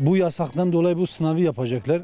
Bu 0.00 0.16
yasaktan 0.16 0.72
dolayı 0.72 0.98
bu 0.98 1.06
sınavı 1.06 1.40
yapacaklar. 1.40 2.02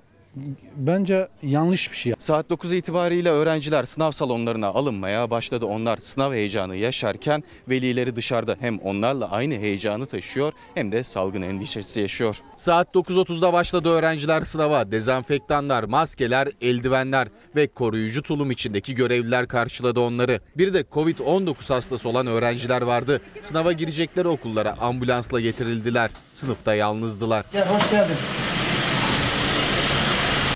Bence 0.77 1.29
yanlış 1.43 1.93
bir 1.93 1.97
şey. 1.97 2.15
Saat 2.19 2.51
9 2.51 2.73
itibariyle 2.73 3.31
öğrenciler 3.31 3.85
sınav 3.85 4.11
salonlarına 4.11 4.67
alınmaya 4.67 5.31
başladı. 5.31 5.67
Onlar 5.67 5.97
sınav 5.97 6.33
heyecanı 6.33 6.77
yaşarken 6.77 7.43
velileri 7.69 8.17
dışarıda 8.17 8.57
hem 8.61 8.79
onlarla 8.79 9.31
aynı 9.31 9.55
heyecanı 9.55 10.07
taşıyor 10.07 10.53
hem 10.75 10.93
de 10.93 11.03
salgın 11.03 11.43
endişesi 11.43 12.01
yaşıyor. 12.01 12.41
Saat 12.57 12.95
9.30'da 12.95 13.53
başladı 13.53 13.89
öğrenciler 13.89 14.45
sınava. 14.45 14.91
Dezenfektanlar, 14.93 15.85
maskeler, 15.85 16.49
eldivenler 16.61 17.29
ve 17.57 17.67
koruyucu 17.67 18.23
tulum 18.23 18.51
içindeki 18.51 18.95
görevliler 18.95 19.49
karşıladı 19.49 20.01
onları. 20.01 20.41
Bir 20.57 20.75
de 20.75 20.81
Covid-19 20.81 21.75
hastası 21.75 22.09
olan 22.09 22.27
öğrenciler 22.27 22.83
vardı. 22.83 23.21
Sınava 23.43 23.73
girecekleri 23.73 24.29
okullara 24.29 24.79
ambulansla 24.81 25.41
getirildiler. 25.41 26.11
Sınıfta 26.35 26.75
yalnızdılar. 26.75 27.45
Gel 27.53 27.69
hoş 27.69 27.91
geldin. 27.91 28.17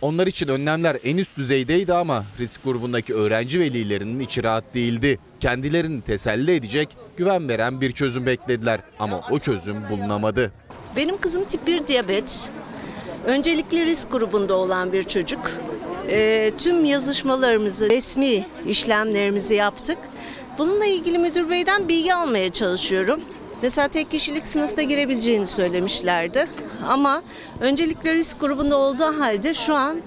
Onlar 0.03 0.27
için 0.27 0.49
önlemler 0.49 0.97
en 1.05 1.17
üst 1.17 1.37
düzeydeydi 1.37 1.95
ama 1.95 2.25
risk 2.39 2.65
grubundaki 2.65 3.15
öğrenci 3.15 3.61
velilerinin 3.61 4.21
içi 4.21 4.45
rahat 4.45 4.65
değildi. 4.75 5.19
Kendilerini 5.41 6.01
teselli 6.01 6.55
edecek, 6.55 6.97
güven 7.17 7.49
veren 7.49 7.81
bir 7.81 7.93
çözüm 7.93 8.27
beklediler 8.27 8.81
ama 8.99 9.21
o 9.31 9.39
çözüm 9.39 9.89
bulunamadı. 9.91 10.53
Benim 10.97 11.19
kızım 11.21 11.45
tip 11.45 11.67
1 11.67 11.87
diyabet. 11.87 12.51
Öncelikli 13.27 13.87
risk 13.87 14.13
grubunda 14.13 14.55
olan 14.55 14.93
bir 14.93 15.03
çocuk. 15.03 15.51
Ee, 16.09 16.53
tüm 16.59 16.85
yazışmalarımızı, 16.85 17.91
resmi 17.91 18.47
işlemlerimizi 18.67 19.55
yaptık. 19.55 19.99
Bununla 20.59 20.87
ilgili 20.87 21.19
müdür 21.19 21.51
beyden 21.51 21.89
bilgi 21.89 22.15
almaya 22.15 22.53
çalışıyorum. 22.53 23.21
Mesela 23.63 23.89
tek 23.89 24.11
kişilik 24.11 24.47
sınıfta 24.47 24.83
girebileceğini 24.83 25.47
söylemişlerdi. 25.47 26.47
Ama 26.87 27.23
öncelikle 27.61 28.15
risk 28.15 28.41
grubunda 28.41 28.77
olduğu 28.77 29.21
halde 29.21 29.55
şu 29.55 29.75
an 29.75 30.01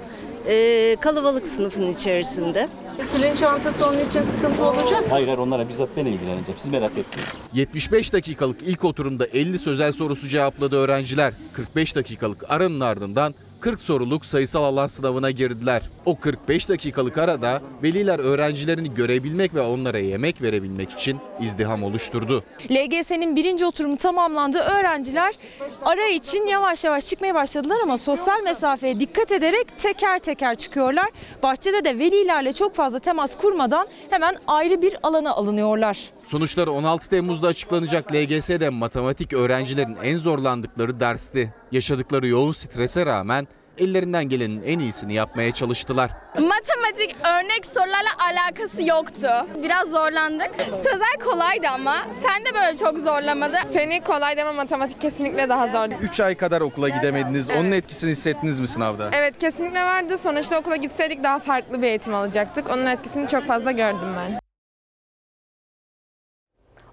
e, 0.47 0.95
kalabalık 0.99 1.47
sınıfın 1.47 1.91
içerisinde. 1.91 2.69
Sülün 3.03 3.35
çantası 3.35 3.87
onun 3.87 3.99
için 3.99 4.21
sıkıntı 4.21 4.63
olacak. 4.63 5.03
Hayır 5.09 5.27
hayır 5.27 5.39
onlara 5.39 5.69
bizzat 5.69 5.89
ben 5.97 6.05
ilgileneceğim. 6.05 6.59
Siz 6.59 6.71
merak 6.71 6.91
etmeyin. 6.91 7.29
75 7.53 8.13
dakikalık 8.13 8.61
ilk 8.61 8.83
oturumda 8.83 9.25
50 9.25 9.59
sözel 9.59 9.91
sorusu 9.91 10.27
cevapladı 10.27 10.75
öğrenciler. 10.75 11.33
45 11.53 11.95
dakikalık 11.95 12.51
aranın 12.51 12.79
ardından 12.79 13.35
40 13.65 13.81
soruluk 13.81 14.25
sayısal 14.25 14.63
alan 14.63 14.87
sınavına 14.87 15.31
girdiler. 15.31 15.81
O 16.05 16.19
45 16.19 16.69
dakikalık 16.69 17.17
arada 17.17 17.61
veliler 17.83 18.19
öğrencilerini 18.19 18.93
görebilmek 18.93 19.55
ve 19.55 19.61
onlara 19.61 19.99
yemek 19.99 20.41
verebilmek 20.41 20.91
için 20.91 21.17
izdiham 21.41 21.83
oluşturdu. 21.83 22.43
LGS'nin 22.71 23.35
birinci 23.35 23.65
oturumu 23.65 23.97
tamamlandı. 23.97 24.59
Öğrenciler 24.59 25.33
ara 25.81 26.07
için 26.07 26.47
yavaş 26.47 26.83
yavaş 26.83 27.05
çıkmaya 27.05 27.35
başladılar 27.35 27.77
ama 27.83 27.97
sosyal 27.97 28.43
mesafeye 28.43 28.99
dikkat 28.99 29.31
ederek 29.31 29.77
teker 29.77 30.19
teker 30.19 30.55
çıkıyorlar. 30.55 31.09
Bahçede 31.43 31.85
de 31.85 31.99
velilerle 31.99 32.53
çok 32.53 32.75
fazla 32.75 32.99
temas 32.99 33.37
kurmadan 33.37 33.87
hemen 34.09 34.35
ayrı 34.47 34.81
bir 34.81 34.97
alana 35.03 35.31
alınıyorlar. 35.31 36.14
Sonuçları 36.25 36.71
16 36.71 37.09
Temmuz'da 37.09 37.47
açıklanacak 37.47 38.13
LGS'de 38.13 38.69
matematik 38.69 39.33
öğrencilerin 39.33 39.97
en 40.03 40.17
zorlandıkları 40.17 40.99
dersti. 40.99 41.53
Yaşadıkları 41.71 42.27
yoğun 42.27 42.51
strese 42.51 43.05
rağmen 43.05 43.47
ellerinden 43.77 44.29
gelenin 44.29 44.63
en 44.65 44.79
iyisini 44.79 45.13
yapmaya 45.13 45.51
çalıştılar. 45.51 46.11
Matematik 46.33 47.15
örnek 47.23 47.65
sorularla 47.65 48.09
alakası 48.19 48.83
yoktu. 48.83 49.27
Biraz 49.63 49.89
zorlandık. 49.89 50.49
Sözel 50.75 51.15
kolaydı 51.25 51.67
ama 51.67 52.07
fen 52.23 52.45
de 52.45 52.53
böyle 52.53 52.77
çok 52.77 52.99
zorlamadı. 52.99 53.57
Feni 53.73 54.03
kolaydı 54.03 54.41
ama 54.41 54.53
matematik 54.53 55.01
kesinlikle 55.01 55.49
daha 55.49 55.67
zordu. 55.67 55.93
3 56.01 56.19
ay 56.19 56.35
kadar 56.35 56.61
okula 56.61 56.89
gidemediniz. 56.89 57.49
Onun 57.49 57.71
etkisini 57.71 58.11
hissettiniz 58.11 58.59
mi 58.59 58.67
sınavda? 58.67 59.09
Evet 59.13 59.37
kesinlikle 59.37 59.83
vardı. 59.83 60.17
Sonuçta 60.17 60.59
okula 60.59 60.75
gitseydik 60.75 61.23
daha 61.23 61.39
farklı 61.39 61.81
bir 61.81 61.87
eğitim 61.87 62.13
alacaktık. 62.15 62.69
Onun 62.69 62.85
etkisini 62.85 63.27
çok 63.27 63.47
fazla 63.47 63.71
gördüm 63.71 64.15
ben. 64.17 64.44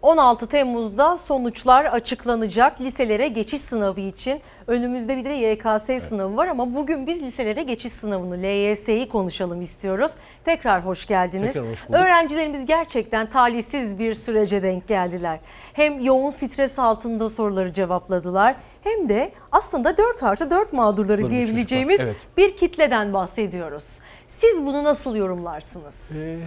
16 0.02 0.46
Temmuz'da 0.46 1.16
sonuçlar 1.16 1.84
açıklanacak 1.84 2.80
liselere 2.80 3.28
geçiş 3.28 3.62
sınavı 3.62 4.00
için. 4.00 4.40
Önümüzde 4.66 5.16
bir 5.16 5.24
de 5.24 5.32
YKS 5.32 6.08
sınavı 6.08 6.36
var 6.36 6.46
ama 6.46 6.74
bugün 6.74 7.06
biz 7.06 7.22
liselere 7.22 7.62
geçiş 7.62 7.92
sınavını 7.92 8.42
LYS'yi 8.42 9.08
konuşalım 9.08 9.62
istiyoruz. 9.62 10.12
Tekrar 10.44 10.86
hoş 10.86 11.06
geldiniz. 11.06 11.52
Tekrar 11.52 11.70
hoş 11.70 11.88
bulduk. 11.88 12.00
Öğrencilerimiz 12.00 12.66
gerçekten 12.66 13.30
talihsiz 13.30 13.98
bir 13.98 14.14
sürece 14.14 14.62
denk 14.62 14.88
geldiler. 14.88 15.38
Hem 15.72 16.00
yoğun 16.00 16.30
stres 16.30 16.78
altında 16.78 17.30
soruları 17.30 17.72
cevapladılar 17.72 18.56
hem 18.82 19.08
de 19.08 19.32
aslında 19.52 19.96
4 19.98 20.22
artı 20.22 20.50
4 20.50 20.72
mağdurları 20.72 21.22
Doğru, 21.22 21.30
diyebileceğimiz 21.30 22.00
evet. 22.00 22.16
bir 22.36 22.56
kitleden 22.56 23.12
bahsediyoruz. 23.12 23.98
Siz 24.26 24.66
bunu 24.66 24.84
nasıl 24.84 25.16
yorumlarsınız? 25.16 26.10
Ee, 26.16 26.38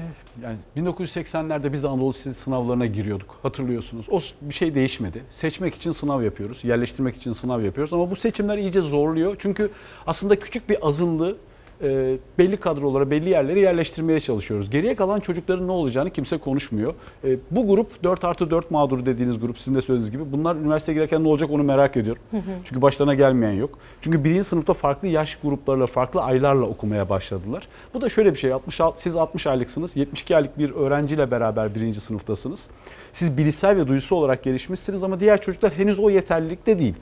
yani 0.43 0.57
1980'lerde 0.77 1.73
biz 1.73 1.83
de 1.83 1.87
Anadolu 1.87 2.09
Lisesi 2.09 2.41
sınavlarına 2.41 2.85
giriyorduk. 2.85 3.39
Hatırlıyorsunuz. 3.43 4.05
O 4.11 4.21
bir 4.41 4.53
şey 4.53 4.75
değişmedi. 4.75 5.23
Seçmek 5.31 5.75
için 5.75 5.91
sınav 5.91 6.23
yapıyoruz. 6.23 6.63
Yerleştirmek 6.63 7.15
için 7.15 7.33
sınav 7.33 7.61
yapıyoruz. 7.61 7.93
Ama 7.93 8.11
bu 8.11 8.15
seçimler 8.15 8.57
iyice 8.57 8.81
zorluyor. 8.81 9.35
Çünkü 9.39 9.71
aslında 10.07 10.39
küçük 10.39 10.69
bir 10.69 10.87
azınlığı 10.87 11.37
e, 11.81 12.17
belli 12.37 12.57
kadrolara, 12.57 13.11
belli 13.11 13.29
yerlere 13.29 13.59
yerleştirmeye 13.59 14.19
çalışıyoruz. 14.19 14.69
Geriye 14.69 14.95
kalan 14.95 15.19
çocukların 15.19 15.67
ne 15.67 15.71
olacağını 15.71 16.09
kimse 16.09 16.37
konuşmuyor. 16.37 16.93
E, 17.23 17.37
bu 17.51 17.67
grup 17.67 18.03
4 18.03 18.23
artı 18.23 18.51
4 18.51 18.71
mağduru 18.71 19.05
dediğiniz 19.05 19.39
grup 19.39 19.59
sizin 19.59 19.75
de 19.75 19.81
söylediğiniz 19.81 20.11
gibi. 20.11 20.31
Bunlar 20.31 20.55
üniversiteye 20.55 20.93
girerken 20.93 21.23
ne 21.23 21.27
olacak 21.27 21.49
onu 21.51 21.63
merak 21.63 21.97
ediyorum. 21.97 22.21
Çünkü 22.65 22.81
başlarına 22.81 23.13
gelmeyen 23.13 23.53
yok. 23.53 23.79
Çünkü 24.01 24.23
birinci 24.23 24.43
sınıfta 24.43 24.73
farklı 24.73 25.07
yaş 25.07 25.37
gruplarla, 25.43 25.87
farklı 25.87 26.21
aylarla 26.21 26.65
okumaya 26.65 27.09
başladılar. 27.09 27.67
Bu 27.93 28.01
da 28.01 28.09
şöyle 28.09 28.33
bir 28.33 28.39
şey. 28.39 28.53
66, 28.53 29.01
siz 29.01 29.15
60 29.15 29.47
aylıksınız. 29.47 29.95
72 29.95 30.35
aylık 30.35 30.59
bir 30.59 30.71
öğrenciyle 30.71 31.31
beraber 31.31 31.75
birinci 31.75 31.99
sınıftasınız. 31.99 32.67
Siz 33.13 33.37
bilişsel 33.37 33.77
ve 33.77 33.87
duysal 33.87 34.17
olarak 34.17 34.43
gelişmişsiniz 34.43 35.03
ama 35.03 35.19
diğer 35.19 35.41
çocuklar 35.41 35.73
henüz 35.73 35.99
o 35.99 36.09
yeterlilikte 36.09 36.79
değil. 36.79 36.95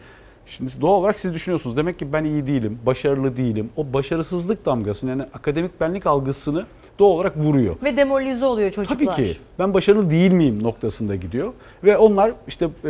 Şimdi 0.45 0.71
doğal 0.81 0.93
olarak 0.93 1.19
siz 1.19 1.33
düşünüyorsunuz. 1.33 1.77
Demek 1.77 1.99
ki 1.99 2.13
ben 2.13 2.23
iyi 2.23 2.47
değilim, 2.47 2.79
başarılı 2.85 3.37
değilim. 3.37 3.69
O 3.77 3.93
başarısızlık 3.93 4.65
damgasını 4.65 5.09
yani 5.09 5.23
akademik 5.33 5.81
benlik 5.81 6.07
algısını 6.07 6.65
doğal 6.99 7.09
olarak 7.09 7.37
vuruyor. 7.37 7.75
Ve 7.83 7.97
demoralize 7.97 8.45
oluyor 8.45 8.71
çocuklar. 8.71 9.15
Tabii 9.15 9.27
ki 9.27 9.37
ben 9.59 9.73
başarılı 9.73 10.11
değil 10.11 10.31
miyim 10.31 10.63
noktasında 10.63 11.15
gidiyor. 11.15 11.53
Ve 11.83 11.97
onlar 11.97 12.31
işte 12.47 12.65
e, 12.65 12.89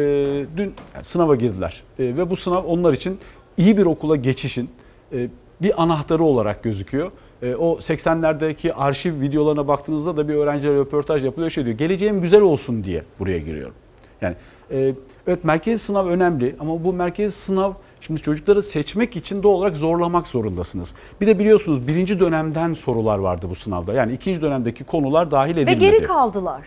dün 0.58 0.74
yani 0.96 1.04
sınava 1.04 1.36
girdiler. 1.36 1.84
E, 2.00 2.04
ve 2.04 2.30
bu 2.30 2.36
sınav 2.36 2.64
onlar 2.64 2.94
için 2.94 3.20
iyi 3.58 3.78
bir 3.78 3.86
okula 3.86 4.16
geçişin 4.16 4.70
e, 5.14 5.28
bir 5.62 5.84
anahtarı 5.84 6.24
olarak 6.24 6.64
gözüküyor. 6.64 7.12
E, 7.42 7.56
o 7.56 7.78
80'lerdeki 7.78 8.74
arşiv 8.74 9.22
videolarına 9.22 9.68
baktığınızda 9.68 10.18
da 10.18 10.28
bir 10.28 10.34
öğrenciyle 10.34 10.76
röportaj 10.76 11.26
yapılıyor. 11.26 11.50
Şey 11.50 11.66
diyor, 11.66 11.78
geleceğim 11.78 12.22
güzel 12.22 12.42
olsun 12.42 12.84
diye 12.84 13.04
buraya 13.20 13.40
giriyorum. 13.40 13.76
Yani 14.22 14.36
e, 14.72 14.94
evet 15.28 15.44
merkezi 15.44 15.84
sınav 15.84 16.08
önemli 16.08 16.56
ama 16.60 16.84
bu 16.84 16.94
merkezi 16.94 17.36
sınav 17.36 17.74
şimdi 18.02 18.22
çocukları 18.22 18.64
seçmek 18.64 19.16
için 19.16 19.44
doğal 19.44 19.54
olarak 19.54 19.78
zorlamak 19.78 20.28
zorundasınız. 20.28 20.94
Bir 21.22 21.28
de 21.28 21.40
biliyorsunuz 21.40 21.88
birinci 21.88 22.20
dönemden 22.20 22.74
sorular 22.74 23.18
vardı 23.18 23.48
bu 23.50 23.56
sınavda. 23.56 23.94
Yani 23.94 24.14
ikinci 24.14 24.42
dönemdeki 24.42 24.84
konular 24.84 25.32
dahil 25.32 25.56
Ve 25.56 25.62
edilmedi. 25.62 25.80
geri 25.80 26.04
kaldılar 26.04 26.62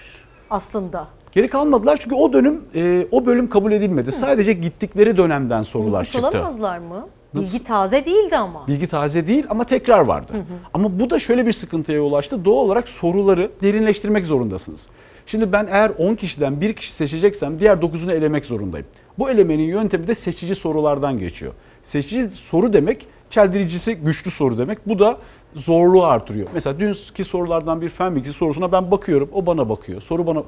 aslında. 0.50 1.08
Geri 1.32 1.48
kalmadılar 1.48 1.96
çünkü 2.00 2.14
o 2.14 2.32
dönüm 2.32 2.64
e, 2.74 3.06
o 3.10 3.26
bölüm 3.26 3.48
kabul 3.48 3.72
edilmedi. 3.72 4.12
Sadece 4.12 4.52
gittikleri 4.52 5.16
dönemden 5.16 5.62
sorular 5.62 5.88
Unutmuş 5.98 6.12
çıktı. 6.12 6.28
olamazlar 6.38 6.78
mı? 6.78 7.06
Nasıl? 7.34 7.46
Bilgi 7.54 7.64
taze 7.64 8.04
değildi 8.04 8.36
ama. 8.36 8.66
Bilgi 8.66 8.86
taze 8.86 9.26
değil 9.26 9.46
ama 9.50 9.64
tekrar 9.64 10.00
vardı. 10.00 10.32
Ama 10.74 10.98
bu 10.98 11.10
da 11.10 11.18
şöyle 11.18 11.46
bir 11.46 11.52
sıkıntıya 11.52 11.98
yol 11.98 12.12
açtı. 12.12 12.44
Doğal 12.44 12.64
olarak 12.64 12.88
soruları 12.88 13.50
derinleştirmek 13.62 14.26
zorundasınız. 14.26 14.86
Şimdi 15.26 15.52
ben 15.52 15.66
eğer 15.70 15.92
10 15.98 16.14
kişiden 16.14 16.60
bir 16.60 16.72
kişi 16.72 16.92
seçeceksem 16.92 17.58
diğer 17.58 17.76
9'unu 17.76 18.12
elemek 18.12 18.46
zorundayım. 18.46 18.86
Bu 19.18 19.30
elemenin 19.30 19.62
yöntemi 19.62 20.06
de 20.06 20.14
seçici 20.14 20.54
sorulardan 20.54 21.18
geçiyor. 21.18 21.52
Seçici 21.82 22.28
soru 22.30 22.72
demek 22.72 23.06
çeldiricisi 23.30 23.94
güçlü 23.94 24.30
soru 24.30 24.58
demek. 24.58 24.88
Bu 24.88 24.98
da 24.98 25.18
zorluğu 25.54 26.04
artırıyor. 26.04 26.48
Mesela 26.54 26.78
dünkü 26.78 27.24
sorulardan 27.24 27.80
bir 27.80 27.88
fen 27.88 28.16
bilgisi 28.16 28.32
sorusuna 28.32 28.72
ben 28.72 28.90
bakıyorum. 28.90 29.28
O 29.32 29.46
bana 29.46 29.68
bakıyor. 29.68 30.00
Soru 30.00 30.26
bana 30.26 30.42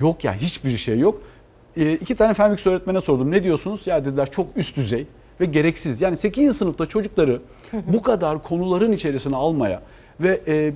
yok 0.00 0.24
ya 0.24 0.34
hiçbir 0.34 0.76
şey 0.76 0.98
yok. 0.98 1.20
E, 1.76 1.92
iki 1.92 2.14
tane 2.14 2.34
fen 2.34 2.50
bilgisi 2.50 2.68
öğretmene 2.68 3.00
sordum. 3.00 3.30
Ne 3.30 3.42
diyorsunuz? 3.42 3.86
Ya 3.86 4.04
dediler 4.04 4.30
çok 4.30 4.46
üst 4.56 4.76
düzey 4.76 5.06
ve 5.40 5.44
gereksiz. 5.44 6.00
Yani 6.00 6.16
8. 6.16 6.56
sınıfta 6.56 6.86
çocukları 6.86 7.40
bu 7.86 8.02
kadar 8.02 8.42
konuların 8.42 8.92
içerisine 8.92 9.36
almaya 9.36 9.82
ve 10.20 10.40
e, 10.46 10.72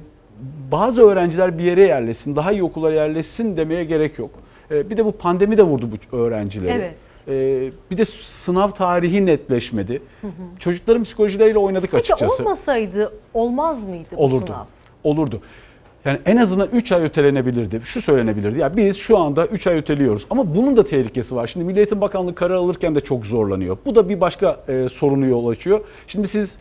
bazı 0.73 1.03
öğrenciler 1.03 1.59
bir 1.59 1.63
yere 1.63 1.83
yerleşsin, 1.83 2.37
daha 2.37 2.53
iyi 2.53 2.63
okullara 2.63 2.95
yerleşsin 2.95 3.57
demeye 3.57 3.85
gerek 3.85 4.19
yok. 4.19 4.31
E, 4.71 4.91
bir 4.91 4.97
de 4.97 5.05
bu 5.05 5.13
pandemi 5.13 5.59
de 5.59 5.63
vurdu 5.63 5.89
bu 6.13 6.17
öğrencileri. 6.17 6.73
Evet. 6.73 6.95
E, 7.29 7.71
bir 7.91 7.99
de 7.99 8.05
sınav 8.05 8.71
tarihi 8.71 9.27
netleşmedi. 9.27 10.03
Çocukların 10.59 11.03
psikolojileriyle 11.05 11.59
oynadık 11.59 11.91
Peki 11.91 12.15
açıkçası. 12.15 12.43
olmasaydı 12.43 13.13
olmaz 13.35 13.89
mıydı 13.89 14.09
bu 14.17 14.23
Olurdu. 14.25 14.47
sınav? 14.47 14.65
Olurdu. 15.05 15.41
Yani 16.05 16.19
en 16.27 16.37
azından 16.37 16.69
3 16.73 16.93
ay 16.93 17.03
ötelenebilirdi. 17.03 17.81
Şu 17.85 18.03
söylenebilirdi. 18.03 18.59
Ya 18.59 18.77
biz 18.77 18.97
şu 18.97 19.19
anda 19.19 19.47
3 19.47 19.67
ay 19.67 19.77
öteliyoruz. 19.77 20.27
Ama 20.31 20.55
bunun 20.55 20.77
da 20.77 20.85
tehlikesi 20.85 21.37
var. 21.37 21.47
Şimdi 21.47 21.67
Milli 21.67 21.79
Eğitim 21.79 22.01
Bakanlığı 22.01 22.35
karar 22.35 22.55
alırken 22.55 22.95
de 22.95 23.01
çok 23.01 23.27
zorlanıyor. 23.27 23.77
Bu 23.87 23.95
da 23.95 24.09
bir 24.09 24.21
başka 24.21 24.61
e, 24.69 24.89
sorunu 24.89 25.27
yol 25.27 25.49
açıyor. 25.49 25.81
Şimdi 26.07 26.29
siz 26.29 26.57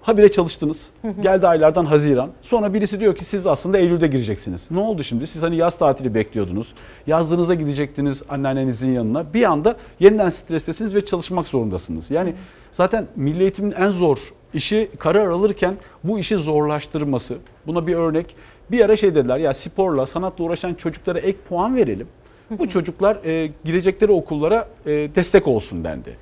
habire 0.00 0.32
çalıştınız. 0.32 0.90
Geldi 1.22 1.48
aylardan 1.48 1.84
Haziran. 1.84 2.30
Sonra 2.42 2.74
birisi 2.74 3.00
diyor 3.00 3.14
ki 3.16 3.24
siz 3.24 3.46
aslında 3.46 3.78
Eylül'de 3.78 4.06
gireceksiniz. 4.06 4.70
Ne 4.70 4.80
oldu 4.80 5.02
şimdi? 5.02 5.26
Siz 5.26 5.42
hani 5.42 5.56
yaz 5.56 5.78
tatili 5.78 6.14
bekliyordunuz. 6.14 6.74
Yazdığınıza 7.06 7.54
gidecektiniz 7.54 8.22
anneannenizin 8.28 8.92
yanına. 8.92 9.34
Bir 9.34 9.44
anda 9.44 9.76
yeniden 10.00 10.30
strestesiniz 10.30 10.94
ve 10.94 11.04
çalışmak 11.04 11.48
zorundasınız. 11.48 12.10
Yani 12.10 12.34
zaten 12.72 13.06
Milli 13.16 13.42
Eğitim'in 13.42 13.72
en 13.72 13.90
zor 13.90 14.18
işi 14.54 14.90
karar 14.98 15.26
alırken 15.26 15.74
bu 16.04 16.18
işi 16.18 16.36
zorlaştırması. 16.36 17.36
Buna 17.66 17.86
bir 17.86 17.94
örnek. 17.94 18.36
Bir 18.70 18.84
ara 18.84 18.96
şey 18.96 19.14
dediler 19.14 19.38
ya 19.38 19.54
sporla, 19.54 20.06
sanatla 20.06 20.44
uğraşan 20.44 20.74
çocuklara 20.74 21.18
ek 21.18 21.38
puan 21.48 21.76
verelim. 21.76 22.06
Bu 22.50 22.68
çocuklar 22.68 23.18
e, 23.24 23.50
girecekleri 23.64 24.12
okullara 24.12 24.68
e, 24.86 24.90
destek 24.90 25.48
olsun 25.48 25.84
dendi. 25.84 26.16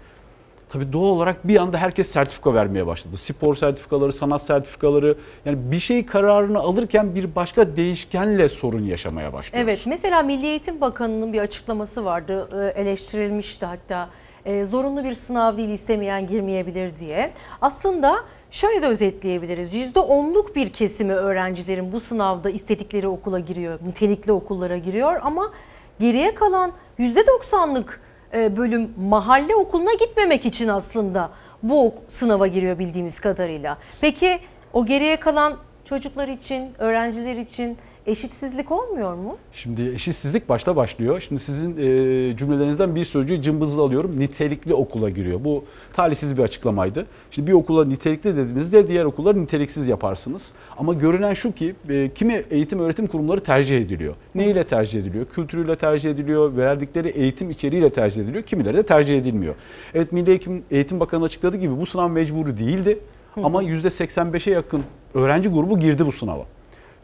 Tabii 0.72 0.92
doğal 0.92 1.10
olarak 1.10 1.48
bir 1.48 1.56
anda 1.56 1.78
herkes 1.78 2.10
sertifika 2.10 2.54
vermeye 2.54 2.86
başladı. 2.86 3.16
Spor 3.16 3.54
sertifikaları, 3.54 4.12
sanat 4.12 4.42
sertifikaları. 4.42 5.16
Yani 5.44 5.58
bir 5.70 5.78
şey 5.80 6.06
kararını 6.06 6.58
alırken 6.58 7.14
bir 7.14 7.34
başka 7.36 7.76
değişkenle 7.76 8.48
sorun 8.48 8.82
yaşamaya 8.84 9.32
başlıyoruz. 9.32 9.68
Evet 9.70 9.86
mesela 9.86 10.22
Milli 10.22 10.46
Eğitim 10.46 10.80
Bakanı'nın 10.80 11.32
bir 11.32 11.40
açıklaması 11.40 12.04
vardı 12.04 12.48
e, 12.76 12.80
eleştirilmişti 12.80 13.66
hatta 13.66 14.08
E, 14.44 14.64
zorunlu 14.64 15.04
bir 15.04 15.14
sınav 15.14 15.56
değil 15.56 15.68
istemeyen 15.68 16.26
girmeyebilir 16.26 16.98
diye. 16.98 17.30
Aslında 17.60 18.16
şöyle 18.50 18.82
de 18.82 18.86
özetleyebiliriz 18.86 19.74
%10'luk 19.74 20.54
bir 20.54 20.72
kesimi 20.72 21.12
öğrencilerin 21.14 21.92
bu 21.92 22.00
sınavda 22.00 22.50
istedikleri 22.50 23.08
okula 23.08 23.40
giriyor, 23.40 23.78
nitelikli 23.86 24.32
okullara 24.32 24.76
giriyor 24.78 25.20
ama 25.22 25.52
geriye 26.00 26.34
kalan 26.34 26.72
%90'lık 26.98 28.00
e, 28.04 28.07
bölüm 28.32 28.94
mahalle 29.08 29.54
okuluna 29.56 29.94
gitmemek 29.94 30.46
için 30.46 30.68
aslında 30.68 31.30
bu 31.62 31.94
sınava 32.08 32.46
giriyor 32.46 32.78
bildiğimiz 32.78 33.20
kadarıyla. 33.20 33.78
Peki 34.00 34.38
O 34.72 34.86
geriye 34.86 35.16
kalan 35.16 35.56
çocuklar 35.84 36.28
için, 36.28 36.70
öğrenciler 36.78 37.36
için 37.36 37.78
eşitsizlik 38.08 38.72
olmuyor 38.72 39.14
mu? 39.14 39.36
Şimdi 39.52 39.88
eşitsizlik 39.88 40.48
başta 40.48 40.76
başlıyor. 40.76 41.20
Şimdi 41.28 41.40
sizin 41.40 41.70
e, 41.76 42.36
cümlelerinizden 42.36 42.94
bir 42.94 43.04
sözcüğü 43.04 43.42
cımbızla 43.42 43.82
alıyorum. 43.82 44.20
Nitelikli 44.20 44.74
okula 44.74 45.10
giriyor. 45.10 45.44
Bu 45.44 45.64
talihsiz 45.92 46.38
bir 46.38 46.42
açıklamaydı. 46.42 47.06
Şimdi 47.30 47.48
bir 47.48 47.52
okula 47.52 47.84
nitelikli 47.84 48.36
dediğinizde 48.36 48.88
diğer 48.88 49.04
okulları 49.04 49.42
niteliksiz 49.42 49.88
yaparsınız. 49.88 50.52
Ama 50.76 50.94
görünen 50.94 51.34
şu 51.34 51.52
ki 51.52 51.74
e, 51.88 52.10
kimi 52.14 52.44
eğitim 52.50 52.80
öğretim 52.80 53.06
kurumları 53.06 53.40
tercih 53.40 53.78
ediliyor. 53.78 54.14
Neyle 54.34 54.64
tercih 54.64 55.00
ediliyor? 55.00 55.26
Kültürüyle 55.26 55.76
tercih 55.76 56.10
ediliyor, 56.10 56.56
verdikleri 56.56 57.08
eğitim 57.08 57.50
içeriğiyle 57.50 57.90
tercih 57.90 58.22
ediliyor. 58.22 58.44
Kimileri 58.44 58.76
de 58.76 58.82
tercih 58.82 59.18
edilmiyor. 59.18 59.54
Evet 59.94 60.12
Milli 60.12 60.30
Eğitim, 60.30 60.62
Eğitim 60.70 61.00
Bakanı 61.00 61.24
açıkladığı 61.24 61.56
gibi 61.56 61.80
bu 61.80 61.86
sınav 61.86 62.10
mecburi 62.10 62.58
değildi. 62.58 62.98
Ama 63.42 63.62
%85'e 63.62 64.52
yakın 64.52 64.82
öğrenci 65.14 65.48
grubu 65.48 65.80
girdi 65.80 66.06
bu 66.06 66.12
sınava. 66.12 66.44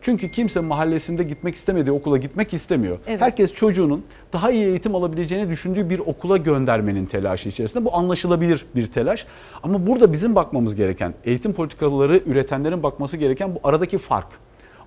Çünkü 0.04 0.30
kimse 0.30 0.60
mahallesinde 0.60 1.22
gitmek 1.22 1.54
istemediği 1.54 1.92
okula 1.92 2.16
gitmek 2.16 2.54
istemiyor. 2.54 2.98
Evet. 3.06 3.20
Herkes 3.20 3.54
çocuğunun 3.54 4.04
daha 4.32 4.50
iyi 4.50 4.64
eğitim 4.64 4.94
alabileceğini 4.94 5.50
düşündüğü 5.50 5.90
bir 5.90 5.98
okula 5.98 6.36
göndermenin 6.36 7.06
telaşı 7.06 7.48
içerisinde. 7.48 7.84
Bu 7.84 7.96
anlaşılabilir 7.96 8.66
bir 8.74 8.86
telaş. 8.86 9.26
Ama 9.62 9.86
burada 9.86 10.12
bizim 10.12 10.34
bakmamız 10.34 10.74
gereken, 10.74 11.14
eğitim 11.24 11.52
politikaları 11.52 12.20
üretenlerin 12.26 12.82
bakması 12.82 13.16
gereken 13.16 13.54
bu 13.54 13.58
aradaki 13.64 13.98
fark. 13.98 14.26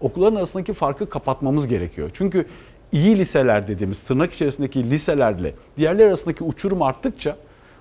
Okulların 0.02 0.36
arasındaki 0.36 0.74
farkı 0.74 1.10
kapatmamız 1.10 1.68
gerekiyor. 1.68 2.10
Çünkü 2.14 2.46
iyi 2.92 3.18
liseler 3.18 3.68
dediğimiz 3.68 4.00
tırnak 4.00 4.34
içerisindeki 4.34 4.92
liselerle 4.92 5.54
diğerler 5.78 6.08
arasındaki 6.08 6.44
uçurum 6.44 6.82
arttıkça 6.82 7.36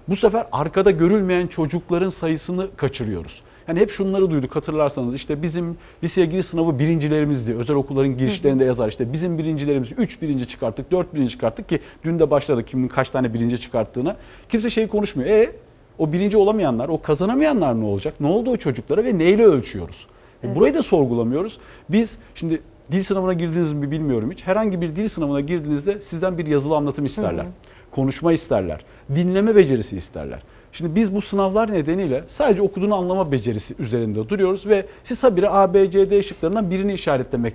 bu 0.09 0.17
sefer 0.17 0.47
arkada 0.53 0.91
görülmeyen 0.91 1.47
çocukların 1.47 2.11
sayısını 2.11 2.69
kaçırıyoruz. 2.77 3.43
Yani 3.69 3.81
hep 3.81 3.91
şunları 3.91 4.31
duyduk 4.31 4.57
hatırlarsanız 4.57 5.15
işte 5.15 5.43
bizim 5.43 5.77
liseye 6.05 6.27
giriş 6.27 6.47
sınavı 6.47 6.79
birincilerimizdi. 6.79 7.55
Özel 7.55 7.77
okulların 7.77 8.19
girişlerinde 8.19 8.65
yazar 8.65 8.89
işte 8.89 9.13
bizim 9.13 9.39
birincilerimiz 9.39 9.93
3 9.99 10.23
birinci 10.23 10.49
çıkarttık 10.49 10.91
4 10.91 11.15
birinci 11.15 11.31
çıkarttık 11.31 11.69
ki 11.69 11.81
dün 12.05 12.19
de 12.19 12.31
başladı 12.31 12.65
kimin 12.65 12.89
kaç 12.89 13.11
tane 13.11 13.35
birinci 13.35 13.61
çıkarttığına. 13.61 14.17
Kimse 14.49 14.71
şey 14.71 14.89
konuşmuyor. 14.89 15.31
E 15.31 15.53
o 15.99 16.13
birinci 16.13 16.37
olamayanlar, 16.37 16.89
o 16.89 17.03
kazanamayanlar 17.03 17.81
ne 17.81 17.85
olacak? 17.85 18.15
Ne 18.21 18.27
oldu 18.27 18.51
o 18.51 18.57
çocuklara 18.57 19.05
ve 19.05 19.19
neyle 19.19 19.45
ölçüyoruz? 19.45 20.07
E, 20.45 20.55
Burayı 20.55 20.75
da 20.75 20.83
sorgulamıyoruz. 20.83 21.59
Biz 21.89 22.19
şimdi 22.35 22.63
dil 22.93 23.03
sınavına 23.03 23.33
girdiniz 23.33 23.73
mi 23.73 23.91
bilmiyorum 23.91 24.31
hiç. 24.31 24.47
Herhangi 24.47 24.81
bir 24.81 24.97
dil 24.97 25.09
sınavına 25.09 25.41
girdiğinizde 25.41 26.01
sizden 26.01 26.39
bir 26.39 26.47
yazılı 26.47 26.77
anlatım 26.77 27.05
isterler. 27.05 27.47
Konuşma 27.91 28.33
isterler. 28.33 28.85
Dinleme 29.15 29.57
becerisi 29.57 29.97
isterler. 29.97 30.43
Şimdi 30.77 30.95
biz 30.95 31.15
bu 31.15 31.23
sınavlar 31.23 31.73
nedeniyle 31.73 32.25
sadece 32.29 32.63
okuduğunu 32.63 32.95
anlama 32.95 33.33
becerisi 33.33 33.75
üzerinde 33.79 34.29
duruyoruz 34.29 34.67
ve 34.67 34.87
siz 35.05 35.23
habire 35.23 35.49
A, 35.49 35.75
B, 35.75 35.91
C, 35.91 36.11
D 36.11 36.23
şıklarından 36.23 36.71
birini 36.71 36.93
işaretlemek. 36.93 37.55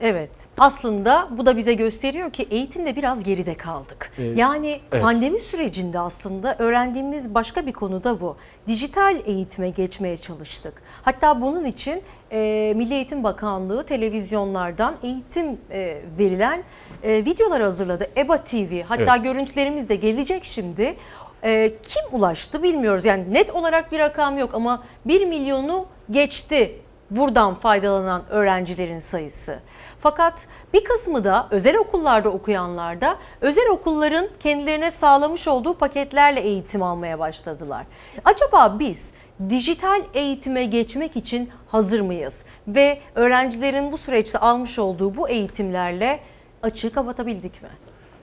Evet. 0.00 0.30
Aslında 0.58 1.28
bu 1.38 1.46
da 1.46 1.56
bize 1.56 1.74
gösteriyor 1.74 2.30
ki 2.30 2.46
eğitimde 2.50 2.96
biraz 2.96 3.24
geride 3.24 3.54
kaldık. 3.54 4.12
Ee, 4.18 4.22
yani 4.24 4.80
evet. 4.92 5.02
pandemi 5.02 5.40
sürecinde 5.40 5.98
aslında 5.98 6.56
öğrendiğimiz 6.58 7.34
başka 7.34 7.66
bir 7.66 7.72
konu 7.72 8.04
da 8.04 8.20
bu. 8.20 8.36
Dijital 8.66 9.16
eğitime 9.24 9.70
geçmeye 9.70 10.16
çalıştık. 10.16 10.82
Hatta 11.02 11.40
bunun 11.40 11.64
için 11.64 12.02
e, 12.32 12.72
Milli 12.76 12.94
Eğitim 12.94 13.24
Bakanlığı 13.24 13.84
televizyonlardan 13.86 14.94
eğitim 15.02 15.46
e, 15.70 16.02
verilen 16.18 16.62
e, 17.02 17.24
videolar 17.24 17.62
hazırladı. 17.62 18.06
EBA 18.16 18.44
TV 18.44 18.82
hatta 18.82 19.16
Evet. 19.16 19.24
görüntülerimiz 19.24 19.88
de 19.88 19.94
gelecek 19.96 20.44
şimdi. 20.44 20.96
E, 21.44 21.72
kim 21.82 22.02
ulaştı 22.12 22.62
bilmiyoruz. 22.62 23.04
Yani 23.04 23.34
net 23.34 23.50
olarak 23.50 23.92
bir 23.92 23.98
rakam 23.98 24.38
yok 24.38 24.50
ama 24.54 24.82
1 25.04 25.26
milyonu 25.26 25.86
geçti 26.10 26.80
buradan 27.10 27.54
faydalanan 27.54 28.22
öğrencilerin 28.30 28.98
sayısı. 28.98 29.58
Fakat 30.00 30.46
bir 30.74 30.84
kısmı 30.84 31.24
da 31.24 31.48
özel 31.50 31.76
okullarda 31.76 32.28
okuyanlar 32.28 33.00
da 33.00 33.16
özel 33.40 33.68
okulların 33.68 34.28
kendilerine 34.40 34.90
sağlamış 34.90 35.48
olduğu 35.48 35.74
paketlerle 35.74 36.40
eğitim 36.40 36.82
almaya 36.82 37.18
başladılar. 37.18 37.86
Acaba 38.24 38.76
biz 38.78 39.12
dijital 39.50 40.02
eğitime 40.14 40.64
geçmek 40.64 41.16
için 41.16 41.50
hazır 41.68 42.00
mıyız? 42.00 42.44
Ve 42.68 42.98
öğrencilerin 43.14 43.92
bu 43.92 43.98
süreçte 43.98 44.38
almış 44.38 44.78
olduğu 44.78 45.16
bu 45.16 45.28
eğitimlerle 45.28 46.20
açığı 46.62 46.92
kapatabildik 46.92 47.62
mi? 47.62 47.68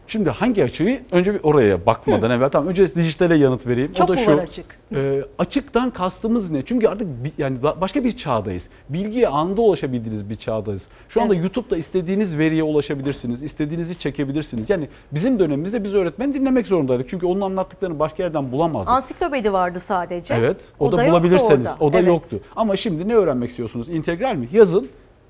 Şimdi 0.07 0.29
hangi 0.29 0.63
açığı? 0.63 0.99
Önce 1.11 1.33
bir 1.33 1.39
oraya 1.43 1.85
bakmadan 1.85 2.31
evvel 2.31 2.49
tamam 2.49 2.67
önce 2.69 2.95
dijitale 2.95 3.35
yanıt 3.35 3.67
vereyim. 3.67 3.93
Çok 3.93 4.09
o 4.09 4.13
da 4.13 4.13
mu 4.13 4.25
şu. 4.25 4.37
var 4.37 4.43
açık? 4.43 4.65
e, 4.95 5.21
açıktan 5.39 5.89
kastımız 5.91 6.49
ne? 6.51 6.65
Çünkü 6.65 6.87
artık 6.87 7.07
bi- 7.23 7.31
yani 7.37 7.57
ba- 7.63 7.81
başka 7.81 8.03
bir 8.03 8.17
çağdayız. 8.17 8.69
Bilgiye 8.89 9.27
anda 9.27 9.61
ulaşabildiğiniz 9.61 10.29
bir 10.29 10.35
çağdayız. 10.35 10.83
Şu 11.09 11.21
anda 11.21 11.33
Evet. 11.33 11.43
YouTube'da 11.43 11.77
istediğiniz 11.77 12.37
veriye 12.37 12.63
ulaşabilirsiniz. 12.63 13.43
istediğinizi 13.43 13.99
çekebilirsiniz. 13.99 14.69
Yani 14.69 14.87
bizim 15.11 15.39
dönemimizde 15.39 15.83
biz 15.83 15.93
öğretmen 15.93 16.33
dinlemek 16.33 16.67
zorundaydık. 16.67 17.09
Çünkü 17.09 17.25
onun 17.25 17.41
anlattıklarını 17.41 17.99
başka 17.99 18.23
yerden 18.23 18.51
bulamazdık. 18.51 18.93
Ansiklopedi 18.93 19.53
vardı 19.53 19.79
sadece. 19.79 20.33
Evet. 20.33 20.57
O, 20.79 20.91
da, 20.91 20.95
yoktu 20.95 21.11
bulabilirseniz. 21.11 21.67
orada. 21.67 21.75
O 21.79 21.93
da 21.93 21.97
Evet. 21.97 22.07
yoktu. 22.07 22.39
Ama 22.55 22.75
şimdi 22.75 23.07
ne 23.07 23.15
öğrenmek 23.15 23.49
istiyorsunuz? 23.49 23.89
İntegral 23.89 24.35
mi? 24.35 24.47
Yazın. 24.51 24.87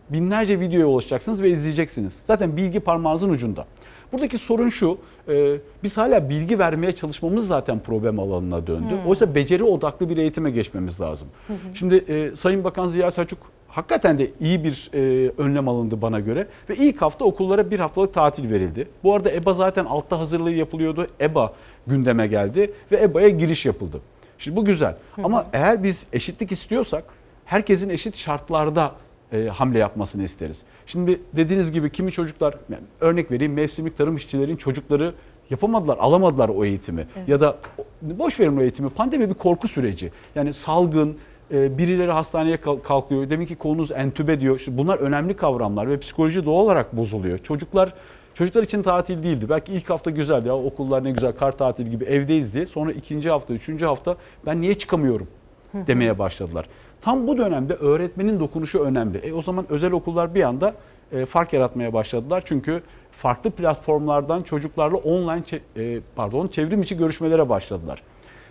Binlerce 0.09 0.59
videoya 0.59 0.85
ulaşacaksınız 0.87 1.41
ve 1.41 1.49
izleyeceksiniz. 1.49 2.13
Zaten 2.27 2.57
bilgi 2.57 2.79
parmağınızın 2.79 3.29
ucunda. 3.29 3.65
Buradaki 4.13 4.37
sorun 4.37 4.69
şu. 4.69 4.97
e, 5.27 5.57
biz 5.83 5.97
hala 5.97 6.29
bilgi 6.29 6.59
vermeye 6.59 6.91
çalışmamız 6.91 7.47
zaten 7.47 7.79
problem 7.79 8.19
alanına 8.19 8.67
döndü. 8.67 8.89
Hmm. 8.89 9.07
Oysa 9.07 9.35
beceri 9.35 9.63
odaklı 9.63 10.09
bir 10.09 10.17
eğitime 10.17 10.51
geçmemiz 10.51 11.01
lazım. 11.01 11.27
Hı 11.47 11.53
hı. 11.53 11.57
Şimdi 11.73 11.95
e, 11.95 12.35
Sayın 12.35 12.63
Bakan 12.63 12.87
Ziya 12.87 13.11
Selçuk 13.11 13.39
hakikaten 13.67 14.17
de 14.17 14.31
iyi 14.39 14.63
bir 14.63 14.89
e, 14.93 15.31
önlem 15.37 15.67
alındı 15.67 16.01
bana 16.01 16.19
göre. 16.19 16.47
Ve 16.69 16.75
ilk 16.75 17.01
hafta 17.01 17.25
okullara 17.25 17.71
bir 17.71 17.79
haftalık 17.79 18.13
tatil 18.13 18.51
verildi. 18.51 18.87
Bu 19.03 19.15
arada 19.15 19.31
EBA 19.31 19.53
zaten 19.53 19.85
altta 19.85 20.19
hazırlığı 20.19 20.51
yapılıyordu. 20.51 21.07
EBA 21.21 21.53
gündeme 21.87 22.27
geldi 22.27 22.73
ve 22.91 23.01
EBA'ya 23.03 23.29
giriş 23.29 23.65
yapıldı. 23.65 24.01
Şimdi 24.37 24.57
bu 24.57 24.65
güzel. 24.65 24.95
Ama 25.23 25.45
eğer 25.53 25.83
biz 25.83 26.05
eşitlik 26.13 26.51
istiyorsak 26.51 27.03
herkesin 27.45 27.89
eşit 27.89 28.15
şartlarda 28.15 28.91
e, 29.35 29.49
hamle 29.49 29.79
yapmasını 29.79 30.23
isteriz. 30.23 30.61
Şimdi 30.85 31.19
dediğiniz 31.33 31.71
gibi 31.71 31.89
kimi 31.89 32.11
çocuklar, 32.11 32.55
yani 32.69 32.83
örnek 33.01 33.31
vereyim 33.31 33.53
mevsimlik 33.53 33.97
tarım 33.97 34.15
işçilerin 34.15 34.55
çocukları 34.55 35.13
yapamadılar, 35.49 35.97
alamadılar 35.97 36.49
o 36.49 36.65
eğitimi. 36.65 37.07
Evet. 37.17 37.29
Ya 37.29 37.41
da 37.41 37.57
boş 38.01 38.39
verin 38.39 38.57
o 38.57 38.61
eğitimi. 38.61 38.89
Pandemi 38.89 39.29
bir 39.29 39.33
korku 39.33 39.67
süreci. 39.67 40.11
Yani 40.35 40.53
salgın, 40.53 41.17
e, 41.51 41.77
birileri 41.77 42.11
hastaneye 42.11 42.57
kal- 42.57 42.79
kalkıyor. 42.79 43.29
Demin 43.29 43.45
ki 43.45 43.55
konunuz 43.55 43.91
entübe 43.91 44.39
diyor. 44.39 44.59
İşte 44.59 44.77
bunlar 44.77 44.97
önemli 44.97 45.33
kavramlar 45.33 45.89
ve 45.89 45.99
psikoloji 45.99 46.45
doğal 46.45 46.63
olarak 46.63 46.97
bozuluyor. 46.97 47.37
Çocuklar 47.37 47.93
Çocuklar 48.35 48.63
için 48.63 48.83
tatil 48.83 49.23
değildi. 49.23 49.49
Belki 49.49 49.73
ilk 49.73 49.89
hafta 49.89 50.11
güzeldi. 50.11 50.47
Ya 50.47 50.55
okullar 50.55 51.03
ne 51.03 51.11
güzel 51.11 51.31
kar 51.31 51.57
tatili 51.57 51.89
gibi 51.89 52.03
evdeyiz 52.03 52.53
diye. 52.53 52.65
Sonra 52.65 52.91
ikinci 52.91 53.29
hafta, 53.29 53.53
üçüncü 53.53 53.85
hafta 53.85 54.15
ben 54.45 54.61
niye 54.61 54.73
çıkamıyorum 54.73 55.27
demeye 55.73 56.19
başladılar. 56.19 56.67
Tam 57.05 57.27
bu 57.27 57.37
dönemde 57.37 57.73
öğretmenin 57.73 58.39
dokunuşu 58.39 58.79
önemli. 58.79 59.17
E 59.17 59.33
o 59.33 59.41
zaman 59.41 59.65
özel 59.69 59.91
okullar 59.91 60.35
bir 60.35 60.43
anda 60.43 60.73
e, 61.11 61.25
fark 61.25 61.53
yaratmaya 61.53 61.93
başladılar. 61.93 62.43
Çünkü 62.45 62.81
farklı 63.11 63.51
platformlardan 63.51 64.43
çocuklarla 64.43 64.97
online 64.97 65.43
e, 65.77 65.99
pardon 66.15 66.47
çevrim 66.47 66.81
içi 66.81 66.97
görüşmelere 66.97 67.49
başladılar. 67.49 68.01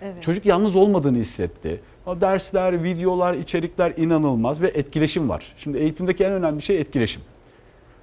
Evet. 0.03 0.23
Çocuk 0.23 0.47
yalnız 0.47 0.77
olmadığını 0.77 1.19
hissetti. 1.19 1.81
O 2.07 2.21
dersler, 2.21 2.85
videolar, 2.85 3.35
içerikler 3.35 3.93
inanılmaz 3.97 4.63
ve 4.63 4.69
etkileşim 4.69 5.29
var. 5.29 5.55
Şimdi 5.59 5.79
eğitimdeki 5.79 6.25
en 6.25 6.33
önemli 6.33 6.63
şey 6.63 6.81
etkileşim. 6.81 7.23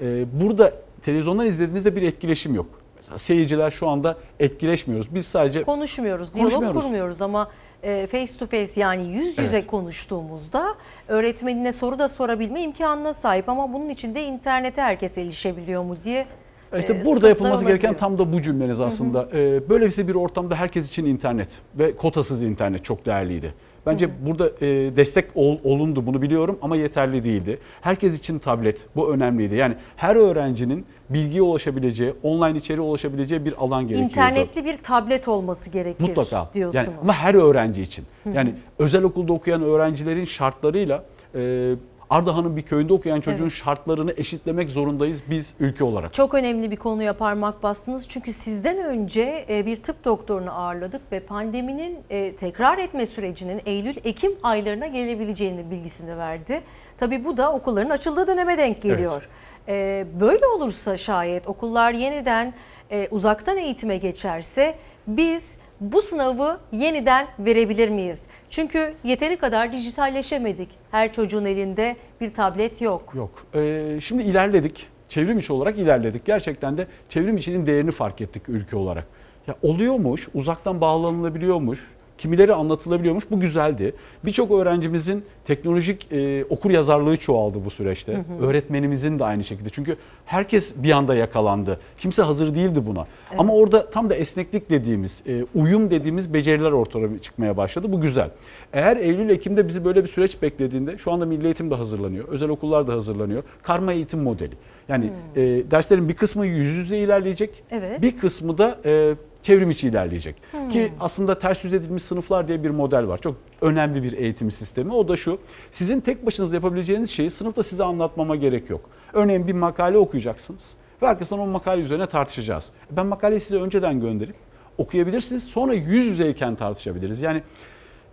Ee, 0.02 0.26
burada 0.34 0.74
televizyondan 1.02 1.46
izlediğinizde 1.46 1.96
bir 1.96 2.02
etkileşim 2.02 2.56
yok. 2.56 2.68
Mesela 2.98 3.18
seyirciler 3.18 3.72
şu 3.72 3.88
anda 3.88 4.18
etkileşmiyoruz. 4.40 5.16
Biz 5.16 5.26
sadece 5.26 5.64
konuşmuyoruz, 5.64 6.34
diyalog 6.34 6.74
kurmuyoruz 6.74 7.22
ama 7.22 7.48
e, 7.84 8.08
face 8.08 8.38
to 8.40 8.46
face 8.48 8.82
yani 8.82 9.08
yüz 9.14 9.38
yüze 9.40 9.58
Evet. 9.58 9.68
konuştuğumuzda 9.68 10.76
öğretmenine 11.08 11.72
soru 11.72 12.00
da 12.00 12.10
sorabilme 12.10 12.62
imkanına 12.62 13.14
sahip 13.14 13.50
ama 13.50 13.74
bunun 13.74 13.90
için 13.90 14.16
de 14.16 14.24
internete 14.24 14.82
herkes 14.82 15.18
erişebiliyor 15.18 15.84
mu 15.84 15.96
diye 16.04 16.26
E 16.74 16.80
İşte 16.80 16.94
e, 16.94 17.06
burada 17.06 17.30
yapılması 17.30 17.66
gereken 17.66 17.88
olabiliyor. 17.88 18.00
tam 18.18 18.18
da 18.18 18.34
bu 18.34 18.42
cümleniz 18.42 18.80
aslında. 18.80 19.28
Ee, 19.34 19.70
Böylesi 19.70 20.08
bir 20.08 20.16
ortamda 20.16 20.56
herkes 20.56 20.88
için 20.88 21.06
internet 21.06 21.50
ve 21.76 21.96
kotasız 21.96 22.42
internet 22.44 22.86
çok 22.86 23.06
değerliydi. 23.06 23.54
Bence 23.86 24.10
burada 24.26 24.48
e, 24.50 24.66
destek 24.96 25.26
ol- 25.36 25.58
olundu 25.64 26.06
bunu 26.06 26.22
biliyorum 26.22 26.60
ama 26.62 26.76
yeterli 26.76 27.24
değildi. 27.24 27.60
Herkes 27.82 28.18
için 28.18 28.40
tablet 28.40 28.86
bu 28.96 29.14
önemliydi. 29.14 29.56
Yani 29.56 29.76
her 29.96 30.16
öğrencinin 30.16 30.86
bilgiye 31.14 31.42
ulaşabileceği, 31.42 32.14
online 32.24 32.58
içeriğe 32.58 32.82
ulaşabileceği 32.88 33.46
bir 33.46 33.54
alan 33.58 33.84
gerekiyordu. 33.88 34.12
İnternetli 34.12 34.66
bir 34.66 34.78
tablet 34.78 35.28
olması 35.28 35.70
gerekir 35.70 36.02
Mutlaka. 36.08 36.50
diyorsunuz. 36.54 36.86
Yani 36.88 36.98
ama 37.02 37.14
her 37.14 37.34
öğrenci 37.34 37.82
için. 37.82 38.06
Yani 38.34 38.56
özel 38.80 39.04
okulda 39.04 39.34
okuyan 39.34 39.64
öğrencilerin 39.64 40.26
şartlarıyla 40.26 41.04
e, 41.36 41.74
Ardahan'ın 42.10 42.58
bir 42.58 42.62
köyünde 42.62 42.94
okuyan 42.94 43.22
çocuğun 43.22 43.44
Evet. 43.44 43.54
şartlarını 43.54 44.14
eşitlemek 44.18 44.70
zorundayız 44.70 45.22
biz 45.30 45.54
ülke 45.60 45.84
olarak. 45.84 46.14
Çok 46.14 46.34
önemli 46.34 46.72
bir 46.72 46.76
konuya 46.76 47.14
parmak 47.14 47.64
bastınız. 47.64 48.08
Çünkü 48.10 48.34
sizden 48.34 48.78
önce 48.78 49.46
e, 49.50 49.66
bir 49.66 49.78
tıp 49.78 50.06
doktorunu 50.06 50.52
ağırladık 50.52 51.02
ve 51.12 51.20
pandeminin 51.20 51.98
e, 52.10 52.36
tekrar 52.36 52.78
etme 52.78 53.06
sürecinin 53.06 53.62
Eylül-Ekim 53.66 54.32
aylarına 54.44 54.88
gelebileceğini 54.88 55.72
bilgisini 55.72 56.18
verdi. 56.18 56.62
Tabii 56.98 57.26
bu 57.26 57.38
da 57.38 57.54
okulların 57.54 57.90
açıldığı 57.90 58.28
döneme 58.28 58.58
denk 58.58 58.82
geliyor. 58.82 59.30
E, 59.68 60.06
Böyle 60.20 60.46
olursa 60.46 60.98
şayet 60.98 61.48
okullar 61.48 61.94
yeniden 61.94 62.54
e, 62.92 63.08
uzaktan 63.12 63.58
eğitime 63.58 63.98
geçerse 63.98 64.76
biz 65.08 65.58
bu 65.82 66.02
sınavı 66.02 66.60
yeniden 66.72 67.28
verebilir 67.40 67.90
miyiz? 67.90 68.24
Çünkü 68.50 68.94
yeteri 69.04 69.38
kadar 69.38 69.72
dijitalleşemedik. 69.74 70.70
Her 70.92 71.14
çocuğun 71.14 71.46
elinde 71.46 71.96
bir 72.22 72.34
tablet 72.34 72.82
yok. 72.82 73.14
Yok. 73.16 73.46
Ee, 73.56 74.00
şimdi 74.04 74.24
ilerledik. 74.24 74.88
Çevrim 75.10 75.40
içi 75.40 75.54
olarak 75.54 75.78
ilerledik. 75.78 76.26
Gerçekten 76.26 76.78
de 76.78 76.88
çevrim 77.10 77.38
içinin 77.38 77.66
değerini 77.66 77.92
fark 77.92 78.22
ettik 78.22 78.50
ülke 78.50 78.76
olarak. 78.76 79.08
Ya 79.48 79.56
oluyormuş, 79.62 80.28
uzaktan 80.34 80.82
bağlanılabiliyormuş, 80.82 81.80
kimileri 82.22 82.54
anlatılabiliyormuş. 82.54 83.24
Bu 83.32 83.40
güzeldi. 83.40 83.94
Birçok 84.26 84.52
öğrencimizin 84.52 85.24
teknolojik 85.46 86.12
e, 86.12 86.46
okur 86.50 86.72
yazarlığı 86.72 87.18
çoğaldı 87.18 87.66
bu 87.66 87.70
süreçte. 87.70 88.14
Hı 88.14 88.18
hı. 88.18 88.46
Öğretmenimizin 88.46 89.20
de 89.20 89.26
aynı 89.26 89.44
şekilde. 89.44 89.70
Çünkü 89.70 89.96
herkes 90.26 90.84
bir 90.84 90.92
anda 90.92 91.16
yakalandı. 91.16 91.80
Kimse 91.98 92.22
hazır 92.22 92.56
değildi 92.56 92.86
buna. 92.86 93.08
Ama 93.38 93.54
orada 93.54 93.90
tam 93.90 94.10
da 94.10 94.16
esneklik 94.16 94.70
dediğimiz, 94.70 95.22
e, 95.28 95.46
uyum 95.56 95.92
dediğimiz 95.92 96.34
beceriler 96.34 96.72
ortaya 96.72 97.20
çıkmaya 97.22 97.58
başladı. 97.58 97.92
Bu 97.92 98.02
güzel. 98.02 98.30
Eğer 98.74 98.98
Eylül-Ekim'de 98.98 99.68
bizi 99.68 99.86
böyle 99.86 100.04
bir 100.04 100.10
süreç 100.10 100.42
beklediğinde 100.42 100.98
şu 100.98 101.12
anda 101.12 101.26
Milli 101.26 101.46
Eğitim 101.46 101.72
de 101.72 101.76
hazırlanıyor. 101.76 102.28
Özel 102.28 102.50
okullar 102.50 102.88
da 102.88 102.94
hazırlanıyor. 102.94 103.44
Karma 103.64 103.94
eğitim 103.94 104.20
modeli. 104.20 104.54
Yani 104.90 105.10
e, 105.36 105.42
derslerin 105.42 106.10
bir 106.10 106.14
kısmı 106.14 106.46
yüz 106.46 106.78
yüze 106.78 106.98
ilerleyecek. 106.98 107.64
Evet. 107.72 108.02
Bir 108.02 108.18
kısmı 108.18 108.58
da 108.58 108.78
e, 108.86 109.16
çevrim 109.44 109.70
içi 109.70 109.88
ilerleyecek. 109.88 110.36
Hmm. 110.52 110.70
Ki 110.70 110.94
aslında 111.00 111.40
ters 111.40 111.64
yüz 111.64 111.74
edilmiş 111.74 112.04
sınıflar 112.04 112.48
diye 112.48 112.64
bir 112.64 112.70
model 112.70 113.08
var. 113.08 113.18
Çok 113.18 113.36
önemli 113.62 114.04
bir 114.04 114.14
eğitim 114.14 114.52
sistemi. 114.52 114.94
O 114.94 115.08
da 115.08 115.18
şu. 115.18 115.40
Sizin 115.72 116.02
tek 116.02 116.26
başınıza 116.26 116.56
yapabileceğiniz 116.56 117.10
şeyi 117.10 117.30
sınıfta 117.30 117.64
size 117.64 117.84
anlatmama 117.84 118.36
gerek 118.36 118.70
yok. 118.70 118.90
Örneğin 119.14 119.48
bir 119.48 119.54
makale 119.54 119.98
okuyacaksınız 119.98 120.74
ve 121.02 121.08
arkasından 121.08 121.44
o 121.44 121.48
makale 121.48 121.82
üzerine 121.82 122.06
tartışacağız. 122.06 122.66
Ben 122.92 123.06
makaleyi 123.06 123.40
size 123.40 123.58
önceden 123.58 124.00
gönderip 124.02 124.36
okuyabilirsiniz. 124.78 125.44
Sonra 125.44 125.74
yüz 125.74 126.06
yüzeyken 126.06 126.56
tartışabiliriz. 126.56 127.22
Yani 127.22 127.44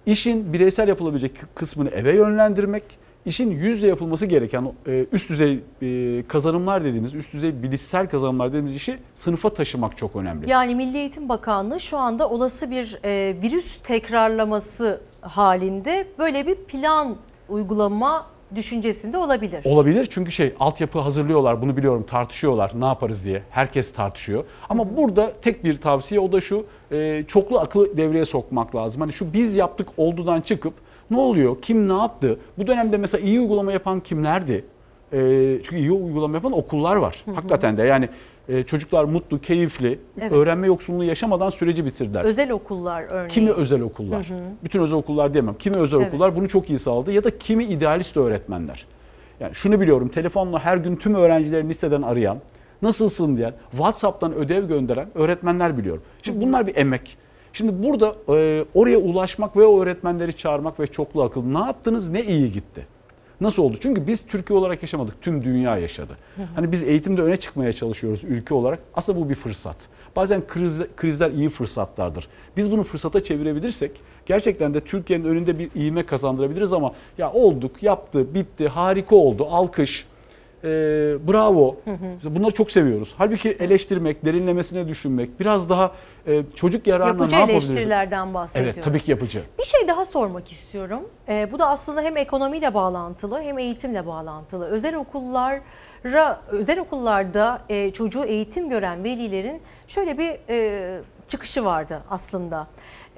işin 0.07 0.53
bireysel 0.53 0.89
yapılabilecek 0.89 1.33
kısmını 1.55 1.89
eve 1.89 2.17
yönlendirmek, 2.17 2.83
işin 3.29 3.51
yüz 3.51 3.77
yüze 3.77 3.89
yapılması 3.89 4.27
gereken 4.27 4.73
e, 4.87 5.07
üst 5.13 5.31
düzey 5.31 5.61
e, 5.83 6.23
kazanımlar 6.29 6.85
dediğimiz, 6.85 7.15
üst 7.15 7.33
düzey 7.33 7.63
bilişsel 7.63 8.09
kazanımlar 8.09 8.49
dediğimiz 8.49 8.75
işi 8.75 8.99
sınıfa 9.15 9.55
taşımak 9.55 9.99
çok 9.99 10.17
önemli. 10.17 10.51
Yani 10.51 10.75
Milli 10.75 10.97
Eğitim 10.97 11.29
Bakanlığı 11.29 11.81
şu 11.81 11.99
anda 11.99 12.31
olası 12.31 12.71
bir 12.71 12.99
e, 13.05 13.37
virüs 13.43 13.79
tekrarlaması 13.83 15.01
halinde 15.21 16.07
böyle 16.19 16.47
bir 16.47 16.55
plan 16.55 17.17
uygulama 17.49 18.27
düşüncesinde 18.55 19.19
olabilir. 19.19 19.61
Olabilir 19.65 20.09
çünkü 20.11 20.33
şey 20.33 20.55
altyapı 20.61 20.99
hazırlıyorlar 20.99 21.63
bunu 21.63 21.77
biliyorum 21.77 22.05
tartışıyorlar 22.11 22.73
ne 22.75 22.85
yaparız 22.85 23.25
diye 23.25 23.43
herkes 23.51 23.93
tartışıyor. 23.93 24.45
Ama 24.69 24.97
burada 24.97 25.33
tek 25.43 25.65
bir 25.65 25.81
tavsiye 25.81 26.21
o 26.21 26.33
da 26.33 26.41
şu 26.41 26.67
e, 26.93 27.25
çoklu 27.29 27.59
aklı 27.59 27.97
devreye 27.97 28.25
sokmak 28.25 28.75
lazım. 28.75 29.01
Hani 29.01 29.13
şu 29.13 29.33
biz 29.33 29.57
yaptık 29.57 29.89
oldudan 29.97 30.41
çıkıp 30.41 30.75
ne 31.11 31.17
oluyor 31.17 31.57
kim 31.63 31.89
ne 31.89 31.93
yaptı 31.93 32.39
bu 32.59 32.67
dönemde 32.67 32.97
mesela 32.97 33.27
iyi 33.27 33.41
uygulama 33.41 33.73
yapan 33.73 34.01
kimlerdi? 34.01 34.65
E, 35.13 35.19
çünkü 35.63 35.77
iyi 35.77 35.93
uygulama 35.93 36.35
yapan 36.35 36.53
okullar 36.53 36.97
var 36.97 37.23
Hı 37.25 37.31
hı. 37.31 37.35
hakikaten 37.35 37.77
de 37.77 37.83
yani 37.83 38.09
e, 38.49 38.63
çocuklar 38.63 39.05
mutlu 39.05 39.41
keyifli 39.41 39.99
Evet. 40.21 40.33
öğrenme 40.33 40.67
yoksunluğu 40.67 41.05
yaşamadan 41.05 41.51
süreci 41.51 41.85
bitirdiler. 41.85 42.25
Özel 42.25 42.51
okullar 42.51 43.03
örneğin. 43.03 43.29
Kimi 43.29 43.51
özel 43.51 43.81
okullar. 43.81 44.29
Hı 44.31 44.35
hı. 44.35 44.39
Bütün 44.65 44.81
özel 44.81 44.99
okullar 44.99 45.33
diyemem. 45.33 45.55
Kimi 45.59 45.77
özel 45.77 45.99
Evet. 45.99 46.09
okullar 46.09 46.37
bunu 46.37 46.49
çok 46.49 46.71
iyi 46.71 46.79
sağladı 46.79 47.13
ya 47.13 47.25
da 47.25 47.39
kimi 47.39 47.65
idealist 47.65 48.17
öğretmenler. 48.17 48.87
Yani 49.41 49.55
şunu 49.55 49.81
biliyorum 49.81 50.09
telefonla 50.09 50.65
her 50.65 50.77
gün 50.77 50.97
tüm 50.97 51.15
öğrencilerin 51.15 51.69
listeden 51.69 52.03
arayan, 52.03 52.39
nasılsın 52.83 53.37
diyen, 53.37 53.53
WhatsApp'tan 53.71 54.35
ödev 54.35 54.69
gönderen 54.69 55.09
öğretmenler 55.15 55.79
biliyorum. 55.79 56.03
Şimdi 56.23 56.47
bunlar 56.47 56.67
bir 56.67 56.77
emek. 56.77 57.17
Şimdi 57.59 57.83
burada 57.83 58.15
e, 58.29 58.65
oraya 58.75 58.99
ulaşmak 58.99 59.57
ve 59.57 59.67
o 59.67 59.83
öğretmenleri 59.83 60.37
çağırmak 60.37 60.81
ve 60.81 60.87
çoklu 60.87 61.23
akıl. 61.23 61.43
Ne 61.43 61.59
yaptınız 61.59 62.09
ne 62.09 62.25
iyi 62.25 62.53
gitti. 62.53 62.87
Nasıl 63.41 63.63
oldu? 63.63 63.77
Çünkü 63.81 64.07
biz 64.07 64.23
Türkiye 64.27 64.59
olarak 64.59 64.83
yaşamadık. 64.83 65.23
Tüm 65.23 65.45
dünya 65.45 65.79
yaşadı. 65.79 66.17
Hı 66.37 66.43
hı. 66.43 66.47
Hani 66.55 66.73
biz 66.73 66.83
eğitimde 66.85 67.23
öne 67.23 67.37
çıkmaya 67.37 67.73
çalışıyoruz 67.73 68.25
ülke 68.25 68.55
olarak. 68.55 68.79
Aslında 68.95 69.21
bu 69.21 69.29
bir 69.29 69.35
fırsat. 69.35 69.77
Bazen 70.17 70.47
kriz, 70.47 70.79
krizler 70.97 71.31
iyi 71.31 71.49
fırsatlardır. 71.49 72.29
Biz 72.57 72.73
bunu 72.73 72.83
fırsata 72.83 73.25
çevirebilirsek 73.25 73.91
gerçekten 74.27 74.75
de 74.75 74.81
Türkiye'nin 74.81 75.25
önünde 75.25 75.59
bir 75.59 75.71
iğme 75.75 76.07
kazandırabiliriz 76.07 76.73
ama 76.73 76.93
ya 77.19 77.33
olduk, 77.33 77.83
yaptı, 77.83 78.35
bitti, 78.35 78.69
harika 78.69 79.17
oldu, 79.17 79.47
alkış, 79.51 80.07
e, 80.65 80.69
bravo. 81.29 81.77
Hı 81.85 81.91
hı. 81.91 82.35
Bunları 82.35 82.51
çok 82.51 82.71
seviyoruz. 82.71 83.15
Halbuki 83.19 83.51
eleştirmek, 83.51 84.25
derinlemesine 84.25 84.89
düşünmek, 84.89 85.41
biraz 85.41 85.69
daha 85.71 85.93
e, 86.29 86.43
çocuk 86.55 86.87
yararına 86.87 87.09
Yapıcı 87.09 87.37
ne 87.37 87.41
yapabiliriz? 87.41 87.65
eleştirilerden 87.71 88.35
bahsediyoruz. 88.35 88.75
Evet, 88.77 88.85
tabii 88.85 89.01
ki 89.01 89.11
yapıcı. 89.11 89.43
Bir 89.59 89.65
şey 89.65 89.89
daha 89.89 90.05
sormak 90.05 90.53
istiyorum. 90.53 91.09
Ee, 91.29 91.49
bu 91.53 91.59
da 91.59 91.69
aslında 91.69 92.03
hem 92.03 92.17
ekonomiyle 92.17 92.75
bağlantılı 92.75 93.43
hem 93.43 93.59
eğitimle 93.59 94.07
bağlantılı. 94.07 94.67
Özel 94.67 94.97
okullara, 94.97 96.41
özel 96.49 96.79
okullarda 96.81 97.63
e, 97.69 97.91
çocuğu 97.93 98.25
eğitim 98.25 98.69
gören 98.69 99.05
velilerin 99.05 99.63
şöyle 99.89 100.19
bir 100.19 100.37
e, 100.49 101.01
çıkışı 101.29 101.65
vardı 101.65 102.03
aslında. 102.11 102.67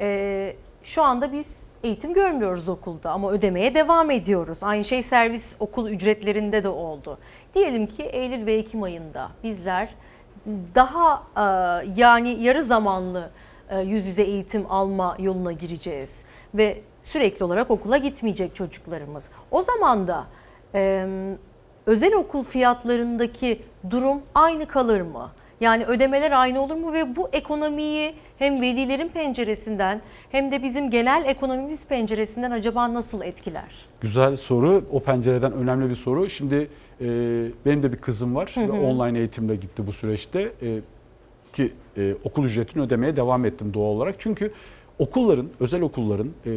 E, 0.01 0.57
şu 0.85 1.03
anda 1.03 1.33
biz 1.33 1.71
eğitim 1.85 2.15
görmüyoruz 2.15 2.69
okulda 2.69 3.11
ama 3.11 3.31
ödemeye 3.31 3.75
devam 3.75 4.11
ediyoruz. 4.11 4.59
Aynı 4.63 4.85
şey 4.85 5.03
servis 5.03 5.57
okul 5.61 5.89
ücretlerinde 5.89 6.65
de 6.65 6.69
oldu. 6.69 7.19
Diyelim 7.55 7.87
ki 7.87 8.03
Eylül 8.03 8.47
ve 8.47 8.53
Ekim 8.53 8.83
ayında 8.83 9.29
bizler 9.45 9.89
daha 10.75 11.23
e, 11.37 11.43
yani 11.97 12.43
yarı 12.43 12.63
zamanlı 12.63 13.31
e, 13.71 13.81
yüz 13.81 14.07
yüze 14.07 14.23
eğitim 14.23 14.67
alma 14.69 15.17
yoluna 15.19 15.53
gireceğiz 15.53 16.25
ve 16.55 16.81
sürekli 17.05 17.45
olarak 17.45 17.71
okula 17.71 17.97
gitmeyecek 17.97 18.55
çocuklarımız. 18.55 19.31
O 19.51 19.63
zaman 19.63 20.09
da 20.09 20.27
e, 20.75 21.07
özel 21.87 22.15
okul 22.15 22.45
fiyatlarındaki 22.45 23.63
durum 23.91 24.23
aynı 24.35 24.67
kalır 24.67 25.01
mı? 25.01 25.31
Yani 25.61 25.85
ödemeler 25.85 26.31
aynı 26.31 26.63
olur 26.63 26.75
mu 26.75 26.93
ve 26.93 27.17
bu 27.17 27.29
ekonomiyi 27.33 28.15
hem 28.39 28.61
velilerin 28.61 29.09
penceresinden 29.09 30.01
hem 30.31 30.53
de 30.53 30.63
bizim 30.63 30.91
genel 30.91 31.25
ekonomimiz 31.27 31.87
penceresinden 31.87 32.51
acaba 32.51 32.95
nasıl 32.95 33.23
etkiler? 33.23 33.87
Güzel 34.01 34.37
soru. 34.37 34.85
O 34.93 35.01
pencereden 35.01 35.53
önemli 35.53 35.91
bir 35.91 35.95
soru. 35.95 36.31
Şimdi 36.31 36.71
e, 37.01 37.07
benim 37.67 37.83
de 37.83 37.93
bir 37.93 37.97
kızım 37.97 38.35
var. 38.35 38.51
Hı 38.55 38.61
hı. 38.61 38.73
ve 38.73 38.81
Online 38.81 39.19
eğitimle 39.19 39.57
gitti 39.57 39.87
bu 39.87 39.93
süreçte. 39.93 40.53
E, 40.63 40.81
ki 41.53 41.73
e, 41.97 42.15
okul 42.25 42.45
ücretini 42.45 42.83
ödemeye 42.83 43.17
devam 43.17 43.45
ettim 43.45 43.75
doğal 43.75 43.87
olarak. 43.87 44.15
Çünkü 44.19 44.53
okulların, 44.99 45.47
özel 45.61 45.83
okulların 45.83 46.29
e, 46.47 46.51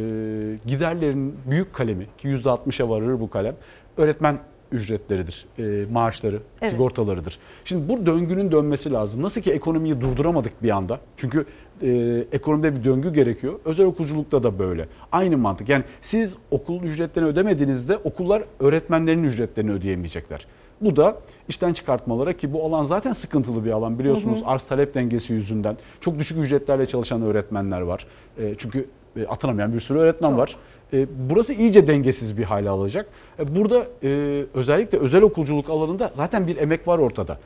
giderlerinin 0.66 1.34
büyük 1.50 1.72
kalemi 1.72 2.06
ki 2.18 2.28
%60'a 2.28 2.88
varır 2.88 3.20
bu 3.20 3.30
kalem 3.30 3.56
öğretmen 3.96 4.38
ücretleridir, 4.72 5.46
e, 5.58 5.86
maaşları, 5.92 6.38
Evet. 6.60 6.72
sigortalarıdır. 6.72 7.38
Şimdi 7.64 7.88
bu 7.88 8.06
döngünün 8.06 8.52
dönmesi 8.52 8.92
lazım. 8.92 9.22
Nasıl 9.22 9.40
ki 9.40 9.52
ekonomiyi 9.52 10.00
durduramadık 10.00 10.62
bir 10.62 10.70
anda. 10.70 11.00
Çünkü 11.16 11.46
e, 11.82 12.24
ekonomide 12.32 12.76
bir 12.76 12.84
döngü 12.84 13.12
gerekiyor. 13.12 13.54
Özel 13.64 13.86
okulculukta 13.86 14.42
da 14.42 14.58
böyle. 14.58 14.88
Aynı 15.12 15.38
mantık. 15.38 15.68
Yani 15.68 15.84
siz 16.02 16.36
okul 16.50 16.82
ücretlerini 16.82 17.28
ödemediğinizde 17.28 17.96
okullar 17.96 18.44
öğretmenlerin 18.60 19.24
ücretlerini 19.24 19.72
ödeyemeyecekler. 19.72 20.46
Bu 20.80 20.96
da 20.96 21.16
işten 21.48 21.72
çıkartmalara 21.72 22.32
ki 22.32 22.52
bu 22.52 22.64
alan 22.64 22.84
zaten 22.84 23.12
sıkıntılı 23.12 23.64
bir 23.64 23.70
alan 23.70 23.98
biliyorsunuz 23.98 24.40
Hı 24.40 24.44
hı. 24.44 24.48
arz 24.48 24.62
talep 24.62 24.94
dengesi 24.94 25.32
yüzünden. 25.32 25.76
Çok 26.00 26.18
düşük 26.18 26.38
ücretlerle 26.38 26.86
çalışan 26.86 27.22
öğretmenler 27.22 27.80
var. 27.80 28.06
E, 28.38 28.54
çünkü 28.58 28.86
e, 29.16 29.26
atanamayan 29.26 29.72
bir 29.72 29.80
sürü 29.80 29.98
öğretmen 29.98 30.38
var. 30.38 30.56
E, 30.92 31.06
burası 31.30 31.54
iyice 31.54 31.86
dengesiz 31.86 32.38
bir 32.38 32.44
hale 32.44 32.68
alacak. 32.68 33.06
E, 33.38 33.56
burada 33.56 33.86
e, 34.02 34.42
özellikle 34.54 34.98
özel 34.98 35.22
okulculuk 35.22 35.70
alanında 35.70 36.10
zaten 36.16 36.46
bir 36.46 36.56
emek 36.56 36.88
var 36.88 36.98
ortada. 36.98 37.38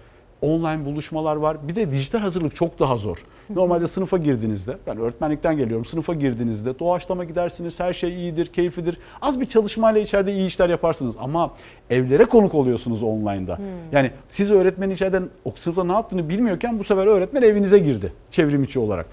Online 0.42 0.84
buluşmalar 0.84 1.36
var. 1.36 1.68
Bir 1.68 1.76
de 1.76 1.90
dijital 1.90 2.18
hazırlık 2.18 2.56
çok 2.56 2.78
daha 2.78 2.96
zor. 2.96 3.24
Normalde 3.50 3.88
sınıfa 3.88 4.16
girdiğinizde, 4.16 4.76
ben 4.86 4.98
öğretmenlikten 4.98 5.56
geliyorum, 5.56 5.84
sınıfa 5.84 6.14
girdiğinizde 6.14 6.78
doğaçlama 6.78 7.24
gidersiniz, 7.24 7.80
her 7.80 7.92
şey 7.92 8.14
iyidir, 8.14 8.46
keyiflidir. 8.46 8.98
Az 9.22 9.40
bir 9.40 9.46
çalışmayla 9.46 10.00
içeride 10.00 10.32
iyi 10.32 10.46
işler 10.46 10.68
yaparsınız 10.68 11.14
ama 11.20 11.50
evlere 11.90 12.24
konuk 12.24 12.54
oluyorsunuz 12.54 13.02
online'da. 13.02 13.58
Yani 13.92 14.10
siz 14.28 14.50
öğretmenin 14.50 14.94
içeriden 14.94 15.28
o 15.44 15.52
sınıfta 15.56 15.84
ne 15.84 15.92
yaptığını 15.92 16.28
bilmiyorken 16.28 16.78
bu 16.78 16.84
sefer 16.84 17.06
öğretmen 17.06 17.42
evinize 17.42 17.78
girdi 17.78 18.12
çevrim 18.30 18.62
içi 18.62 18.78
olarak. 18.78 19.06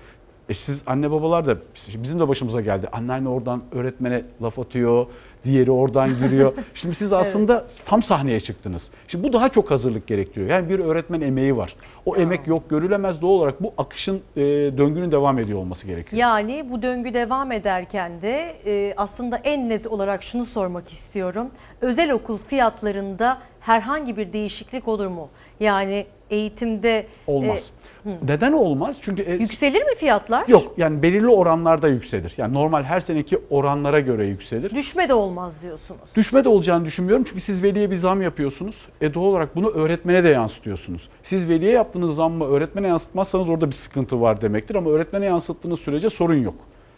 E 0.49 0.53
siz 0.53 0.83
anne 0.87 1.11
babalar 1.11 1.45
da 1.45 1.57
bizim 2.03 2.19
de 2.19 2.27
başımıza 2.27 2.61
geldi. 2.61 2.87
Anneanne 2.91 3.29
oradan 3.29 3.61
öğretmene 3.71 4.23
laf 4.41 4.59
atıyor. 4.59 5.05
Diğeri 5.45 5.71
oradan 5.71 6.09
giriyor. 6.09 6.53
Şimdi 6.73 6.95
siz 6.95 7.13
aslında 7.13 7.65
tam 7.85 8.03
sahneye 8.03 8.39
çıktınız. 8.39 8.87
Şimdi 9.07 9.27
bu 9.27 9.33
daha 9.33 9.49
çok 9.49 9.71
hazırlık 9.71 10.07
gerektiriyor. 10.07 10.49
Yani 10.49 10.69
bir 10.69 10.79
öğretmen 10.79 11.21
emeği 11.21 11.57
var. 11.57 11.75
O 12.05 12.15
emek 12.15 12.47
yok 12.47 12.69
görülemez 12.69 13.21
doğal 13.21 13.31
olarak 13.31 13.63
bu 13.63 13.73
akışın 13.77 14.21
e, 14.35 14.41
döngünün 14.77 15.11
devam 15.11 15.39
ediyor 15.39 15.59
olması 15.59 15.87
gerekiyor. 15.87 16.19
Yani 16.19 16.65
bu 16.71 16.81
döngü 16.81 17.13
devam 17.13 17.51
ederken 17.51 18.21
de 18.21 18.55
e, 18.65 18.93
aslında 18.97 19.37
en 19.37 19.69
net 19.69 19.87
olarak 19.87 20.23
şunu 20.23 20.45
sormak 20.45 20.89
istiyorum. 20.89 21.47
Özel 21.81 22.11
okul 22.11 22.37
fiyatlarında 22.37 23.37
herhangi 23.59 24.17
bir 24.17 24.33
değişiklik 24.33 24.87
olur 24.87 25.07
mu? 25.07 25.29
Yani 25.59 26.05
eğitimde 26.29 27.07
Olmaz. 27.27 27.71
e. 27.81 27.84
Neden 28.27 28.51
olmaz? 28.51 28.97
Çünkü 29.01 29.21
e, 29.21 29.33
yükselir 29.33 29.81
mi 29.81 29.95
fiyatlar? 29.95 30.47
yok 30.47 30.73
yani 30.77 31.01
belirli 31.01 31.29
oranlarda 31.29 31.87
yükselir. 31.87 32.33
Yani 32.37 32.53
normal 32.53 32.83
her 32.83 32.99
seneki 32.99 33.39
oranlara 33.49 33.99
göre 33.99 34.25
yükselir. 34.25 34.71
Düşme 34.75 35.09
de 35.09 35.13
olmaz 35.13 35.63
diyorsunuz. 35.63 36.15
Düşme 36.15 36.43
de 36.43 36.49
olacağını 36.49 36.85
düşünmüyorum 36.85 37.25
çünkü 37.29 37.41
siz 37.41 37.63
veliye 37.63 37.91
bir 37.91 37.95
zam 37.95 38.21
yapıyorsunuz. 38.21 38.85
E 39.01 39.13
doğal 39.13 39.25
olarak 39.25 39.55
bunu 39.55 39.69
öğretmene 39.69 40.23
de 40.23 40.29
yansıtıyorsunuz. 40.29 41.09
Siz 41.23 41.49
veliye 41.49 41.71
yaptığınız 41.71 42.15
zammı 42.15 42.45
öğretmene 42.45 42.87
yansıtmazsanız 42.87 43.49
orada 43.49 43.67
bir 43.67 43.75
sıkıntı 43.75 44.21
var 44.21 44.41
demektir 44.41 44.75
ama 44.75 44.89
öğretmene 44.89 45.25
yansıttığınız 45.25 45.79
sürece 45.79 46.09
sorun 46.09 46.43
yok. 46.43 46.55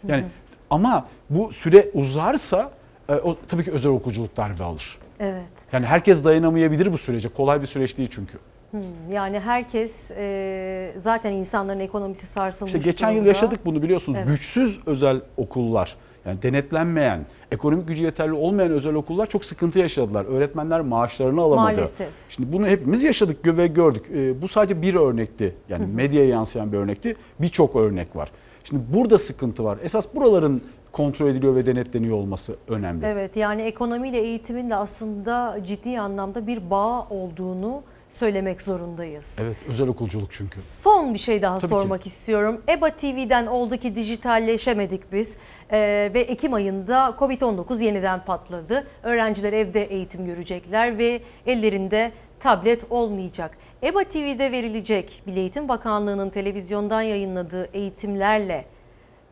Yani 0.08 0.22
Hı 0.22 0.26
hı. 0.26 0.30
ama 0.70 1.06
bu 1.30 1.52
süre 1.52 1.90
uzarsa 1.94 2.70
e, 3.08 3.12
o 3.12 3.36
tabii 3.48 3.64
ki 3.64 3.70
özel 3.72 3.90
okulculuk 3.92 4.36
darbe 4.36 4.64
alır. 4.64 4.98
Evet. 5.20 5.52
Yani 5.72 5.86
herkes 5.86 6.24
dayanamayabilir 6.24 6.92
bu 6.92 6.98
sürece. 6.98 7.28
Kolay 7.28 7.62
bir 7.62 7.66
süreç 7.66 7.98
değil 7.98 8.08
çünkü. 8.12 8.38
Hmm, 8.70 8.80
Yani 9.12 9.40
herkes 9.40 10.10
e, 10.10 10.92
zaten 10.96 11.32
insanların 11.32 11.80
ekonomisi 11.80 12.26
sarsılmış 12.26 12.74
İşte 12.74 12.90
geçen 12.90 13.10
yıl 13.10 13.26
yaşadık 13.26 13.66
bunu 13.66 13.82
biliyorsunuz. 13.82 14.18
Evet. 14.18 14.28
Güçsüz 14.28 14.80
özel 14.86 15.20
okullar, 15.36 15.96
yani 16.26 16.42
denetlenmeyen, 16.42 17.26
ekonomik 17.52 17.88
gücü 17.88 18.04
yeterli 18.04 18.32
olmayan 18.32 18.70
özel 18.70 18.94
okullar 18.94 19.26
çok 19.26 19.44
sıkıntı 19.44 19.78
yaşadılar. 19.78 20.24
Öğretmenler 20.24 20.80
maaşlarını 20.80 21.40
alamadı. 21.40 21.74
Maalesef. 21.76 22.08
Şimdi 22.28 22.52
bunu 22.52 22.66
hepimiz 22.66 23.02
yaşadık 23.02 23.46
ve 23.46 23.66
gördük. 23.66 24.04
Ee, 24.14 24.42
bu 24.42 24.48
sadece 24.48 24.82
bir 24.82 24.94
örnekti. 24.94 25.54
Yani 25.68 25.84
hı. 25.84 25.88
medyaya 25.88 26.28
yansıyan 26.28 26.72
bir 26.72 26.78
örnekti. 26.78 27.16
Birçok 27.40 27.76
örnek 27.76 28.16
var. 28.16 28.30
Şimdi 28.64 28.82
burada 28.94 29.18
sıkıntı 29.18 29.64
var. 29.64 29.78
Esas 29.82 30.14
buraların 30.14 30.62
kontrol 30.92 31.28
ediliyor 31.28 31.54
ve 31.54 31.66
denetleniyor 31.66 32.16
olması 32.16 32.56
önemli. 32.68 33.06
Evet 33.06 33.36
yani 33.36 33.62
ekonomiyle 33.62 34.18
eğitimin 34.18 34.70
de 34.70 34.74
aslında 34.74 35.58
ciddi 35.66 36.00
anlamda 36.00 36.46
bir 36.46 36.70
bağ 36.70 37.06
olduğunu 37.10 37.82
söylemek 38.10 38.62
zorundayız. 38.62 39.38
Evet, 39.42 39.56
özel 39.68 39.88
okulculuk 39.88 40.32
çünkü. 40.32 40.60
Son 40.60 41.14
bir 41.14 41.18
şey 41.18 41.42
daha 41.42 41.58
Tabii 41.58 41.70
sormak 41.70 42.06
istiyorum. 42.06 42.62
EBA 42.68 42.90
TV'den 42.90 43.46
oldu 43.46 43.76
ki 43.76 43.94
dijitalleşemedik 43.94 45.12
biz 45.12 45.36
Ee, 45.72 46.10
ve 46.14 46.20
Ekim 46.20 46.54
ayında 46.54 47.16
Covid-19 47.18 47.82
yeniden 47.82 48.24
patladı. 48.24 48.86
Öğrenciler 49.02 49.52
evde 49.52 49.84
eğitim 49.84 50.26
görecekler 50.26 50.98
ve 50.98 51.20
ellerinde 51.46 52.12
tablet 52.40 52.84
olmayacak. 52.90 53.58
EBA 53.82 54.04
TV'de 54.04 54.52
verilecek 54.52 55.22
Milli 55.26 55.38
Eğitim 55.38 55.68
Bakanlığı'nın 55.68 56.30
televizyondan 56.30 57.02
yayınladığı 57.02 57.64
eğitimlerle 57.72 58.64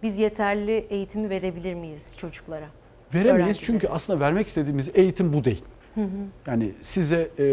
biz 0.03 0.19
yeterli 0.19 0.87
eğitimi 0.91 1.31
verebilir 1.31 1.75
miyiz 1.75 2.17
çocuklara? 2.19 2.67
Veremeyiz 3.15 3.59
çünkü 3.61 3.89
aslında 3.89 4.21
vermek 4.21 4.47
istediğimiz 4.47 4.91
eğitim 4.95 5.33
bu 5.33 5.45
değil. 5.45 5.65
Yani 6.47 6.73
size 6.83 7.17
e, 7.39 7.45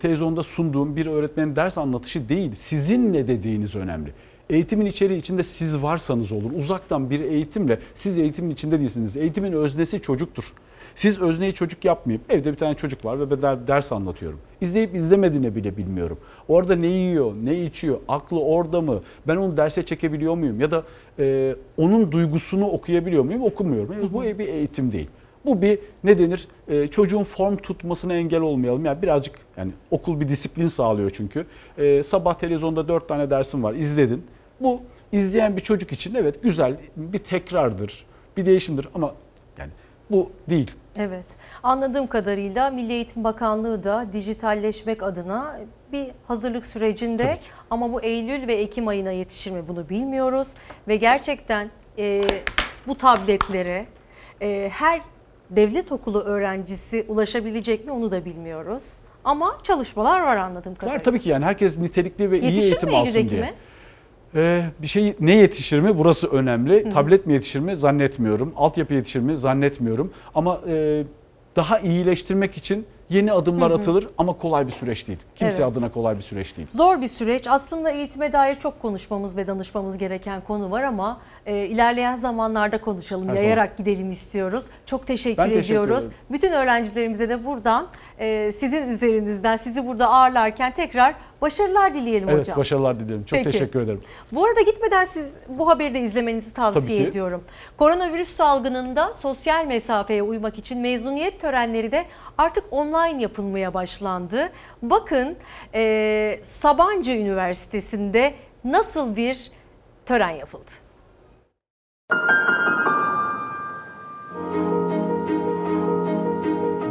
televizyonda 0.00 0.42
sunduğum 0.42 0.96
bir 0.96 1.06
öğretmenin 1.06 1.56
ders 1.56 1.78
anlatışı 1.78 2.28
değil, 2.28 2.54
sizin 2.54 3.12
ne 3.12 3.28
dediğiniz 3.28 3.76
önemli. 3.76 4.12
Eğitimin 4.50 4.86
içeriği 4.86 5.18
içinde 5.18 5.42
siz 5.42 5.82
varsanız 5.82 6.32
olur. 6.32 6.50
Uzaktan 6.58 7.10
bir 7.10 7.20
eğitimle 7.20 7.78
siz 7.94 8.18
eğitimin 8.18 8.50
içinde 8.50 8.80
değilsiniz. 8.80 9.16
Eğitimin 9.16 9.52
öznesi 9.52 10.02
çocuktur. 10.02 10.52
Siz 10.94 11.20
özneyi 11.20 11.52
çocuk 11.54 11.84
yapmayıp 11.84 12.20
evde 12.28 12.52
bir 12.52 12.56
tane 12.56 12.74
çocuk 12.74 13.04
var 13.04 13.20
ve 13.20 13.30
ben 13.30 13.42
der- 13.42 13.66
ders 13.68 13.92
anlatıyorum. 13.92 14.38
İzleyip 14.60 14.94
izlemediğini 14.94 15.54
bile 15.54 15.76
bilmiyorum. 15.76 16.18
Orada 16.48 16.76
ne 16.76 16.86
yiyor, 16.86 17.32
ne 17.44 17.62
içiyor, 17.64 17.98
aklı 18.08 18.40
orada 18.40 18.80
mı? 18.80 19.02
Ben 19.28 19.36
onu 19.36 19.56
derse 19.56 19.82
çekebiliyor 19.82 20.34
muyum? 20.34 20.60
Ya 20.60 20.70
da 20.70 20.84
e, 21.18 21.56
onun 21.76 22.12
duygusunu 22.12 22.68
okuyabiliyor 22.68 23.24
muyum? 23.24 23.42
Okumuyorum. 23.42 23.92
Yani 23.92 24.12
bu 24.12 24.22
bir 24.22 24.48
eğitim 24.48 24.92
değil. 24.92 25.08
Bu 25.46 25.62
bir 25.62 25.78
ne 26.04 26.18
denir? 26.18 26.48
E, 26.68 26.88
çocuğun 26.88 27.24
form 27.24 27.56
tutmasına 27.56 28.14
engel 28.14 28.40
olmayalım. 28.40 28.84
Yani 28.84 29.02
birazcık 29.02 29.38
yani 29.56 29.72
okul 29.90 30.20
bir 30.20 30.28
disiplin 30.28 30.68
sağlıyor 30.68 31.10
çünkü. 31.10 31.46
E, 31.78 32.02
sabah 32.02 32.34
televizyonda 32.34 32.88
dört 32.88 33.08
tane 33.08 33.30
dersim 33.30 33.62
var. 33.62 33.74
izledin. 33.74 34.26
Bu 34.60 34.80
izleyen 35.12 35.56
bir 35.56 35.60
çocuk 35.60 35.92
için 35.92 36.14
evet 36.14 36.42
güzel 36.42 36.76
bir 36.96 37.18
tekrardır, 37.18 38.06
bir 38.36 38.46
değişimdir 38.46 38.88
ama 38.94 39.14
yani 39.58 39.70
bu 40.10 40.30
değil. 40.50 40.70
Evet. 40.96 41.26
Anladığım 41.62 42.06
kadarıyla 42.06 42.70
Milli 42.70 42.92
Eğitim 42.92 43.24
Bakanlığı 43.24 43.84
da 43.84 44.06
dijitalleşmek 44.12 45.02
adına 45.02 45.60
bir 45.92 46.06
hazırlık 46.28 46.66
sürecinde 46.66 47.38
ama 47.70 47.92
bu 47.92 48.00
Eylül 48.00 48.46
ve 48.46 48.54
Ekim 48.54 48.88
ayına 48.88 49.10
yetişir 49.10 49.50
mi 49.50 49.62
bunu 49.68 49.88
bilmiyoruz 49.88 50.54
ve 50.88 50.96
gerçekten 50.96 51.70
e, 51.98 52.22
bu 52.86 52.98
tabletlere 52.98 53.86
e, 54.42 54.70
her 54.72 55.02
devlet 55.50 55.92
okulu 55.92 56.20
öğrencisi 56.20 57.04
ulaşabilecek 57.08 57.84
mi 57.84 57.92
onu 57.92 58.10
da 58.10 58.24
bilmiyoruz. 58.24 58.98
Ama 59.24 59.58
çalışmalar 59.62 60.20
var 60.20 60.36
anladığım 60.36 60.74
kadarıyla. 60.74 60.98
Var 60.98 61.04
tabii 61.04 61.20
ki 61.20 61.28
yani 61.28 61.44
herkes 61.44 61.78
nitelikli 61.78 62.30
ve 62.30 62.40
iyi 62.40 62.44
Yetişir 62.44 62.66
eğitim 62.72 62.88
mi 62.88 62.96
alsın 62.96 63.28
diye. 63.28 63.40
mi? 63.40 63.52
Ee, 64.34 64.62
bir 64.82 64.86
şey 64.86 65.14
ne 65.20 65.34
yetişir 65.36 65.80
mi? 65.80 65.98
Burası 65.98 66.26
önemli. 66.26 66.86
Hı. 66.86 66.90
Tablet 66.90 67.26
mi 67.26 67.32
yetişir 67.32 67.60
mi? 67.60 67.76
Zannetmiyorum. 67.76 68.52
Altyapı 68.56 68.94
yetişir 68.94 69.20
mi? 69.20 69.36
Zannetmiyorum. 69.36 70.12
Ama 70.34 70.60
e, 70.68 71.04
daha 71.56 71.78
iyileştirmek 71.78 72.56
için 72.56 72.86
yeni 73.10 73.32
adımlar 73.32 73.70
atılır 73.70 74.08
ama 74.18 74.32
kolay 74.32 74.66
bir 74.66 74.72
süreç 74.72 75.06
değil. 75.08 75.18
Kimse 75.34 75.62
Evet. 75.62 75.72
adına 75.72 75.92
kolay 75.92 76.16
bir 76.16 76.22
süreç 76.22 76.56
değil. 76.56 76.68
Zor 76.70 77.00
bir 77.00 77.08
süreç. 77.08 77.46
Aslında 77.48 77.90
eğitime 77.90 78.32
dair 78.32 78.54
çok 78.54 78.82
konuşmamız 78.82 79.36
ve 79.36 79.46
danışmamız 79.46 79.98
gereken 79.98 80.40
konu 80.40 80.70
var 80.70 80.82
ama 80.82 81.20
e, 81.46 81.66
ilerleyen 81.66 82.14
zamanlarda 82.16 82.80
konuşalım. 82.80 83.28
Her 83.28 83.34
Yayarak 83.34 83.76
gidelim 83.78 84.10
istiyoruz. 84.10 84.66
Çok 84.86 85.06
teşekkür 85.06 85.38
Ben 85.42 85.48
teşekkür 85.48 85.66
ediyoruz. 85.66 86.04
ederim. 86.04 86.18
Bütün 86.30 86.52
öğrencilerimize 86.52 87.28
de 87.28 87.44
buradan 87.44 87.86
sizin 88.52 88.88
üzerinizden 88.88 89.56
sizi 89.56 89.86
burada 89.86 90.08
ağırlarken 90.10 90.72
tekrar 90.74 91.14
başarılar 91.42 91.94
dileyelim 91.94 92.28
Evet 92.28 92.40
hocam. 92.40 92.58
başarılar 92.58 93.00
diliyorum. 93.00 93.24
Çok 93.24 93.38
Peki. 93.38 93.50
teşekkür 93.50 93.80
ederim. 93.80 94.00
Bu 94.32 94.44
arada 94.44 94.60
gitmeden 94.60 95.04
siz 95.04 95.36
bu 95.48 95.68
haberi 95.68 95.94
de 95.94 96.00
izlemenizi 96.00 96.54
tavsiye 96.54 97.02
ediyorum. 97.02 97.44
Koronavirüs 97.76 98.28
salgınında 98.28 99.12
sosyal 99.12 99.66
mesafeye 99.66 100.22
uymak 100.22 100.58
için 100.58 100.80
mezuniyet 100.80 101.40
törenleri 101.40 101.92
de 101.92 102.04
artık 102.38 102.64
online 102.70 103.22
yapılmaya 103.22 103.74
başlandı. 103.74 104.52
Bakın 104.82 105.36
e, 105.74 106.40
Sabancı 106.42 107.12
Üniversitesi'nde 107.12 108.34
nasıl 108.64 109.16
bir 109.16 109.50
tören 110.06 110.30
yapıldı? 110.30 110.70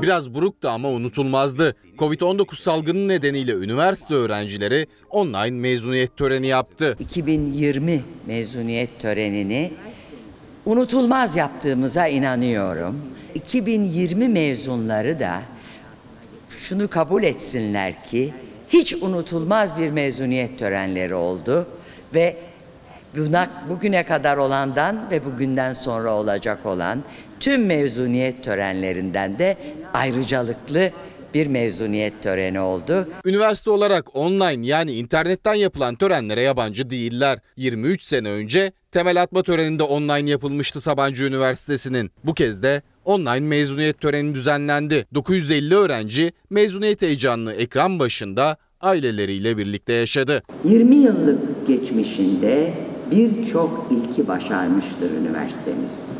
Biraz 0.06 0.34
buruktu 0.34 0.70
ama 0.70 0.90
unutulmazdı. 0.90 1.76
Covid-19 1.98 2.62
salgını 2.62 3.08
nedeniyle 3.08 3.52
üniversite 3.54 4.14
öğrencileri 4.14 4.88
online 5.10 5.52
mezuniyet 5.52 6.18
töreni 6.18 6.48
yaptı. 6.48 6.96
2020 7.00 8.02
mezuniyet 8.26 9.00
törenini 9.00 9.74
unutulmaz 10.66 11.36
yaptığımıza 11.36 12.08
inanıyorum. 12.08 13.02
2020 13.36 14.28
mezunları 14.28 15.20
da 15.20 15.42
şunu 16.50 16.88
kabul 16.88 17.24
etsinler 17.24 18.04
ki 18.04 18.34
hiç 18.70 18.94
unutulmaz 18.94 19.78
bir 19.78 19.90
mezuniyet 19.90 20.60
törenleri 20.60 21.16
oldu 21.16 21.68
ve 22.14 22.38
buna 23.18 23.50
bugüne 23.70 24.04
kadar 24.04 24.38
olandan 24.38 25.12
ve 25.12 25.26
bugünden 25.26 25.74
sonra 25.74 26.14
olacak 26.14 26.66
olan 26.66 27.04
tüm 27.40 27.66
mezuniyet 27.66 28.44
törenlerinden 28.44 29.40
de 29.40 29.58
ayrıcalıklı 29.94 30.92
bir 31.34 31.48
mezuniyet 31.48 32.24
töreni 32.24 32.60
oldu. 32.60 33.08
Üniversite 33.26 33.70
olarak 33.70 34.16
online 34.16 34.68
yani 34.68 34.92
internetten 34.92 35.54
yapılan 35.54 35.96
törenlere 35.96 36.42
yabancı 36.42 36.90
değiller. 36.90 37.40
23 37.58 38.04
sene 38.04 38.30
önce 38.30 38.72
temel 38.92 39.22
atma 39.22 39.44
töreninde 39.44 39.84
online 39.84 40.30
yapılmıştı 40.30 40.82
Sabancı 40.82 41.24
Üniversitesi'nin. 41.24 42.12
Bu 42.24 42.34
kez 42.34 42.64
de 42.64 42.82
online 43.06 43.40
mezuniyet 43.40 44.02
töreni 44.02 44.34
düzenlendi. 44.36 45.06
950 45.14 45.76
öğrenci 45.76 46.32
mezuniyet 46.50 47.02
heyecanını 47.02 47.54
ekran 47.54 48.00
başında 48.00 48.58
aileleriyle 48.82 49.58
birlikte 49.58 49.94
yaşadı. 49.94 50.44
20 50.66 50.96
yıllık 50.96 51.68
geçmişinde 51.68 52.74
birçok 53.12 53.92
ilki 53.92 54.28
başarmıştır 54.28 55.12
üniversitemiz. 55.12 56.15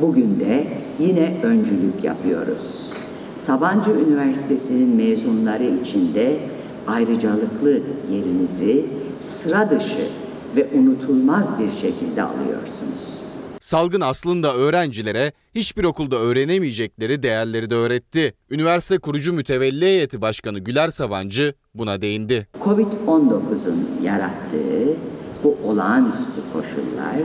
Bugün 0.00 0.40
de 0.40 0.66
yine 1.00 1.40
öncülük 1.42 2.04
yapıyoruz. 2.04 2.92
Sabancı 3.40 3.90
Üniversitesi'nin 3.90 4.96
mezunları 4.96 5.70
içinde 5.84 6.38
ayrıcalıklı 6.86 7.80
yerinizi 8.12 8.86
sıra 9.22 9.70
dışı 9.70 10.08
ve 10.56 10.68
unutulmaz 10.74 11.58
bir 11.58 11.72
şekilde 11.72 12.22
alıyorsunuz. 12.22 13.16
Salgın 13.60 14.00
aslında 14.00 14.54
öğrencilere 14.54 15.32
hiçbir 15.54 15.84
okulda 15.84 16.16
öğrenemeyecekleri 16.16 17.22
değerleri 17.22 17.70
de 17.70 17.74
öğretti. 17.74 18.34
Üniversite 18.50 18.98
kurucu 18.98 19.32
mütevelli 19.32 19.84
heyeti 19.84 20.20
başkanı 20.20 20.58
Güler 20.58 20.88
Sabancı 20.88 21.54
buna 21.74 22.02
değindi. 22.02 22.46
Covid-19'un 22.64 23.88
yarattığı 24.02 24.96
bu 25.44 25.56
olağanüstü 25.64 26.40
koşullar 26.52 27.16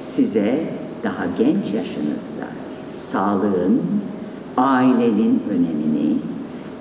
size 0.00 0.68
daha 1.04 1.26
genç 1.38 1.74
yaşınızda 1.74 2.46
sağlığın, 2.94 3.82
ailenin 4.56 5.42
önemini, 5.50 6.16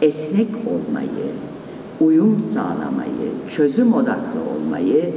esnek 0.02 0.50
olmayı, 0.68 1.32
uyum 2.02 2.42
sağlamayı, 2.42 3.32
çözüm 3.56 3.94
odaklı 3.94 4.40
olmayı 4.56 5.14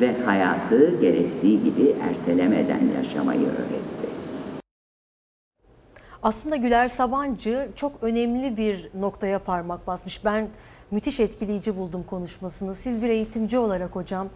ve 0.00 0.22
hayatı 0.24 1.00
gerektiği 1.00 1.64
gibi 1.64 1.94
ertelemeden 2.02 2.80
yaşamayı 2.96 3.40
öğretti. 3.46 4.08
Aslında 6.22 6.56
Güler 6.56 6.88
Sabancı 6.88 7.68
çok 7.76 7.92
önemli 8.02 8.56
bir 8.56 8.90
noktaya 9.00 9.38
parmak 9.38 9.86
basmış. 9.86 10.24
Ben 10.24 10.48
müthiş 10.90 11.20
etkileyici 11.20 11.76
buldum 11.76 12.04
konuşmasını. 12.10 12.74
Siz 12.74 13.02
bir 13.02 13.08
eğitimci 13.08 13.58
olarak 13.58 13.96
hocam, 13.96 14.28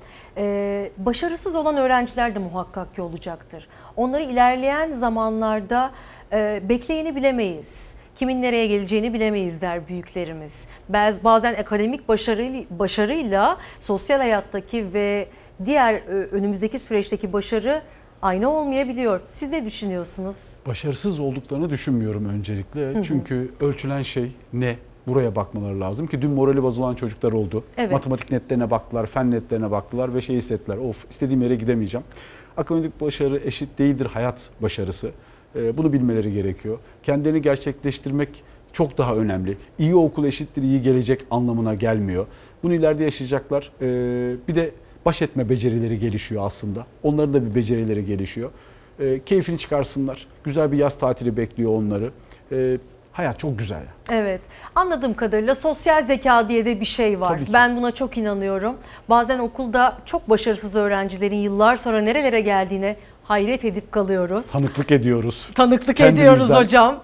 başarısız 0.99 1.57
olan 1.57 1.77
öğrenciler 1.77 2.35
de 2.35 2.39
muhakkak 2.39 2.95
ki 2.95 3.03
olacaktır. 3.03 3.69
Onları 3.99 4.23
ilerleyen 4.23 4.93
zamanlarda 4.93 5.91
e, 6.33 6.63
bekleyeni 6.69 7.17
bilemeyiz. 7.17 7.95
Kimin 8.19 8.43
nereye 8.43 8.67
geleceğini 8.67 9.13
bilemeyiz 9.15 9.63
der 9.63 9.89
büyüklerimiz. 9.89 10.67
Baz- 10.89 11.25
Bazen 11.25 11.55
akademik 11.55 12.09
başarı, 12.09 12.65
başarıyla 12.71 13.57
sosyal 13.81 14.19
hayattaki 14.19 14.93
ve 14.95 15.29
diğer 15.65 15.95
e, 15.95 16.01
önümüzdeki 16.09 16.79
süreçteki 16.79 17.33
başarı 17.33 17.83
aynı 18.23 18.51
olmayabiliyor. 18.51 19.21
Siz 19.29 19.51
ne 19.51 19.65
düşünüyorsunuz? 19.65 20.57
Başarısız 20.67 21.21
olduklarını 21.21 21.71
düşünmüyorum 21.71 22.25
öncelikle. 22.29 22.91
hı. 22.95 23.03
Çünkü 23.03 23.51
ölçülen 23.61 24.03
şey 24.03 24.33
ne? 24.53 24.77
Buraya 25.07 25.37
bakmaları 25.37 25.81
lazım 25.81 26.07
ki 26.07 26.23
dün 26.23 26.31
morali 26.31 26.63
bozulan 26.63 26.95
çocuklar 26.95 27.33
oldu. 27.33 27.65
Evet. 27.77 27.93
Matematik 27.93 28.31
netlerine 28.31 28.71
baktılar, 28.71 29.07
fen 29.07 29.31
netlerine 29.31 29.71
baktılar 29.71 30.15
ve 30.15 30.21
şey 30.21 30.37
hissettiler. 30.37 30.77
Of 30.77 31.11
istediğim 31.11 31.43
yere 31.43 31.55
gidemeyeceğim. 31.55 32.07
Akademik 32.59 33.01
başarı 33.01 33.41
eşit 33.45 33.79
değildir 33.79 34.07
hayat 34.07 34.51
başarısı. 34.63 35.11
Ee, 35.57 35.77
bunu 35.79 35.93
bilmeleri 35.93 36.33
gerekiyor. 36.33 36.79
Kendilerini 37.03 37.43
gerçekleştirmek 37.43 38.43
çok 38.73 38.99
daha 38.99 39.17
önemli. 39.17 39.57
İyi 39.79 39.95
okul 39.95 40.25
eşittir 40.25 40.63
iyi 40.63 40.83
gelecek 40.83 41.21
anlamına 41.31 41.75
gelmiyor. 41.75 42.27
Bunu 42.63 42.75
ileride 42.75 43.05
yaşayacaklar. 43.05 43.73
Ee, 43.81 44.37
bir 44.49 44.55
de 44.55 44.71
baş 45.07 45.23
etme 45.23 45.49
becerileri 45.49 45.99
gelişiyor 45.99 46.47
aslında. 46.47 46.87
Onların 47.03 47.35
da 47.35 47.51
bir 47.51 47.55
becerileri 47.55 48.05
gelişiyor. 48.05 48.51
Ee, 49.01 49.21
keyfini 49.27 49.59
çıkarsınlar. 49.59 50.27
Güzel 50.45 50.73
bir 50.73 50.77
yaz 50.77 50.99
tatili 50.99 51.37
bekliyor 51.37 51.73
onları. 51.73 52.11
Hayat 53.19 53.39
çok 53.39 53.59
güzel. 53.59 53.83
Evet. 54.11 54.41
Anladığım 54.75 55.15
kadarıyla 55.15 55.55
sosyal 55.55 56.03
zeka 56.03 56.49
diye 56.49 56.65
de 56.65 56.81
bir 56.81 56.87
şey 56.87 57.21
var. 57.21 57.41
Ben 57.53 57.77
buna 57.77 57.91
çok 57.91 58.19
inanıyorum. 58.19 58.77
Bazen 59.09 59.39
okulda 59.39 59.99
çok 60.07 60.31
başarısız 60.31 60.77
öğrencilerin 60.77 61.37
yıllar 61.37 61.77
sonra 61.77 62.01
nerelere 62.01 62.41
geldiğine 62.41 62.97
hayret 63.29 63.65
edip 63.65 63.93
kalıyoruz. 63.93 64.47
Tanıklık 64.47 64.93
ediyoruz. 64.93 65.49
Tanıklık 65.55 65.97
Kendimizden. 65.97 66.35
ediyoruz 66.35 66.55
hocam. 66.63 67.01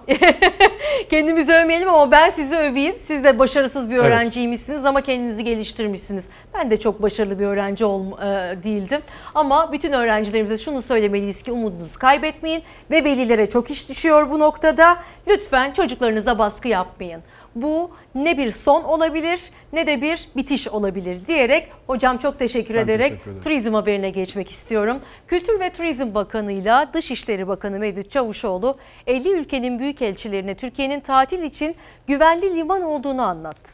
Kendimizi 1.09 1.53
övmeyelim 1.53 1.89
ama 1.89 2.11
ben 2.11 2.29
sizi 2.29 2.55
öveyim. 2.55 2.95
Siz 2.99 3.23
de 3.23 3.39
başarısız 3.39 3.89
bir 3.89 3.95
Evet. 3.95 4.05
öğrenciymişsiniz 4.05 4.85
ama 4.85 5.01
kendinizi 5.01 5.43
geliştirmişsiniz. 5.43 6.29
Ben 6.53 6.71
de 6.71 6.79
çok 6.79 7.01
başarılı 7.01 7.39
bir 7.39 7.45
öğrenci 7.45 7.85
ol, 7.85 8.11
e, 8.11 8.23
değildim. 8.63 9.01
Ama 9.35 9.71
bütün 9.71 9.91
öğrencilerimize 9.91 10.57
şunu 10.57 10.81
söylemeliyiz 10.81 11.43
ki 11.43 11.51
umudunuzu 11.51 11.99
kaybetmeyin 11.99 12.63
ve 12.91 13.03
velilere 13.03 13.49
çok 13.49 13.71
iş 13.71 13.89
düşüyor 13.89 14.29
bu 14.29 14.39
noktada. 14.39 14.97
Lütfen 15.27 15.71
çocuklarınıza 15.73 16.39
baskı 16.39 16.67
yapmayın. 16.67 17.21
Bu 17.55 17.91
ne 18.15 18.37
bir 18.37 18.51
son 18.51 18.83
olabilir 18.83 19.49
ne 19.73 19.87
de 19.87 20.01
bir 20.01 20.29
bitiş 20.35 20.67
olabilir 20.67 21.27
diyerek 21.27 21.67
hocam 21.87 22.17
çok 22.17 22.39
teşekkür 22.39 22.75
Ben 22.75 22.79
ederek 22.83 23.09
teşekkür 23.09 23.31
ederim. 23.31 23.43
turizm 23.43 23.73
haberine 23.73 24.09
geçmek 24.09 24.49
istiyorum. 24.49 24.99
Kültür 25.27 25.59
ve 25.59 25.69
Turizm 25.69 26.13
Bakanı 26.15 26.51
ile 26.51 26.87
Dışişleri 26.93 27.47
Bakanı 27.47 27.79
Mevlüt 27.79 28.11
Çavuşoğlu 28.11 28.77
50 29.07 29.29
ülkenin 29.29 29.79
büyükelçilerine 29.79 30.55
Türkiye'nin 30.55 30.99
tatil 30.99 31.43
için 31.43 31.75
güvenli 32.07 32.55
liman 32.55 32.81
olduğunu 32.81 33.21
anlattı. 33.21 33.71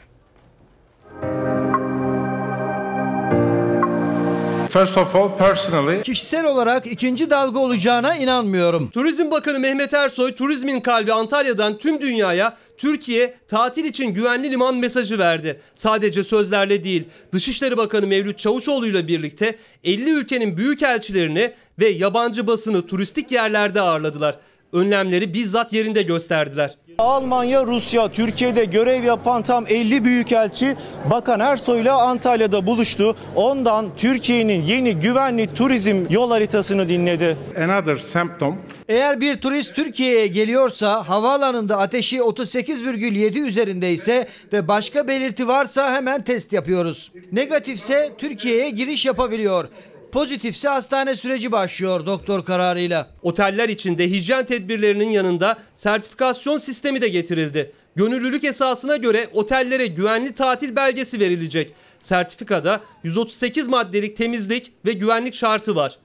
First 4.72 4.98
of 4.98 5.16
all, 5.16 5.38
personally, 5.38 6.04
Kişisel 6.04 6.46
olarak 6.46 6.88
ikinci 6.88 7.30
dalga 7.30 7.60
olacağına 7.60 8.16
inanmıyorum. 8.16 8.90
Turizm 8.90 9.32
Bakanı 9.32 9.60
Mehmet 9.60 9.94
Ersoy, 9.94 10.36
turizmin 10.36 10.80
kalbi 10.80 11.14
Antalya'dan 11.14 11.78
tüm 11.78 12.02
dünyaya 12.02 12.58
Türkiye 12.78 13.34
tatil 13.48 13.86
için 13.86 14.14
güvenli 14.14 14.52
liman 14.52 14.76
mesajı 14.76 15.20
verdi. 15.20 15.62
Sadece 15.76 16.24
sözlerle 16.24 16.84
değil, 16.84 17.04
Dışişleri 17.34 17.78
Bakanı 17.78 18.08
Mevlüt 18.08 18.38
Çavuşoğlu 18.38 18.88
ile 18.88 19.08
birlikte 19.08 19.56
50 19.84 20.10
ülkenin 20.10 20.58
büyükelçilerini 20.58 21.52
ve 21.80 21.88
yabancı 21.88 22.48
basını 22.48 22.88
turistik 22.88 23.32
yerlerde 23.32 23.82
ağırladılar. 23.82 24.38
Önlemleri 24.74 25.34
bizzat 25.34 25.74
yerinde 25.74 26.02
gösterdiler. 26.02 26.76
Almanya, 27.02 27.68
Rusya, 27.68 28.12
Türkiye'de 28.12 28.66
görev 28.66 29.04
yapan 29.04 29.42
tam 29.42 29.66
50 29.68 30.06
büyükelçi 30.06 30.76
Bakan 31.12 31.40
Ersoy 31.40 31.82
ile 31.82 31.92
Antalya'da 31.92 32.68
buluştu. 32.68 33.16
Ondan 33.36 33.86
Türkiye'nin 33.98 34.62
yeni 34.62 35.00
güvenli 35.00 35.54
turizm 35.54 36.06
yol 36.10 36.32
haritasını 36.32 36.88
dinledi. 36.88 37.38
another 37.58 37.98
symptom 37.98 38.58
Eğer 38.90 39.22
bir 39.22 39.42
turist 39.42 39.76
Türkiye'ye 39.76 40.28
geliyorsa 40.28 41.10
havaalanında 41.10 41.78
ateşi 41.78 42.18
38,7 42.18 43.40
üzerindeyse 43.40 44.28
ve 44.54 44.68
başka 44.68 45.08
belirti 45.08 45.48
varsa 45.48 45.94
hemen 45.94 46.22
test 46.22 46.54
yapıyoruz. 46.54 47.12
Negatifse 47.32 48.12
Türkiye'ye 48.18 48.70
giriş 48.70 49.06
yapabiliyor. 49.06 49.68
Pozitifse 50.12 50.70
hastane 50.70 51.16
süreci 51.16 51.52
başlıyor 51.52 52.06
doktor 52.06 52.46
kararıyla. 52.46 53.10
Oteller 53.22 53.70
içinde 53.70 54.10
hijyen 54.10 54.46
tedbirlerinin 54.46 55.10
yanında 55.10 55.58
sertifikasyon 55.76 56.58
sistemi 56.58 57.02
de 57.02 57.08
getirildi. 57.08 57.72
Gönüllülük 57.96 58.44
esasına 58.44 58.96
göre 58.96 59.30
otellere 59.34 59.88
güvenli 59.88 60.34
tatil 60.34 60.76
belgesi 60.76 61.20
verilecek. 61.20 61.74
Sertifikada 62.02 62.80
138 63.04 63.68
maddelik 63.68 64.18
temizlik 64.18 64.72
ve 64.86 64.94
güvenlik 64.94 65.34
şartı 65.34 65.76
var. 65.76 65.98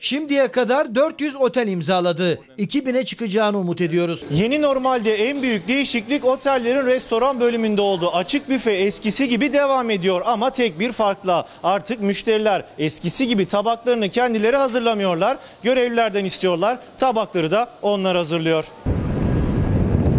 Şimdiye 0.00 0.48
kadar 0.48 0.94
400 0.94 1.36
otel 1.36 1.68
imzaladı. 1.68 2.40
2000'e 2.58 3.04
çıkacağını 3.04 3.58
umut 3.58 3.80
ediyoruz. 3.80 4.24
Yeni 4.30 4.62
normalde 4.62 5.14
en 5.14 5.42
büyük 5.42 5.68
değişiklik 5.68 6.24
otellerin 6.24 6.86
restoran 6.86 7.40
bölümünde 7.40 7.80
oldu. 7.82 8.10
Açık 8.14 8.48
büfe 8.48 8.72
eskisi 8.72 9.28
gibi 9.28 9.52
devam 9.52 9.90
ediyor 9.90 10.22
ama 10.24 10.50
tek 10.50 10.78
bir 10.78 10.92
farkla 10.92 11.46
artık 11.62 12.00
müşteriler 12.00 12.64
eskisi 12.78 13.26
gibi 13.26 13.46
tabaklarını 13.46 14.08
kendileri 14.08 14.56
hazırlamıyorlar. 14.56 15.38
Görevlilerden 15.62 16.24
istiyorlar. 16.24 16.78
Tabakları 16.98 17.50
da 17.50 17.68
onlar 17.82 18.16
hazırlıyor. 18.16 18.64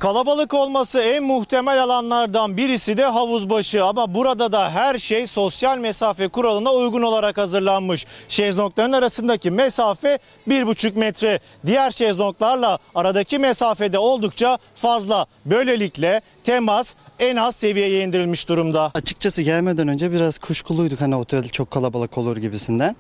Kalabalık 0.04 0.54
olması 0.54 1.00
en 1.00 1.24
muhtemel 1.24 1.84
alanlardan 1.84 2.58
birisi 2.58 2.98
de 2.98 3.06
havuzbaşı 3.06 3.86
ama 3.86 4.14
burada 4.14 4.52
da 4.52 4.72
her 4.72 4.98
şey 4.98 5.28
sosyal 5.28 5.78
mesafe 5.78 6.28
kuralına 6.28 6.74
uygun 6.74 7.02
olarak 7.02 7.38
hazırlanmış. 7.38 8.06
Şezlongların 8.30 8.92
arasındaki 8.92 9.52
mesafe 9.52 10.20
1,5 10.48 11.00
metre. 11.00 11.40
Diğer 11.66 11.92
şezlonglarla 11.92 12.80
aradaki 12.96 13.40
mesafede 13.40 14.00
oldukça 14.00 14.58
fazla. 14.76 15.26
Böylelikle 15.46 16.22
temas 16.44 16.96
en 17.20 17.36
az 17.36 17.56
seviyeye 17.56 18.04
indirilmiş 18.04 18.50
durumda. 18.50 18.92
Açıkçası 18.94 19.42
gelmeden 19.42 19.88
önce 19.88 20.12
biraz 20.12 20.38
kuşkuluyduk 20.38 21.02
hani 21.02 21.16
otel 21.16 21.50
çok 21.50 21.72
kalabalık 21.72 22.18
olur 22.18 22.38
gibisinden. 22.38 22.96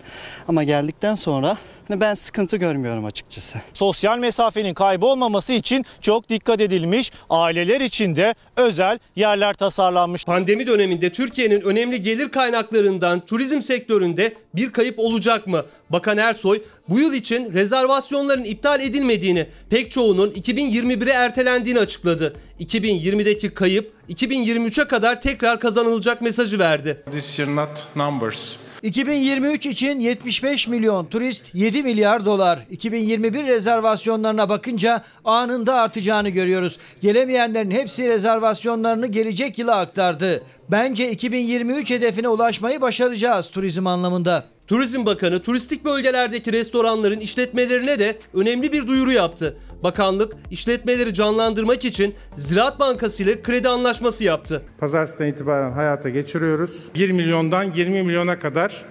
Ama 0.48 0.64
geldikten 0.64 1.15
sonra 1.15 1.57
hani 1.88 1.99
ben 1.99 2.15
sıkıntı 2.15 2.57
görmüyorum 2.57 3.06
açıkçası. 3.06 3.57
Sosyal 3.73 4.18
mesafenin 4.18 4.73
kaybolmaması 4.73 5.53
için 5.53 5.85
çok 6.02 6.30
dikkat 6.30 6.61
edilmiş. 6.61 7.11
Aileler 7.30 7.81
için 7.81 8.15
de 8.15 8.35
özel 8.57 8.99
yerler 9.15 9.53
tasarlanmış. 9.53 10.26
Pandemi 10.26 10.68
döneminde 10.68 11.11
Türkiye'nin 11.11 11.61
önemli 11.61 12.02
gelir 12.02 12.30
kaynaklarından 12.30 13.26
turizm 13.26 13.61
sektöründe 13.61 14.34
bir 14.56 14.72
kayıp 14.72 14.99
olacak 14.99 15.48
mı? 15.48 15.65
Bakan 15.90 16.18
Ersoy 16.18 16.64
bu 16.90 16.99
yıl 16.99 17.14
için 17.14 17.53
rezervasyonların 17.53 18.44
iptal 18.44 18.81
edilmediğini, 18.81 19.48
pek 19.69 19.91
çoğunun 19.91 20.31
2021'e 20.31 21.14
ertelendiğini 21.14 21.80
açıkladı. 21.80 22.35
2020'deki 22.60 23.53
kayıp 23.53 23.94
2023'e 24.09 24.88
kadar 24.88 25.21
tekrar 25.21 25.59
kazanılacak 25.59 26.21
mesajı 26.21 26.59
verdi. 26.59 27.03
this 27.11 27.39
year 27.39 27.55
not 27.55 27.85
numbers. 27.95 28.55
2023 28.84 29.65
için 29.65 29.99
75 29.99 30.67
milyon 30.67 31.05
turist 31.05 31.55
7 31.55 31.84
milyar 31.84 32.25
dolar. 32.25 32.59
2021 32.71 33.47
rezervasyonlarına 33.47 34.49
bakınca 34.49 35.03
anında 35.25 35.73
artacağını 35.75 36.30
görüyoruz. 36.30 36.77
Gelemeyenlerin 37.01 37.71
hepsi 37.71 38.07
rezervasyonlarını 38.07 39.07
gelecek 39.07 39.59
yıla 39.59 39.75
aktardı. 39.75 40.43
Bence 40.71 41.11
2023 41.11 41.91
hedefine 41.91 42.27
ulaşmayı 42.27 42.81
başaracağız 42.81 43.49
turizm 43.49 43.88
anlamında. 43.88 44.52
Turizm 44.68 45.06
Bakanı 45.06 45.44
turistik 45.44 45.85
bölgelerdeki 45.85 46.53
restoranların 46.53 47.19
işletmelerine 47.19 47.99
de 47.99 48.18
önemli 48.34 48.72
bir 48.72 48.88
duyuru 48.88 49.11
yaptı. 49.11 49.57
Bakanlık 49.84 50.35
işletmeleri 50.52 51.14
canlandırmak 51.14 51.85
için 51.85 52.15
Ziraat 52.35 52.80
Bankası 52.80 53.23
ile 53.23 53.41
kredi 53.41 53.69
anlaşması 53.69 54.23
yaptı. 54.23 54.61
Pazartesinden 54.77 55.30
itibaren 55.30 55.72
hayata 55.72 56.10
geçiriyoruz. 56.10 56.90
1 56.95 57.11
milyondan 57.11 57.64
20 57.64 58.03
milyona 58.03 58.40
kadar 58.40 58.85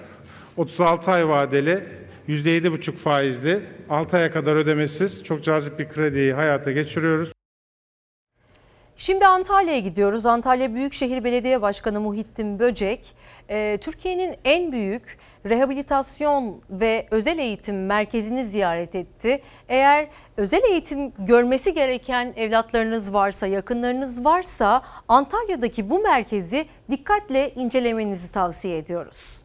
36 0.56 1.10
ay 1.10 1.28
vadeli 1.28 1.84
%7,5 2.28 2.92
faizli 2.92 3.62
6 3.90 4.16
aya 4.16 4.32
kadar 4.32 4.56
ödemesiz 4.56 5.24
çok 5.24 5.44
cazip 5.44 5.78
bir 5.78 5.88
krediyi 5.88 6.32
hayata 6.32 6.72
geçiriyoruz. 6.72 7.32
Şimdi 8.96 9.26
Antalya'ya 9.26 9.78
gidiyoruz. 9.78 10.26
Antalya 10.26 10.74
Büyükşehir 10.74 11.24
Belediye 11.24 11.62
Başkanı 11.62 12.00
Muhittin 12.00 12.58
Böcek, 12.58 13.04
Türkiye'nin 13.80 14.36
en 14.44 14.72
büyük 14.72 15.18
rehabilitasyon 15.46 16.62
ve 16.70 17.06
özel 17.10 17.38
eğitim 17.38 17.86
merkezini 17.86 18.44
ziyaret 18.44 18.94
etti. 18.94 19.42
Eğer 19.68 20.08
özel 20.36 20.62
eğitim 20.62 21.12
görmesi 21.18 21.74
gereken 21.74 22.32
evlatlarınız 22.36 23.12
varsa, 23.12 23.46
yakınlarınız 23.46 24.24
varsa 24.24 24.82
Antalya'daki 25.08 25.90
bu 25.90 25.98
merkezi 25.98 26.66
dikkatle 26.90 27.54
incelemenizi 27.54 28.32
tavsiye 28.32 28.78
ediyoruz. 28.78 29.42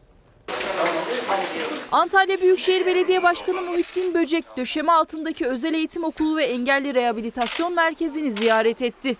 Antalya 1.92 2.40
Büyükşehir 2.40 2.86
Belediye 2.86 3.22
Başkanı 3.22 3.62
Muhittin 3.62 4.14
Böcek 4.14 4.56
döşeme 4.56 4.92
altındaki 4.92 5.46
özel 5.46 5.74
eğitim 5.74 6.04
okulu 6.04 6.36
ve 6.36 6.44
engelli 6.44 6.94
rehabilitasyon 6.94 7.74
merkezini 7.74 8.32
ziyaret 8.32 8.82
etti. 8.82 9.16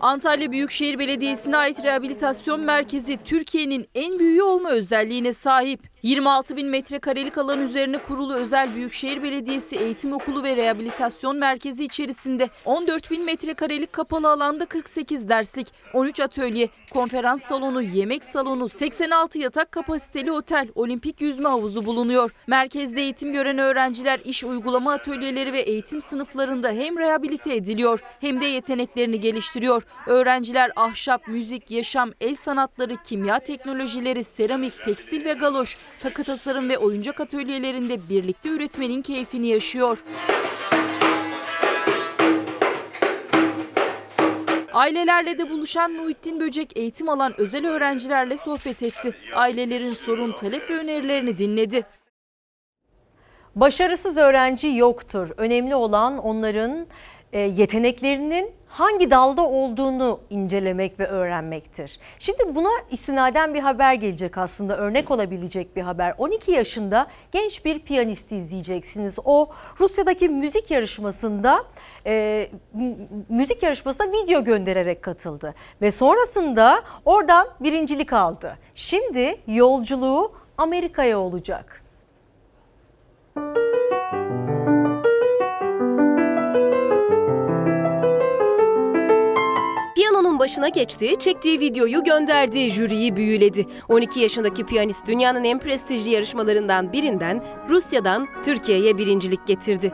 Antalya 0.00 0.52
Büyükşehir 0.52 0.98
Belediyesi'ne 0.98 1.56
ait 1.56 1.84
rehabilitasyon 1.84 2.60
merkezi 2.60 3.18
Türkiye'nin 3.24 3.88
en 3.94 4.18
büyüğü 4.18 4.42
olma 4.42 4.70
özelliğine 4.70 5.32
sahip. 5.32 5.93
26 6.04 6.56
bin 6.56 6.68
metrekarelik 6.68 7.38
alan 7.38 7.62
üzerine 7.62 7.98
kurulu 7.98 8.34
özel 8.34 8.74
Büyükşehir 8.74 9.22
Belediyesi 9.22 9.76
Eğitim 9.76 10.12
Okulu 10.12 10.42
ve 10.42 10.56
Rehabilitasyon 10.56 11.36
Merkezi 11.36 11.84
içerisinde 11.84 12.48
14 12.64 13.10
bin 13.10 13.24
metrekarelik 13.24 13.92
kapalı 13.92 14.28
alanda 14.28 14.66
48 14.66 15.28
derslik, 15.28 15.66
13 15.92 16.20
atölye, 16.20 16.68
konferans 16.92 17.42
salonu, 17.42 17.82
yemek 17.82 18.24
salonu, 18.24 18.68
86 18.68 19.38
yatak 19.38 19.72
kapasiteli 19.72 20.32
otel, 20.32 20.68
olimpik 20.74 21.20
yüzme 21.20 21.48
havuzu 21.48 21.86
bulunuyor. 21.86 22.30
Merkezde 22.46 23.00
eğitim 23.00 23.32
gören 23.32 23.58
öğrenciler 23.58 24.20
iş 24.24 24.44
uygulama 24.44 24.92
atölyeleri 24.92 25.52
ve 25.52 25.60
eğitim 25.60 26.00
sınıflarında 26.00 26.68
hem 26.68 26.98
rehabilite 26.98 27.54
ediliyor 27.54 28.00
hem 28.20 28.40
de 28.40 28.44
yeteneklerini 28.44 29.20
geliştiriyor. 29.20 29.82
Öğrenciler 30.06 30.70
ahşap, 30.76 31.28
müzik, 31.28 31.70
yaşam, 31.70 32.10
el 32.20 32.36
sanatları, 32.36 32.96
kimya 33.04 33.38
teknolojileri, 33.38 34.24
seramik, 34.24 34.84
tekstil 34.84 35.24
ve 35.24 35.32
galoş, 35.32 35.76
takı 36.00 36.24
tasarım 36.24 36.68
ve 36.68 36.78
oyuncak 36.78 37.20
atölyelerinde 37.20 38.08
birlikte 38.08 38.48
üretmenin 38.48 39.02
keyfini 39.02 39.46
yaşıyor. 39.46 40.04
Ailelerle 44.72 45.38
de 45.38 45.50
buluşan 45.50 45.92
Muhittin 45.92 46.40
Böcek 46.40 46.76
eğitim 46.76 47.08
alan 47.08 47.40
özel 47.40 47.66
öğrencilerle 47.66 48.36
sohbet 48.36 48.82
etti. 48.82 49.14
Ailelerin 49.34 49.92
sorun, 49.92 50.32
talep 50.32 50.70
ve 50.70 50.76
önerilerini 50.76 51.38
dinledi. 51.38 51.82
Başarısız 53.54 54.18
öğrenci 54.18 54.68
yoktur. 54.68 55.28
Önemli 55.36 55.74
olan 55.74 56.18
onların 56.18 56.86
e, 57.32 57.40
yeteneklerinin 57.40 58.50
hangi 58.74 59.10
dalda 59.10 59.42
olduğunu 59.42 60.20
incelemek 60.30 61.00
ve 61.00 61.06
öğrenmektir. 61.06 61.98
Şimdi 62.18 62.54
buna 62.54 62.68
istinaden 62.90 63.54
bir 63.54 63.60
haber 63.60 63.94
gelecek 63.94 64.38
aslında 64.38 64.76
örnek 64.76 65.10
olabilecek 65.10 65.76
bir 65.76 65.82
haber. 65.82 66.14
12 66.18 66.52
yaşında 66.52 67.06
genç 67.32 67.64
bir 67.64 67.78
piyanisti 67.78 68.36
izleyeceksiniz. 68.36 69.18
O 69.24 69.48
Rusya'daki 69.80 70.28
müzik 70.28 70.70
yarışmasında 70.70 71.64
e, 72.06 72.46
müzik 73.28 73.62
yarışmasına 73.62 74.12
video 74.12 74.44
göndererek 74.44 75.02
katıldı 75.02 75.54
ve 75.82 75.90
sonrasında 75.90 76.82
oradan 77.04 77.48
birincilik 77.60 78.12
aldı. 78.12 78.58
Şimdi 78.74 79.36
yolculuğu 79.46 80.32
Amerika'ya 80.58 81.18
olacak. 81.18 81.82
Piyanonun 90.04 90.38
başına 90.38 90.68
geçti, 90.68 91.16
çektiği 91.18 91.60
videoyu 91.60 92.04
gönderdi, 92.04 92.70
jüriyi 92.70 93.16
büyüledi. 93.16 93.66
12 93.88 94.20
yaşındaki 94.20 94.66
piyanist 94.66 95.06
dünyanın 95.06 95.44
en 95.44 95.58
prestijli 95.58 96.10
yarışmalarından 96.10 96.92
birinden 96.92 97.44
Rusya'dan 97.68 98.28
Türkiye'ye 98.44 98.98
birincilik 98.98 99.46
getirdi. 99.46 99.92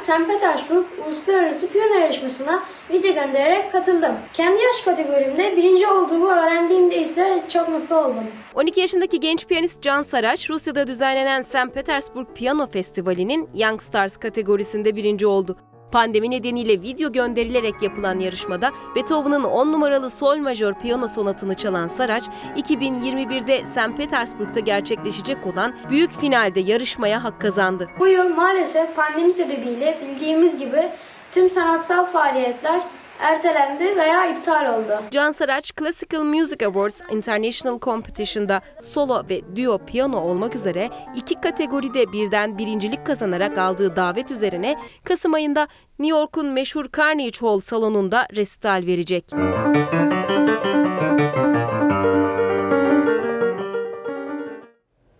St. 0.00 0.26
Petersburg 0.28 0.84
Uluslararası 1.06 1.72
Piyano 1.72 1.94
Yarışması'na 1.94 2.64
video 2.90 3.14
göndererek 3.14 3.72
katıldım. 3.72 4.14
Kendi 4.32 4.62
yaş 4.62 4.82
kategorimde 4.84 5.56
birinci 5.56 5.86
olduğumu 5.86 6.28
öğrendiğimde 6.28 6.96
ise 6.96 7.44
çok 7.48 7.68
mutlu 7.68 7.96
oldum. 7.96 8.24
12 8.54 8.80
yaşındaki 8.80 9.20
genç 9.20 9.46
piyanist 9.46 9.82
Can 9.82 10.02
Saraç, 10.02 10.50
Rusya'da 10.50 10.86
düzenlenen 10.86 11.42
St. 11.42 11.74
Petersburg 11.74 12.26
Piyano 12.34 12.66
Festivali'nin 12.66 13.48
Young 13.54 13.82
Stars 13.82 14.16
kategorisinde 14.16 14.96
birinci 14.96 15.26
oldu. 15.26 15.56
Pandemi 15.92 16.30
nedeniyle 16.30 16.72
video 16.82 17.12
gönderilerek 17.12 17.82
yapılan 17.82 18.18
yarışmada 18.18 18.70
Beethoven'ın 18.96 19.44
10 19.44 19.72
numaralı 19.72 20.10
sol 20.10 20.36
majör 20.36 20.74
piyano 20.74 21.08
sonatını 21.08 21.54
çalan 21.54 21.88
Saraç, 21.88 22.24
2021'de 22.56 23.66
St. 23.66 23.96
Petersburg'da 23.96 24.60
gerçekleşecek 24.60 25.46
olan 25.46 25.74
büyük 25.90 26.20
finalde 26.20 26.60
yarışmaya 26.60 27.24
hak 27.24 27.40
kazandı. 27.40 27.88
Bu 27.98 28.06
yıl 28.06 28.34
maalesef 28.34 28.96
pandemi 28.96 29.32
sebebiyle 29.32 29.98
bildiğimiz 30.02 30.58
gibi 30.58 30.92
tüm 31.32 31.50
sanatsal 31.50 32.06
faaliyetler 32.06 32.80
ertelendi 33.18 33.96
veya 33.96 34.30
iptal 34.30 34.74
oldu. 34.74 35.02
Can 35.10 35.32
Saraç, 35.32 35.72
Classical 35.78 36.24
Music 36.24 36.66
Awards 36.66 37.00
International 37.10 37.78
Competition'da 37.78 38.60
solo 38.82 39.24
ve 39.30 39.56
duo 39.56 39.78
piyano 39.78 40.20
olmak 40.20 40.54
üzere 40.54 40.90
iki 41.16 41.40
kategoride 41.40 42.12
birden 42.12 42.58
birincilik 42.58 43.06
kazanarak 43.06 43.58
aldığı 43.58 43.96
davet 43.96 44.30
üzerine 44.30 44.76
Kasım 45.04 45.34
ayında 45.34 45.68
New 45.98 46.18
York'un 46.18 46.46
meşhur 46.46 46.86
Carnegie 46.96 47.40
Hall 47.40 47.60
salonunda 47.60 48.26
resital 48.36 48.82
verecek. 48.86 49.24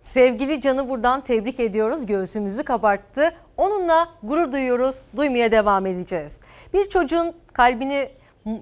Sevgili 0.09 0.61
Can'ı 0.61 0.89
buradan 0.89 1.21
tebrik 1.21 1.59
ediyoruz. 1.59 2.05
Göğsümüzü 2.05 2.63
kabarttı. 2.63 3.33
Onunla 3.57 4.09
gurur 4.23 4.51
duyuyoruz. 4.51 5.05
Duymaya 5.15 5.51
devam 5.51 5.85
edeceğiz. 5.85 6.39
Bir 6.73 6.89
çocuğun 6.89 7.33
kalbini 7.53 8.09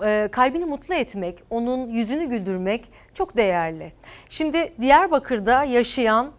e, 0.05 0.29
kalbini 0.31 0.65
mutlu 0.65 0.93
etmek, 0.93 1.43
onun 1.49 1.87
yüzünü 1.87 2.25
güldürmek 2.25 2.91
çok 3.13 3.37
değerli. 3.37 3.93
Şimdi 4.29 4.73
Diyarbakır'da 4.81 5.63
yaşayan 5.63 6.31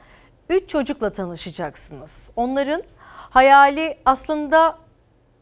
3 0.49 0.69
çocukla 0.69 1.11
tanışacaksınız. 1.11 2.33
Onların 2.37 2.83
hayali 3.31 3.99
aslında 4.05 4.79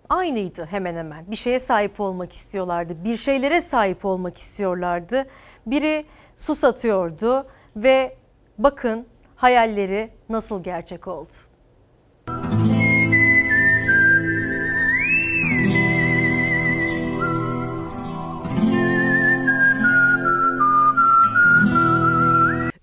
aynıydı 0.09 0.65
hemen 0.65 0.95
hemen. 0.97 1.31
Bir 1.31 1.37
şeye 1.37 1.59
sahip 1.59 2.01
olmak 2.01 2.33
istiyorlardı. 2.33 3.05
Bir 3.05 3.17
şeylere 3.17 3.61
sahip 3.61 4.05
olmak 4.05 4.39
istiyorlardı. 4.39 5.27
Biri 5.67 6.05
su 6.37 6.55
satıyordu 6.55 7.47
ve 7.77 8.17
bakın 8.59 9.07
hayalleri 9.37 10.11
nasıl 10.29 10.63
gerçek 10.63 11.09
oldu. 11.09 11.33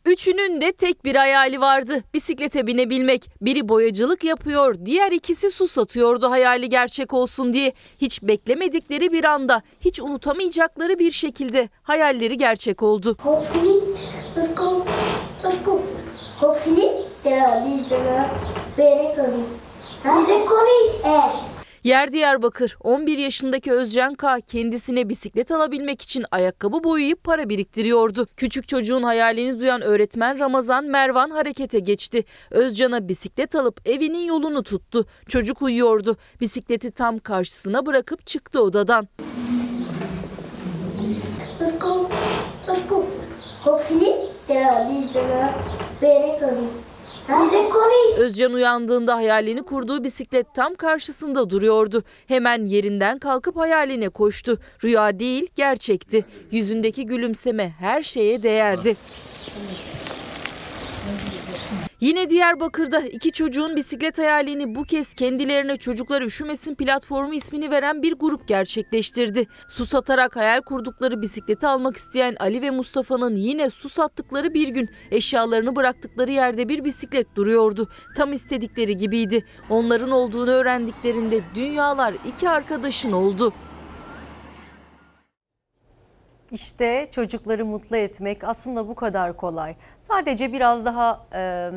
Üçünün 0.06 0.62
de 0.62 0.72
tek 0.72 1.06
bir 1.06 1.16
hayali 1.16 1.62
vardı. 1.62 2.04
Bisiklete 2.14 2.68
binebilmek. 2.68 3.30
Biri 3.42 3.70
boyacılık 3.70 4.24
yapıyor, 4.24 4.76
diğer 4.86 5.12
ikisi 5.12 5.52
su 5.52 5.68
satıyordu 5.68 6.32
hayali 6.32 6.70
gerçek 6.70 7.14
olsun 7.14 7.54
diye. 7.54 7.74
Hiç 8.02 8.24
beklemedikleri 8.24 9.12
bir 9.12 9.24
anda, 9.24 9.62
hiç 9.80 10.00
unutamayacakları 10.00 11.00
bir 11.00 11.12
şekilde 11.12 11.70
hayalleri 11.84 12.38
gerçek 12.38 12.84
oldu. 12.84 13.18
Let's 14.38 14.56
go, 14.56 14.86
let's 15.44 15.66
go. 15.66 15.83
Very 20.06 20.46
funny. 20.46 21.00
Eh. 21.04 21.54
Yer 21.84 22.12
Diyarbakır 22.12 22.78
11 22.84 23.18
yaşındaki 23.18 23.72
Özcan 23.72 24.16
K 24.16 24.42
kendisine 24.42 25.10
bisiklet 25.10 25.52
alabilmek 25.52 26.02
için 26.02 26.26
ayakkabı 26.32 26.84
boyayıp 26.84 27.24
para 27.24 27.50
biriktiriyordu. 27.50 28.28
Küçük 28.38 28.68
çocuğun 28.68 29.04
hayalini 29.04 29.60
duyan 29.60 29.82
öğretmen 29.82 30.40
Ramazan 30.40 30.86
Mervan 30.86 31.30
harekete 31.30 31.80
geçti. 31.80 32.24
Özcan'a 32.52 33.08
bisiklet 33.08 33.56
alıp 33.56 33.90
evinin 33.90 34.26
yolunu 34.26 34.64
tuttu. 34.64 35.06
Çocuk 35.28 35.62
uyuyordu. 35.62 36.18
Bisikleti 36.42 36.92
tam 36.92 37.18
karşısına 37.18 37.86
bırakıp 37.86 38.28
çıktı 38.28 38.62
odadan. 38.62 39.08
Let's 41.62 41.80
go. 41.80 42.10
Let's 42.68 42.88
go. 42.90 43.06
These 43.64 43.70
uh, 43.70 43.80
very 44.48 45.08
funny. 45.14 45.83
Özcan 48.18 48.54
uyandığında 48.54 49.16
hayalini 49.16 49.64
kurduğu 49.64 50.04
bisiklet 50.04 50.54
tam 50.54 50.76
karşısında 50.76 51.50
duruyordu. 51.50 52.04
Hemen 52.28 52.66
yerinden 52.66 53.20
kalkıp 53.20 53.58
hayaline 53.58 54.10
koştu. 54.10 54.60
Rüya 54.84 55.20
değil, 55.20 55.48
gerçekti. 55.56 56.26
Yüzündeki 56.52 57.06
gülümseme 57.06 57.70
her 57.80 58.04
şeye 58.04 58.44
değerdi. 58.44 58.96
Yine 62.04 62.30
Diyarbakır'da 62.30 63.00
iki 63.00 63.32
çocuğun 63.32 63.76
bisiklet 63.76 64.18
hayalini 64.18 64.76
bu 64.76 64.84
kez 64.84 65.14
kendilerine 65.14 65.78
Çocuklar 65.78 66.22
Üşümesin 66.22 66.76
platformu 66.76 67.34
ismini 67.34 67.72
veren 67.72 68.02
bir 68.04 68.14
grup 68.14 68.48
gerçekleştirdi. 68.48 69.46
Su 69.70 69.86
satarak 69.86 70.36
hayal 70.36 70.62
kurdukları 70.62 71.22
bisikleti 71.22 71.68
almak 71.68 71.98
isteyen 71.98 72.36
Ali 72.40 72.62
ve 72.62 72.72
Mustafa'nın 72.72 73.36
yine 73.36 73.70
su 73.70 73.90
sattıkları 73.90 74.54
bir 74.54 74.68
gün 74.68 74.90
eşyalarını 75.12 75.76
bıraktıkları 75.76 76.32
yerde 76.32 76.70
bir 76.70 76.86
bisiklet 76.86 77.36
duruyordu. 77.36 77.90
Tam 78.18 78.34
istedikleri 78.34 78.98
gibiydi. 78.98 79.46
Onların 79.70 80.12
olduğunu 80.12 80.52
öğrendiklerinde 80.52 81.42
dünyalar 81.56 82.14
iki 82.28 82.50
arkadaşın 82.50 83.12
oldu. 83.12 83.54
İşte 86.52 87.10
çocukları 87.12 87.66
mutlu 87.66 87.98
etmek 87.98 88.44
aslında 88.44 88.88
bu 88.88 88.96
kadar 88.96 89.38
kolay. 89.38 89.76
Sadece 90.08 90.54
biraz 90.54 90.86
daha 90.86 91.26
e, 91.34 91.72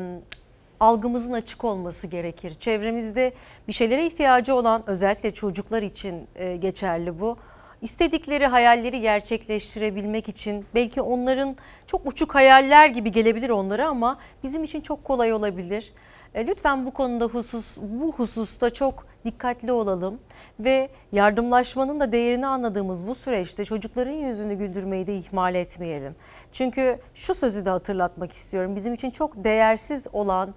algımızın 0.79 1.33
açık 1.33 1.63
olması 1.63 2.07
gerekir. 2.07 2.57
Çevremizde 2.59 3.33
bir 3.67 3.73
şeylere 3.73 4.05
ihtiyacı 4.05 4.55
olan 4.55 4.83
özellikle 4.87 5.31
çocuklar 5.33 5.81
için 5.81 6.27
e, 6.35 6.57
geçerli 6.57 7.19
bu. 7.19 7.37
İstedikleri 7.81 8.47
hayalleri 8.47 9.01
gerçekleştirebilmek 9.01 10.29
için 10.29 10.65
belki 10.75 11.01
onların 11.01 11.55
çok 11.87 12.05
uçuk 12.05 12.35
hayaller 12.35 12.89
gibi 12.89 13.11
gelebilir 13.11 13.49
onlara 13.49 13.87
ama 13.87 14.19
bizim 14.43 14.63
için 14.63 14.81
çok 14.81 15.03
kolay 15.03 15.33
olabilir. 15.33 15.93
E, 16.35 16.47
lütfen 16.47 16.85
bu 16.85 16.91
konuda 16.91 17.25
husus 17.25 17.77
bu 17.81 18.13
hususta 18.13 18.73
çok 18.73 19.07
dikkatli 19.25 19.71
olalım 19.71 20.19
ve 20.59 20.89
yardımlaşmanın 21.11 21.99
da 21.99 22.11
değerini 22.11 22.47
anladığımız 22.47 23.07
bu 23.07 23.15
süreçte 23.15 23.65
çocukların 23.65 24.11
yüzünü 24.11 24.53
güldürmeyi 24.53 25.07
de 25.07 25.17
ihmal 25.17 25.55
etmeyelim. 25.55 26.15
Çünkü 26.57 26.99
şu 27.15 27.33
sözü 27.33 27.65
de 27.65 27.69
hatırlatmak 27.69 28.31
istiyorum. 28.31 28.75
Bizim 28.75 28.93
için 28.93 29.11
çok 29.11 29.43
değersiz 29.43 30.07
olan 30.13 30.53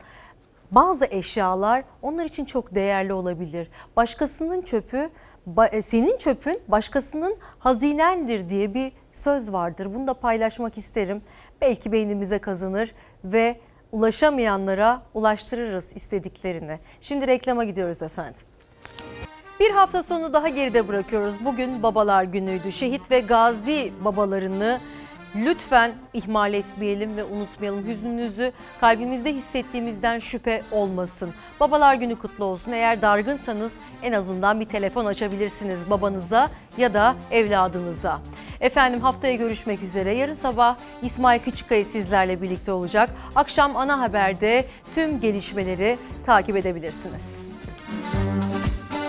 bazı 0.71 1.07
eşyalar 1.11 1.85
onlar 2.03 2.25
için 2.25 2.45
çok 2.45 2.75
değerli 2.75 3.13
olabilir. 3.13 3.69
Başkasının 3.97 4.63
çöpü 4.63 5.11
ba- 5.57 5.83
senin 5.83 6.19
çöpün 6.19 6.61
başkasının 6.69 7.37
hazinendir 7.59 8.49
diye 8.49 8.75
bir 8.75 8.93
söz 9.13 9.53
vardır. 9.53 9.95
Bunu 9.95 10.07
da 10.07 10.15
paylaşmak 10.15 10.79
isterim. 10.79 11.23
Belki 11.61 11.93
beynimize 11.93 12.39
kazanır 12.39 12.95
ve 13.25 13.61
ulaşamayanlara 13.93 15.03
ulaştırırız 15.15 15.97
istediklerini. 15.97 16.79
Şimdi 17.01 17.27
reklama 17.27 17.65
gidiyoruz 17.65 18.03
efendim. 18.03 18.41
Bir 19.61 19.71
hafta 19.71 20.03
sonu 20.03 20.33
daha 20.33 20.49
geride 20.49 20.89
bırakıyoruz. 20.89 21.45
Bugün 21.45 21.83
babalar 21.83 22.25
günüydü. 22.25 22.73
Şehit 22.73 23.11
ve 23.11 23.21
gazi 23.21 23.93
babalarını 24.05 24.81
lütfen 25.37 25.93
ihmal 26.13 26.55
etmeyelim 26.55 27.17
ve 27.17 27.25
unutmayalım. 27.25 27.87
Hüznünüzü 27.87 28.53
kalbimizde 28.81 29.33
hissettiğimizden 29.33 30.19
şüphe 30.19 30.63
olmasın. 30.71 31.35
Babalar 31.61 31.95
günü 31.95 32.17
kutlu 32.17 32.45
olsun. 32.45 32.73
Eğer 32.73 33.03
dargınsanız 33.03 33.79
en 34.03 34.13
azından 34.13 34.61
bir 34.61 34.65
telefon 34.65 35.07
açabilirsiniz 35.07 35.91
babanıza 35.91 36.51
ya 36.79 36.95
da 36.95 37.15
evladınıza. 37.31 38.21
Efendim 38.61 39.01
haftaya 39.01 39.35
görüşmek 39.35 39.83
üzere. 39.83 40.15
Yarın 40.15 40.35
sabah 40.35 40.77
İsmail 41.03 41.41
Küçükkaya 41.41 41.85
sizlerle 41.85 42.43
birlikte 42.43 42.73
olacak. 42.73 43.11
Akşam 43.35 43.77
ana 43.77 44.01
haberde 44.01 44.65
tüm 44.95 45.21
gelişmeleri 45.21 45.99
takip 46.27 46.57
edebilirsiniz. 46.57 47.51